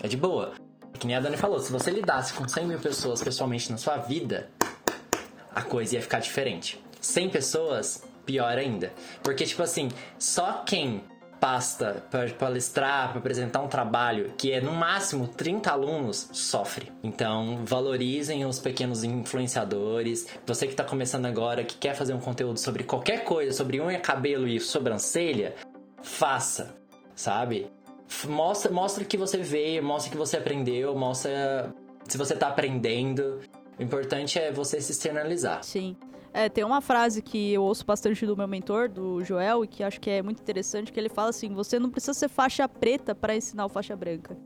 É 0.01 0.07
de 0.07 0.17
boa. 0.17 0.53
Que 0.99 1.07
nem 1.07 1.15
a 1.15 1.19
Dani 1.19 1.37
falou, 1.37 1.59
se 1.59 1.71
você 1.71 1.91
lidasse 1.91 2.33
com 2.33 2.47
100 2.47 2.65
mil 2.65 2.79
pessoas 2.79 3.21
pessoalmente 3.21 3.71
na 3.71 3.77
sua 3.77 3.97
vida, 3.97 4.49
a 5.53 5.61
coisa 5.61 5.95
ia 5.95 6.01
ficar 6.01 6.19
diferente. 6.19 6.79
100 7.01 7.29
pessoas, 7.29 8.03
pior 8.25 8.57
ainda. 8.57 8.93
Porque, 9.21 9.45
tipo 9.45 9.61
assim, 9.61 9.89
só 10.17 10.63
quem 10.65 11.03
pasta 11.39 12.03
para 12.09 12.29
palestrar, 12.31 13.09
para 13.09 13.19
apresentar 13.19 13.61
um 13.61 13.67
trabalho 13.67 14.33
que 14.37 14.51
é 14.51 14.61
no 14.61 14.71
máximo 14.71 15.27
30 15.27 15.69
alunos, 15.69 16.29
sofre. 16.31 16.91
Então, 17.03 17.59
valorizem 17.63 18.45
os 18.45 18.57
pequenos 18.59 19.03
influenciadores. 19.03 20.27
Você 20.45 20.65
que 20.65 20.73
está 20.73 20.83
começando 20.83 21.25
agora, 21.25 21.63
que 21.63 21.75
quer 21.75 21.93
fazer 21.93 22.13
um 22.13 22.19
conteúdo 22.19 22.59
sobre 22.59 22.83
qualquer 22.83 23.23
coisa, 23.23 23.51
sobre 23.51 23.79
unha, 23.79 23.99
cabelo 23.99 24.47
e 24.47 24.59
sobrancelha, 24.59 25.55
faça, 26.06 26.76
sabe? 27.16 27.68
Mostra, 28.28 28.72
mostra 28.72 29.03
o 29.03 29.08
que 29.08 29.18
você 29.18 29.39
vê, 29.39 29.82
mostra 29.82 30.10
o 30.10 30.12
que 30.12 30.18
você 30.18 30.38
aprendeu, 30.38 30.95
mostra 30.95 31.74
se 32.08 32.18
você 32.18 32.36
tá 32.36 32.47
aprendendo. 32.47 33.41
O 33.78 33.84
importante 33.84 34.39
é 34.39 34.51
você 34.51 34.80
se 34.80 34.91
externalizar. 34.91 35.64
Sim. 35.64 35.97
É, 36.32 36.47
tem 36.47 36.64
uma 36.64 36.82
frase 36.82 37.22
que 37.22 37.53
eu 37.53 37.64
ouço 37.64 37.86
bastante 37.86 38.26
do 38.26 38.38
meu 38.38 38.47
mentor, 38.47 38.89
do 38.89 39.24
Joel, 39.24 39.64
e 39.64 39.68
que 39.68 39.84
acho 39.84 39.99
que 39.99 40.10
é 40.10 40.22
muito 40.22 40.41
interessante, 40.41 40.91
que 40.91 40.99
ele 40.99 41.10
fala 41.10 41.30
assim: 41.30 41.53
você 41.53 41.80
não 41.80 41.89
precisa 41.89 42.14
ser 42.14 42.30
faixa 42.30 42.68
preta 42.68 43.16
para 43.16 43.36
ensinar 43.36 43.66
o 43.66 43.70
faixa 43.70 43.95
branca. 43.95 44.38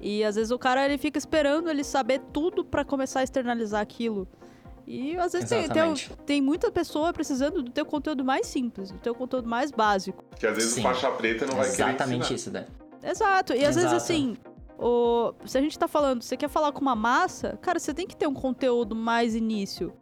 E 0.00 0.24
às 0.24 0.36
vezes 0.36 0.50
o 0.50 0.58
cara 0.58 0.84
ele 0.84 0.96
fica 0.96 1.18
esperando 1.18 1.68
ele 1.68 1.84
saber 1.84 2.20
tudo 2.32 2.64
para 2.64 2.84
começar 2.84 3.20
a 3.20 3.22
externalizar 3.22 3.80
aquilo. 3.80 4.28
E 4.90 5.16
às 5.16 5.32
vezes 5.32 5.48
tem, 5.48 5.68
tem, 5.68 5.94
tem, 6.26 6.42
muita 6.42 6.68
pessoa 6.68 7.12
precisando 7.12 7.62
do 7.62 7.70
teu 7.70 7.86
conteúdo 7.86 8.24
mais 8.24 8.48
simples, 8.48 8.90
do 8.90 8.98
teu 8.98 9.14
conteúdo 9.14 9.48
mais 9.48 9.70
básico. 9.70 10.24
Que 10.36 10.48
às 10.48 10.56
vezes 10.56 10.72
Sim. 10.72 10.82
faixa 10.82 11.08
preta 11.12 11.46
não 11.46 11.54
vai 11.54 11.70
querer 11.70 11.90
Exatamente 11.90 12.34
isso, 12.34 12.50
né? 12.50 12.66
Exato. 13.00 13.52
E 13.52 13.64
às 13.64 13.76
Exato. 13.76 13.92
vezes 13.92 13.92
assim, 13.92 14.36
o, 14.76 15.32
se 15.46 15.56
a 15.56 15.60
gente 15.60 15.78
tá 15.78 15.86
falando, 15.86 16.22
você 16.22 16.36
quer 16.36 16.48
falar 16.48 16.72
com 16.72 16.80
uma 16.80 16.96
massa, 16.96 17.56
cara, 17.62 17.78
você 17.78 17.94
tem 17.94 18.04
que 18.04 18.16
ter 18.16 18.26
um 18.26 18.34
conteúdo 18.34 18.96
mais 18.96 19.36
início. 19.36 19.92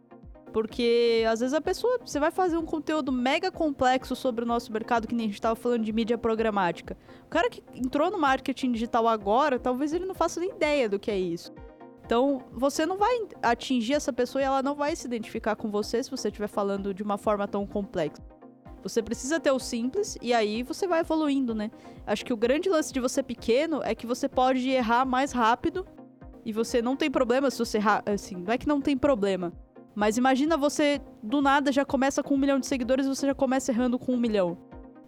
Porque 0.51 1.23
às 1.29 1.39
vezes 1.39 1.53
a 1.53 1.61
pessoa, 1.61 1.99
você 2.03 2.19
vai 2.19 2.31
fazer 2.31 2.57
um 2.57 2.65
conteúdo 2.65 3.11
mega 3.11 3.51
complexo 3.51 4.15
sobre 4.15 4.43
o 4.43 4.47
nosso 4.47 4.73
mercado, 4.73 5.07
que 5.07 5.13
nem 5.13 5.27
a 5.27 5.29
gente 5.29 5.39
tava 5.39 5.55
falando 5.55 5.83
de 5.83 5.93
mídia 5.93 6.17
programática. 6.17 6.97
O 7.27 7.29
cara 7.29 7.47
que 7.47 7.61
entrou 7.75 8.09
no 8.09 8.17
marketing 8.17 8.71
digital 8.71 9.07
agora, 9.07 9.59
talvez 9.59 9.93
ele 9.93 10.07
não 10.07 10.15
faça 10.15 10.39
nem 10.39 10.49
ideia 10.49 10.89
do 10.89 10.97
que 10.97 11.11
é 11.11 11.19
isso. 11.19 11.53
Então, 12.09 12.41
você 12.51 12.87
não 12.87 12.97
vai 12.97 13.27
atingir 13.39 13.93
essa 13.93 14.11
pessoa 14.11 14.41
e 14.41 14.45
ela 14.45 14.63
não 14.63 14.73
vai 14.73 14.95
se 14.95 15.05
identificar 15.05 15.55
com 15.55 15.69
você 15.69 16.01
se 16.01 16.09
você 16.09 16.29
estiver 16.29 16.47
falando 16.47 16.91
de 16.91 17.03
uma 17.03 17.19
forma 17.19 17.47
tão 17.47 17.67
complexa. 17.67 18.19
Você 18.81 18.99
precisa 18.99 19.39
ter 19.39 19.51
o 19.51 19.59
simples 19.59 20.17
e 20.19 20.33
aí 20.33 20.63
você 20.63 20.87
vai 20.87 21.01
evoluindo, 21.01 21.53
né? 21.53 21.69
Acho 22.07 22.25
que 22.25 22.33
o 22.33 22.37
grande 22.37 22.67
lance 22.67 22.91
de 22.91 22.99
você 22.99 23.21
pequeno 23.21 23.83
é 23.83 23.93
que 23.93 24.07
você 24.07 24.27
pode 24.27 24.67
errar 24.71 25.05
mais 25.05 25.31
rápido 25.31 25.85
e 26.43 26.51
você 26.51 26.81
não 26.81 26.95
tem 26.95 27.11
problema 27.11 27.51
se 27.51 27.59
você 27.59 27.77
errar. 27.77 28.01
Assim, 28.07 28.37
não 28.37 28.53
é 28.55 28.57
que 28.57 28.67
não 28.67 28.81
tem 28.81 28.97
problema. 28.97 29.53
Mas 29.93 30.17
imagina 30.17 30.57
você 30.57 30.99
do 31.21 31.43
nada 31.43 31.71
já 31.71 31.85
começa 31.85 32.23
com 32.23 32.33
um 32.33 32.39
milhão 32.39 32.59
de 32.59 32.65
seguidores 32.65 33.05
e 33.05 33.09
você 33.09 33.27
já 33.27 33.35
começa 33.35 33.71
errando 33.71 33.99
com 33.99 34.13
um 34.13 34.19
milhão. 34.19 34.57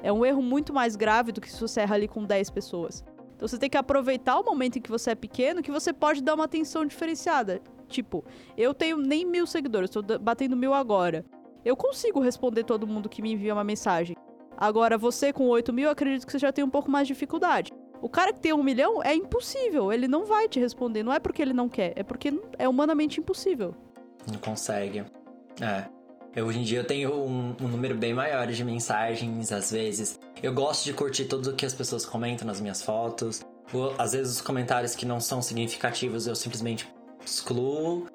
É 0.03 0.13
um 0.13 0.23
erro 0.23 0.43
muito 0.43 0.71
mais 0.71 0.95
grave 0.95 1.31
do 1.31 1.41
que 1.41 1.51
se 1.51 1.59
você 1.59 1.81
erra 1.81 1.95
ali 1.95 2.07
com 2.07 2.23
10 2.23 2.51
pessoas. 2.51 3.03
Então 3.41 3.47
você 3.47 3.57
tem 3.57 3.71
que 3.71 3.77
aproveitar 3.77 4.39
o 4.39 4.45
momento 4.45 4.77
em 4.77 4.81
que 4.81 4.91
você 4.91 5.09
é 5.09 5.15
pequeno, 5.15 5.63
que 5.63 5.71
você 5.71 5.91
pode 5.91 6.21
dar 6.21 6.35
uma 6.35 6.43
atenção 6.43 6.85
diferenciada. 6.85 7.59
Tipo, 7.87 8.23
eu 8.55 8.71
tenho 8.71 8.97
nem 8.97 9.25
mil 9.25 9.47
seguidores, 9.47 9.89
estou 9.89 10.19
batendo 10.19 10.55
mil 10.55 10.75
agora. 10.75 11.25
Eu 11.65 11.75
consigo 11.75 12.19
responder 12.19 12.63
todo 12.63 12.85
mundo 12.85 13.09
que 13.09 13.19
me 13.19 13.31
envia 13.31 13.51
uma 13.51 13.63
mensagem. 13.63 14.15
Agora, 14.55 14.95
você 14.95 15.33
com 15.33 15.47
8 15.47 15.73
mil, 15.73 15.89
acredito 15.89 16.23
que 16.23 16.31
você 16.31 16.37
já 16.37 16.51
tem 16.51 16.63
um 16.63 16.69
pouco 16.69 16.91
mais 16.91 17.07
de 17.07 17.15
dificuldade. 17.15 17.71
O 17.99 18.07
cara 18.07 18.31
que 18.31 18.39
tem 18.39 18.53
um 18.53 18.61
milhão 18.61 19.01
é 19.01 19.15
impossível, 19.15 19.91
ele 19.91 20.07
não 20.07 20.23
vai 20.23 20.47
te 20.47 20.59
responder. 20.59 21.01
Não 21.01 21.11
é 21.11 21.19
porque 21.19 21.41
ele 21.41 21.53
não 21.53 21.67
quer, 21.67 21.93
é 21.95 22.03
porque 22.03 22.31
é 22.59 22.69
humanamente 22.69 23.19
impossível. 23.19 23.73
Não 24.31 24.37
consegue. 24.37 25.03
É. 25.59 25.85
Eu, 26.35 26.45
hoje 26.45 26.59
em 26.59 26.63
dia 26.63 26.79
eu 26.79 26.85
tenho 26.85 27.11
um, 27.11 27.55
um, 27.59 27.67
número 27.67 27.95
bem 27.95 28.13
maior 28.13 28.45
de 28.45 28.63
mensagens, 28.63 29.51
às 29.51 29.71
vezes. 29.71 30.19
Eu 30.41 30.53
gosto 30.53 30.85
de 30.85 30.93
curtir 30.93 31.25
tudo 31.25 31.53
que 31.53 31.65
as 31.65 31.73
pessoas 31.73 32.05
comentam 32.05 32.47
nas 32.47 32.59
minhas 32.59 32.81
fotos. 32.81 33.41
Ou, 33.71 33.93
às 33.97 34.13
vezes 34.13 34.35
os 34.35 34.41
comentários 34.41 34.95
que 34.95 35.05
não 35.05 35.19
são 35.19 35.41
significativos 35.41 36.25
eu 36.25 36.35
simplesmente 36.35 36.91
excluo, 37.23 38.07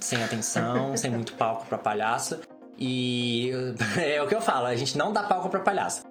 sem 0.00 0.22
atenção, 0.22 0.94
sem 0.98 1.10
muito 1.10 1.34
palco 1.34 1.66
para 1.66 1.78
palhaço. 1.78 2.40
E 2.76 3.50
é 3.96 4.20
o 4.20 4.26
que 4.26 4.34
eu 4.34 4.40
falo, 4.40 4.66
a 4.66 4.74
gente 4.74 4.98
não 4.98 5.12
dá 5.12 5.22
palco 5.22 5.48
pra 5.48 5.60
palhaço. 5.60 6.02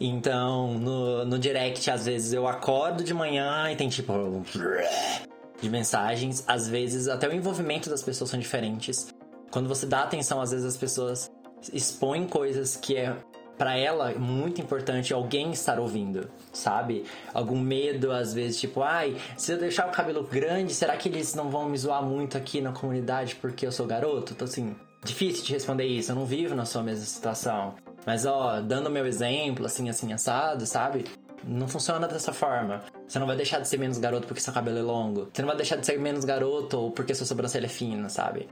Então, 0.00 0.74
no, 0.74 1.24
no 1.24 1.38
direct, 1.38 1.90
às 1.90 2.06
vezes 2.06 2.32
eu 2.32 2.46
acordo 2.46 3.02
de 3.02 3.12
manhã 3.12 3.70
e 3.72 3.76
tem 3.76 3.88
tipo. 3.88 4.12
de 5.60 5.68
mensagens. 5.68 6.44
Às 6.46 6.68
vezes, 6.68 7.08
até 7.08 7.28
o 7.28 7.32
envolvimento 7.32 7.90
das 7.90 8.02
pessoas 8.02 8.30
são 8.30 8.38
diferentes. 8.38 9.08
Quando 9.50 9.68
você 9.68 9.84
dá 9.84 10.04
atenção, 10.04 10.40
às 10.40 10.52
vezes 10.52 10.64
as 10.64 10.76
pessoas 10.76 11.28
expõem 11.72 12.28
coisas 12.28 12.76
que 12.76 12.96
é 12.96 13.16
para 13.58 13.76
ela 13.76 14.12
muito 14.12 14.60
importante 14.60 15.12
alguém 15.12 15.50
estar 15.50 15.80
ouvindo, 15.80 16.30
sabe? 16.52 17.04
Algum 17.34 17.58
medo, 17.58 18.12
às 18.12 18.32
vezes, 18.32 18.60
tipo, 18.60 18.82
ai, 18.82 19.16
se 19.36 19.52
eu 19.52 19.58
deixar 19.58 19.88
o 19.88 19.90
cabelo 19.90 20.22
grande, 20.22 20.72
será 20.72 20.96
que 20.96 21.08
eles 21.08 21.34
não 21.34 21.50
vão 21.50 21.68
me 21.68 21.76
zoar 21.76 22.02
muito 22.02 22.38
aqui 22.38 22.60
na 22.60 22.72
comunidade 22.72 23.34
porque 23.34 23.66
eu 23.66 23.72
sou 23.72 23.86
garoto? 23.86 24.32
Então, 24.32 24.46
assim, 24.46 24.76
difícil 25.04 25.44
de 25.44 25.52
responder 25.52 25.84
isso, 25.84 26.12
eu 26.12 26.16
não 26.16 26.24
vivo 26.24 26.54
na 26.54 26.64
sua 26.64 26.82
mesma 26.82 27.04
situação. 27.04 27.74
Mas, 28.06 28.24
ó, 28.24 28.60
dando 28.60 28.88
meu 28.88 29.06
exemplo, 29.06 29.66
assim, 29.66 29.90
assim, 29.90 30.12
assado, 30.12 30.64
sabe? 30.64 31.04
Não 31.44 31.68
funciona 31.68 32.06
dessa 32.06 32.32
forma. 32.32 32.82
Você 33.06 33.18
não 33.18 33.26
vai 33.26 33.36
deixar 33.36 33.58
de 33.58 33.68
ser 33.68 33.78
menos 33.78 33.98
garoto 33.98 34.26
porque 34.26 34.40
seu 34.40 34.52
cabelo 34.52 34.78
é 34.78 34.82
longo. 34.82 35.28
Você 35.32 35.42
não 35.42 35.48
vai 35.48 35.56
deixar 35.56 35.76
de 35.76 35.84
ser 35.84 35.98
menos 35.98 36.24
garoto 36.24 36.78
ou 36.78 36.90
porque 36.90 37.14
sua 37.14 37.26
sobrancelha 37.26 37.66
é 37.66 37.68
fina, 37.68 38.08
sabe? 38.08 38.48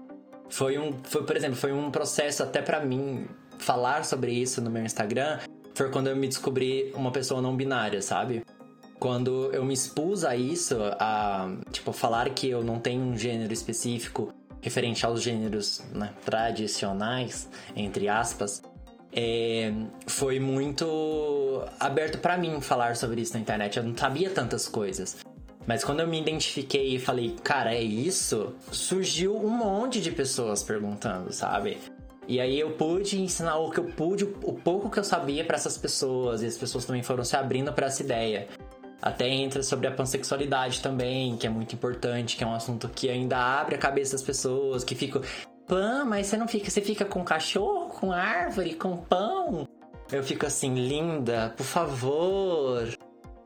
Foi 0.49 0.79
um, 0.79 0.93
foi, 1.03 1.25
por 1.25 1.37
exemplo, 1.37 1.57
foi 1.57 1.73
um 1.73 1.91
processo 1.91 2.43
até 2.43 2.63
para 2.63 2.81
mim 2.81 3.27
falar 3.59 4.05
sobre 4.05 4.33
isso 4.33 4.61
no 4.61 4.71
meu 4.71 4.85
Instagram. 4.85 5.39
Foi 5.75 5.91
quando 5.91 6.09
eu 6.09 6.17
me 6.17 6.27
descobri 6.27 6.93
uma 6.95 7.11
pessoa 7.11 7.41
não 7.43 7.57
binária, 7.57 8.01
sabe? 8.01 8.45
Quando 8.99 9.53
eu 9.53 9.65
me 9.65 9.75
expus 9.75 10.25
a 10.25 10.35
isso, 10.35 10.77
a, 10.99 11.51
tipo, 11.71 11.93
falar 11.93 12.31
que 12.31 12.49
eu 12.49 12.65
não 12.65 12.79
tenho 12.79 13.03
um 13.03 13.17
gênero 13.17 13.53
específico 13.53 14.33
referente 14.63 15.05
aos 15.05 15.23
gêneros 15.23 15.83
né, 15.93 16.13
tradicionais, 16.25 17.49
entre 17.77 18.09
aspas, 18.09 18.63
é, 19.13 19.73
foi 20.07 20.41
muito 20.41 21.63
aberto 21.79 22.19
para 22.19 22.37
mim 22.37 22.61
falar 22.61 22.97
sobre 22.97 23.21
isso 23.21 23.35
na 23.35 23.41
internet. 23.41 23.77
Eu 23.77 23.85
não 23.85 23.97
sabia 23.97 24.31
tantas 24.31 24.67
coisas. 24.67 25.19
Mas 25.67 25.83
quando 25.83 26.01
eu 26.01 26.07
me 26.07 26.21
identifiquei 26.21 26.95
e 26.95 26.99
falei, 26.99 27.35
cara, 27.43 27.75
é 27.75 27.83
isso? 27.83 28.55
Surgiu 28.71 29.37
um 29.37 29.51
monte 29.51 30.01
de 30.01 30.13
pessoas 30.13 30.63
perguntando, 30.63 31.33
sabe? 31.33 31.79
E 32.29 32.41
aí 32.41 32.59
eu 32.59 32.73
pude 32.73 33.21
ensinar 33.21 33.57
o 33.59 33.71
que 33.71 33.79
eu 33.79 33.85
pude, 33.85 34.25
o 34.25 34.53
pouco 34.53 34.91
que 34.91 34.99
eu 34.99 35.05
sabia 35.05 35.45
para 35.45 35.57
essas 35.57 35.79
pessoas, 35.79 36.43
e 36.43 36.47
as 36.47 36.57
pessoas 36.57 36.85
também 36.85 37.03
foram 37.03 37.25
se 37.25 37.37
abrindo 37.37 37.73
para 37.73 37.87
essa 37.87 38.03
ideia. 38.03 38.49
Até 39.01 39.29
entra 39.29 39.63
sobre 39.63 39.87
a 39.87 39.93
pansexualidade 39.93 40.81
também, 40.81 41.37
que 41.37 41.47
é 41.47 41.51
muito 41.51 41.75
importante, 41.75 42.37
que 42.37 42.43
é 42.43 42.47
um 42.47 42.55
assunto 42.55 42.89
que 42.89 43.09
ainda 43.09 43.37
abre 43.39 43.77
a 43.77 43.79
cabeça 43.79 44.13
das 44.13 44.23
pessoas, 44.23 44.83
que 44.83 44.95
ficam, 44.95 45.23
pã, 45.69 46.05
mas 46.05 46.27
você 46.27 46.37
não 46.37 46.49
fica, 46.49 46.71
você 46.71 46.81
fica 46.81 47.05
com 47.05 47.23
cachorro, 47.23 47.91
com 47.91 48.11
árvore, 48.11 48.75
com 48.75 48.97
pão? 48.97 49.69
Eu 50.11 50.23
fico 50.23 50.47
assim, 50.47 50.75
linda, 50.75 51.53
por 51.57 51.67
favor. 51.67 52.89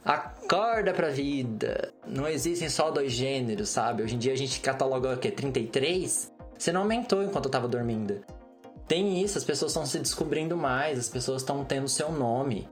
Acorda 0.04 0.94
pra 0.94 1.10
vida. 1.10 1.92
Não 2.06 2.26
existem 2.26 2.68
só 2.68 2.90
dois 2.90 3.12
gêneros, 3.12 3.68
sabe? 3.68 4.02
Hoje 4.02 4.14
em 4.14 4.18
dia 4.18 4.32
a 4.32 4.36
gente 4.36 4.60
cataloga 4.60 5.14
o 5.14 5.18
quê? 5.18 5.30
33? 5.30 6.32
Você 6.56 6.72
não 6.72 6.82
aumentou 6.82 7.22
enquanto 7.22 7.46
eu 7.46 7.50
tava 7.50 7.68
dormindo. 7.68 8.20
Tem 8.90 9.22
isso, 9.22 9.38
as 9.38 9.44
pessoas 9.44 9.70
estão 9.70 9.86
se 9.86 10.00
descobrindo 10.00 10.56
mais, 10.56 10.98
as 10.98 11.08
pessoas 11.08 11.42
estão 11.42 11.64
tendo 11.64 11.86
seu 11.86 12.10
nome. 12.10 12.68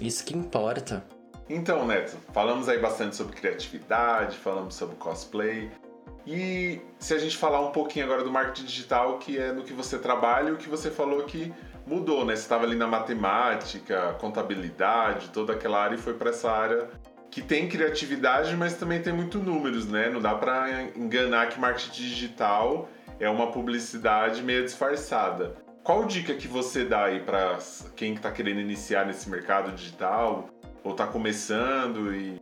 Isso 0.00 0.24
que 0.24 0.32
importa. 0.32 1.04
Então, 1.50 1.84
Neto, 1.84 2.16
falamos 2.32 2.68
aí 2.68 2.78
bastante 2.78 3.16
sobre 3.16 3.34
criatividade, 3.34 4.36
falamos 4.36 4.76
sobre 4.76 4.94
cosplay. 4.94 5.72
E 6.24 6.80
se 7.00 7.14
a 7.14 7.18
gente 7.18 7.36
falar 7.36 7.60
um 7.62 7.72
pouquinho 7.72 8.04
agora 8.04 8.22
do 8.22 8.30
marketing 8.30 8.64
digital, 8.64 9.18
que 9.18 9.36
é 9.36 9.50
no 9.50 9.64
que 9.64 9.72
você 9.72 9.98
trabalha, 9.98 10.52
o 10.52 10.56
que 10.56 10.68
você 10.68 10.88
falou 10.88 11.24
que 11.24 11.52
mudou, 11.84 12.24
né? 12.24 12.36
Você 12.36 12.42
estava 12.42 12.62
ali 12.62 12.76
na 12.76 12.86
matemática, 12.86 14.14
contabilidade, 14.20 15.30
toda 15.30 15.54
aquela 15.54 15.82
área 15.82 15.96
e 15.96 15.98
foi 15.98 16.14
para 16.14 16.30
essa 16.30 16.48
área 16.48 16.88
que 17.28 17.42
tem 17.42 17.68
criatividade, 17.68 18.54
mas 18.54 18.74
também 18.74 19.02
tem 19.02 19.12
muito 19.12 19.40
números, 19.40 19.88
né? 19.88 20.08
Não 20.08 20.20
dá 20.20 20.36
para 20.36 20.84
enganar 20.94 21.48
que 21.48 21.58
marketing 21.58 21.90
digital 21.90 22.88
é 23.18 23.28
uma 23.28 23.50
publicidade 23.50 24.42
meio 24.42 24.64
disfarçada. 24.64 25.54
Qual 25.82 26.04
dica 26.04 26.34
que 26.34 26.48
você 26.48 26.84
dá 26.84 27.04
aí 27.04 27.20
para 27.20 27.58
quem 27.94 28.14
está 28.14 28.30
querendo 28.30 28.60
iniciar 28.60 29.06
nesse 29.06 29.28
mercado 29.28 29.72
digital 29.72 30.48
ou 30.82 30.92
está 30.92 31.06
começando 31.06 32.14
e 32.14 32.40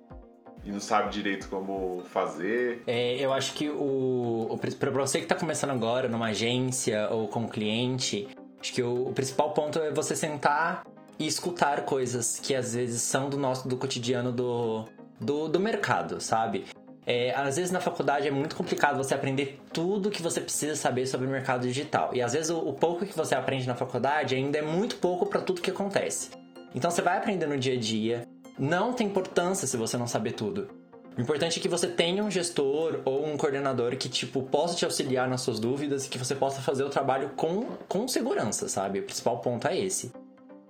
e 0.64 0.70
não 0.70 0.80
sabe 0.80 1.10
direito 1.10 1.48
como 1.48 2.02
fazer. 2.10 2.82
É, 2.86 3.16
eu 3.16 3.32
acho 3.32 3.52
que 3.54 3.68
o, 3.68 4.46
o 4.48 4.58
para 4.58 4.90
você 4.90 5.18
que 5.18 5.24
está 5.24 5.34
começando 5.34 5.70
agora 5.70 6.08
numa 6.08 6.26
agência 6.26 7.08
ou 7.10 7.26
como 7.28 7.48
cliente, 7.48 8.28
acho 8.60 8.72
que 8.72 8.82
o, 8.82 9.08
o, 9.08 9.12
principal 9.12 9.52
ponto 9.52 9.78
é 9.78 9.90
você 9.90 10.14
sentar 10.14 10.84
e 11.18 11.26
escutar 11.26 11.84
coisas 11.84 12.38
que 12.38 12.54
às 12.54 12.74
vezes 12.74 13.02
são 13.02 13.28
do 13.28 13.36
nosso 13.36 13.66
do 13.68 13.76
cotidiano 13.76 14.30
do, 14.30 14.84
do, 15.20 15.48
do 15.48 15.60
mercado, 15.60 16.20
sabe? 16.20 16.64
É, 17.04 17.34
às 17.34 17.56
vezes 17.56 17.72
na 17.72 17.80
faculdade 17.80 18.28
é 18.28 18.30
muito 18.30 18.54
complicado 18.54 18.96
você 18.96 19.12
aprender 19.12 19.60
tudo 19.72 20.10
que 20.10 20.22
você 20.22 20.40
precisa 20.40 20.76
saber 20.76 21.06
sobre 21.06 21.26
o 21.26 21.30
mercado 21.30 21.66
digital. 21.66 22.10
E 22.14 22.22
às 22.22 22.32
vezes 22.32 22.50
o, 22.50 22.58
o 22.58 22.72
pouco 22.72 23.04
que 23.04 23.16
você 23.16 23.34
aprende 23.34 23.66
na 23.66 23.74
faculdade 23.74 24.34
ainda 24.34 24.58
é 24.58 24.62
muito 24.62 24.96
pouco 24.96 25.26
para 25.26 25.40
tudo 25.40 25.60
que 25.60 25.70
acontece. 25.70 26.30
Então 26.74 26.90
você 26.90 27.02
vai 27.02 27.18
aprender 27.18 27.46
no 27.46 27.58
dia 27.58 27.74
a 27.74 27.78
dia, 27.78 28.26
não 28.58 28.92
tem 28.92 29.06
importância 29.06 29.66
se 29.66 29.76
você 29.76 29.96
não 29.96 30.06
saber 30.06 30.32
tudo. 30.32 30.68
O 31.16 31.20
importante 31.20 31.58
é 31.58 31.62
que 31.62 31.68
você 31.68 31.86
tenha 31.86 32.24
um 32.24 32.30
gestor 32.30 33.00
ou 33.04 33.26
um 33.26 33.36
coordenador 33.36 33.96
que, 33.96 34.08
tipo, 34.08 34.42
possa 34.44 34.74
te 34.74 34.84
auxiliar 34.84 35.28
nas 35.28 35.42
suas 35.42 35.60
dúvidas 35.60 36.06
e 36.06 36.08
que 36.08 36.16
você 36.16 36.34
possa 36.34 36.62
fazer 36.62 36.84
o 36.84 36.88
trabalho 36.88 37.32
com, 37.36 37.66
com 37.86 38.08
segurança, 38.08 38.66
sabe? 38.66 39.00
O 39.00 39.02
principal 39.02 39.38
ponto 39.40 39.68
é 39.68 39.78
esse. 39.78 40.10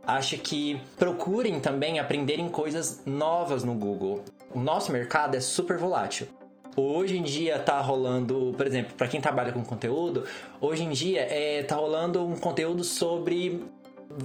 Acho 0.07 0.37
que 0.39 0.81
procurem 0.99 1.61
também 1.61 1.99
aprenderem 1.99 2.49
coisas 2.49 3.03
novas 3.07 3.63
no 3.63 3.75
Google. 3.75 4.25
O 4.53 4.59
nosso 4.59 4.91
mercado 4.91 5.37
é 5.37 5.41
super 5.41 5.79
volátil. 5.79 6.27
Hoje 6.77 7.19
em 7.19 7.23
dia 7.23 7.59
tá 7.59 7.81
rolando, 7.81 8.55
por 8.57 8.67
exemplo, 8.67 8.95
para 8.97 9.07
quem 9.07 9.21
trabalha 9.21 9.53
com 9.53 9.63
conteúdo, 9.63 10.25
hoje 10.61 10.83
em 10.83 10.91
dia 10.91 11.21
é, 11.21 11.63
tá 11.63 11.77
rolando 11.77 12.27
um 12.27 12.35
conteúdo 12.35 12.83
sobre 12.83 13.63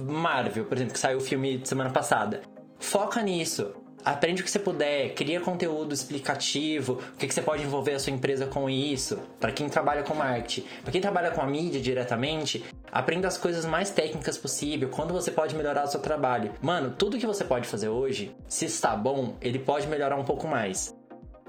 Marvel, 0.00 0.64
por 0.64 0.76
exemplo, 0.76 0.94
que 0.94 0.98
saiu 0.98 1.18
o 1.18 1.20
filme 1.20 1.60
semana 1.64 1.90
passada. 1.90 2.40
Foca 2.78 3.22
nisso. 3.22 3.74
Aprende 4.08 4.40
o 4.40 4.44
que 4.44 4.50
você 4.50 4.58
puder, 4.58 5.12
cria 5.12 5.38
conteúdo 5.38 5.92
explicativo, 5.92 6.94
o 6.94 7.18
que, 7.18 7.26
que 7.28 7.34
você 7.34 7.42
pode 7.42 7.62
envolver 7.62 7.92
a 7.92 7.98
sua 7.98 8.10
empresa 8.10 8.46
com 8.46 8.70
isso. 8.70 9.18
Para 9.38 9.52
quem 9.52 9.68
trabalha 9.68 10.02
com 10.02 10.14
marketing, 10.14 10.64
para 10.82 10.90
quem 10.90 10.98
trabalha 10.98 11.30
com 11.30 11.42
a 11.42 11.46
mídia 11.46 11.78
diretamente, 11.78 12.64
aprenda 12.90 13.28
as 13.28 13.36
coisas 13.36 13.66
mais 13.66 13.90
técnicas 13.90 14.38
possível, 14.38 14.88
quando 14.88 15.12
você 15.12 15.30
pode 15.30 15.54
melhorar 15.54 15.84
o 15.84 15.88
seu 15.88 16.00
trabalho. 16.00 16.54
Mano, 16.62 16.94
tudo 16.96 17.18
que 17.18 17.26
você 17.26 17.44
pode 17.44 17.68
fazer 17.68 17.90
hoje, 17.90 18.34
se 18.48 18.64
está 18.64 18.96
bom, 18.96 19.36
ele 19.42 19.58
pode 19.58 19.86
melhorar 19.86 20.16
um 20.16 20.24
pouco 20.24 20.48
mais. 20.48 20.96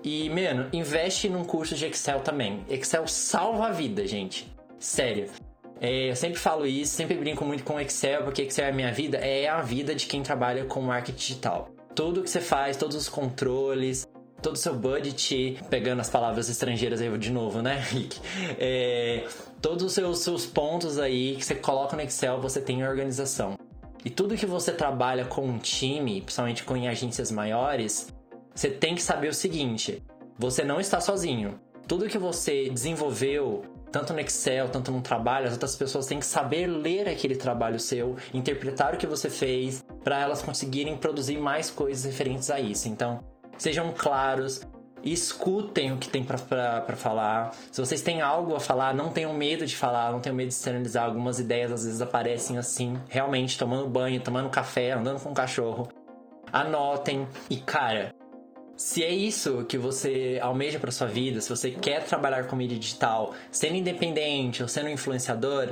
E, 0.03 0.29
mano, 0.29 0.67
investe 0.73 1.29
num 1.29 1.45
curso 1.45 1.75
de 1.75 1.85
Excel 1.85 2.19
também. 2.19 2.65
Excel 2.67 3.07
salva 3.07 3.67
a 3.67 3.71
vida, 3.71 4.05
gente. 4.05 4.53
Sério. 4.77 5.31
É, 5.79 6.09
eu 6.09 6.15
sempre 6.17 6.37
falo 6.37 6.67
isso, 6.67 6.93
sempre 6.93 7.15
brinco 7.15 7.45
muito 7.45 7.63
com 7.63 7.79
Excel, 7.79 8.23
porque 8.23 8.41
Excel 8.41 8.65
é 8.65 8.69
a 8.69 8.73
minha 8.73 8.91
vida, 8.91 9.17
é 9.17 9.47
a 9.47 9.61
vida 9.61 9.95
de 9.95 10.07
quem 10.07 10.21
trabalha 10.21 10.65
com 10.65 10.81
marketing 10.81 11.17
digital. 11.17 11.78
Tudo 11.99 12.23
que 12.23 12.29
você 12.29 12.39
faz, 12.39 12.77
todos 12.77 12.95
os 12.95 13.09
controles, 13.09 14.07
todo 14.41 14.53
o 14.53 14.57
seu 14.57 14.73
budget, 14.73 15.59
pegando 15.69 15.99
as 15.99 16.09
palavras 16.09 16.47
estrangeiras 16.47 17.01
aí 17.01 17.17
de 17.17 17.29
novo, 17.29 17.61
né, 17.61 17.83
Rick? 17.91 18.21
É, 18.57 19.27
todos 19.61 19.83
os 19.83 19.91
seus, 19.91 20.19
seus 20.19 20.45
pontos 20.45 20.97
aí 20.97 21.35
que 21.35 21.43
você 21.43 21.55
coloca 21.55 21.97
no 21.97 22.01
Excel, 22.01 22.39
você 22.39 22.61
tem 22.61 22.87
organização. 22.87 23.59
E 24.05 24.09
tudo 24.09 24.37
que 24.37 24.45
você 24.45 24.71
trabalha 24.71 25.25
com 25.25 25.45
um 25.45 25.57
time, 25.57 26.21
principalmente 26.21 26.63
com 26.63 26.73
agências 26.87 27.31
maiores, 27.31 28.07
você 28.55 28.69
tem 28.69 28.95
que 28.95 29.03
saber 29.03 29.27
o 29.27 29.33
seguinte: 29.33 30.01
você 30.37 30.63
não 30.63 30.79
está 30.79 31.01
sozinho. 31.01 31.59
Tudo 31.85 32.07
que 32.07 32.17
você 32.17 32.69
desenvolveu, 32.69 33.65
tanto 33.91 34.13
no 34.13 34.19
Excel, 34.19 34.69
tanto 34.69 34.91
no 34.91 35.01
trabalho, 35.01 35.47
as 35.47 35.53
outras 35.53 35.75
pessoas 35.75 36.05
têm 36.05 36.19
que 36.19 36.25
saber 36.25 36.67
ler 36.67 37.07
aquele 37.07 37.35
trabalho 37.35 37.79
seu, 37.79 38.15
interpretar 38.33 38.93
o 38.93 38.97
que 38.97 39.07
você 39.07 39.29
fez, 39.29 39.83
para 40.03 40.19
elas 40.19 40.41
conseguirem 40.41 40.97
produzir 40.97 41.37
mais 41.37 41.69
coisas 41.69 42.05
referentes 42.05 42.49
a 42.49 42.59
isso. 42.59 42.87
Então, 42.87 43.23
sejam 43.57 43.91
claros, 43.91 44.61
escutem 45.03 45.91
o 45.93 45.97
que 45.97 46.09
tem 46.09 46.23
para 46.23 46.95
falar. 46.95 47.53
Se 47.71 47.79
vocês 47.79 48.01
têm 48.01 48.21
algo 48.21 48.55
a 48.55 48.59
falar, 48.59 48.93
não 48.93 49.09
tenham 49.09 49.33
medo 49.33 49.65
de 49.65 49.75
falar, 49.75 50.11
não 50.11 50.19
tenham 50.19 50.35
medo 50.35 50.49
de 50.49 50.53
externalizar. 50.53 51.05
Algumas 51.05 51.39
ideias 51.39 51.71
às 51.71 51.85
vezes 51.85 52.01
aparecem 52.01 52.57
assim, 52.57 52.97
realmente 53.07 53.57
tomando 53.57 53.87
banho, 53.87 54.21
tomando 54.21 54.49
café, 54.49 54.91
andando 54.91 55.21
com 55.21 55.31
o 55.31 55.33
cachorro. 55.33 55.87
Anotem 56.51 57.27
e 57.49 57.57
cara, 57.57 58.13
se 58.79 59.03
é 59.03 59.11
isso 59.11 59.65
que 59.65 59.77
você 59.77 60.39
almeja 60.41 60.79
para 60.79 60.89
sua 60.89 61.05
vida, 61.05 61.41
se 61.41 61.49
você 61.49 61.69
quer 61.69 62.05
trabalhar 62.05 62.47
com 62.47 62.55
mídia 62.55 62.79
digital, 62.79 63.35
sendo 63.51 63.75
independente 63.75 64.61
ou 64.61 64.69
sendo 64.69 64.87
influenciador, 64.87 65.71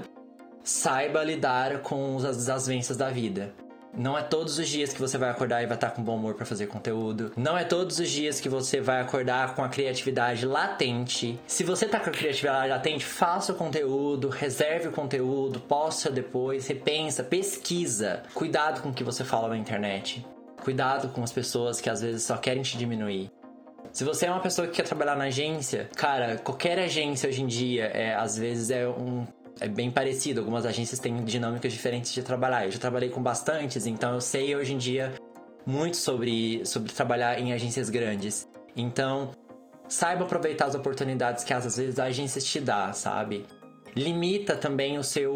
saiba 0.61 1.23
lidar 1.23 1.79
com 1.83 2.17
as 2.17 2.35
desavenças 2.35 2.97
da 2.97 3.09
vida. 3.09 3.53
Não 3.93 4.17
é 4.17 4.21
todos 4.21 4.59
os 4.59 4.67
dias 4.67 4.91
que 4.91 4.99
você 4.99 5.17
vai 5.17 5.29
acordar 5.29 5.63
e 5.63 5.65
vai 5.65 5.77
estar 5.77 5.91
com 5.91 6.03
bom 6.03 6.17
humor 6.17 6.33
para 6.33 6.45
fazer 6.45 6.67
conteúdo. 6.67 7.31
Não 7.37 7.57
é 7.57 7.63
todos 7.63 7.97
os 7.97 8.09
dias 8.09 8.41
que 8.41 8.49
você 8.49 8.81
vai 8.81 8.99
acordar 8.99 9.55
com 9.55 9.63
a 9.63 9.69
criatividade 9.69 10.45
latente. 10.45 11.39
Se 11.47 11.63
você 11.63 11.85
tá 11.85 12.01
com 12.01 12.09
a 12.09 12.13
criatividade 12.13 12.67
latente, 12.67 13.05
faça 13.05 13.53
o 13.53 13.55
conteúdo, 13.55 14.27
reserve 14.27 14.89
o 14.89 14.91
conteúdo, 14.91 15.61
posta 15.61 16.11
depois, 16.11 16.67
repensa, 16.67 17.23
pesquisa. 17.23 18.23
Cuidado 18.33 18.81
com 18.81 18.89
o 18.89 18.93
que 18.93 19.03
você 19.03 19.23
fala 19.23 19.47
na 19.47 19.57
internet. 19.57 20.25
Cuidado 20.63 21.09
com 21.09 21.23
as 21.23 21.31
pessoas 21.31 21.79
que 21.79 21.89
às 21.89 22.01
vezes 22.01 22.23
só 22.23 22.37
querem 22.37 22.61
te 22.61 22.77
diminuir. 22.77 23.31
Se 23.91 24.03
você 24.03 24.25
é 24.25 24.31
uma 24.31 24.41
pessoa 24.41 24.67
que 24.67 24.75
quer 24.75 24.83
trabalhar 24.83 25.15
na 25.15 25.25
agência, 25.25 25.89
cara, 25.95 26.37
qualquer 26.37 26.77
agência 26.79 27.29
hoje 27.29 27.41
em 27.41 27.47
dia, 27.47 27.85
é, 27.85 28.13
às 28.15 28.37
vezes 28.37 28.69
é 28.69 28.87
um 28.87 29.25
é 29.59 29.67
bem 29.67 29.89
parecido. 29.89 30.39
Algumas 30.39 30.65
agências 30.65 30.99
têm 30.99 31.23
dinâmicas 31.23 31.73
diferentes 31.73 32.13
de 32.13 32.21
trabalhar. 32.21 32.65
Eu 32.65 32.71
já 32.71 32.79
trabalhei 32.79 33.09
com 33.09 33.21
bastantes, 33.21 33.85
então 33.85 34.13
eu 34.13 34.21
sei 34.21 34.55
hoje 34.55 34.73
em 34.73 34.77
dia 34.77 35.13
muito 35.65 35.97
sobre, 35.97 36.65
sobre 36.65 36.93
trabalhar 36.93 37.39
em 37.39 37.53
agências 37.53 37.89
grandes. 37.89 38.47
Então, 38.75 39.31
saiba 39.87 40.23
aproveitar 40.23 40.67
as 40.67 40.75
oportunidades 40.75 41.43
que 41.43 41.53
às 41.53 41.75
vezes 41.75 41.99
a 41.99 42.05
agência 42.05 42.39
te 42.41 42.59
dá, 42.61 42.93
sabe? 42.93 43.45
Limita 43.95 44.55
também 44.55 44.97
o 44.97 45.03
seu, 45.03 45.33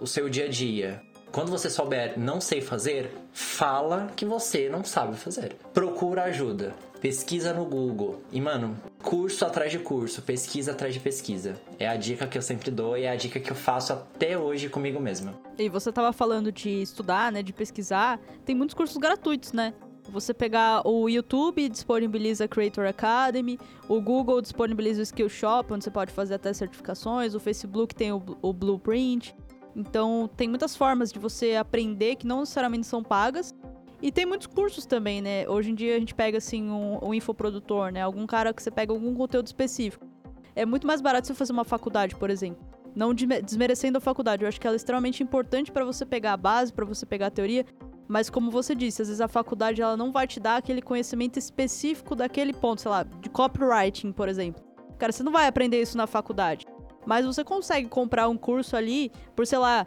o 0.00 0.06
seu 0.06 0.28
dia 0.28 0.46
a 0.46 0.48
dia. 0.48 1.02
Quando 1.34 1.50
você 1.50 1.68
souber 1.68 2.16
não 2.16 2.40
sei 2.40 2.60
fazer, 2.60 3.10
fala 3.32 4.06
que 4.14 4.24
você 4.24 4.68
não 4.68 4.84
sabe 4.84 5.16
fazer. 5.16 5.56
Procura 5.72 6.22
ajuda. 6.22 6.72
Pesquisa 7.00 7.52
no 7.52 7.64
Google. 7.64 8.22
E, 8.30 8.40
mano, 8.40 8.76
curso 9.02 9.44
atrás 9.44 9.72
de 9.72 9.80
curso, 9.80 10.22
pesquisa 10.22 10.70
atrás 10.70 10.94
de 10.94 11.00
pesquisa. 11.00 11.56
É 11.76 11.88
a 11.88 11.96
dica 11.96 12.28
que 12.28 12.38
eu 12.38 12.42
sempre 12.42 12.70
dou 12.70 12.96
e 12.96 13.02
é 13.02 13.10
a 13.10 13.16
dica 13.16 13.40
que 13.40 13.50
eu 13.50 13.56
faço 13.56 13.92
até 13.92 14.38
hoje 14.38 14.68
comigo 14.68 15.00
mesma. 15.00 15.34
E 15.58 15.68
você 15.68 15.90
tava 15.90 16.12
falando 16.12 16.52
de 16.52 16.70
estudar, 16.70 17.32
né, 17.32 17.42
de 17.42 17.52
pesquisar. 17.52 18.20
Tem 18.44 18.54
muitos 18.54 18.74
cursos 18.74 18.96
gratuitos, 18.96 19.52
né? 19.52 19.74
Você 20.10 20.32
pegar 20.32 20.86
o 20.86 21.08
YouTube 21.08 21.68
disponibiliza 21.68 22.46
Creator 22.46 22.86
Academy, 22.86 23.58
o 23.88 24.00
Google 24.00 24.40
disponibiliza 24.40 25.00
o 25.00 25.02
Skillshop, 25.02 25.72
onde 25.72 25.82
você 25.82 25.90
pode 25.90 26.12
fazer 26.12 26.34
até 26.34 26.52
certificações, 26.52 27.34
o 27.34 27.40
Facebook 27.40 27.92
tem 27.92 28.12
o, 28.12 28.22
o 28.40 28.52
Blueprint. 28.52 29.34
Então, 29.74 30.30
tem 30.36 30.48
muitas 30.48 30.76
formas 30.76 31.12
de 31.12 31.18
você 31.18 31.56
aprender 31.56 32.16
que 32.16 32.26
não 32.26 32.40
necessariamente 32.40 32.86
são 32.86 33.02
pagas. 33.02 33.54
E 34.00 34.12
tem 34.12 34.26
muitos 34.26 34.46
cursos 34.46 34.84
também, 34.84 35.22
né? 35.22 35.48
Hoje 35.48 35.70
em 35.70 35.74
dia 35.74 35.96
a 35.96 35.98
gente 35.98 36.14
pega, 36.14 36.38
assim, 36.38 36.68
um, 36.68 36.98
um 37.02 37.14
infoprodutor, 37.14 37.90
né? 37.90 38.02
Algum 38.02 38.26
cara 38.26 38.52
que 38.52 38.62
você 38.62 38.70
pega 38.70 38.92
algum 38.92 39.14
conteúdo 39.14 39.46
específico. 39.46 40.06
É 40.54 40.64
muito 40.64 40.86
mais 40.86 41.00
barato 41.00 41.26
você 41.26 41.34
fazer 41.34 41.52
uma 41.52 41.64
faculdade, 41.64 42.14
por 42.14 42.30
exemplo. 42.30 42.64
Não 42.94 43.12
desmerecendo 43.12 43.98
a 43.98 44.00
faculdade. 44.00 44.44
Eu 44.44 44.48
acho 44.48 44.60
que 44.60 44.66
ela 44.66 44.76
é 44.76 44.78
extremamente 44.78 45.22
importante 45.22 45.72
para 45.72 45.84
você 45.84 46.06
pegar 46.06 46.34
a 46.34 46.36
base, 46.36 46.72
para 46.72 46.84
você 46.84 47.04
pegar 47.04 47.26
a 47.26 47.30
teoria. 47.30 47.64
Mas 48.06 48.28
como 48.28 48.50
você 48.50 48.74
disse, 48.74 49.02
às 49.02 49.08
vezes 49.08 49.20
a 49.20 49.26
faculdade 49.26 49.80
ela 49.80 49.96
não 49.96 50.12
vai 50.12 50.26
te 50.26 50.38
dar 50.38 50.56
aquele 50.56 50.82
conhecimento 50.82 51.38
específico 51.38 52.14
daquele 52.14 52.52
ponto, 52.52 52.82
sei 52.82 52.90
lá, 52.90 53.02
de 53.02 53.28
copywriting, 53.30 54.12
por 54.12 54.28
exemplo. 54.28 54.62
Cara, 54.98 55.10
você 55.10 55.22
não 55.22 55.32
vai 55.32 55.46
aprender 55.46 55.80
isso 55.80 55.96
na 55.96 56.06
faculdade. 56.06 56.66
Mas 57.06 57.26
você 57.26 57.44
consegue 57.44 57.88
comprar 57.88 58.28
um 58.28 58.36
curso 58.36 58.76
ali 58.76 59.10
por, 59.34 59.46
sei 59.46 59.58
lá, 59.58 59.86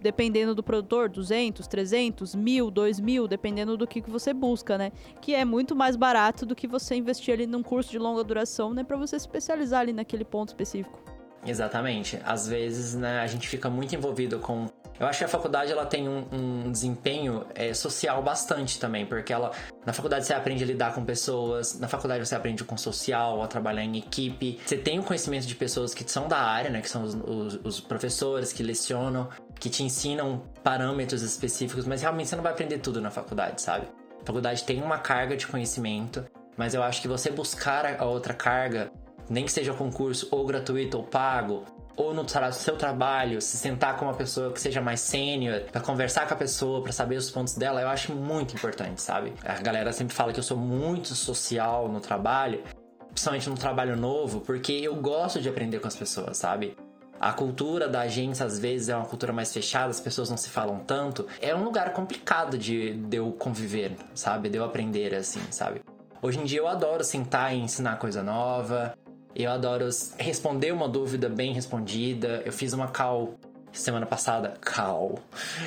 dependendo 0.00 0.54
do 0.54 0.62
produtor, 0.62 1.08
200, 1.08 1.66
300, 1.66 2.34
1000, 2.34 2.70
2000, 2.70 3.28
dependendo 3.28 3.76
do 3.76 3.86
que, 3.86 4.00
que 4.00 4.10
você 4.10 4.32
busca, 4.32 4.78
né? 4.78 4.92
Que 5.20 5.34
é 5.34 5.44
muito 5.44 5.74
mais 5.74 5.96
barato 5.96 6.46
do 6.46 6.54
que 6.54 6.66
você 6.66 6.94
investir 6.94 7.34
ali 7.34 7.46
num 7.46 7.62
curso 7.62 7.90
de 7.90 7.98
longa 7.98 8.22
duração, 8.22 8.72
né? 8.72 8.84
Para 8.84 8.96
você 8.96 9.18
se 9.18 9.24
especializar 9.24 9.80
ali 9.80 9.92
naquele 9.92 10.24
ponto 10.24 10.48
específico. 10.48 10.98
Exatamente. 11.46 12.20
Às 12.24 12.48
vezes, 12.48 12.94
né, 12.94 13.20
a 13.20 13.26
gente 13.26 13.48
fica 13.48 13.70
muito 13.70 13.94
envolvido 13.94 14.38
com 14.38 14.66
eu 14.98 15.06
acho 15.06 15.18
que 15.18 15.24
a 15.24 15.28
faculdade 15.28 15.70
ela 15.70 15.86
tem 15.86 16.08
um, 16.08 16.26
um 16.32 16.72
desempenho 16.72 17.46
é, 17.54 17.72
social 17.72 18.22
bastante 18.22 18.80
também, 18.80 19.06
porque 19.06 19.32
ela 19.32 19.52
na 19.86 19.92
faculdade 19.92 20.26
você 20.26 20.34
aprende 20.34 20.64
a 20.64 20.66
lidar 20.66 20.94
com 20.94 21.04
pessoas, 21.04 21.78
na 21.78 21.88
faculdade 21.88 22.26
você 22.26 22.34
aprende 22.34 22.64
com 22.64 22.76
social, 22.76 23.42
a 23.42 23.46
trabalhar 23.46 23.82
em 23.82 23.96
equipe. 23.96 24.60
Você 24.64 24.76
tem 24.76 24.98
o 24.98 25.02
conhecimento 25.02 25.46
de 25.46 25.54
pessoas 25.54 25.94
que 25.94 26.10
são 26.10 26.28
da 26.28 26.38
área, 26.38 26.70
né, 26.70 26.80
que 26.80 26.90
são 26.90 27.04
os, 27.04 27.14
os, 27.14 27.60
os 27.64 27.80
professores 27.80 28.52
que 28.52 28.62
lecionam, 28.62 29.28
que 29.58 29.70
te 29.70 29.82
ensinam 29.82 30.42
parâmetros 30.62 31.22
específicos, 31.22 31.86
mas 31.86 32.02
realmente 32.02 32.28
você 32.28 32.36
não 32.36 32.42
vai 32.42 32.52
aprender 32.52 32.78
tudo 32.78 33.00
na 33.00 33.10
faculdade, 33.10 33.62
sabe? 33.62 33.86
A 34.20 34.26
faculdade 34.26 34.64
tem 34.64 34.82
uma 34.82 34.98
carga 34.98 35.36
de 35.36 35.46
conhecimento, 35.46 36.24
mas 36.56 36.74
eu 36.74 36.82
acho 36.82 37.00
que 37.00 37.08
você 37.08 37.30
buscar 37.30 38.00
a 38.00 38.04
outra 38.04 38.34
carga, 38.34 38.90
nem 39.30 39.44
que 39.44 39.52
seja 39.52 39.72
concurso 39.72 40.28
ou 40.30 40.44
gratuito 40.44 40.98
ou 40.98 41.04
pago, 41.04 41.64
ou 41.98 42.14
no 42.14 42.24
seu 42.52 42.76
trabalho, 42.76 43.42
se 43.42 43.56
sentar 43.56 43.96
com 43.96 44.04
uma 44.04 44.14
pessoa 44.14 44.52
que 44.52 44.60
seja 44.60 44.80
mais 44.80 45.00
sênior, 45.00 45.62
para 45.72 45.80
conversar 45.80 46.28
com 46.28 46.34
a 46.34 46.36
pessoa, 46.36 46.80
para 46.80 46.92
saber 46.92 47.16
os 47.16 47.28
pontos 47.28 47.54
dela, 47.54 47.80
eu 47.80 47.88
acho 47.88 48.14
muito 48.14 48.54
importante, 48.54 49.02
sabe? 49.02 49.34
A 49.44 49.60
galera 49.60 49.92
sempre 49.92 50.14
fala 50.14 50.32
que 50.32 50.38
eu 50.38 50.44
sou 50.44 50.56
muito 50.56 51.08
social 51.16 51.88
no 51.88 52.00
trabalho, 52.00 52.62
principalmente 53.08 53.50
no 53.50 53.56
trabalho 53.56 53.96
novo, 53.96 54.40
porque 54.40 54.72
eu 54.72 54.94
gosto 54.94 55.40
de 55.40 55.48
aprender 55.48 55.80
com 55.80 55.88
as 55.88 55.96
pessoas, 55.96 56.36
sabe? 56.36 56.76
A 57.20 57.32
cultura 57.32 57.88
da 57.88 58.02
agência, 58.02 58.46
às 58.46 58.60
vezes, 58.60 58.88
é 58.88 58.94
uma 58.94 59.04
cultura 59.04 59.32
mais 59.32 59.52
fechada, 59.52 59.90
as 59.90 59.98
pessoas 59.98 60.30
não 60.30 60.36
se 60.36 60.48
falam 60.48 60.78
tanto. 60.78 61.26
É 61.42 61.52
um 61.52 61.64
lugar 61.64 61.92
complicado 61.92 62.56
de, 62.56 62.92
de 62.92 63.16
eu 63.16 63.32
conviver, 63.32 63.96
sabe? 64.14 64.48
De 64.48 64.56
eu 64.56 64.62
aprender, 64.62 65.12
assim, 65.16 65.40
sabe? 65.50 65.82
Hoje 66.20 66.40
em 66.40 66.44
dia 66.44 66.58
eu 66.58 66.66
adoro 66.66 67.04
sentar 67.04 67.54
e 67.54 67.60
ensinar 67.60 67.96
coisa 67.96 68.22
nova. 68.22 68.97
Eu 69.34 69.50
adoro 69.50 69.88
responder 70.18 70.72
uma 70.72 70.88
dúvida 70.88 71.28
bem 71.28 71.52
respondida. 71.52 72.42
Eu 72.44 72.52
fiz 72.52 72.72
uma 72.72 72.88
call 72.88 73.38
semana 73.72 74.06
passada. 74.06 74.54
Call. 74.60 75.18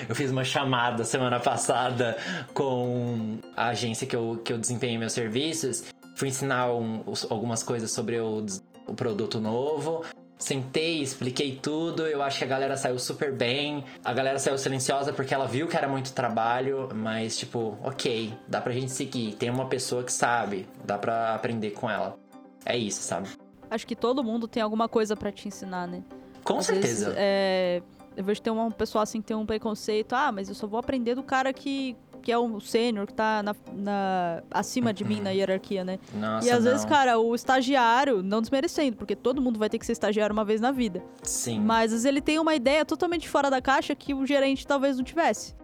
Eu 0.07 0.15
fiz 0.15 0.31
uma 0.31 0.43
chamada 0.43 1.03
semana 1.03 1.39
passada 1.39 2.17
com 2.53 3.37
a 3.55 3.67
agência 3.67 4.05
que 4.05 4.15
eu, 4.15 4.41
que 4.43 4.51
eu 4.53 4.57
desempenho 4.57 4.99
meus 4.99 5.13
serviços. 5.13 5.83
Fui 6.15 6.27
ensinar 6.27 6.71
um, 6.73 7.03
algumas 7.29 7.63
coisas 7.63 7.91
sobre 7.91 8.19
o, 8.19 8.45
o 8.87 8.93
produto 8.93 9.39
novo. 9.39 10.03
Sentei, 10.37 11.01
expliquei 11.01 11.55
tudo. 11.55 12.07
Eu 12.07 12.21
acho 12.21 12.39
que 12.39 12.43
a 12.43 12.47
galera 12.47 12.75
saiu 12.75 12.97
super 12.97 13.31
bem. 13.31 13.83
A 14.03 14.11
galera 14.11 14.39
saiu 14.39 14.57
silenciosa 14.57 15.13
porque 15.13 15.33
ela 15.33 15.45
viu 15.45 15.67
que 15.67 15.77
era 15.77 15.87
muito 15.87 16.13
trabalho, 16.13 16.89
mas 16.93 17.37
tipo, 17.37 17.77
ok, 17.83 18.33
dá 18.47 18.59
pra 18.59 18.73
gente 18.73 18.91
seguir. 18.91 19.35
Tem 19.35 19.49
uma 19.49 19.67
pessoa 19.67 20.03
que 20.03 20.11
sabe, 20.11 20.67
dá 20.83 20.97
pra 20.97 21.35
aprender 21.35 21.71
com 21.71 21.89
ela. 21.89 22.17
É 22.65 22.75
isso, 22.75 23.01
sabe? 23.01 23.29
Acho 23.71 23.87
que 23.87 23.95
todo 23.95 24.23
mundo 24.23 24.47
tem 24.47 24.61
alguma 24.61 24.87
coisa 24.87 25.15
para 25.15 25.31
te 25.31 25.47
ensinar, 25.47 25.87
né? 25.87 26.03
Com 26.43 26.57
Às 26.57 26.65
certeza. 26.67 27.05
Vezes, 27.05 27.15
é, 27.17 27.81
eu 28.15 28.23
vejo 28.23 28.41
ter 28.41 28.51
um 28.51 28.69
pessoal 28.69 29.01
assim 29.01 29.21
que 29.21 29.27
tem 29.27 29.37
um 29.37 29.45
preconceito, 29.45 30.13
ah, 30.13 30.31
mas 30.31 30.49
eu 30.49 30.55
só 30.55 30.67
vou 30.67 30.79
aprender 30.79 31.15
do 31.15 31.23
cara 31.23 31.51
que 31.53 31.95
que 32.21 32.31
é 32.31 32.37
o 32.37 32.59
sênior, 32.59 33.07
que 33.07 33.15
tá 33.15 33.41
na, 33.41 33.55
na, 33.73 34.43
acima 34.51 34.93
de 34.93 35.03
mim 35.03 35.19
na 35.19 35.31
hierarquia, 35.31 35.83
né? 35.83 35.97
Nossa, 36.13 36.47
e 36.47 36.51
às 36.51 36.63
não. 36.63 36.71
vezes, 36.71 36.85
cara, 36.85 37.17
o 37.17 37.33
estagiário, 37.33 38.21
não 38.21 38.41
desmerecendo, 38.41 38.95
porque 38.95 39.15
todo 39.15 39.41
mundo 39.41 39.57
vai 39.57 39.69
ter 39.69 39.79
que 39.79 39.85
ser 39.87 39.93
estagiário 39.93 40.31
uma 40.31 40.45
vez 40.45 40.61
na 40.61 40.71
vida. 40.71 41.03
Sim. 41.23 41.59
Mas 41.59 41.85
às 41.85 41.91
vezes 41.91 42.05
ele 42.05 42.21
tem 42.21 42.37
uma 42.37 42.53
ideia 42.53 42.85
totalmente 42.85 43.27
fora 43.27 43.49
da 43.49 43.59
caixa 43.59 43.95
que 43.95 44.13
o 44.13 44.23
gerente 44.23 44.67
talvez 44.67 44.97
não 44.97 45.03
tivesse. 45.03 45.55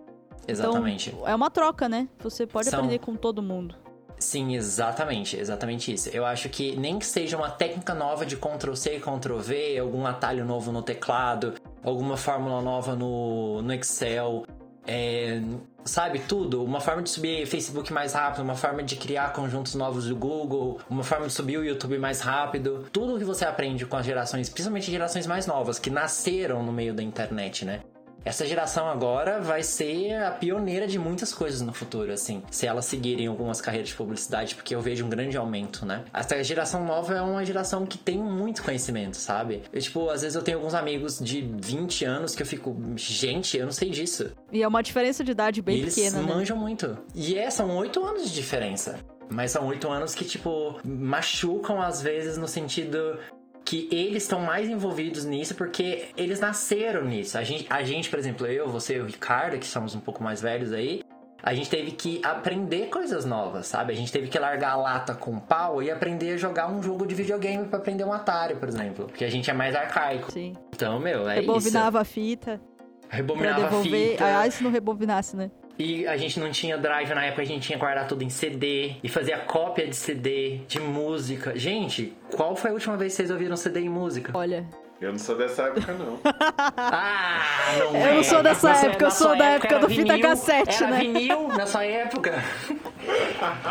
Exatamente. 0.48 1.12
Então, 1.12 1.28
é 1.28 1.36
uma 1.36 1.52
troca, 1.52 1.88
né? 1.88 2.10
Você 2.24 2.48
pode 2.48 2.70
São... 2.70 2.80
aprender 2.80 3.00
com 3.00 3.16
todo 3.16 3.40
mundo. 3.40 3.76
Sim, 4.20 4.56
exatamente, 4.56 5.38
exatamente 5.38 5.94
isso. 5.94 6.10
Eu 6.10 6.26
acho 6.26 6.50
que 6.50 6.76
nem 6.76 6.98
que 6.98 7.06
seja 7.06 7.38
uma 7.38 7.52
técnica 7.52 7.94
nova 7.94 8.26
de 8.26 8.36
Ctrl 8.36 8.74
C 8.74 8.96
e 8.96 9.00
Ctrl 9.00 9.38
V, 9.38 9.78
algum 9.78 10.06
atalho 10.08 10.44
novo 10.44 10.72
no 10.72 10.82
teclado, 10.82 11.54
alguma 11.84 12.18
fórmula 12.18 12.62
nova 12.62 12.96
no, 12.96 13.62
no 13.62 13.74
Excel, 13.74 14.44
é, 14.88 15.42
sabe, 15.84 16.20
tudo. 16.20 16.64
Uma 16.64 16.80
forma 16.80 17.04
de 17.04 17.10
subir 17.10 17.46
Facebook 17.46 17.92
mais 17.94 18.14
rápido, 18.14 18.42
uma 18.42 18.56
forma 18.56 18.82
de 18.82 18.96
criar 18.96 19.34
conjuntos 19.34 19.76
novos 19.76 20.08
do 20.08 20.16
Google, 20.16 20.80
uma 20.90 21.04
forma 21.04 21.28
de 21.28 21.34
subir 21.34 21.58
o 21.58 21.64
YouTube 21.64 21.98
mais 22.00 22.22
rápido. 22.22 22.88
Tudo 22.92 23.20
que 23.20 23.26
você 23.26 23.46
aprende 23.46 23.86
com 23.86 23.98
as 23.98 24.06
gerações, 24.06 24.50
principalmente 24.50 24.90
gerações 24.90 25.28
mais 25.28 25.46
novas, 25.46 25.78
que 25.78 25.90
nasceram 25.90 26.64
no 26.64 26.72
meio 26.72 26.94
da 26.94 27.04
internet, 27.04 27.66
né? 27.66 27.82
Essa 28.28 28.46
geração 28.46 28.90
agora 28.90 29.40
vai 29.40 29.64
ser 29.64 30.22
a 30.22 30.32
pioneira 30.32 30.86
de 30.86 31.00
muitas 31.00 31.34
coisas 31.34 31.62
no 31.62 31.72
futuro, 31.72 32.12
assim, 32.12 32.44
se 32.52 32.68
elas 32.68 32.84
seguirem 32.84 33.26
algumas 33.28 33.62
carreiras 33.62 33.88
de 33.88 33.96
publicidade, 33.96 34.54
porque 34.54 34.76
eu 34.76 34.82
vejo 34.82 35.06
um 35.06 35.10
grande 35.10 35.38
aumento, 35.38 35.86
né? 35.86 36.04
Essa 36.14 36.44
geração 36.44 36.84
nova 36.84 37.16
é 37.16 37.22
uma 37.22 37.46
geração 37.46 37.86
que 37.86 37.98
tem 37.98 38.18
muito 38.18 38.64
conhecimento, 38.64 39.16
sabe? 39.16 39.64
Eu, 39.72 39.82
tipo, 39.82 40.10
às 40.10 40.24
vezes 40.24 40.36
eu 40.36 40.42
tenho 40.42 40.58
alguns 40.58 40.74
amigos 40.74 41.20
de 41.20 41.42
20 41.42 42.04
anos 42.04 42.36
que 42.36 42.42
eu 42.42 42.46
fico, 42.46 42.76
gente, 42.98 43.58
eu 43.58 43.64
não 43.64 43.72
sei 43.72 43.90
disso. 43.90 44.30
E 44.52 44.62
é 44.62 44.68
uma 44.68 44.84
diferença 44.84 45.24
de 45.24 45.32
idade 45.32 45.62
bem 45.62 45.78
eles 45.78 45.96
pequena, 45.96 46.22
né? 46.22 46.28
manjam 46.28 46.58
muito. 46.58 46.98
E 47.16 47.38
é, 47.38 47.50
são 47.50 47.78
oito 47.78 48.04
anos 48.04 48.30
de 48.30 48.36
diferença. 48.36 49.00
Mas 49.30 49.52
são 49.52 49.68
oito 49.68 49.90
anos 49.90 50.16
que, 50.16 50.24
tipo, 50.24 50.80
machucam 50.86 51.82
às 51.82 52.02
vezes 52.02 52.38
no 52.38 52.48
sentido 52.48 53.20
que 53.68 53.90
eles 53.92 54.24
estão 54.24 54.40
mais 54.40 54.70
envolvidos 54.70 55.26
nisso 55.26 55.54
porque 55.54 56.08
eles 56.16 56.40
nasceram 56.40 57.04
nisso. 57.04 57.38
A 57.38 57.44
gente, 57.44 57.68
a 57.70 57.84
gente, 57.84 58.10
por 58.10 58.18
exemplo, 58.18 58.48
eu, 58.48 58.70
você 58.70 58.96
e 58.96 59.02
o 59.02 59.06
Ricardo, 59.06 59.60
que 59.60 59.66
somos 59.66 59.94
um 59.94 60.00
pouco 60.00 60.24
mais 60.24 60.42
velhos 60.42 60.72
aí, 60.72 61.04
a 61.44 61.54
gente 61.54 61.70
teve 61.70 61.92
que 61.92 62.22
aprender 62.24 62.88
coisas 62.88 63.26
novas, 63.26 63.68
sabe? 63.68 63.92
A 63.92 63.96
gente 63.96 64.10
teve 64.10 64.30
que 64.30 64.40
largar 64.40 64.72
a 64.72 64.76
lata 64.78 65.14
com 65.14 65.38
pau 65.38 65.84
e 65.84 65.92
aprender 65.92 66.36
a 66.36 66.38
jogar 66.38 66.72
um 66.72 66.82
jogo 66.82 67.06
de 67.06 67.14
videogame 67.14 67.66
para 67.66 67.80
aprender 67.80 68.06
um 68.06 68.14
Atari, 68.14 68.56
por 68.56 68.70
exemplo. 68.70 69.08
Porque 69.08 69.26
a 69.26 69.30
gente 69.30 69.52
é 69.52 69.54
mais 69.54 69.76
arcaico. 69.76 70.32
Sim. 70.32 70.54
Então, 70.74 70.98
meu, 70.98 71.28
é 71.30 71.36
Rebobinava 71.42 71.98
isso. 71.98 72.02
a 72.02 72.06
fita. 72.06 72.62
Rebobinava 73.10 73.80
a 73.80 73.84
fita. 73.84 74.24
Ah, 74.26 74.50
se 74.50 74.64
não 74.64 74.72
rebobinasse, 74.72 75.36
né? 75.36 75.52
E 75.80 76.08
a 76.08 76.18
gente 76.18 76.40
não 76.40 76.52
tinha 76.52 76.78
drive 76.78 77.14
na 77.14 77.26
época, 77.26 77.44
a 77.44 77.46
gente 77.46 77.68
tinha 77.68 77.78
que 77.78 77.84
guardar 77.84 78.08
tudo 78.08 78.24
em 78.24 78.30
CD 78.30 78.96
e 79.04 79.08
fazia 79.08 79.38
cópia 79.38 79.86
de 79.88 79.96
CD, 79.96 80.62
de 80.68 80.80
música. 80.80 81.58
Gente, 81.58 82.14
qual 82.36 82.56
foi 82.56 82.72
a 82.72 82.74
última 82.74 82.98
vez 82.98 83.14
que 83.14 83.18
vocês 83.18 83.32
ouviram 83.32 83.56
CD 83.56 83.82
em 83.82 83.90
música? 83.90 84.32
Olha. 84.36 84.66
Eu 85.00 85.12
não 85.12 85.20
sou 85.20 85.36
dessa 85.38 85.64
época, 85.64 85.94
não. 85.94 86.20
Ah, 86.76 87.40
não 87.78 87.96
Eu 87.96 87.96
é. 88.08 88.14
não 88.16 88.24
sou 88.24 88.42
dessa 88.42 88.68
Na 88.70 88.76
sua- 88.76 88.88
época, 88.90 89.06
eu 89.06 89.12
sou 89.12 89.36
da 89.38 89.46
época 89.46 89.76
era 89.76 89.80
do 89.80 89.90
fita 89.90 90.20
cassete, 90.20 90.84
era 90.84 90.92
né? 90.94 91.00
vinil 91.00 91.48
na 91.50 91.66
sua 91.68 91.84
época. 91.86 92.34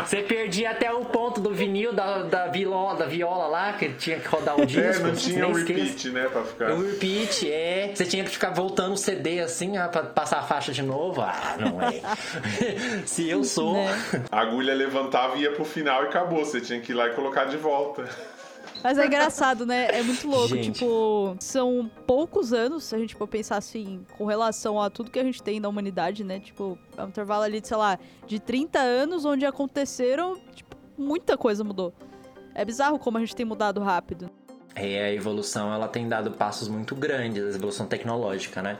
Você 0.05 0.17
perdia 0.21 0.71
até 0.71 0.91
o 0.91 1.03
ponto 1.05 1.39
do 1.41 1.53
vinil 1.53 1.93
da, 1.93 2.23
da, 2.23 2.47
viola, 2.47 2.95
da 2.95 3.05
viola 3.05 3.47
lá, 3.47 3.73
que 3.73 3.89
tinha 3.93 4.19
que 4.19 4.27
rodar 4.27 4.59
o 4.59 4.65
disco. 4.65 4.81
É, 4.81 4.99
não 4.99 5.13
tinha 5.15 5.47
um 5.47 5.57
esqueça. 5.57 5.79
repeat, 5.83 6.09
né, 6.09 6.27
pra 6.31 6.43
ficar. 6.43 6.71
O 6.71 6.81
repeat, 6.81 7.51
é. 7.51 7.91
Você 7.93 8.05
tinha 8.05 8.23
que 8.23 8.29
ficar 8.29 8.51
voltando 8.51 8.93
o 8.93 8.97
CD 8.97 9.39
assim, 9.41 9.77
ah, 9.77 9.87
pra 9.89 10.03
passar 10.03 10.39
a 10.39 10.43
faixa 10.43 10.71
de 10.71 10.81
novo. 10.81 11.21
Ah, 11.21 11.55
não 11.59 11.81
é. 11.81 12.01
Se 13.05 13.29
eu 13.29 13.43
sou. 13.43 13.73
Né? 13.73 14.25
A 14.31 14.39
agulha 14.41 14.73
levantava 14.73 15.35
e 15.35 15.41
ia 15.41 15.51
pro 15.51 15.65
final 15.65 16.03
e 16.03 16.07
acabou. 16.07 16.43
Você 16.45 16.61
tinha 16.61 16.79
que 16.79 16.91
ir 16.93 16.95
lá 16.95 17.07
e 17.07 17.11
colocar 17.13 17.45
de 17.45 17.57
volta. 17.57 18.05
Mas 18.87 18.97
é 18.97 19.05
engraçado, 19.05 19.65
né? 19.65 19.89
É 19.91 20.01
muito 20.01 20.25
louco. 20.25 20.47
Gente. 20.55 20.71
Tipo, 20.71 21.35
são 21.41 21.91
poucos 22.05 22.53
anos, 22.53 22.85
se 22.85 22.95
a 22.95 22.97
gente 22.97 23.15
for 23.15 23.27
pensar 23.27 23.57
assim, 23.57 24.05
com 24.17 24.23
relação 24.23 24.81
a 24.81 24.89
tudo 24.89 25.11
que 25.11 25.19
a 25.19 25.23
gente 25.25 25.43
tem 25.43 25.59
na 25.59 25.67
humanidade, 25.67 26.23
né? 26.23 26.39
Tipo, 26.39 26.79
é 26.95 27.03
um 27.03 27.09
intervalo 27.09 27.43
ali 27.43 27.59
de, 27.59 27.67
sei 27.67 27.75
lá, 27.75 27.99
de 28.25 28.39
30 28.39 28.79
anos 28.79 29.25
onde 29.25 29.45
aconteceram, 29.45 30.39
tipo, 30.55 30.73
muita 30.97 31.35
coisa 31.35 31.65
mudou. 31.65 31.93
É 32.55 32.63
bizarro 32.63 32.97
como 32.97 33.17
a 33.17 33.19
gente 33.19 33.35
tem 33.35 33.45
mudado 33.45 33.81
rápido. 33.81 34.29
É, 34.73 35.07
a 35.07 35.13
evolução 35.13 35.73
ela 35.73 35.89
tem 35.89 36.07
dado 36.07 36.31
passos 36.31 36.69
muito 36.69 36.95
grandes, 36.95 37.43
a 37.43 37.57
evolução 37.57 37.87
tecnológica, 37.87 38.61
né? 38.61 38.79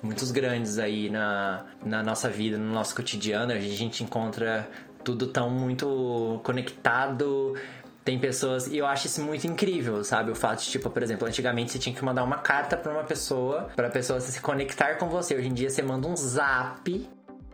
Muitos 0.00 0.30
grandes 0.30 0.78
aí 0.78 1.10
na, 1.10 1.66
na 1.84 2.00
nossa 2.04 2.28
vida, 2.28 2.56
no 2.56 2.72
nosso 2.72 2.94
cotidiano, 2.94 3.50
a 3.52 3.58
gente 3.58 4.04
encontra 4.04 4.70
tudo 5.02 5.26
tão 5.26 5.50
muito 5.50 6.40
conectado. 6.44 7.54
Tem 8.08 8.18
pessoas, 8.18 8.66
e 8.68 8.78
eu 8.78 8.86
acho 8.86 9.06
isso 9.06 9.20
muito 9.20 9.46
incrível, 9.46 10.02
sabe? 10.02 10.30
O 10.30 10.34
fato 10.34 10.62
de, 10.62 10.70
tipo, 10.70 10.88
por 10.88 11.02
exemplo, 11.02 11.28
antigamente 11.28 11.72
você 11.72 11.78
tinha 11.78 11.94
que 11.94 12.02
mandar 12.02 12.24
uma 12.24 12.38
carta 12.38 12.74
pra 12.74 12.90
uma 12.90 13.04
pessoa, 13.04 13.68
pra 13.76 13.90
pessoa 13.90 14.18
se 14.18 14.40
conectar 14.40 14.94
com 14.94 15.10
você. 15.10 15.34
Hoje 15.34 15.48
em 15.48 15.52
dia 15.52 15.68
você 15.68 15.82
manda 15.82 16.08
um 16.08 16.16
zap, 16.16 17.06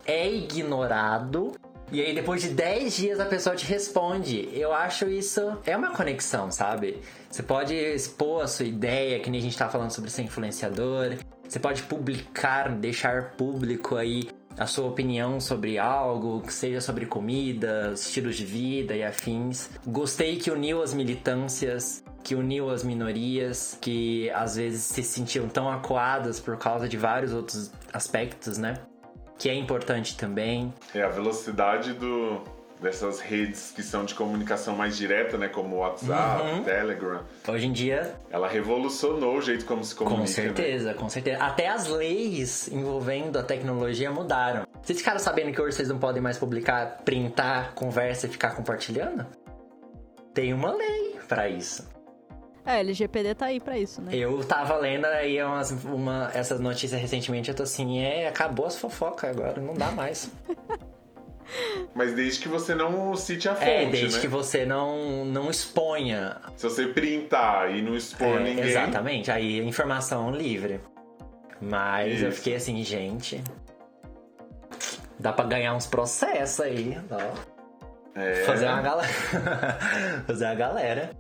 é 0.07 0.31
ignorado, 0.33 1.51
e 1.91 2.01
aí 2.01 2.15
depois 2.15 2.41
de 2.41 2.51
10 2.51 2.95
dias 2.95 3.19
a 3.19 3.25
pessoa 3.25 3.57
te 3.57 3.67
responde. 3.67 4.49
Eu 4.53 4.73
acho 4.73 5.09
isso 5.09 5.59
é 5.67 5.77
uma 5.77 5.91
conexão, 5.91 6.53
sabe? 6.53 7.01
Você 7.29 7.43
pode 7.43 7.75
expor 7.75 8.45
a 8.45 8.47
sua 8.47 8.65
ideia, 8.65 9.19
que 9.19 9.29
nem 9.31 9.41
a 9.41 9.43
gente 9.43 9.59
tá 9.59 9.69
falando 9.69 9.91
sobre 9.91 10.09
ser 10.09 10.23
influenciador. 10.23 11.17
Você 11.49 11.59
pode 11.59 11.83
publicar, 11.83 12.71
deixar 12.71 13.33
público 13.33 13.97
aí 13.97 14.29
a 14.59 14.67
sua 14.67 14.87
opinião 14.87 15.41
sobre 15.41 15.79
algo, 15.79 16.41
que 16.41 16.53
seja 16.53 16.81
sobre 16.81 17.07
comida, 17.07 17.93
estilos 17.95 18.37
de 18.37 18.45
vida 18.45 18.95
e 18.95 19.03
afins. 19.03 19.71
Gostei 19.87 20.37
que 20.37 20.51
uniu 20.51 20.83
as 20.83 20.95
militâncias, 20.95 22.05
que 22.23 22.35
uniu 22.35 22.71
as 22.71 22.83
minorias, 22.83 23.77
que 23.81 24.31
às 24.31 24.57
vezes 24.57 24.83
se 24.83 25.03
sentiam 25.03 25.49
tão 25.49 25.71
acuadas 25.71 26.41
por 26.41 26.57
causa 26.57 26.89
de 26.89 26.97
vários 26.97 27.33
outros 27.33 27.73
aspectos, 27.93 28.57
né? 28.59 28.75
Que 29.39 29.49
é 29.49 29.55
importante 29.55 30.17
também. 30.17 30.73
É 30.95 31.03
a 31.03 31.09
velocidade 31.09 31.93
do, 31.93 32.43
dessas 32.85 33.19
redes 33.19 33.73
que 33.75 33.83
são 33.83 34.05
de 34.05 34.15
comunicação 34.15 34.77
mais 34.77 34.97
direta, 34.97 35.37
né? 35.37 35.49
Como 35.49 35.77
o 35.77 35.79
WhatsApp, 35.81 36.43
Uhum. 36.43 36.63
Telegram. 36.63 37.21
Hoje 37.49 37.67
em 37.67 37.73
dia, 37.73 38.15
Ela 38.31 38.47
revolucionou 38.47 39.39
o 39.39 39.41
jeito 39.43 39.65
como 39.65 39.83
se 39.85 39.95
comunica. 39.95 40.17
com 40.21 40.27
né? 40.27 40.33
certeza, 40.33 40.95
com 40.95 41.09
certeza. 41.09 41.43
Até 41.43 41.67
as 41.69 41.89
leis 41.89 42.69
envolvendo 42.69 43.39
a 43.39 43.43
tecnologia 43.43 44.11
mudaram. 44.11 44.67
Vocês 44.83 44.99
ficaram 44.99 45.19
sabendo 45.19 45.51
que 45.53 45.61
hoje 45.61 45.77
vocês 45.77 45.89
não 45.89 45.99
podem 45.99 46.23
mais 46.23 46.37
publicar, 46.39 46.99
printar, 47.05 47.75
conversa 47.75 48.27
e 48.27 48.31
ficar 48.31 48.55
compartilhando? 48.55 49.27
Tem 50.35 50.53
uma 50.53 50.73
lei 50.73 51.17
pra 51.27 51.49
isso. 51.49 51.89
É, 52.67 52.81
LGPD 52.81 53.35
tá 53.35 53.47
aí 53.47 53.61
pra 53.61 53.79
isso, 53.79 54.01
né? 54.03 54.15
Eu 54.15 54.43
tava 54.45 54.77
lendo 54.77 55.05
aí 55.07 55.43
umas, 55.43 55.71
uma, 55.85 56.31
essas 56.35 56.61
notícias 56.61 57.01
recentemente, 57.01 57.51
eu 57.51 57.55
tô 57.55 57.63
assim, 57.63 57.99
é, 58.01 58.27
acabou 58.29 58.67
as 58.67 58.77
fofocas 58.77 59.31
agora, 59.31 59.61
não 59.61 59.75
dá 59.75 59.91
mais. 59.91 60.31
Mas 61.95 62.15
desde 62.15 62.41
que 62.41 62.49
você 62.49 62.75
não 62.75 63.15
cite 63.17 63.49
a 63.49 63.55
fonte, 63.55 63.69
é, 63.71 63.87
desde 63.87 64.17
né? 64.17 64.21
que 64.23 64.29
você 64.29 64.65
não, 64.65 65.25
não 65.25 65.51
exponha. 65.51 66.37
Se 66.57 66.69
você 66.69 66.87
printar 66.89 67.75
e 67.75 67.83
não 67.83 67.95
expor 67.97 68.41
É, 68.41 68.45
ninguém. 68.45 68.65
Exatamente, 68.65 69.31
aí 69.31 69.61
é 69.61 69.63
informação 69.65 70.31
livre. 70.31 70.81
Mas 71.61 72.23
eu 72.23 72.29
Isso. 72.29 72.39
fiquei 72.39 72.57
assim, 72.57 72.83
gente. 72.85 73.43
Dá 75.19 75.33
pra 75.33 75.45
ganhar 75.45 75.75
uns 75.75 75.87
processos 75.87 76.61
aí. 76.61 76.99
ó. 77.11 77.55
É. 78.19 78.45
Fazer 78.45 78.67
uma 78.67 78.83
galera. 78.83 79.09
Fazer 80.27 80.45
uma 80.47 80.55
galera. 80.55 81.11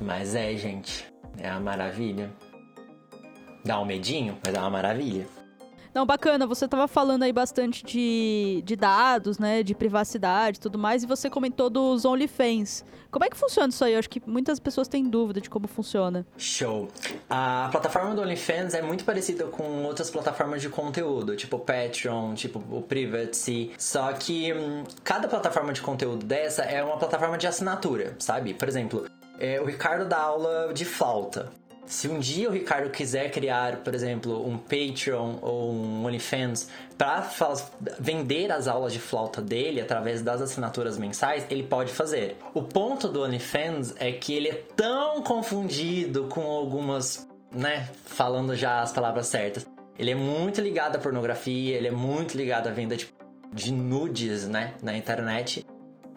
Mas 0.00 0.34
é, 0.34 0.54
gente. 0.54 1.06
É 1.38 1.50
uma 1.50 1.60
maravilha. 1.60 2.30
Dá 3.64 3.80
um 3.80 3.84
medinho, 3.84 4.38
mas 4.44 4.54
é 4.54 4.58
uma 4.58 4.70
maravilha. 4.70 5.26
Não, 5.98 6.06
bacana, 6.06 6.46
você 6.46 6.68
tava 6.68 6.86
falando 6.86 7.24
aí 7.24 7.32
bastante 7.32 7.84
de, 7.84 8.62
de 8.64 8.76
dados, 8.76 9.36
né, 9.36 9.64
de 9.64 9.74
privacidade 9.74 10.58
e 10.58 10.60
tudo 10.60 10.78
mais, 10.78 11.02
e 11.02 11.06
você 11.06 11.28
comentou 11.28 11.68
dos 11.68 12.04
OnlyFans. 12.04 12.84
Como 13.10 13.24
é 13.24 13.28
que 13.28 13.36
funciona 13.36 13.68
isso 13.70 13.84
aí? 13.84 13.94
Eu 13.94 13.98
acho 13.98 14.08
que 14.08 14.22
muitas 14.24 14.60
pessoas 14.60 14.86
têm 14.86 15.10
dúvida 15.10 15.40
de 15.40 15.50
como 15.50 15.66
funciona. 15.66 16.24
Show. 16.36 16.86
A 17.28 17.68
plataforma 17.72 18.14
do 18.14 18.22
OnlyFans 18.22 18.74
é 18.74 18.80
muito 18.80 19.02
parecida 19.04 19.46
com 19.46 19.82
outras 19.82 20.08
plataformas 20.08 20.62
de 20.62 20.68
conteúdo, 20.68 21.34
tipo 21.34 21.56
o 21.56 21.58
Patreon, 21.58 22.34
tipo 22.34 22.62
o 22.70 22.80
Privacy. 22.80 23.72
Só 23.76 24.12
que 24.12 24.52
hum, 24.52 24.84
cada 25.02 25.26
plataforma 25.26 25.72
de 25.72 25.80
conteúdo 25.80 26.24
dessa 26.24 26.62
é 26.62 26.80
uma 26.80 26.96
plataforma 26.96 27.36
de 27.36 27.48
assinatura, 27.48 28.14
sabe? 28.20 28.54
Por 28.54 28.68
exemplo, 28.68 29.04
é, 29.40 29.60
o 29.60 29.64
Ricardo 29.64 30.04
dá 30.04 30.18
aula 30.18 30.72
de 30.72 30.84
flauta. 30.84 31.50
Se 31.88 32.06
um 32.06 32.18
dia 32.18 32.50
o 32.50 32.52
Ricardo 32.52 32.90
quiser 32.90 33.30
criar, 33.30 33.78
por 33.78 33.94
exemplo, 33.94 34.46
um 34.46 34.58
Patreon 34.58 35.38
ou 35.40 35.72
um 35.72 36.04
OnlyFans 36.04 36.68
para 36.98 37.26
vender 37.98 38.52
as 38.52 38.68
aulas 38.68 38.92
de 38.92 38.98
flauta 38.98 39.40
dele 39.40 39.80
através 39.80 40.20
das 40.20 40.42
assinaturas 40.42 40.98
mensais, 40.98 41.46
ele 41.48 41.62
pode 41.62 41.90
fazer. 41.90 42.36
O 42.52 42.62
ponto 42.62 43.08
do 43.08 43.22
OnlyFans 43.22 43.94
é 43.98 44.12
que 44.12 44.34
ele 44.34 44.48
é 44.48 44.62
tão 44.76 45.22
confundido 45.22 46.24
com 46.24 46.42
algumas, 46.42 47.26
né, 47.50 47.88
falando 48.04 48.54
já 48.54 48.82
as 48.82 48.92
palavras 48.92 49.26
certas. 49.28 49.66
Ele 49.98 50.10
é 50.10 50.14
muito 50.14 50.60
ligado 50.60 50.96
à 50.96 50.98
pornografia, 50.98 51.74
ele 51.74 51.88
é 51.88 51.90
muito 51.90 52.36
ligado 52.36 52.66
à 52.66 52.70
venda 52.70 52.98
de, 52.98 53.08
de 53.50 53.72
nudes, 53.72 54.46
né, 54.46 54.74
na 54.82 54.94
internet. 54.94 55.64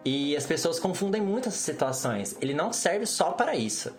E 0.04 0.36
as 0.36 0.44
pessoas 0.44 0.78
confundem 0.78 1.22
muito 1.22 1.48
essas 1.48 1.62
situações. 1.62 2.36
Ele 2.42 2.52
não 2.52 2.74
serve 2.74 3.06
só 3.06 3.30
para 3.30 3.56
isso. 3.56 3.90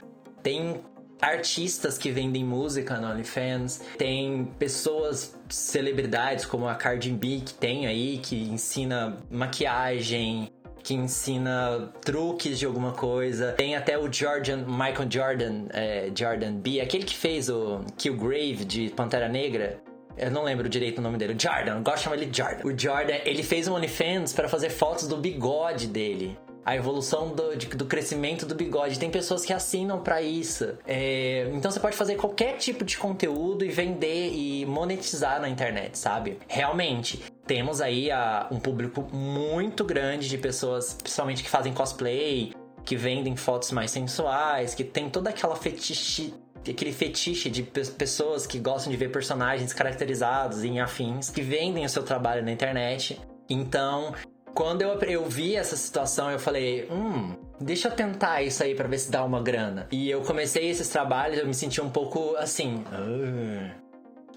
Tem 0.43 0.83
artistas 1.21 1.97
que 1.97 2.11
vendem 2.11 2.43
música 2.43 2.97
no 2.97 3.09
OnlyFans, 3.09 3.81
tem 3.97 4.45
pessoas, 4.59 5.37
celebridades 5.49 6.45
como 6.45 6.67
a 6.67 6.75
Cardi 6.75 7.11
B 7.11 7.41
que 7.45 7.53
tem 7.53 7.87
aí, 7.87 8.17
que 8.17 8.35
ensina 8.35 9.17
maquiagem, 9.31 10.51
que 10.83 10.93
ensina 10.93 11.89
truques 12.01 12.59
de 12.59 12.65
alguma 12.65 12.91
coisa. 12.91 13.53
Tem 13.53 13.75
até 13.75 13.97
o 13.97 14.11
Jordan, 14.11 14.65
Michael 14.67 15.09
Jordan, 15.09 15.65
é, 15.71 16.11
Jordan 16.13 16.55
B, 16.55 16.81
aquele 16.81 17.05
que 17.05 17.15
fez 17.15 17.49
o 17.49 17.81
Killgrave 17.97 18.65
de 18.65 18.89
Pantera 18.89 19.29
Negra. 19.29 19.81
Eu 20.17 20.29
não 20.29 20.43
lembro 20.43 20.69
direito 20.69 20.99
o 20.99 21.01
nome 21.01 21.17
dele. 21.17 21.33
O 21.33 21.41
Jordan, 21.41 21.77
eu 21.77 21.81
gosto 21.81 21.97
de 21.97 22.03
chamar 22.03 22.17
ele 22.17 22.29
Jordan. 22.31 22.67
O 22.67 22.77
Jordan, 22.77 23.15
ele 23.25 23.41
fez 23.41 23.67
um 23.67 23.73
OnlyFans 23.73 24.33
para 24.33 24.47
fazer 24.47 24.69
fotos 24.69 25.07
do 25.07 25.17
bigode 25.17 25.87
dele 25.87 26.37
a 26.65 26.75
evolução 26.75 27.33
do, 27.33 27.55
de, 27.55 27.67
do 27.67 27.85
crescimento 27.85 28.45
do 28.45 28.55
bigode. 28.55 28.99
Tem 28.99 29.09
pessoas 29.09 29.45
que 29.45 29.53
assinam 29.53 30.01
para 30.01 30.21
isso. 30.21 30.77
É, 30.87 31.49
então 31.53 31.69
você 31.69 31.79
pode 31.79 31.95
fazer 31.95 32.15
qualquer 32.15 32.57
tipo 32.57 32.83
de 32.83 32.97
conteúdo 32.97 33.65
e 33.65 33.69
vender 33.69 34.31
e 34.33 34.65
monetizar 34.65 35.41
na 35.41 35.49
internet, 35.49 35.97
sabe? 35.97 36.37
Realmente. 36.47 37.23
Temos 37.45 37.81
aí 37.81 38.09
a, 38.09 38.47
um 38.49 38.59
público 38.59 39.07
muito 39.11 39.83
grande 39.83 40.29
de 40.29 40.37
pessoas, 40.37 40.93
principalmente 40.93 41.43
que 41.43 41.49
fazem 41.49 41.73
cosplay, 41.73 42.53
que 42.85 42.95
vendem 42.95 43.35
fotos 43.35 43.71
mais 43.71 43.91
sensuais, 43.91 44.73
que 44.73 44.83
tem 44.83 45.09
toda 45.09 45.29
aquela 45.29 45.55
fetiche 45.55 46.33
aquele 46.65 46.93
fetiche 46.93 47.49
de 47.49 47.61
pessoas 47.63 48.47
que 48.47 48.57
gostam 48.57 48.89
de 48.89 48.97
ver 48.97 49.11
personagens 49.11 49.73
caracterizados 49.73 50.63
em 50.63 50.79
afins, 50.79 51.29
que 51.29 51.41
vendem 51.41 51.83
o 51.83 51.89
seu 51.89 52.03
trabalho 52.03 52.41
na 52.41 52.53
internet. 52.53 53.19
Então, 53.49 54.13
quando 54.53 54.81
eu, 54.81 54.99
eu 55.01 55.25
vi 55.25 55.55
essa 55.55 55.75
situação, 55.75 56.29
eu 56.29 56.39
falei, 56.39 56.87
hum, 56.89 57.35
deixa 57.59 57.87
eu 57.87 57.91
tentar 57.91 58.41
isso 58.41 58.63
aí 58.63 58.75
para 58.75 58.87
ver 58.87 58.99
se 58.99 59.11
dá 59.11 59.23
uma 59.23 59.41
grana. 59.41 59.87
E 59.91 60.09
eu 60.09 60.21
comecei 60.21 60.69
esses 60.69 60.87
trabalhos, 60.89 61.39
eu 61.39 61.47
me 61.47 61.53
senti 61.53 61.81
um 61.81 61.89
pouco 61.89 62.35
assim, 62.37 62.83
ah, 62.91 63.75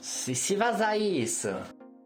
se, 0.01 0.34
se 0.34 0.56
vazar 0.56 0.98
isso, 0.98 1.55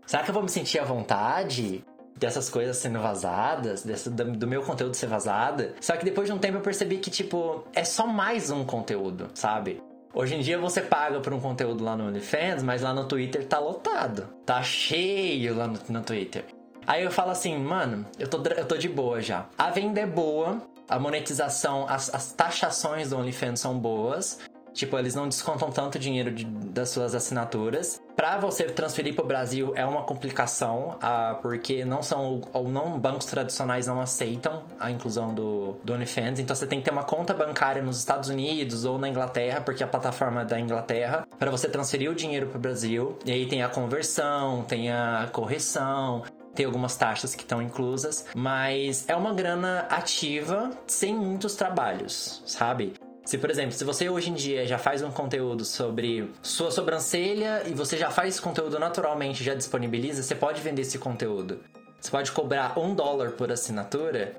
será 0.06 0.22
que 0.22 0.30
eu 0.30 0.34
vou 0.34 0.42
me 0.42 0.48
sentir 0.48 0.78
à 0.78 0.84
vontade? 0.84 1.84
dessas 2.16 2.50
coisas 2.50 2.76
sendo 2.76 3.00
vazadas, 3.00 3.82
desse, 3.82 4.10
do 4.10 4.46
meu 4.46 4.62
conteúdo 4.62 4.94
ser 4.94 5.06
vazada. 5.06 5.74
Só 5.80 5.96
que 5.96 6.04
depois 6.04 6.28
de 6.28 6.34
um 6.34 6.38
tempo 6.38 6.58
eu 6.58 6.60
percebi 6.60 6.98
que, 6.98 7.10
tipo, 7.10 7.64
é 7.72 7.82
só 7.82 8.06
mais 8.06 8.50
um 8.50 8.62
conteúdo, 8.62 9.30
sabe? 9.32 9.82
Hoje 10.12 10.34
em 10.34 10.40
dia 10.40 10.58
você 10.58 10.82
paga 10.82 11.18
por 11.20 11.32
um 11.32 11.40
conteúdo 11.40 11.82
lá 11.82 11.96
no 11.96 12.08
OnlyFans, 12.08 12.62
mas 12.62 12.82
lá 12.82 12.92
no 12.92 13.06
Twitter 13.06 13.46
tá 13.46 13.58
lotado. 13.58 14.28
Tá 14.44 14.62
cheio 14.62 15.56
lá 15.56 15.66
no, 15.66 15.78
no 15.88 16.02
Twitter. 16.02 16.44
Aí 16.90 17.04
eu 17.04 17.10
falo 17.12 17.30
assim, 17.30 17.56
mano, 17.56 18.04
eu 18.18 18.26
tô, 18.26 18.38
eu 18.38 18.66
tô 18.66 18.76
de 18.76 18.88
boa 18.88 19.20
já. 19.20 19.46
A 19.56 19.70
venda 19.70 20.00
é 20.00 20.06
boa, 20.06 20.60
a 20.88 20.98
monetização, 20.98 21.86
as, 21.88 22.12
as 22.12 22.32
taxações 22.32 23.10
do 23.10 23.16
OnlyFans 23.16 23.60
são 23.60 23.78
boas. 23.78 24.40
Tipo, 24.72 24.98
eles 24.98 25.14
não 25.14 25.28
descontam 25.28 25.70
tanto 25.70 26.00
dinheiro 26.00 26.32
de, 26.32 26.44
das 26.44 26.90
suas 26.90 27.14
assinaturas. 27.14 28.02
Para 28.16 28.38
você 28.38 28.64
transferir 28.64 29.14
para 29.14 29.24
o 29.24 29.26
Brasil 29.26 29.72
é 29.76 29.86
uma 29.86 30.02
complicação, 30.02 30.96
ah, 31.00 31.38
porque 31.40 31.84
não 31.84 32.02
são 32.02 32.40
ou 32.52 32.68
não 32.68 32.98
bancos 32.98 33.26
tradicionais 33.26 33.86
não 33.86 34.00
aceitam 34.00 34.64
a 34.80 34.90
inclusão 34.90 35.32
do, 35.32 35.76
do 35.84 35.92
OnlyFans. 35.92 36.40
Então 36.40 36.56
você 36.56 36.66
tem 36.66 36.80
que 36.80 36.86
ter 36.86 36.90
uma 36.90 37.04
conta 37.04 37.32
bancária 37.32 37.80
nos 37.80 37.98
Estados 37.98 38.28
Unidos 38.28 38.84
ou 38.84 38.98
na 38.98 39.08
Inglaterra, 39.08 39.60
porque 39.60 39.84
a 39.84 39.86
plataforma 39.86 40.42
é 40.42 40.44
da 40.44 40.58
Inglaterra, 40.58 41.24
para 41.38 41.52
você 41.52 41.68
transferir 41.68 42.10
o 42.10 42.16
dinheiro 42.16 42.48
para 42.48 42.58
o 42.58 42.60
Brasil. 42.60 43.16
E 43.24 43.30
aí 43.30 43.46
tem 43.46 43.62
a 43.62 43.68
conversão, 43.68 44.64
tem 44.64 44.90
a 44.90 45.28
correção, 45.32 46.24
tem 46.60 46.66
algumas 46.66 46.94
taxas 46.94 47.34
que 47.34 47.42
estão 47.42 47.62
inclusas, 47.62 48.26
mas 48.34 49.08
é 49.08 49.16
uma 49.16 49.32
grana 49.32 49.86
ativa 49.88 50.70
sem 50.86 51.14
muitos 51.14 51.54
trabalhos, 51.54 52.42
sabe? 52.44 52.92
Se, 53.24 53.38
por 53.38 53.50
exemplo, 53.50 53.72
se 53.72 53.82
você 53.82 54.10
hoje 54.10 54.28
em 54.28 54.34
dia 54.34 54.66
já 54.66 54.76
faz 54.76 55.02
um 55.02 55.10
conteúdo 55.10 55.64
sobre 55.64 56.30
sua 56.42 56.70
sobrancelha 56.70 57.62
e 57.66 57.72
você 57.72 57.96
já 57.96 58.10
faz 58.10 58.38
conteúdo 58.38 58.78
naturalmente, 58.78 59.42
já 59.42 59.54
disponibiliza, 59.54 60.22
você 60.22 60.34
pode 60.34 60.60
vender 60.60 60.82
esse 60.82 60.98
conteúdo. 60.98 61.60
Você 61.98 62.10
pode 62.10 62.30
cobrar 62.30 62.78
um 62.78 62.94
dólar 62.94 63.30
por 63.30 63.50
assinatura 63.50 64.36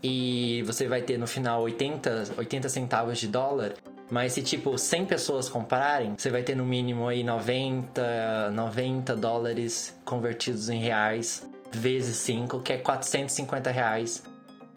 e 0.00 0.62
você 0.66 0.86
vai 0.86 1.02
ter 1.02 1.18
no 1.18 1.26
final 1.26 1.60
80, 1.62 2.34
80 2.38 2.68
centavos 2.68 3.18
de 3.18 3.26
dólar. 3.26 3.72
Mas 4.08 4.34
se 4.34 4.42
tipo 4.42 4.78
100 4.78 5.06
pessoas 5.06 5.48
comprarem, 5.48 6.14
você 6.16 6.30
vai 6.30 6.44
ter 6.44 6.54
no 6.54 6.64
mínimo 6.64 7.08
aí 7.08 7.24
90, 7.24 8.52
90 8.52 9.16
dólares 9.16 9.98
convertidos 10.04 10.68
em 10.68 10.78
reais 10.78 11.52
vezes 11.74 12.16
5, 12.18 12.60
que 12.60 12.72
é 12.72 12.78
450 12.78 13.70
reais 13.70 14.22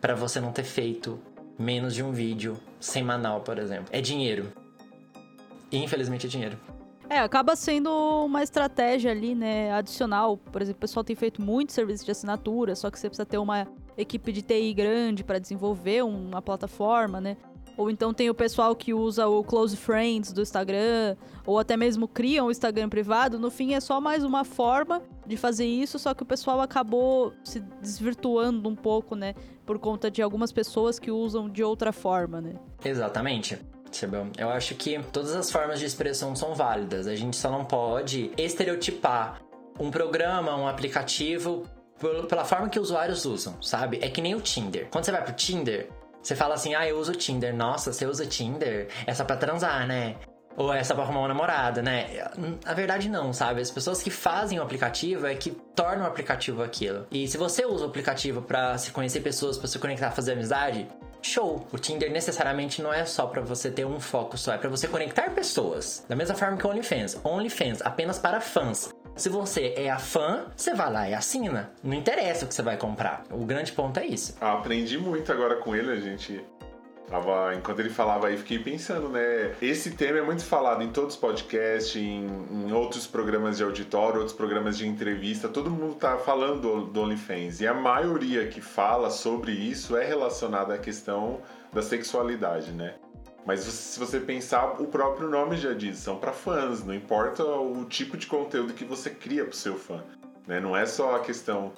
para 0.02 0.16
você 0.16 0.40
não 0.40 0.52
ter 0.52 0.64
feito 0.64 1.20
menos 1.58 1.94
de 1.94 2.04
um 2.04 2.12
vídeo 2.12 2.58
semanal, 2.80 3.42
por 3.42 3.58
exemplo. 3.58 3.88
É 3.92 4.02
dinheiro. 4.02 4.52
Infelizmente 5.72 6.28
é 6.28 6.30
dinheiro. 6.30 6.58
É, 7.10 7.20
acaba 7.20 7.56
sendo 7.56 7.90
uma 8.26 8.44
estratégia 8.44 9.12
ali, 9.12 9.34
né, 9.34 9.72
adicional. 9.72 10.38
Por 10.38 10.62
exemplo, 10.62 10.78
o 10.78 10.82
pessoal 10.82 11.04
tem 11.04 11.16
feito 11.16 11.42
muito 11.42 11.72
serviço 11.72 12.04
de 12.04 12.12
assinatura, 12.12 12.76
só 12.76 12.92
que 12.92 13.00
você 13.00 13.08
precisa 13.08 13.26
ter 13.26 13.38
uma 13.38 13.66
equipe 13.98 14.32
de 14.32 14.42
TI 14.42 14.74
grande 14.74 15.24
para 15.24 15.40
desenvolver 15.40 16.04
uma 16.04 16.42
plataforma, 16.42 17.22
né? 17.22 17.38
Ou 17.78 17.92
então 17.92 18.12
tem 18.12 18.30
o 18.30 18.34
pessoal 18.34 18.76
que 18.76 18.94
usa 18.94 19.28
o 19.28 19.44
Close 19.44 19.78
Friends 19.78 20.34
do 20.34 20.42
Instagram, 20.42 21.16
ou 21.46 21.60
até 21.60 21.78
mesmo 21.78 22.08
cria 22.08 22.44
um 22.44 22.50
Instagram 22.50 22.90
privado. 22.90 23.38
No 23.38 23.52
fim, 23.52 23.76
é 23.76 23.80
só 23.80 24.02
mais 24.02 24.24
uma 24.24 24.44
forma 24.44 25.02
de 25.26 25.38
fazer 25.38 25.66
isso, 25.66 26.00
só 26.00 26.14
que 26.14 26.24
o 26.24 26.26
pessoal 26.26 26.60
acabou 26.60 27.34
se 27.44 27.60
desvirtuando 27.80 28.68
um 28.68 28.76
pouco, 28.76 29.16
né? 29.16 29.36
Por 29.66 29.78
conta 29.78 30.10
de 30.10 30.22
algumas 30.22 30.52
pessoas 30.52 30.98
que 30.98 31.12
usam 31.12 31.48
de 31.48 31.64
outra 31.64 31.94
forma, 31.94 32.42
né? 32.42 32.56
Exatamente. 32.84 33.60
Eu 34.38 34.50
acho 34.50 34.76
que 34.76 35.00
todas 35.14 35.34
as 35.34 35.50
formas 35.50 35.80
de 35.80 35.86
expressão 35.86 36.36
são 36.36 36.54
válidas. 36.54 37.08
A 37.08 37.16
gente 37.16 37.38
só 37.38 37.50
não 37.50 37.64
pode 37.64 38.32
estereotipar 38.38 39.42
um 39.80 39.90
programa, 39.90 40.56
um 40.56 40.68
aplicativo 40.68 41.64
pela 42.28 42.44
forma 42.44 42.70
que 42.70 42.80
usuários 42.80 43.26
usam, 43.26 43.62
sabe? 43.62 44.00
É 44.02 44.10
que 44.10 44.22
nem 44.22 44.36
o 44.36 44.42
Tinder. 44.42 44.88
Quando 44.92 45.06
você 45.06 45.12
vai 45.12 45.24
pro 45.24 45.34
Tinder, 45.34 45.90
você 46.28 46.36
fala 46.36 46.56
assim, 46.56 46.76
ah, 46.76 46.86
eu 46.86 47.00
uso 47.00 47.14
Tinder. 47.14 47.56
Nossa, 47.56 47.94
você 47.94 48.06
usa 48.06 48.26
Tinder? 48.26 48.90
É 49.06 49.14
só 49.14 49.24
pra 49.24 49.38
transar, 49.38 49.88
né? 49.88 50.18
Ou 50.58 50.74
é 50.74 50.84
só 50.84 50.94
pra 50.94 51.04
arrumar 51.06 51.20
uma 51.22 51.28
namorada, 51.30 51.82
né? 51.82 52.30
Na 52.66 52.74
verdade, 52.74 53.08
não, 53.08 53.32
sabe? 53.32 53.62
As 53.62 53.72
pessoas 53.72 54.04
que 54.04 54.10
fazem 54.10 54.60
o 54.60 54.62
aplicativo 54.62 55.26
é 55.26 55.34
que 55.36 55.52
tornam 55.74 56.04
o 56.04 56.08
aplicativo 56.08 56.62
aquilo. 56.62 57.08
E 57.12 57.30
se 57.30 57.38
você 57.38 57.66
usa 57.66 57.86
o 57.86 57.88
aplicativo 57.88 58.42
para 58.42 58.78
se 58.78 58.92
conhecer 58.92 59.22
pessoas, 59.22 59.58
para 59.58 59.68
se 59.68 59.80
conectar, 59.80 60.12
fazer 60.12 60.34
amizade, 60.34 60.86
show. 61.22 61.66
O 61.72 61.78
Tinder 61.78 62.12
necessariamente 62.12 62.82
não 62.82 62.92
é 62.92 63.06
só 63.06 63.26
para 63.28 63.42
você 63.42 63.72
ter 63.72 63.86
um 63.86 64.00
foco 64.00 64.38
só, 64.38 64.54
é 64.54 64.58
para 64.58 64.70
você 64.70 64.88
conectar 64.88 65.30
pessoas. 65.30 66.06
Da 66.10 66.16
mesma 66.16 66.36
forma 66.36 66.58
que 66.58 66.68
o 66.68 66.70
OnlyFans. 66.70 67.20
OnlyFans 67.24 67.82
apenas 67.82 68.20
para 68.20 68.42
fãs. 68.42 68.94
Se 69.18 69.30
você 69.30 69.74
é 69.76 69.90
a 69.90 69.98
fã, 69.98 70.46
você 70.56 70.76
vai 70.76 70.94
lá 70.94 71.10
e 71.10 71.14
assina. 71.16 71.72
Não 71.84 71.96
interessa 71.96 72.46
o 72.46 72.48
que 72.48 72.54
você 72.54 72.62
vai 72.62 72.78
comprar. 72.78 73.24
O 73.32 73.46
grande 73.46 73.72
ponto 73.72 74.00
é 74.00 74.06
isso. 74.06 74.38
Aprendi 74.40 74.96
muito 75.00 75.32
agora 75.32 75.56
com 75.56 75.76
ele, 75.76 75.92
a 75.92 75.96
gente. 75.96 76.46
Tava, 77.10 77.56
enquanto 77.56 77.80
ele 77.80 77.90
falava 77.90 78.28
aí, 78.28 78.38
fiquei 78.38 78.60
pensando, 78.60 79.10
né? 79.10 79.56
Esse 79.60 79.92
tema 79.92 80.20
é 80.20 80.22
muito 80.22 80.44
falado 80.44 80.84
em 80.84 80.90
todos 80.92 81.16
os 81.16 81.20
podcasts, 81.20 81.96
em, 81.96 82.28
em 82.52 82.72
outros 82.74 83.08
programas 83.08 83.58
de 83.58 83.64
auditório, 83.64 84.20
outros 84.20 84.36
programas 84.36 84.78
de 84.78 84.88
entrevista. 84.88 85.48
Todo 85.48 85.72
mundo 85.72 85.96
tá 85.96 86.18
falando 86.18 86.62
do, 86.62 86.86
do 86.86 87.02
OnlyFans. 87.02 87.62
E 87.62 87.66
a 87.66 87.74
maioria 87.74 88.48
que 88.48 88.62
fala 88.62 89.10
sobre 89.10 89.52
isso 89.54 89.98
é 89.98 90.06
relacionada 90.06 90.76
à 90.76 90.78
questão 90.78 91.40
da 91.74 91.82
sexualidade, 91.82 92.72
né? 92.72 92.96
Mas 93.46 93.62
se 93.62 93.98
você 94.00 94.20
pensar, 94.20 94.82
o 94.82 94.88
próprio 94.88 95.30
nome 95.30 95.56
já 95.56 95.74
diz, 95.74 95.98
são 96.00 96.18
para 96.18 96.34
fãs, 96.34 96.84
não 96.84 96.94
importa 96.94 97.44
o 97.44 97.86
tipo 97.86 98.18
de 98.18 98.28
conteúdo 98.28 98.74
que 98.74 98.84
você 98.84 99.10
cria 99.10 99.44
para 99.44 99.54
o 99.54 99.56
seu 99.56 99.76
fã. 99.76 100.04
Né? 100.46 100.60
Não 100.60 100.76
é 100.76 100.86
só 100.86 101.16
a 101.16 101.20
questão 101.20 101.72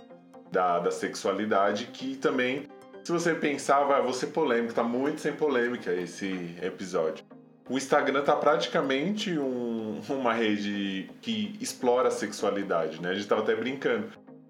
da, 0.51 0.79
da 0.79 0.91
sexualidade, 0.91 1.85
que 1.93 2.15
também, 2.15 2.67
se 3.03 3.11
você 3.11 3.35
pensar, 3.35 3.83
vai 3.83 4.01
você 4.01 4.25
polêmico, 4.27 4.73
tá 4.73 4.83
muito 4.83 5.21
sem 5.21 5.33
polêmica 5.33 5.93
esse 5.93 6.55
episódio. 6.61 7.23
O 7.69 7.77
Instagram 7.77 8.23
tá 8.23 8.35
praticamente 8.35 9.37
um, 9.37 10.01
uma 10.09 10.33
rede 10.33 11.07
que 11.21 11.55
explora 11.61 12.07
a 12.07 12.11
sexualidade, 12.11 12.99
né? 12.99 13.09
A 13.09 13.13
gente 13.13 13.27
tava 13.27 13.41
até 13.41 13.55
brincando. 13.55 14.07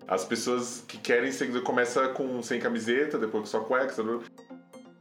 As 0.07 0.23
pessoas 0.23 0.84
que 0.88 0.98
querem 0.98 1.30
seguir 1.31 1.61
começa 1.61 2.07
com 2.10 2.41
sem 2.41 2.61
camiseta, 2.61 3.18
depois 3.18 3.41
com 3.41 3.48
só 3.48 3.60
cueca, 3.60 3.94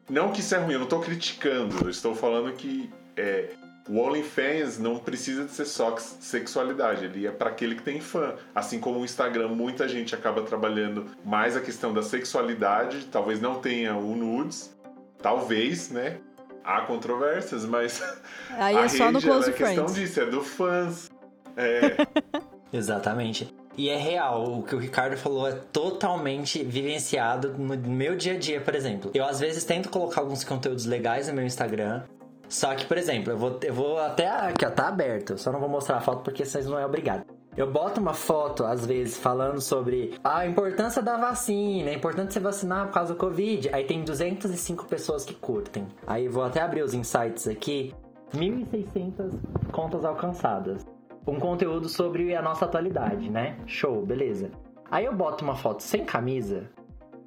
não 0.08 0.32
que 0.32 0.40
isso 0.40 0.54
é 0.54 0.58
ruim, 0.58 0.72
eu 0.72 0.78
não 0.78 0.86
estou 0.86 1.00
criticando, 1.00 1.84
eu 1.84 1.90
estou 1.90 2.14
falando 2.14 2.52
que 2.52 2.90
é, 3.16 3.50
o 3.88 3.98
OnlyFans 3.98 4.78
não 4.78 4.98
precisa 4.98 5.44
de 5.44 5.50
ser 5.50 5.64
só 5.64 5.96
sexualidade, 5.96 7.06
ele 7.06 7.26
é 7.26 7.30
para 7.30 7.48
aquele 7.50 7.74
que 7.74 7.82
tem 7.82 8.00
fã. 8.00 8.34
Assim 8.54 8.78
como 8.78 9.00
o 9.00 9.04
Instagram, 9.04 9.48
muita 9.48 9.88
gente 9.88 10.14
acaba 10.14 10.42
trabalhando 10.42 11.06
mais 11.24 11.56
a 11.56 11.60
questão 11.60 11.92
da 11.92 12.02
sexualidade, 12.02 13.06
talvez 13.06 13.40
não 13.40 13.56
tenha 13.60 13.96
o 13.96 14.14
nudes, 14.14 14.76
talvez, 15.22 15.90
né? 15.90 16.18
Há 16.62 16.82
controvérsias, 16.82 17.64
mas 17.64 18.02
Aí 18.50 18.76
é 18.78 18.88
só 18.88 19.10
no 19.10 19.22
Close 19.22 19.50
é 19.50 19.52
questão 19.52 19.86
disso, 19.86 20.20
é 20.20 20.26
do 20.26 20.42
fãs. 20.42 21.10
É... 21.56 21.96
Exatamente. 22.70 23.57
E 23.78 23.88
é 23.88 23.96
real, 23.96 24.58
o 24.58 24.62
que 24.64 24.74
o 24.74 24.78
Ricardo 24.78 25.16
falou 25.16 25.46
é 25.46 25.52
totalmente 25.52 26.64
vivenciado 26.64 27.54
no 27.56 27.76
meu 27.76 28.16
dia 28.16 28.34
a 28.34 28.36
dia, 28.36 28.60
por 28.60 28.74
exemplo. 28.74 29.12
Eu 29.14 29.24
às 29.24 29.38
vezes 29.38 29.62
tento 29.62 29.88
colocar 29.88 30.20
alguns 30.20 30.42
conteúdos 30.42 30.84
legais 30.84 31.28
no 31.28 31.34
meu 31.34 31.46
Instagram, 31.46 32.02
só 32.48 32.74
que, 32.74 32.84
por 32.86 32.98
exemplo, 32.98 33.32
eu 33.32 33.38
vou, 33.38 33.60
eu 33.62 33.72
vou 33.72 33.98
até 34.00 34.26
aqui, 34.26 34.66
ó, 34.66 34.70
tá 34.70 34.88
aberto. 34.88 35.38
Só 35.38 35.52
não 35.52 35.60
vou 35.60 35.68
mostrar 35.68 35.98
a 35.98 36.00
foto 36.00 36.24
porque 36.24 36.44
vocês 36.44 36.66
não 36.66 36.76
é 36.76 36.84
obrigado. 36.84 37.24
Eu 37.56 37.70
boto 37.70 38.00
uma 38.00 38.14
foto, 38.14 38.64
às 38.64 38.84
vezes, 38.84 39.16
falando 39.16 39.60
sobre 39.60 40.18
a 40.24 40.44
importância 40.44 41.00
da 41.00 41.16
vacina, 41.16 41.90
é 41.90 41.94
importante 41.94 42.32
se 42.32 42.40
vacinar 42.40 42.86
por 42.86 42.94
causa 42.94 43.12
do 43.14 43.18
Covid. 43.18 43.70
Aí 43.72 43.84
tem 43.84 44.02
205 44.02 44.86
pessoas 44.86 45.24
que 45.24 45.34
curtem. 45.34 45.86
Aí 46.04 46.26
vou 46.26 46.42
até 46.42 46.60
abrir 46.60 46.82
os 46.82 46.94
insights 46.94 47.46
aqui. 47.46 47.94
1.600 48.34 49.38
contas 49.70 50.04
alcançadas. 50.04 50.84
Um 51.30 51.40
conteúdo 51.40 51.88
sobre 51.88 52.34
a 52.34 52.42
nossa 52.42 52.64
atualidade, 52.64 53.30
né? 53.30 53.56
Show, 53.66 54.04
beleza. 54.04 54.50
Aí 54.90 55.04
eu 55.04 55.14
boto 55.14 55.44
uma 55.44 55.54
foto 55.54 55.82
sem 55.82 56.04
camisa, 56.04 56.70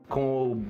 com 0.09 0.63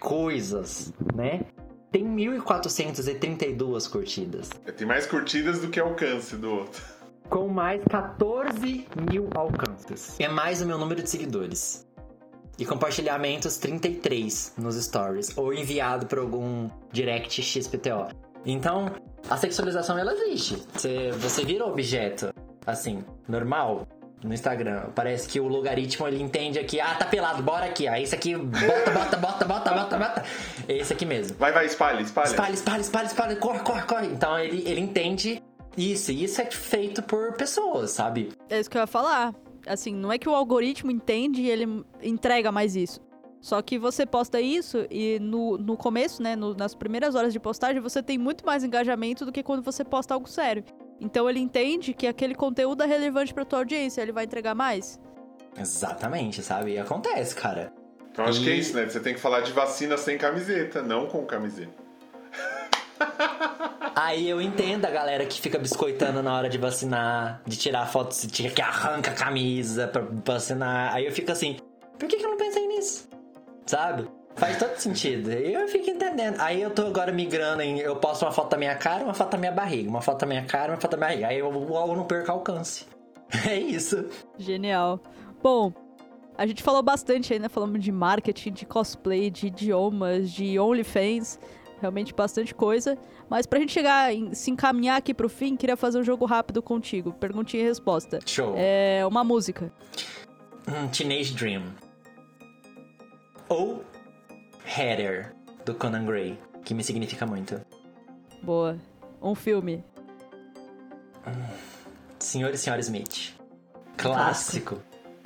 coisas, 0.00 0.92
né? 1.14 1.42
Tem 1.90 2.04
1.432 2.04 3.90
curtidas. 3.90 4.50
Tem 4.76 4.86
mais 4.86 5.06
curtidas 5.06 5.60
do 5.60 5.68
que 5.68 5.80
alcance 5.80 6.36
do 6.36 6.50
outro. 6.50 6.82
Com 7.30 7.48
mais 7.48 7.82
14 7.90 8.86
mil 9.10 9.28
alcances. 9.34 10.14
É 10.20 10.28
mais 10.28 10.62
o 10.62 10.66
meu 10.66 10.78
número 10.78 11.02
de 11.02 11.10
seguidores. 11.10 11.84
E 12.56 12.64
compartilhamentos 12.64 13.56
33 13.56 14.54
nos 14.56 14.76
stories. 14.76 15.36
Ou 15.36 15.52
enviado 15.52 16.06
por 16.06 16.20
algum 16.20 16.70
direct 16.92 17.42
XPTO. 17.42 18.08
Então, 18.44 18.92
a 19.28 19.36
sexualização 19.36 19.98
ela 19.98 20.12
existe. 20.12 20.62
Você, 20.72 21.10
você 21.12 21.44
vira 21.44 21.66
objeto, 21.66 22.32
assim, 22.66 23.04
normal 23.28 23.86
no 24.22 24.34
Instagram. 24.34 24.90
Parece 24.94 25.28
que 25.28 25.38
o 25.38 25.46
logaritmo 25.46 26.06
ele 26.06 26.22
entende 26.22 26.58
aqui, 26.58 26.80
ah, 26.80 26.94
tá 26.94 27.04
pelado, 27.04 27.42
bora 27.42 27.66
aqui. 27.66 27.86
Aí 27.86 28.02
esse 28.02 28.14
aqui, 28.14 28.36
bota, 28.36 28.90
bota, 28.90 29.16
bota, 29.16 29.44
bota, 29.44 29.74
bota, 29.74 29.98
bota. 29.98 30.24
É 30.68 30.78
esse 30.78 30.92
aqui 30.92 31.04
mesmo. 31.04 31.36
Vai, 31.38 31.52
vai, 31.52 31.66
espalha, 31.66 32.00
espalha. 32.00 32.26
Espalha, 32.26 32.52
espalha, 32.52 32.80
espalha, 32.80 33.06
espalha, 33.06 33.36
corre, 33.36 33.60
corre, 33.60 33.82
corre. 33.82 34.06
Então 34.08 34.38
ele, 34.38 34.68
ele 34.68 34.80
entende 34.80 35.42
isso. 35.76 36.10
E 36.10 36.24
isso 36.24 36.40
é 36.40 36.50
feito 36.50 37.02
por 37.02 37.34
pessoas, 37.34 37.90
sabe? 37.90 38.30
É 38.48 38.58
isso 38.58 38.70
que 38.70 38.76
eu 38.76 38.80
ia 38.80 38.86
falar. 38.86 39.34
Assim, 39.66 39.94
não 39.94 40.12
é 40.12 40.18
que 40.18 40.28
o 40.28 40.34
algoritmo 40.34 40.90
entende 40.90 41.42
e 41.42 41.50
ele 41.50 41.84
entrega 42.02 42.50
mais 42.50 42.76
isso. 42.76 43.00
Só 43.40 43.60
que 43.62 43.78
você 43.78 44.04
posta 44.06 44.40
isso 44.40 44.86
e 44.90 45.18
no, 45.20 45.56
no 45.58 45.76
começo, 45.76 46.22
né, 46.22 46.34
no, 46.34 46.54
nas 46.54 46.74
primeiras 46.74 47.14
horas 47.14 47.32
de 47.32 47.38
postagem, 47.38 47.80
você 47.80 48.02
tem 48.02 48.18
muito 48.18 48.44
mais 48.44 48.64
engajamento 48.64 49.24
do 49.24 49.30
que 49.30 49.42
quando 49.42 49.62
você 49.62 49.84
posta 49.84 50.14
algo 50.14 50.28
sério. 50.28 50.64
Então 51.00 51.28
ele 51.28 51.40
entende 51.40 51.92
que 51.92 52.06
aquele 52.06 52.34
conteúdo 52.34 52.82
é 52.82 52.86
relevante 52.86 53.32
pra 53.34 53.44
tua 53.44 53.58
audiência, 53.60 54.00
ele 54.02 54.12
vai 54.12 54.24
entregar 54.24 54.54
mais. 54.54 54.98
Exatamente, 55.58 56.42
sabe? 56.42 56.72
E 56.72 56.78
acontece, 56.78 57.34
cara. 57.34 57.72
Então 58.10 58.24
acho 58.24 58.40
E- 58.40 58.44
que 58.44 58.50
é 58.50 58.54
isso, 58.54 58.74
né? 58.74 58.86
Você 58.86 59.00
tem 59.00 59.14
que 59.14 59.20
falar 59.20 59.40
de 59.40 59.52
vacina 59.52 59.96
sem 59.96 60.16
camiseta, 60.16 60.82
não 60.82 61.06
com 61.06 61.24
camiseta. 61.26 61.72
Aí 63.94 64.28
eu 64.28 64.40
entendo 64.40 64.84
a 64.86 64.90
galera 64.90 65.24
que 65.26 65.40
fica 65.40 65.58
biscoitando 65.58 66.22
na 66.22 66.34
hora 66.36 66.48
de 66.48 66.58
vacinar, 66.58 67.42
de 67.46 67.56
tirar 67.56 67.86
foto, 67.86 68.14
de 68.26 68.50
que 68.50 68.62
arranca 68.62 69.10
a 69.10 69.14
camisa 69.14 69.88
pra 69.88 70.02
vacinar. 70.24 70.94
Aí 70.94 71.06
eu 71.06 71.12
fico 71.12 71.30
assim, 71.32 71.58
por 71.98 72.08
que, 72.08 72.16
que 72.16 72.24
eu 72.24 72.30
não 72.30 72.36
pensei 72.36 72.66
nisso? 72.66 73.08
Sabe? 73.66 74.08
Faz 74.36 74.58
todo 74.58 74.76
sentido. 74.76 75.32
Eu 75.32 75.66
fico 75.66 75.88
entendendo. 75.88 76.38
Aí 76.40 76.60
eu 76.60 76.70
tô 76.70 76.86
agora 76.86 77.10
migrando 77.10 77.62
em. 77.62 77.78
Eu 77.78 77.96
posto 77.96 78.22
uma 78.24 78.32
foto 78.32 78.50
da 78.50 78.58
minha 78.58 78.74
cara, 78.76 79.02
uma 79.02 79.14
foto 79.14 79.30
da 79.30 79.38
minha 79.38 79.52
barriga. 79.52 79.88
Uma 79.88 80.02
foto 80.02 80.20
da 80.20 80.26
minha 80.26 80.44
cara, 80.44 80.72
uma 80.72 80.80
foto 80.80 80.90
da 80.90 80.96
minha 80.98 81.08
barriga. 81.08 81.28
Aí 81.28 81.38
eu 81.38 81.50
logo 81.50 81.96
não 81.96 82.04
perco 82.04 82.30
alcance. 82.30 82.86
É 83.48 83.58
isso. 83.58 84.08
Genial. 84.38 85.00
Bom, 85.42 85.72
a 86.38 86.46
gente 86.46 86.62
falou 86.62 86.80
bastante 86.80 87.32
aí, 87.32 87.40
né? 87.40 87.48
Falamos 87.48 87.82
de 87.82 87.90
marketing, 87.90 88.52
de 88.52 88.64
cosplay, 88.64 89.30
de 89.30 89.48
idiomas, 89.48 90.30
de 90.30 90.58
OnlyFans. 90.60 91.40
Realmente 91.80 92.14
bastante 92.14 92.54
coisa. 92.54 92.96
Mas 93.28 93.44
pra 93.46 93.58
gente 93.58 93.72
chegar, 93.72 94.14
em, 94.14 94.32
se 94.32 94.50
encaminhar 94.50 94.96
aqui 94.98 95.12
pro 95.12 95.28
fim, 95.28 95.56
queria 95.56 95.76
fazer 95.76 95.98
um 95.98 96.04
jogo 96.04 96.24
rápido 96.24 96.62
contigo. 96.62 97.12
Perguntinha 97.14 97.64
e 97.64 97.66
resposta. 97.66 98.20
Show. 98.24 98.54
É 98.56 99.04
uma 99.06 99.24
música. 99.24 99.72
Um 100.68 100.86
Teenage 100.88 101.34
Dream. 101.34 101.64
Ou 103.48 103.84
Heather, 104.66 105.32
do 105.64 105.74
Conan 105.74 106.04
Gray, 106.04 106.38
que 106.64 106.74
me 106.74 106.82
significa 106.82 107.24
muito. 107.24 107.60
Boa. 108.42 108.76
Um 109.22 109.34
filme. 109.34 109.82
Senhor 112.18 112.52
e 112.52 112.58
Senhora 112.58 112.80
Smith. 112.80 113.34
Clássico. 113.96 114.82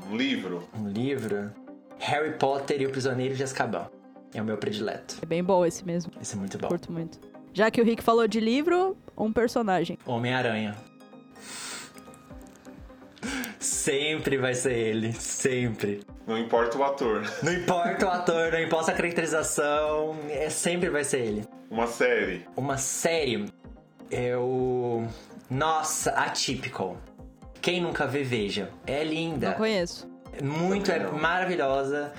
Um 0.08 0.16
livro. 0.16 0.68
Um 0.74 0.88
livro. 0.88 1.52
Harry 1.98 2.32
Potter 2.38 2.80
e 2.80 2.86
o 2.86 2.90
Prisioneiro 2.90 3.34
de 3.34 3.42
Azkaban. 3.42 3.88
É 4.32 4.40
o 4.40 4.44
meu 4.44 4.56
predileto. 4.56 5.16
É 5.22 5.26
bem 5.26 5.42
bom 5.42 5.64
esse 5.66 5.84
mesmo. 5.84 6.12
Esse 6.20 6.34
é 6.34 6.38
muito 6.38 6.56
bom. 6.58 6.68
Curto 6.68 6.92
muito. 6.92 7.18
Já 7.52 7.70
que 7.70 7.80
o 7.80 7.84
Rick 7.84 8.02
falou 8.02 8.28
de 8.28 8.38
livro, 8.38 8.96
um 9.16 9.32
personagem. 9.32 9.98
Homem-Aranha. 10.06 10.76
Sempre 13.60 14.38
vai 14.38 14.54
ser 14.54 14.72
ele. 14.72 15.12
Sempre. 15.12 16.00
Não 16.26 16.38
importa 16.38 16.78
o 16.78 16.82
ator. 16.82 17.22
Não 17.44 17.52
importa 17.52 18.06
o 18.06 18.08
ator, 18.08 18.52
não 18.52 18.60
importa 18.60 18.90
a 18.90 18.94
caracterização, 18.94 20.16
é, 20.30 20.48
sempre 20.48 20.88
vai 20.88 21.04
ser 21.04 21.18
ele. 21.18 21.44
Uma 21.70 21.86
série. 21.86 22.46
Uma 22.56 22.78
série 22.78 23.44
é 24.10 24.34
o. 24.36 25.04
Nossa, 25.50 26.10
Atypical. 26.12 26.96
Quem 27.60 27.82
nunca 27.82 28.06
vê, 28.06 28.22
veja. 28.22 28.70
É 28.86 29.04
linda. 29.04 29.50
Não 29.50 29.56
conheço. 29.56 30.10
Muito, 30.42 30.90
é 30.90 30.98
maravilhosa. 31.10 32.12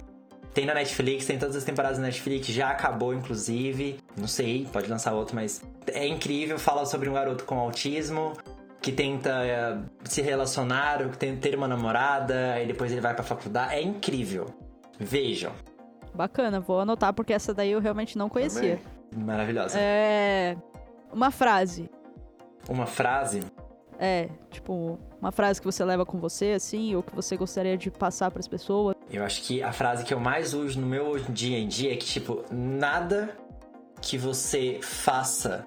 Tem 0.53 0.65
na 0.65 0.73
Netflix, 0.73 1.25
tem 1.25 1.39
todas 1.39 1.55
as 1.55 1.63
temporadas 1.63 1.97
na 1.97 2.05
Netflix, 2.05 2.47
já 2.47 2.69
acabou, 2.69 3.13
inclusive. 3.13 3.97
Não 4.17 4.27
sei, 4.27 4.67
pode 4.71 4.89
lançar 4.89 5.13
outro, 5.13 5.33
mas 5.33 5.61
é 5.87 6.05
incrível. 6.05 6.59
Fala 6.59 6.85
sobre 6.85 7.09
um 7.09 7.13
garoto 7.13 7.45
com 7.45 7.57
autismo 7.57 8.33
que 8.81 8.91
tenta 8.91 9.29
é, 9.45 9.77
se 10.03 10.21
relacionar, 10.21 11.07
que 11.09 11.17
tenta 11.17 11.39
ter 11.39 11.55
uma 11.55 11.67
namorada, 11.67 12.59
e 12.59 12.65
depois 12.65 12.91
ele 12.91 13.01
vai 13.01 13.13
pra 13.13 13.23
faculdade. 13.23 13.75
É 13.75 13.81
incrível. 13.81 14.47
Vejam. 14.99 15.51
Bacana, 16.13 16.59
vou 16.59 16.79
anotar 16.79 17.13
porque 17.13 17.31
essa 17.31 17.53
daí 17.53 17.71
eu 17.71 17.79
realmente 17.79 18.17
não 18.17 18.27
conhecia. 18.27 18.79
Também. 19.11 19.25
Maravilhosa. 19.25 19.77
É. 19.79 20.57
Uma 21.13 21.31
frase. 21.31 21.89
Uma 22.67 22.85
frase. 22.85 23.41
É, 23.99 24.29
tipo, 24.49 24.97
uma 25.21 25.31
frase 25.31 25.61
que 25.61 25.65
você 25.65 25.85
leva 25.85 26.03
com 26.05 26.19
você, 26.19 26.53
assim, 26.53 26.95
ou 26.95 27.03
que 27.03 27.15
você 27.15 27.37
gostaria 27.37 27.77
de 27.77 27.91
passar 27.91 28.31
pras 28.31 28.47
pessoas. 28.47 28.95
Eu 29.11 29.23
acho 29.23 29.43
que 29.43 29.61
a 29.61 29.71
frase 29.71 30.03
que 30.03 30.13
eu 30.13 30.19
mais 30.19 30.55
uso 30.55 30.79
no 30.79 30.87
meu 30.87 31.19
dia 31.19 31.59
em 31.59 31.67
dia 31.67 31.93
é 31.93 31.95
que, 31.95 32.05
tipo, 32.05 32.43
nada 32.51 33.37
que 34.01 34.17
você 34.17 34.79
faça 34.81 35.65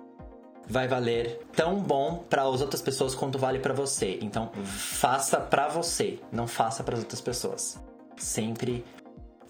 vai 0.66 0.88
valer 0.88 1.40
tão 1.54 1.76
bom 1.80 2.24
para 2.28 2.42
as 2.42 2.60
outras 2.60 2.80
pessoas 2.82 3.14
quanto 3.14 3.38
vale 3.38 3.58
para 3.58 3.74
você. 3.74 4.18
Então, 4.22 4.50
faça 4.64 5.38
para 5.38 5.68
você, 5.68 6.18
não 6.32 6.46
faça 6.46 6.82
para 6.82 6.94
as 6.94 7.00
outras 7.00 7.20
pessoas. 7.20 7.80
Sempre 8.16 8.84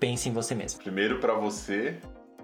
pense 0.00 0.28
em 0.28 0.32
você 0.32 0.54
mesmo. 0.54 0.80
Primeiro 0.80 1.18
pra 1.18 1.34
você. 1.34 1.96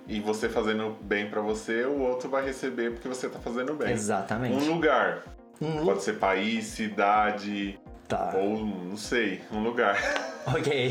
E 0.06 0.18
você 0.18 0.48
fazendo 0.48 0.96
bem 1.02 1.30
pra 1.30 1.40
você, 1.40 1.84
o 1.84 2.00
outro 2.00 2.28
vai 2.28 2.44
receber 2.44 2.90
porque 2.92 3.06
você 3.06 3.28
tá 3.28 3.38
fazendo 3.38 3.74
bem. 3.74 3.92
Exatamente. 3.92 4.54
Um 4.56 4.72
lugar. 4.74 5.22
Um 5.60 5.84
Pode 5.84 6.02
ser 6.02 6.14
país, 6.14 6.66
cidade, 6.66 7.78
Tá. 8.08 8.32
ou 8.34 8.64
não 8.64 8.96
sei, 8.96 9.40
um 9.52 9.62
lugar. 9.62 9.96
Ok. 10.46 10.90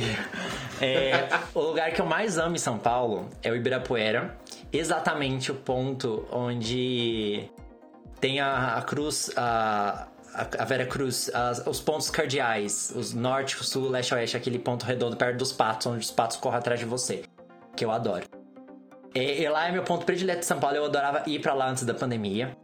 É, 0.80 1.28
o 1.56 1.60
lugar 1.60 1.92
que 1.92 2.00
eu 2.00 2.06
mais 2.06 2.38
amo 2.38 2.56
em 2.56 2.60
São 2.60 2.78
Paulo 2.78 3.28
é 3.42 3.52
o 3.52 3.56
Ibirapuera. 3.56 4.38
Exatamente 4.72 5.52
o 5.52 5.56
ponto 5.56 6.26
onde 6.32 7.50
tem 8.20 8.40
a, 8.40 8.76
a 8.76 8.82
cruz, 8.82 9.32
a, 9.36 10.08
a, 10.34 10.66
Vera 10.66 10.86
Cruz, 10.86 11.32
os 11.66 11.80
pontos 11.80 12.10
cardeais, 12.10 12.94
os 12.96 13.14
norte, 13.14 13.56
sul, 13.64 13.90
leste, 13.90 14.14
oeste, 14.14 14.38
aquele 14.38 14.60
ponto 14.60 14.86
redondo 14.86 15.16
perto 15.16 15.38
dos 15.38 15.52
patos, 15.52 15.88
onde 15.88 16.06
os 16.06 16.12
patos 16.12 16.38
correm 16.38 16.60
atrás 16.60 16.80
de 16.80 16.86
você. 16.86 17.24
Que 17.76 17.86
eu 17.86 17.92
adoro. 17.92 18.26
E, 19.14 19.42
e 19.42 19.50
lá 19.50 19.68
é 19.68 19.72
meu 19.72 19.84
ponto 19.84 20.06
predileto 20.06 20.40
de 20.40 20.46
São 20.46 20.60
Paulo. 20.60 20.78
Eu 20.78 20.86
adorava 20.86 21.24
ir 21.28 21.40
pra 21.40 21.54
lá 21.54 21.70
antes 21.70 21.84
da 21.84 21.94
pandemia. 21.94 22.56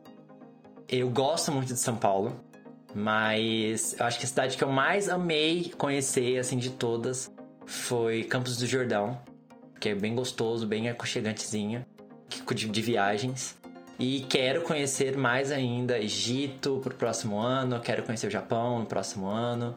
Eu 0.87 1.09
gosto 1.09 1.51
muito 1.51 1.73
de 1.73 1.79
São 1.79 1.95
Paulo. 1.95 2.39
Mas 2.93 3.93
eu 3.99 4.05
acho 4.05 4.17
que 4.17 4.25
a 4.25 4.27
cidade 4.27 4.55
que 4.55 4.63
eu 4.63 4.71
mais 4.71 5.09
amei 5.09 5.73
conhecer, 5.77 6.37
assim, 6.37 6.57
de 6.57 6.69
todas, 6.69 7.29
foi 7.65 8.23
Campos 8.23 8.57
do 8.57 8.65
Jordão. 8.65 9.19
Que 9.81 9.89
é 9.89 9.95
bem 9.95 10.15
gostoso, 10.15 10.65
bem 10.65 10.87
aconchegantezinho, 10.87 11.85
de, 12.29 12.69
de 12.69 12.81
viagens. 12.81 13.57
E 13.97 14.25
quero 14.27 14.61
conhecer 14.61 15.15
mais 15.17 15.51
ainda 15.51 15.97
Egito 15.97 16.79
pro 16.83 16.93
próximo 16.93 17.39
ano, 17.39 17.79
quero 17.79 18.03
conhecer 18.03 18.27
o 18.27 18.31
Japão 18.31 18.79
no 18.79 18.85
próximo 18.85 19.25
ano. 19.27 19.75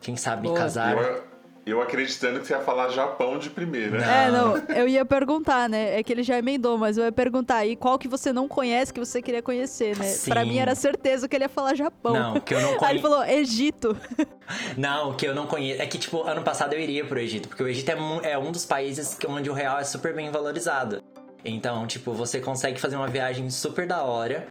Quem 0.00 0.16
sabe 0.16 0.42
me 0.42 0.48
Boa. 0.48 0.58
casar. 0.60 0.96
Eu, 0.96 1.24
eu 1.66 1.82
acreditando 1.82 2.40
que 2.40 2.46
você 2.46 2.52
ia 2.54 2.60
falar 2.60 2.88
Japão 2.90 3.38
de 3.38 3.50
primeira. 3.50 3.98
É, 4.04 4.30
não, 4.30 4.56
eu 4.74 4.86
ia 4.86 5.04
perguntar, 5.04 5.68
né? 5.68 5.98
É 5.98 6.02
que 6.02 6.12
ele 6.12 6.22
já 6.22 6.38
emendou, 6.38 6.78
mas 6.78 6.96
eu 6.98 7.04
ia 7.04 7.12
perguntar 7.12 7.56
aí 7.56 7.74
qual 7.74 7.98
que 7.98 8.06
você 8.06 8.32
não 8.32 8.46
conhece 8.46 8.92
que 8.92 9.00
você 9.00 9.20
queria 9.20 9.42
conhecer, 9.42 9.96
né? 9.98 10.04
Sim. 10.06 10.30
Pra 10.30 10.44
mim 10.44 10.58
era 10.58 10.74
certeza 10.74 11.26
que 11.28 11.34
ele 11.34 11.44
ia 11.44 11.48
falar 11.48 11.74
Japão. 11.74 12.12
Não, 12.14 12.40
que 12.40 12.54
eu 12.54 12.60
não 12.60 12.68
Aí 12.68 12.74
ele 12.74 12.78
conheço. 12.78 13.02
falou 13.02 13.24
Egito. 13.24 13.96
Não, 14.78 15.12
que 15.14 15.26
eu 15.28 15.34
não 15.34 15.46
conheço. 15.46 15.82
É 15.82 15.86
que, 15.86 15.98
tipo, 15.98 16.22
ano 16.22 16.40
passado 16.42 16.72
eu 16.72 16.80
iria 16.80 17.04
pro 17.04 17.18
Egito, 17.18 17.48
porque 17.48 17.62
o 17.62 17.68
Egito 17.68 17.90
é, 17.90 18.30
é 18.32 18.38
um 18.38 18.50
dos 18.50 18.64
países 18.64 19.12
que- 19.12 19.26
onde 19.26 19.50
o 19.50 19.52
real 19.52 19.78
é 19.78 19.84
super 19.84 20.14
bem 20.14 20.30
valorizado. 20.30 21.02
Então, 21.44 21.86
tipo, 21.86 22.12
você 22.12 22.40
consegue 22.40 22.80
fazer 22.80 22.96
uma 22.96 23.08
viagem 23.08 23.48
super 23.50 23.86
da 23.86 24.02
hora, 24.02 24.48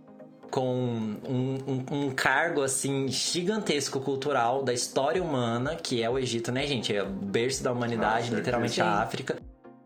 com 0.49 0.65
um, 0.65 1.57
um- 1.67 1.85
um 2.05 2.11
cargo, 2.11 2.61
assim, 2.63 3.07
gigantesco 3.09 3.99
cultural 3.99 4.63
da 4.63 4.73
história 4.73 5.21
humana, 5.21 5.75
que 5.75 6.01
é 6.01 6.09
o 6.09 6.17
Egito, 6.17 6.51
né, 6.51 6.65
gente? 6.65 6.95
É 6.95 7.03
o 7.03 7.09
berço 7.09 7.61
da 7.63 7.71
humanidade, 7.71 8.29
Ah, 8.33 8.37
literalmente 8.37 8.81
a 8.81 9.01
África. 9.01 9.35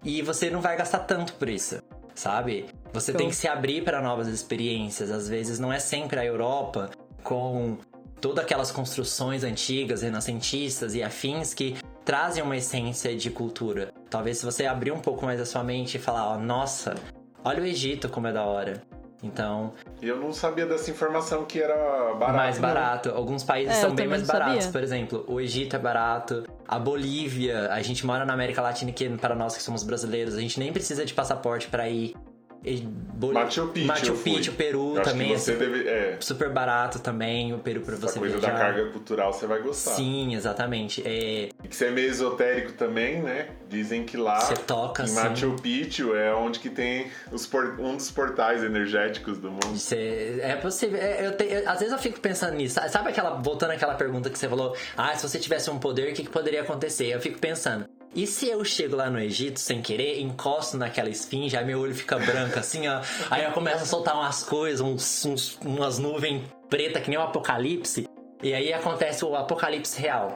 E 0.03 0.21
você 0.21 0.49
não 0.51 0.61
vai 0.61 0.77
gastar 0.77 0.99
tanto 0.99 1.33
por 1.33 1.49
isso, 1.49 1.81
sabe? 2.13 2.65
Você 2.93 3.11
Show. 3.11 3.17
tem 3.19 3.29
que 3.29 3.35
se 3.35 3.47
abrir 3.47 3.83
para 3.83 4.01
novas 4.01 4.27
experiências. 4.27 5.09
Às 5.11 5.27
vezes 5.27 5.57
não 5.59 5.73
é 5.73 5.79
sempre 5.79 6.19
a 6.19 6.25
Europa 6.25 6.89
com 7.23 7.77
todas 8.19 8.43
aquelas 8.43 8.71
construções 8.71 9.43
antigas, 9.43 10.03
renascentistas 10.03 10.93
e 10.93 11.01
afins 11.01 11.55
que 11.55 11.75
trazem 12.03 12.43
uma 12.43 12.57
essência 12.57 13.15
de 13.15 13.29
cultura. 13.29 13.93
Talvez 14.09 14.37
se 14.37 14.45
você 14.45 14.65
abrir 14.65 14.91
um 14.91 14.99
pouco 14.99 15.25
mais 15.25 15.39
a 15.39 15.45
sua 15.45 15.63
mente 15.63 15.95
e 15.95 15.99
falar, 15.99 16.27
ó, 16.27 16.37
nossa, 16.37 16.95
olha 17.43 17.61
o 17.61 17.65
Egito 17.65 18.09
como 18.09 18.27
é 18.27 18.33
da 18.33 18.43
hora. 18.43 18.81
Então. 19.23 19.73
Eu 20.01 20.17
não 20.17 20.33
sabia 20.33 20.65
dessa 20.65 20.89
informação 20.89 21.45
que 21.45 21.61
era 21.61 21.75
barato. 22.15 22.37
Mais 22.37 22.57
barato. 22.57 23.09
Não. 23.09 23.17
Alguns 23.17 23.43
países 23.43 23.77
é, 23.77 23.81
são 23.81 23.93
bem 23.93 24.07
mais 24.07 24.25
baratos. 24.25 24.63
Sabia. 24.63 24.71
Por 24.71 24.83
exemplo, 24.83 25.25
o 25.27 25.39
Egito 25.39 25.75
é 25.75 25.79
barato. 25.79 26.43
A 26.67 26.79
Bolívia, 26.79 27.71
a 27.71 27.81
gente 27.81 28.05
mora 28.05 28.25
na 28.25 28.33
América 28.33 28.61
Latina, 28.61 28.91
que 28.91 29.07
para 29.17 29.35
nós 29.35 29.55
que 29.55 29.61
somos 29.61 29.83
brasileiros, 29.83 30.35
a 30.35 30.41
gente 30.41 30.59
nem 30.59 30.73
precisa 30.73 31.05
de 31.05 31.13
passaporte 31.13 31.67
para 31.67 31.87
ir. 31.87 32.15
Bol... 32.63 33.33
Machu 33.33 33.67
Picchu. 33.67 33.87
Machu 33.87 34.13
Picchu, 34.17 34.51
Peru 34.53 34.97
eu 34.97 35.01
também. 35.01 35.35
você 35.35 35.55
deve, 35.55 35.87
é. 35.87 36.17
Super 36.19 36.49
barato 36.49 36.99
também, 36.99 37.53
o 37.53 37.59
Peru 37.59 37.81
pra 37.81 37.95
Essa 37.95 38.07
você 38.07 38.19
coisa 38.19 38.37
viajar. 38.37 38.53
da 38.53 38.59
carga 38.59 38.91
cultural 38.91 39.33
você 39.33 39.47
vai 39.47 39.59
gostar. 39.61 39.91
Sim, 39.91 40.35
exatamente. 40.35 41.01
É... 41.05 41.49
E 41.63 41.67
que 41.67 41.75
você 41.75 41.85
é 41.85 41.91
meio 41.91 42.09
esotérico 42.09 42.73
também, 42.73 43.21
né? 43.21 43.49
Dizem 43.67 44.03
que 44.03 44.15
lá 44.15 44.39
você 44.39 44.53
toca, 44.55 45.03
em. 45.03 45.11
Machu 45.11 45.55
Picchu 45.61 46.15
é 46.15 46.33
onde 46.33 46.59
que 46.59 46.69
tem 46.69 47.07
os 47.31 47.47
por... 47.47 47.79
um 47.79 47.97
dos 47.97 48.11
portais 48.11 48.63
energéticos 48.63 49.39
do 49.39 49.49
mundo. 49.49 49.75
Você... 49.75 50.39
É 50.41 50.55
possível. 50.55 50.99
É, 50.99 51.25
eu 51.25 51.35
te... 51.35 51.43
Às 51.65 51.79
vezes 51.79 51.91
eu 51.91 51.99
fico 51.99 52.19
pensando 52.19 52.55
nisso. 52.55 52.79
Sabe 52.89 53.09
aquela. 53.09 53.31
Voltando 53.39 53.71
àquela 53.71 53.95
pergunta 53.95 54.29
que 54.29 54.37
você 54.37 54.47
falou: 54.47 54.75
Ah, 54.95 55.15
se 55.15 55.27
você 55.27 55.39
tivesse 55.39 55.69
um 55.71 55.79
poder, 55.79 56.11
o 56.11 56.13
que, 56.13 56.23
que 56.23 56.29
poderia 56.29 56.61
acontecer? 56.61 57.07
Eu 57.07 57.19
fico 57.21 57.39
pensando. 57.39 57.85
E 58.13 58.27
se 58.27 58.49
eu 58.49 58.63
chego 58.65 58.97
lá 58.97 59.09
no 59.09 59.17
Egito 59.17 59.59
sem 59.59 59.81
querer, 59.81 60.19
encosto 60.19 60.75
naquela 60.75 61.09
esfinge, 61.09 61.55
aí 61.55 61.63
meu 61.63 61.79
olho 61.79 61.95
fica 61.95 62.19
branco 62.19 62.59
assim, 62.59 62.85
ó. 62.87 63.01
Aí 63.29 63.45
eu 63.45 63.51
começo 63.51 63.83
a 63.83 63.85
soltar 63.85 64.15
umas 64.15 64.43
coisas, 64.43 64.81
uns, 64.81 65.25
uns, 65.25 65.57
umas 65.63 65.97
nuvens 65.97 66.43
pretas 66.69 67.01
que 67.01 67.09
nem 67.09 67.17
o 67.17 67.21
apocalipse. 67.21 68.09
E 68.43 68.53
aí 68.53 68.73
acontece 68.73 69.23
o 69.23 69.33
apocalipse 69.33 69.99
real. 69.99 70.35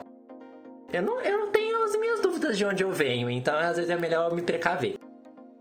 Eu 0.90 1.02
não, 1.02 1.20
eu 1.20 1.38
não 1.38 1.50
tenho 1.50 1.84
as 1.84 1.94
minhas 1.96 2.20
dúvidas 2.20 2.56
de 2.56 2.64
onde 2.64 2.82
eu 2.82 2.90
venho, 2.92 3.28
então 3.28 3.54
às 3.58 3.76
vezes 3.76 3.90
é 3.90 3.96
melhor 3.96 4.32
me 4.32 4.40
precaver. 4.40 4.96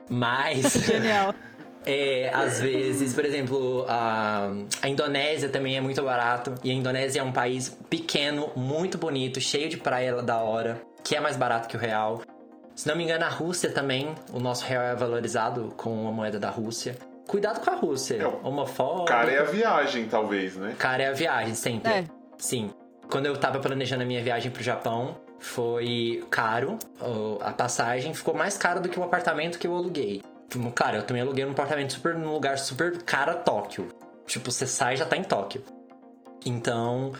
Mas. 0.09 0.71
Genial. 0.85 1.33
É, 1.87 2.31
às 2.33 2.59
vezes, 2.59 3.13
por 3.13 3.23
exemplo, 3.23 3.85
a, 3.87 4.49
a 4.81 4.89
Indonésia 4.89 5.49
também 5.49 5.77
é 5.77 5.81
muito 5.81 6.01
barato. 6.01 6.55
E 6.63 6.71
a 6.71 6.73
Indonésia 6.73 7.19
é 7.19 7.23
um 7.23 7.31
país 7.31 7.69
pequeno, 7.87 8.49
muito 8.55 8.97
bonito, 8.97 9.39
cheio 9.39 9.69
de 9.69 9.77
praia 9.77 10.19
da 10.23 10.39
hora 10.39 10.81
que 11.05 11.15
é 11.15 11.21
mais 11.21 11.37
barato 11.37 11.69
que 11.69 11.77
o 11.77 11.79
real. 11.79 12.21
Se 12.75 12.87
não 12.87 12.95
me 12.95 13.03
engano, 13.03 13.23
a 13.23 13.29
Rússia 13.29 13.71
também, 13.71 14.13
o 14.33 14.39
nosso 14.39 14.65
real 14.65 14.83
é 14.83 14.95
valorizado 14.95 15.71
com 15.77 16.07
a 16.07 16.11
moeda 16.11 16.39
da 16.39 16.49
Rússia. 16.49 16.97
Cuidado 17.27 17.63
com 17.63 17.69
a 17.69 17.75
Rússia, 17.75 18.15
é, 18.15 18.27
homofóbico. 18.45 19.05
Cara 19.05 19.31
é 19.31 19.39
a 19.39 19.43
viagem, 19.43 20.07
talvez, 20.07 20.55
né? 20.55 20.75
Cara 20.77 21.03
é 21.03 21.07
a 21.07 21.13
viagem, 21.13 21.53
sempre. 21.53 21.91
É. 21.91 22.05
Sim. 22.37 22.71
Quando 23.09 23.27
eu 23.27 23.37
tava 23.37 23.59
planejando 23.59 24.01
a 24.01 24.05
minha 24.05 24.21
viagem 24.21 24.51
pro 24.51 24.63
Japão, 24.63 25.15
foi 25.39 26.25
caro 26.31 26.79
a 27.39 27.51
passagem, 27.51 28.13
ficou 28.13 28.33
mais 28.33 28.57
caro 28.57 28.81
do 28.81 28.89
que 28.89 28.99
o 28.99 29.03
apartamento 29.03 29.59
que 29.59 29.67
eu 29.67 29.75
aluguei. 29.75 30.23
Cara, 30.73 30.97
eu 30.97 31.03
também 31.03 31.21
aluguei 31.21 31.45
um 31.45 31.51
apartamento 31.51 31.93
super, 31.93 32.15
num 32.15 32.33
lugar 32.33 32.57
super 32.57 33.01
caro, 33.03 33.35
Tóquio. 33.43 33.89
Tipo, 34.25 34.51
você 34.51 34.65
sai 34.65 34.95
e 34.95 34.97
já 34.97 35.05
tá 35.05 35.15
em 35.15 35.23
Tóquio. 35.23 35.63
Então, 36.45 37.13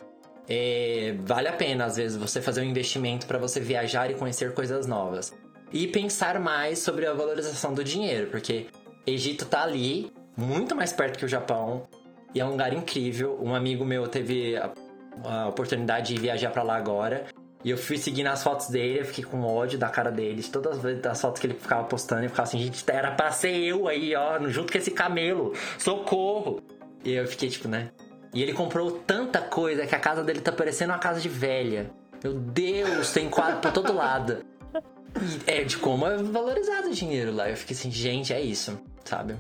é, 0.48 1.16
vale 1.24 1.48
a 1.48 1.54
pena, 1.54 1.86
às 1.86 1.98
vezes, 1.98 2.18
você 2.18 2.42
fazer 2.42 2.62
um 2.62 2.66
investimento 2.66 3.26
para 3.26 3.38
você 3.38 3.60
viajar 3.60 4.10
e 4.12 4.14
conhecer 4.14 4.54
coisas 4.54 4.86
novas. 4.86 5.34
E 5.72 5.88
pensar 5.88 6.40
mais 6.40 6.80
sobre 6.80 7.06
a 7.06 7.14
valorização 7.14 7.74
do 7.74 7.84
dinheiro, 7.84 8.28
porque 8.30 8.68
Egito 9.06 9.46
tá 9.46 9.64
ali, 9.64 10.12
muito 10.38 10.76
mais 10.76 10.94
perto 10.94 11.18
que 11.18 11.26
o 11.26 11.28
Japão, 11.28 11.88
e 12.34 12.40
é 12.40 12.46
um 12.46 12.52
lugar 12.52 12.74
incrível. 12.74 13.40
Um 13.42 13.56
amigo 13.56 13.84
meu 13.86 14.08
teve 14.08 14.56
a, 14.58 14.72
a 15.24 15.48
oportunidade 15.48 16.14
de 16.14 16.20
viajar 16.20 16.52
para 16.52 16.64
lá 16.64 16.76
agora. 16.76 17.26
E 17.64 17.72
eu 17.72 17.78
fui 17.78 17.98
seguindo 17.98 18.28
as 18.28 18.44
fotos 18.44 18.68
dele, 18.68 19.00
eu 19.00 19.06
fiquei 19.06 19.24
com 19.24 19.42
ódio 19.42 19.80
da 19.80 19.90
cara 19.90 20.12
dele, 20.12 20.42
de 20.42 20.52
todas 20.52 20.86
as 21.04 21.20
fotos 21.20 21.42
que 21.42 21.48
ele 21.48 21.56
ficava 21.56 21.84
postando, 21.86 22.24
eu 22.24 22.30
ficava 22.30 22.48
assim, 22.48 22.60
gente, 22.60 22.84
era 22.88 23.10
pra 23.10 23.32
ser 23.32 23.56
eu 23.56 23.88
aí, 23.88 24.16
ó, 24.16 24.40
junto 24.50 24.72
com 24.72 24.78
esse 24.78 24.92
camelo, 24.92 25.52
socorro! 25.80 26.62
E 27.04 27.14
eu 27.14 27.26
fiquei 27.26 27.50
tipo, 27.50 27.68
né? 27.68 27.90
E 28.36 28.44
ele 28.44 28.52
comprou 28.52 28.92
tanta 28.92 29.40
coisa 29.40 29.88
que 29.88 29.96
a 29.96 30.00
casa 30.00 30.22
dele 30.22 30.42
tá 30.42 30.52
parecendo 30.52 30.92
uma 30.92 31.00
casa 31.00 31.22
de 31.22 31.30
velha. 31.30 31.90
Meu 32.22 32.34
Deus, 32.34 33.14
tem 33.14 33.30
quadro 33.30 33.62
pra 33.62 33.72
todo 33.72 33.94
lado. 33.94 34.46
E 35.22 35.50
é 35.50 35.64
de 35.64 35.78
como 35.78 36.06
é 36.06 36.18
valorizado 36.18 36.90
o 36.90 36.92
dinheiro 36.92 37.34
lá. 37.34 37.50
Eu 37.50 37.56
fiquei 37.56 37.74
assim, 37.74 37.90
gente, 37.90 38.34
é 38.34 38.42
isso, 38.42 38.78
sabe? 39.06 39.36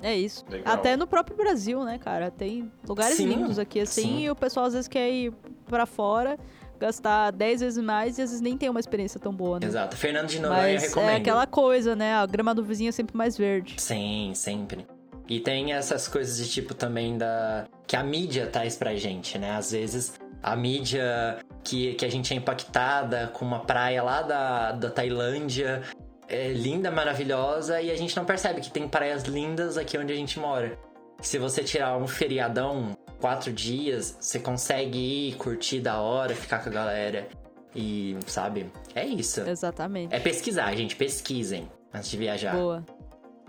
É 0.00 0.16
isso. 0.16 0.42
Legal. 0.48 0.72
Até 0.72 0.96
no 0.96 1.06
próprio 1.06 1.36
Brasil, 1.36 1.84
né, 1.84 1.98
cara? 1.98 2.30
Tem 2.30 2.72
lugares 2.88 3.18
sim, 3.18 3.26
lindos 3.26 3.58
aqui, 3.58 3.80
assim, 3.80 4.02
sim. 4.02 4.20
e 4.20 4.30
o 4.30 4.34
pessoal 4.34 4.64
às 4.64 4.72
vezes 4.72 4.88
quer 4.88 5.10
ir 5.10 5.34
pra 5.66 5.84
fora, 5.84 6.38
gastar 6.80 7.32
10 7.32 7.60
vezes 7.60 7.84
mais 7.84 8.16
e 8.16 8.22
às 8.22 8.30
vezes 8.30 8.40
nem 8.40 8.56
tem 8.56 8.70
uma 8.70 8.80
experiência 8.80 9.20
tão 9.20 9.34
boa, 9.34 9.60
né? 9.60 9.66
Exato. 9.66 9.98
Fernando 9.98 10.28
de 10.28 10.38
Noronha 10.38 10.62
Mas 10.62 10.82
recomendo. 10.82 11.10
É 11.10 11.16
aquela 11.16 11.46
coisa, 11.46 11.94
né? 11.94 12.14
A 12.14 12.24
grama 12.24 12.54
do 12.54 12.64
vizinho 12.64 12.88
é 12.88 12.92
sempre 12.92 13.14
mais 13.14 13.36
verde. 13.36 13.74
Sim, 13.76 14.32
sempre. 14.34 14.86
E 15.28 15.40
tem 15.40 15.74
essas 15.74 16.08
coisas 16.08 16.38
de 16.38 16.48
tipo 16.48 16.72
também 16.72 17.18
da. 17.18 17.66
Que 17.88 17.96
a 17.96 18.04
mídia 18.04 18.46
traz 18.46 18.76
pra 18.76 18.94
gente, 18.94 19.38
né? 19.38 19.52
Às 19.52 19.72
vezes 19.72 20.12
a 20.42 20.54
mídia 20.54 21.38
que, 21.64 21.94
que 21.94 22.04
a 22.04 22.10
gente 22.10 22.32
é 22.32 22.36
impactada 22.36 23.28
com 23.28 23.44
uma 23.44 23.60
praia 23.60 24.02
lá 24.02 24.22
da, 24.22 24.72
da 24.72 24.90
Tailândia 24.90 25.82
é 26.28 26.48
linda, 26.48 26.90
maravilhosa, 26.90 27.80
e 27.80 27.90
a 27.90 27.96
gente 27.96 28.14
não 28.14 28.26
percebe 28.26 28.60
que 28.60 28.70
tem 28.70 28.86
praias 28.86 29.22
lindas 29.24 29.78
aqui 29.78 29.96
onde 29.96 30.12
a 30.12 30.16
gente 30.16 30.38
mora. 30.38 30.78
Se 31.22 31.38
você 31.38 31.64
tirar 31.64 31.96
um 31.96 32.06
feriadão, 32.06 32.94
quatro 33.18 33.50
dias, 33.50 34.16
você 34.20 34.38
consegue 34.38 34.98
ir, 34.98 35.36
curtir 35.36 35.80
da 35.80 35.98
hora, 36.00 36.34
ficar 36.34 36.62
com 36.62 36.68
a 36.68 36.72
galera. 36.72 37.26
E, 37.74 38.16
sabe? 38.26 38.70
É 38.94 39.06
isso. 39.06 39.40
Exatamente. 39.40 40.14
É 40.14 40.20
pesquisar, 40.20 40.74
gente. 40.74 40.94
Pesquisem 40.94 41.68
antes 41.92 42.10
de 42.10 42.18
viajar. 42.18 42.54
Boa. 42.54 42.84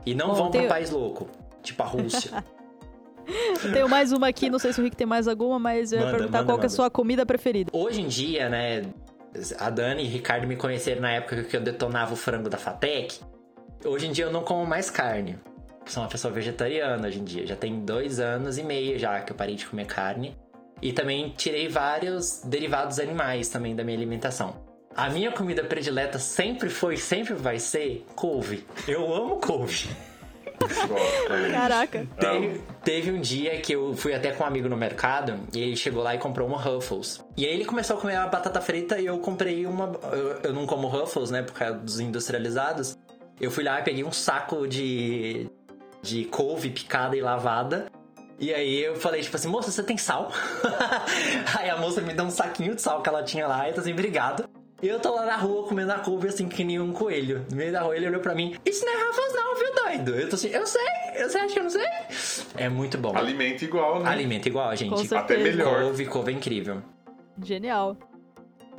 E 0.05 0.15
não 0.15 0.29
Bom, 0.29 0.35
vão 0.35 0.51
tem... 0.51 0.61
pro 0.61 0.69
país 0.69 0.89
louco. 0.89 1.27
Tipo 1.61 1.83
a 1.83 1.85
Rússia. 1.85 2.43
Tenho 3.73 3.89
mais 3.89 4.11
uma 4.11 4.27
aqui, 4.27 4.49
não 4.49 4.59
sei 4.59 4.73
se 4.73 4.79
o 4.79 4.83
Rick 4.83 4.95
tem 4.95 5.07
mais 5.07 5.27
alguma, 5.27 5.59
mas 5.59 5.91
eu 5.91 5.99
ia 5.99 6.05
perguntar 6.11 6.39
manda, 6.39 6.53
qual 6.53 6.61
é 6.61 6.65
a 6.65 6.69
sua 6.69 6.89
comida 6.89 7.25
preferida. 7.25 7.71
Hoje 7.73 8.01
em 8.01 8.07
dia, 8.07 8.49
né, 8.49 8.83
a 9.57 9.69
Dani 9.69 10.03
e 10.03 10.07
o 10.07 10.09
Ricardo 10.09 10.47
me 10.47 10.55
conheceram 10.55 11.01
na 11.01 11.11
época 11.11 11.43
que 11.43 11.55
eu 11.55 11.61
detonava 11.61 12.13
o 12.13 12.15
frango 12.15 12.49
da 12.49 12.57
Fatec. 12.57 13.19
Hoje 13.85 14.07
em 14.07 14.11
dia 14.11 14.25
eu 14.25 14.31
não 14.31 14.43
como 14.43 14.65
mais 14.65 14.89
carne. 14.89 15.37
Sou 15.85 16.03
uma 16.03 16.09
pessoa 16.09 16.33
vegetariana 16.33 17.07
hoje 17.07 17.19
em 17.19 17.23
dia. 17.23 17.47
Já 17.47 17.55
tem 17.55 17.79
dois 17.79 18.19
anos 18.19 18.57
e 18.57 18.63
meio 18.63 18.99
já 18.99 19.19
que 19.21 19.31
eu 19.31 19.35
parei 19.35 19.55
de 19.55 19.65
comer 19.65 19.85
carne. 19.85 20.37
E 20.81 20.93
também 20.93 21.33
tirei 21.35 21.67
vários 21.67 22.41
derivados 22.45 22.99
animais 22.99 23.49
também 23.49 23.75
da 23.75 23.83
minha 23.83 23.97
alimentação. 23.97 24.67
A 24.95 25.09
minha 25.09 25.31
comida 25.31 25.63
predileta 25.63 26.17
sempre 26.19 26.69
foi, 26.69 26.97
sempre 26.97 27.33
vai 27.33 27.59
ser 27.59 28.05
couve. 28.15 28.65
Eu 28.87 29.13
amo 29.13 29.37
couve. 29.37 29.89
Caraca. 31.51 32.07
Teve, 32.19 32.61
teve, 32.83 33.11
um 33.11 33.19
dia 33.19 33.59
que 33.59 33.73
eu 33.73 33.93
fui 33.95 34.13
até 34.13 34.31
com 34.31 34.43
um 34.43 34.47
amigo 34.47 34.69
no 34.69 34.77
mercado 34.77 35.39
e 35.53 35.59
ele 35.59 35.75
chegou 35.75 36.03
lá 36.03 36.15
e 36.15 36.17
comprou 36.17 36.47
uma 36.47 36.57
Ruffles. 36.57 37.23
E 37.35 37.45
aí 37.45 37.53
ele 37.53 37.65
começou 37.65 37.97
a 37.97 37.99
comer 37.99 38.15
a 38.15 38.27
batata 38.27 38.61
frita 38.61 38.99
e 38.99 39.05
eu 39.05 39.17
comprei 39.19 39.65
uma. 39.65 39.91
Eu, 40.11 40.39
eu 40.43 40.53
não 40.53 40.65
como 40.65 40.87
Ruffles, 40.87 41.31
né? 41.31 41.41
Por 41.41 41.53
causa 41.53 41.77
dos 41.77 41.99
industrializados. 41.99 42.97
Eu 43.39 43.49
fui 43.49 43.63
lá 43.63 43.79
e 43.79 43.83
peguei 43.83 44.03
um 44.03 44.11
saco 44.11 44.67
de, 44.67 45.49
de 46.01 46.25
couve 46.25 46.69
picada 46.69 47.15
e 47.15 47.21
lavada. 47.21 47.87
E 48.37 48.53
aí 48.53 48.83
eu 48.83 48.95
falei, 48.95 49.21
tipo 49.21 49.35
assim, 49.35 49.49
moça, 49.49 49.69
você 49.69 49.83
tem 49.83 49.97
sal? 49.97 50.31
aí 51.59 51.69
a 51.69 51.77
moça 51.77 51.99
me 51.99 52.13
deu 52.13 52.25
um 52.25 52.29
saquinho 52.29 52.73
de 52.73 52.81
sal 52.81 53.01
que 53.01 53.09
ela 53.09 53.21
tinha 53.21 53.45
lá 53.47 53.65
e 53.65 53.71
eu 53.71 53.75
tô 53.75 53.81
assim, 53.81 53.91
obrigado. 53.91 54.49
E 54.81 54.87
eu 54.87 54.97
tô 54.97 55.13
lá 55.13 55.25
na 55.25 55.35
rua 55.35 55.67
comendo 55.67 55.91
a 55.91 55.99
couve 55.99 56.29
assim 56.29 56.47
que 56.47 56.63
nem 56.63 56.79
um 56.79 56.93
coelho. 56.93 57.45
No 57.49 57.57
meio 57.57 57.71
da 57.71 57.81
rua 57.81 57.97
ele 57.97 58.07
olhou 58.07 58.21
pra 58.21 58.33
mim: 58.33 58.55
Isso 58.65 58.85
não 58.85 58.93
é 58.93 59.03
Rafa's, 59.03 59.33
não, 59.73 59.91
viu, 59.91 60.03
doido? 60.03 60.15
Eu 60.15 60.29
tô 60.29 60.35
assim: 60.35 60.49
Eu 60.49 60.65
sei, 60.65 60.81
você 61.15 61.37
acha 61.37 61.53
que 61.53 61.59
eu 61.59 61.63
não 61.63 61.69
sei? 61.69 61.87
É 62.57 62.69
muito 62.69 62.97
bom. 62.97 63.15
Alimento 63.15 63.63
igual, 63.63 64.01
né? 64.01 64.09
Alimento 64.09 64.47
igual, 64.47 64.75
gente. 64.75 65.13
Até 65.13 65.37
melhor. 65.37 65.83
Couve, 65.83 66.05
couve 66.05 66.31
é 66.31 66.35
incrível. 66.35 66.81
Genial. 67.43 67.97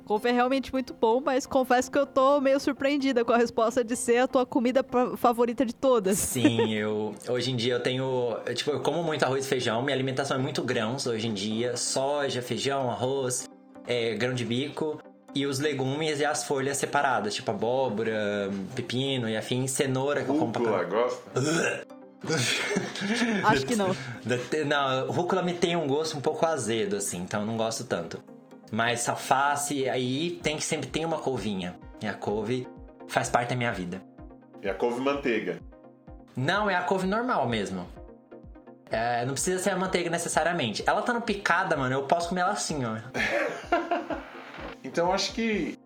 Couve 0.04 0.28
é 0.28 0.32
realmente 0.32 0.72
muito 0.72 0.92
bom, 0.92 1.22
mas 1.24 1.46
confesso 1.46 1.88
que 1.88 1.96
eu 1.96 2.04
tô 2.04 2.40
meio 2.40 2.58
surpreendida 2.58 3.24
com 3.24 3.32
a 3.32 3.36
resposta 3.36 3.84
de 3.84 3.94
ser 3.94 4.18
a 4.18 4.26
tua 4.26 4.44
comida 4.44 4.84
favorita 5.16 5.64
de 5.64 5.72
todas. 5.72 6.18
Sim, 6.18 6.74
eu 6.74 7.14
hoje 7.28 7.52
em 7.52 7.56
dia 7.56 7.74
eu 7.74 7.80
tenho, 7.80 8.36
eu, 8.44 8.54
tipo, 8.54 8.72
eu 8.72 8.80
como 8.80 9.04
muito 9.04 9.24
arroz 9.24 9.46
e 9.46 9.48
feijão, 9.48 9.82
minha 9.82 9.94
alimentação 9.94 10.36
é 10.36 10.40
muito 10.40 10.64
grãos 10.64 11.06
hoje 11.06 11.28
em 11.28 11.32
dia, 11.32 11.76
soja, 11.76 12.42
feijão, 12.42 12.90
arroz, 12.90 13.48
é, 13.86 14.14
grão 14.14 14.34
de 14.34 14.44
bico 14.44 15.00
e 15.34 15.46
os 15.46 15.58
legumes 15.58 16.20
e 16.20 16.24
as 16.24 16.44
folhas 16.44 16.76
separadas, 16.76 17.34
tipo 17.34 17.50
abóbora, 17.50 18.50
pepino 18.74 19.28
e 19.28 19.36
afim, 19.36 19.66
cenoura 19.66 20.22
que 20.22 20.30
Rúcula, 20.30 20.68
eu 20.68 20.88
compro. 20.88 20.90
gosta? 20.90 21.86
Acho 23.44 23.66
que 23.66 23.76
não. 23.76 23.96
Não, 24.66 25.10
rúcula 25.10 25.42
me 25.42 25.54
tem 25.54 25.74
um 25.74 25.86
gosto 25.86 26.18
um 26.18 26.20
pouco 26.20 26.44
azedo, 26.44 26.96
assim, 26.96 27.18
então 27.22 27.40
eu 27.40 27.46
não 27.46 27.56
gosto 27.56 27.84
tanto. 27.84 28.22
Mas 28.70 29.08
alface, 29.08 29.88
aí 29.88 30.38
tem 30.42 30.56
que 30.56 30.64
sempre 30.64 30.88
tem 30.88 31.04
uma 31.04 31.18
couvinha. 31.18 31.76
E 32.02 32.06
a 32.06 32.12
couve 32.14 32.68
faz 33.08 33.28
parte 33.28 33.48
da 33.50 33.56
minha 33.56 33.72
vida. 33.72 34.02
E 34.62 34.68
a 34.68 34.74
couve 34.74 35.00
manteiga? 35.00 35.58
Não, 36.36 36.68
é 36.68 36.74
a 36.74 36.82
couve 36.82 37.06
normal 37.06 37.48
mesmo. 37.48 37.86
É, 38.90 39.24
não 39.24 39.32
precisa 39.32 39.62
ser 39.62 39.70
a 39.70 39.76
manteiga 39.76 40.10
necessariamente. 40.10 40.84
Ela 40.86 41.00
tá 41.02 41.12
no 41.12 41.22
picada, 41.22 41.76
mano, 41.76 41.94
eu 41.94 42.02
posso 42.04 42.28
comer 42.28 42.42
ela 42.42 42.52
assim, 42.52 42.84
ó. 42.84 42.96
então 44.90 45.12
acho 45.12 45.32
que 45.32 45.78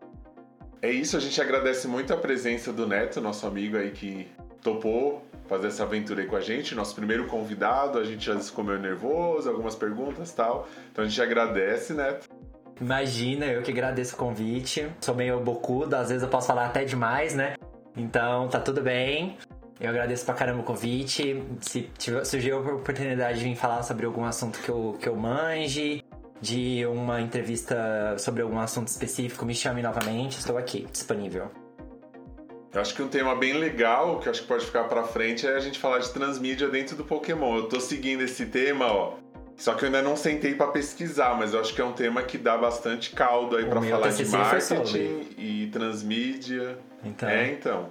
é 0.81 0.91
isso. 0.91 1.15
A 1.17 1.21
gente 1.21 1.39
agradece 1.41 1.87
muito 1.87 2.13
a 2.15 2.17
presença 2.17 2.73
do 2.73 2.87
Neto, 2.87 3.21
nosso 3.21 3.47
amigo 3.47 3.77
aí 3.77 3.91
que 3.91 4.27
topou 4.63 5.23
fazer 5.47 5.67
essa 5.67 5.83
aventura 5.83 6.23
aí 6.23 6.27
com 6.27 6.37
a 6.37 6.41
gente. 6.41 6.75
Nosso 6.75 6.95
primeiro 6.95 7.27
convidado, 7.27 7.99
a 7.99 8.05
gente 8.05 8.25
já 8.25 8.39
ficou 8.41 8.65
meio 8.65 8.79
nervoso, 8.79 9.51
algumas 9.51 9.75
perguntas 9.75 10.33
tal. 10.33 10.67
Então 10.91 11.05
a 11.05 11.07
gente 11.07 11.21
agradece, 11.21 11.93
Neto. 11.93 12.29
Imagina, 12.81 13.45
eu 13.45 13.63
que 13.63 13.71
agradeço 13.71 14.15
o 14.15 14.19
convite. 14.19 14.91
Sou 15.03 15.15
meio 15.15 15.39
bocudo, 15.39 15.97
às 15.97 16.09
vezes 16.09 16.23
eu 16.23 16.29
posso 16.31 16.47
falar 16.47 16.67
até 16.67 16.83
demais, 16.85 17.35
né? 17.35 17.57
Então 17.95 18.49
tá 18.49 18.59
tudo 18.59 18.81
bem. 18.81 19.37
Eu 19.81 19.91
agradeço 19.91 20.25
pra 20.25 20.35
caramba 20.35 20.61
o 20.61 20.65
convite. 20.65 21.43
Se 21.61 21.91
surgiu 22.25 22.57
a 22.57 22.61
oportunidade 22.75 23.39
de 23.39 23.45
vir 23.45 23.57
falar 23.57 23.83
sobre 23.83 24.07
algum 24.07 24.25
assunto 24.25 24.59
que 24.61 24.69
eu, 24.69 24.97
que 25.01 25.09
eu 25.09 25.17
manje, 25.17 26.04
de 26.45 26.85
uma 26.85 27.23
entrevista 27.23 28.15
sobre 28.19 28.43
algum 28.43 28.59
assunto 28.59 28.89
específico, 28.89 29.47
me 29.47 29.55
chame 29.55 29.81
novamente. 29.81 30.39
Estou 30.39 30.59
aqui, 30.59 30.87
disponível. 30.93 31.51
Eu 32.71 32.81
acho 32.81 32.95
que 32.95 33.03
um 33.03 33.09
tema 33.09 33.35
bem 33.35 33.55
legal, 33.55 34.19
que 34.19 34.29
eu 34.29 34.31
acho 34.33 34.43
que 34.43 34.49
pode 34.49 34.67
ficar 34.67 34.85
pra 34.85 35.05
frente, 35.05 35.47
é 35.47 35.55
a 35.55 35.61
gente 35.61 35.79
falar 35.79 36.01
de 36.01 36.13
transmídia 36.13 36.69
dentro 36.69 36.97
do 36.97 37.05
Pokémon. 37.05 37.57
Eu 37.57 37.69
tô 37.69 37.81
seguindo 37.81 38.23
esse 38.23 38.47
tema, 38.47 38.87
ó. 38.87 39.15
Só 39.57 39.73
que 39.75 39.85
eu 39.85 39.87
ainda 39.87 40.03
não 40.03 40.17
sentei 40.17 40.55
para 40.55 40.67
pesquisar, 40.67 41.35
mas 41.39 41.55
eu 41.55 41.61
acho 41.61 41.73
que 41.73 41.81
é 41.81 41.85
um 41.85 41.93
tema 41.93 42.23
que 42.23 42.37
dá 42.37 42.59
bastante 42.59 43.13
caldo 43.13 43.57
aí 43.57 43.65
para 43.65 43.81
falar 43.81 44.11
de 44.11 44.25
marketing 44.27 45.29
e 45.39 45.69
transmídia. 45.73 46.77
Então. 47.05 47.29
É, 47.29 47.53
então. 47.53 47.89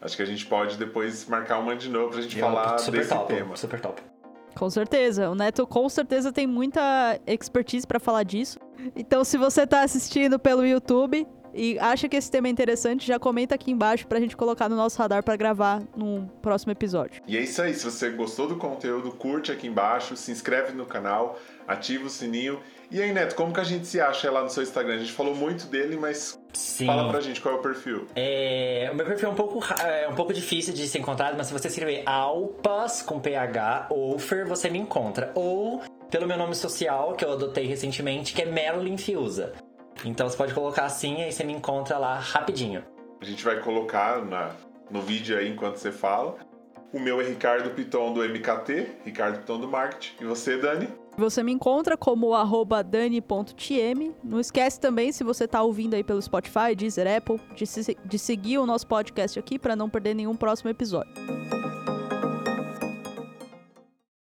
Acho 0.00 0.16
que 0.16 0.22
a 0.22 0.26
gente 0.26 0.46
pode 0.46 0.76
depois 0.76 1.26
marcar 1.26 1.58
uma 1.58 1.74
de 1.74 1.88
novo 1.88 2.10
pra 2.10 2.20
gente 2.20 2.38
eu, 2.38 2.44
falar 2.44 2.76
desse 2.76 3.08
top, 3.08 3.34
tema. 3.34 3.56
Super 3.56 3.80
top. 3.80 4.00
Com 4.58 4.68
certeza. 4.68 5.30
O 5.30 5.34
Neto 5.34 5.66
com 5.66 5.88
certeza 5.88 6.32
tem 6.32 6.46
muita 6.46 7.20
expertise 7.26 7.86
para 7.86 8.00
falar 8.00 8.24
disso. 8.24 8.58
Então, 8.96 9.24
se 9.24 9.38
você 9.38 9.66
tá 9.66 9.82
assistindo 9.82 10.38
pelo 10.38 10.66
YouTube, 10.66 11.26
e 11.54 11.78
acha 11.78 12.08
que 12.08 12.16
esse 12.16 12.30
tema 12.30 12.48
é 12.48 12.50
interessante, 12.50 13.06
já 13.06 13.18
comenta 13.18 13.54
aqui 13.54 13.70
embaixo 13.70 14.06
pra 14.06 14.20
gente 14.20 14.36
colocar 14.36 14.68
no 14.68 14.76
nosso 14.76 14.98
radar 14.98 15.22
para 15.22 15.36
gravar 15.36 15.82
num 15.96 16.26
próximo 16.42 16.72
episódio. 16.72 17.22
E 17.26 17.36
é 17.36 17.40
isso 17.40 17.62
aí, 17.62 17.74
se 17.74 17.84
você 17.84 18.10
gostou 18.10 18.48
do 18.48 18.56
conteúdo, 18.56 19.10
curte 19.12 19.50
aqui 19.50 19.66
embaixo, 19.66 20.16
se 20.16 20.30
inscreve 20.30 20.72
no 20.72 20.86
canal, 20.86 21.38
ativa 21.66 22.06
o 22.06 22.10
sininho. 22.10 22.60
E 22.90 23.02
aí, 23.02 23.12
Neto, 23.12 23.34
como 23.34 23.52
que 23.52 23.60
a 23.60 23.64
gente 23.64 23.86
se 23.86 24.00
acha 24.00 24.30
lá 24.30 24.42
no 24.42 24.48
seu 24.48 24.62
Instagram? 24.62 24.94
A 24.94 24.98
gente 24.98 25.12
falou 25.12 25.34
muito 25.34 25.66
dele, 25.66 25.96
mas 25.96 26.40
Sim. 26.54 26.86
fala 26.86 27.10
pra 27.10 27.20
gente 27.20 27.38
qual 27.38 27.56
é 27.56 27.58
o 27.58 27.60
perfil. 27.60 28.06
É, 28.16 28.88
o 28.90 28.96
meu 28.96 29.04
perfil 29.04 29.28
é 29.28 29.32
um 29.32 29.34
pouco, 29.34 29.60
é 29.82 30.08
um 30.08 30.14
pouco 30.14 30.32
difícil 30.32 30.72
de 30.72 30.88
ser 30.88 31.00
encontrado, 31.00 31.36
mas 31.36 31.48
se 31.48 31.52
você 31.52 31.68
escrever 31.68 32.02
Alpas 32.06 33.02
com 33.02 33.20
PH, 33.20 33.88
Ofer, 33.90 34.46
você 34.46 34.70
me 34.70 34.78
encontra. 34.78 35.30
Ou 35.34 35.82
pelo 36.10 36.26
meu 36.26 36.38
nome 36.38 36.54
social, 36.54 37.12
que 37.12 37.24
eu 37.24 37.32
adotei 37.32 37.66
recentemente, 37.66 38.32
que 38.32 38.40
é 38.40 38.46
Merlin 38.46 38.96
Fiusa. 38.96 39.52
Então 40.02 40.26
você 40.26 40.36
pode 40.36 40.54
colocar 40.54 40.84
assim 40.84 41.20
e 41.20 41.30
você 41.30 41.44
me 41.44 41.52
encontra 41.52 41.98
lá 41.98 42.18
rapidinho. 42.18 42.82
A 43.20 43.24
gente 43.24 43.44
vai 43.44 43.60
colocar 43.60 44.24
na, 44.24 44.52
no 44.90 45.02
vídeo 45.02 45.36
aí 45.36 45.50
enquanto 45.50 45.76
você 45.76 45.92
fala. 45.92 46.36
O 46.90 46.98
meu 46.98 47.20
é 47.20 47.24
Ricardo 47.24 47.68
Piton 47.70 48.14
do 48.14 48.26
MKT, 48.26 49.00
Ricardo 49.04 49.40
Piton 49.40 49.60
do 49.60 49.68
Marketing. 49.68 50.14
E 50.22 50.24
você, 50.24 50.56
Dani? 50.56 50.88
Você 51.18 51.42
me 51.42 51.50
encontra 51.50 51.96
como 51.96 52.32
dani.tm. 52.80 54.12
Não 54.22 54.38
esquece 54.38 54.78
também, 54.78 55.10
se 55.10 55.24
você 55.24 55.46
está 55.46 55.60
ouvindo 55.60 55.94
aí 55.94 56.04
pelo 56.04 56.22
Spotify, 56.22 56.76
Deezer, 56.76 57.12
Apple, 57.16 57.40
de, 57.56 57.66
se, 57.66 57.98
de 58.04 58.18
seguir 58.20 58.58
o 58.58 58.64
nosso 58.64 58.86
podcast 58.86 59.36
aqui 59.36 59.58
para 59.58 59.74
não 59.74 59.90
perder 59.90 60.14
nenhum 60.14 60.36
próximo 60.36 60.70
episódio. 60.70 61.12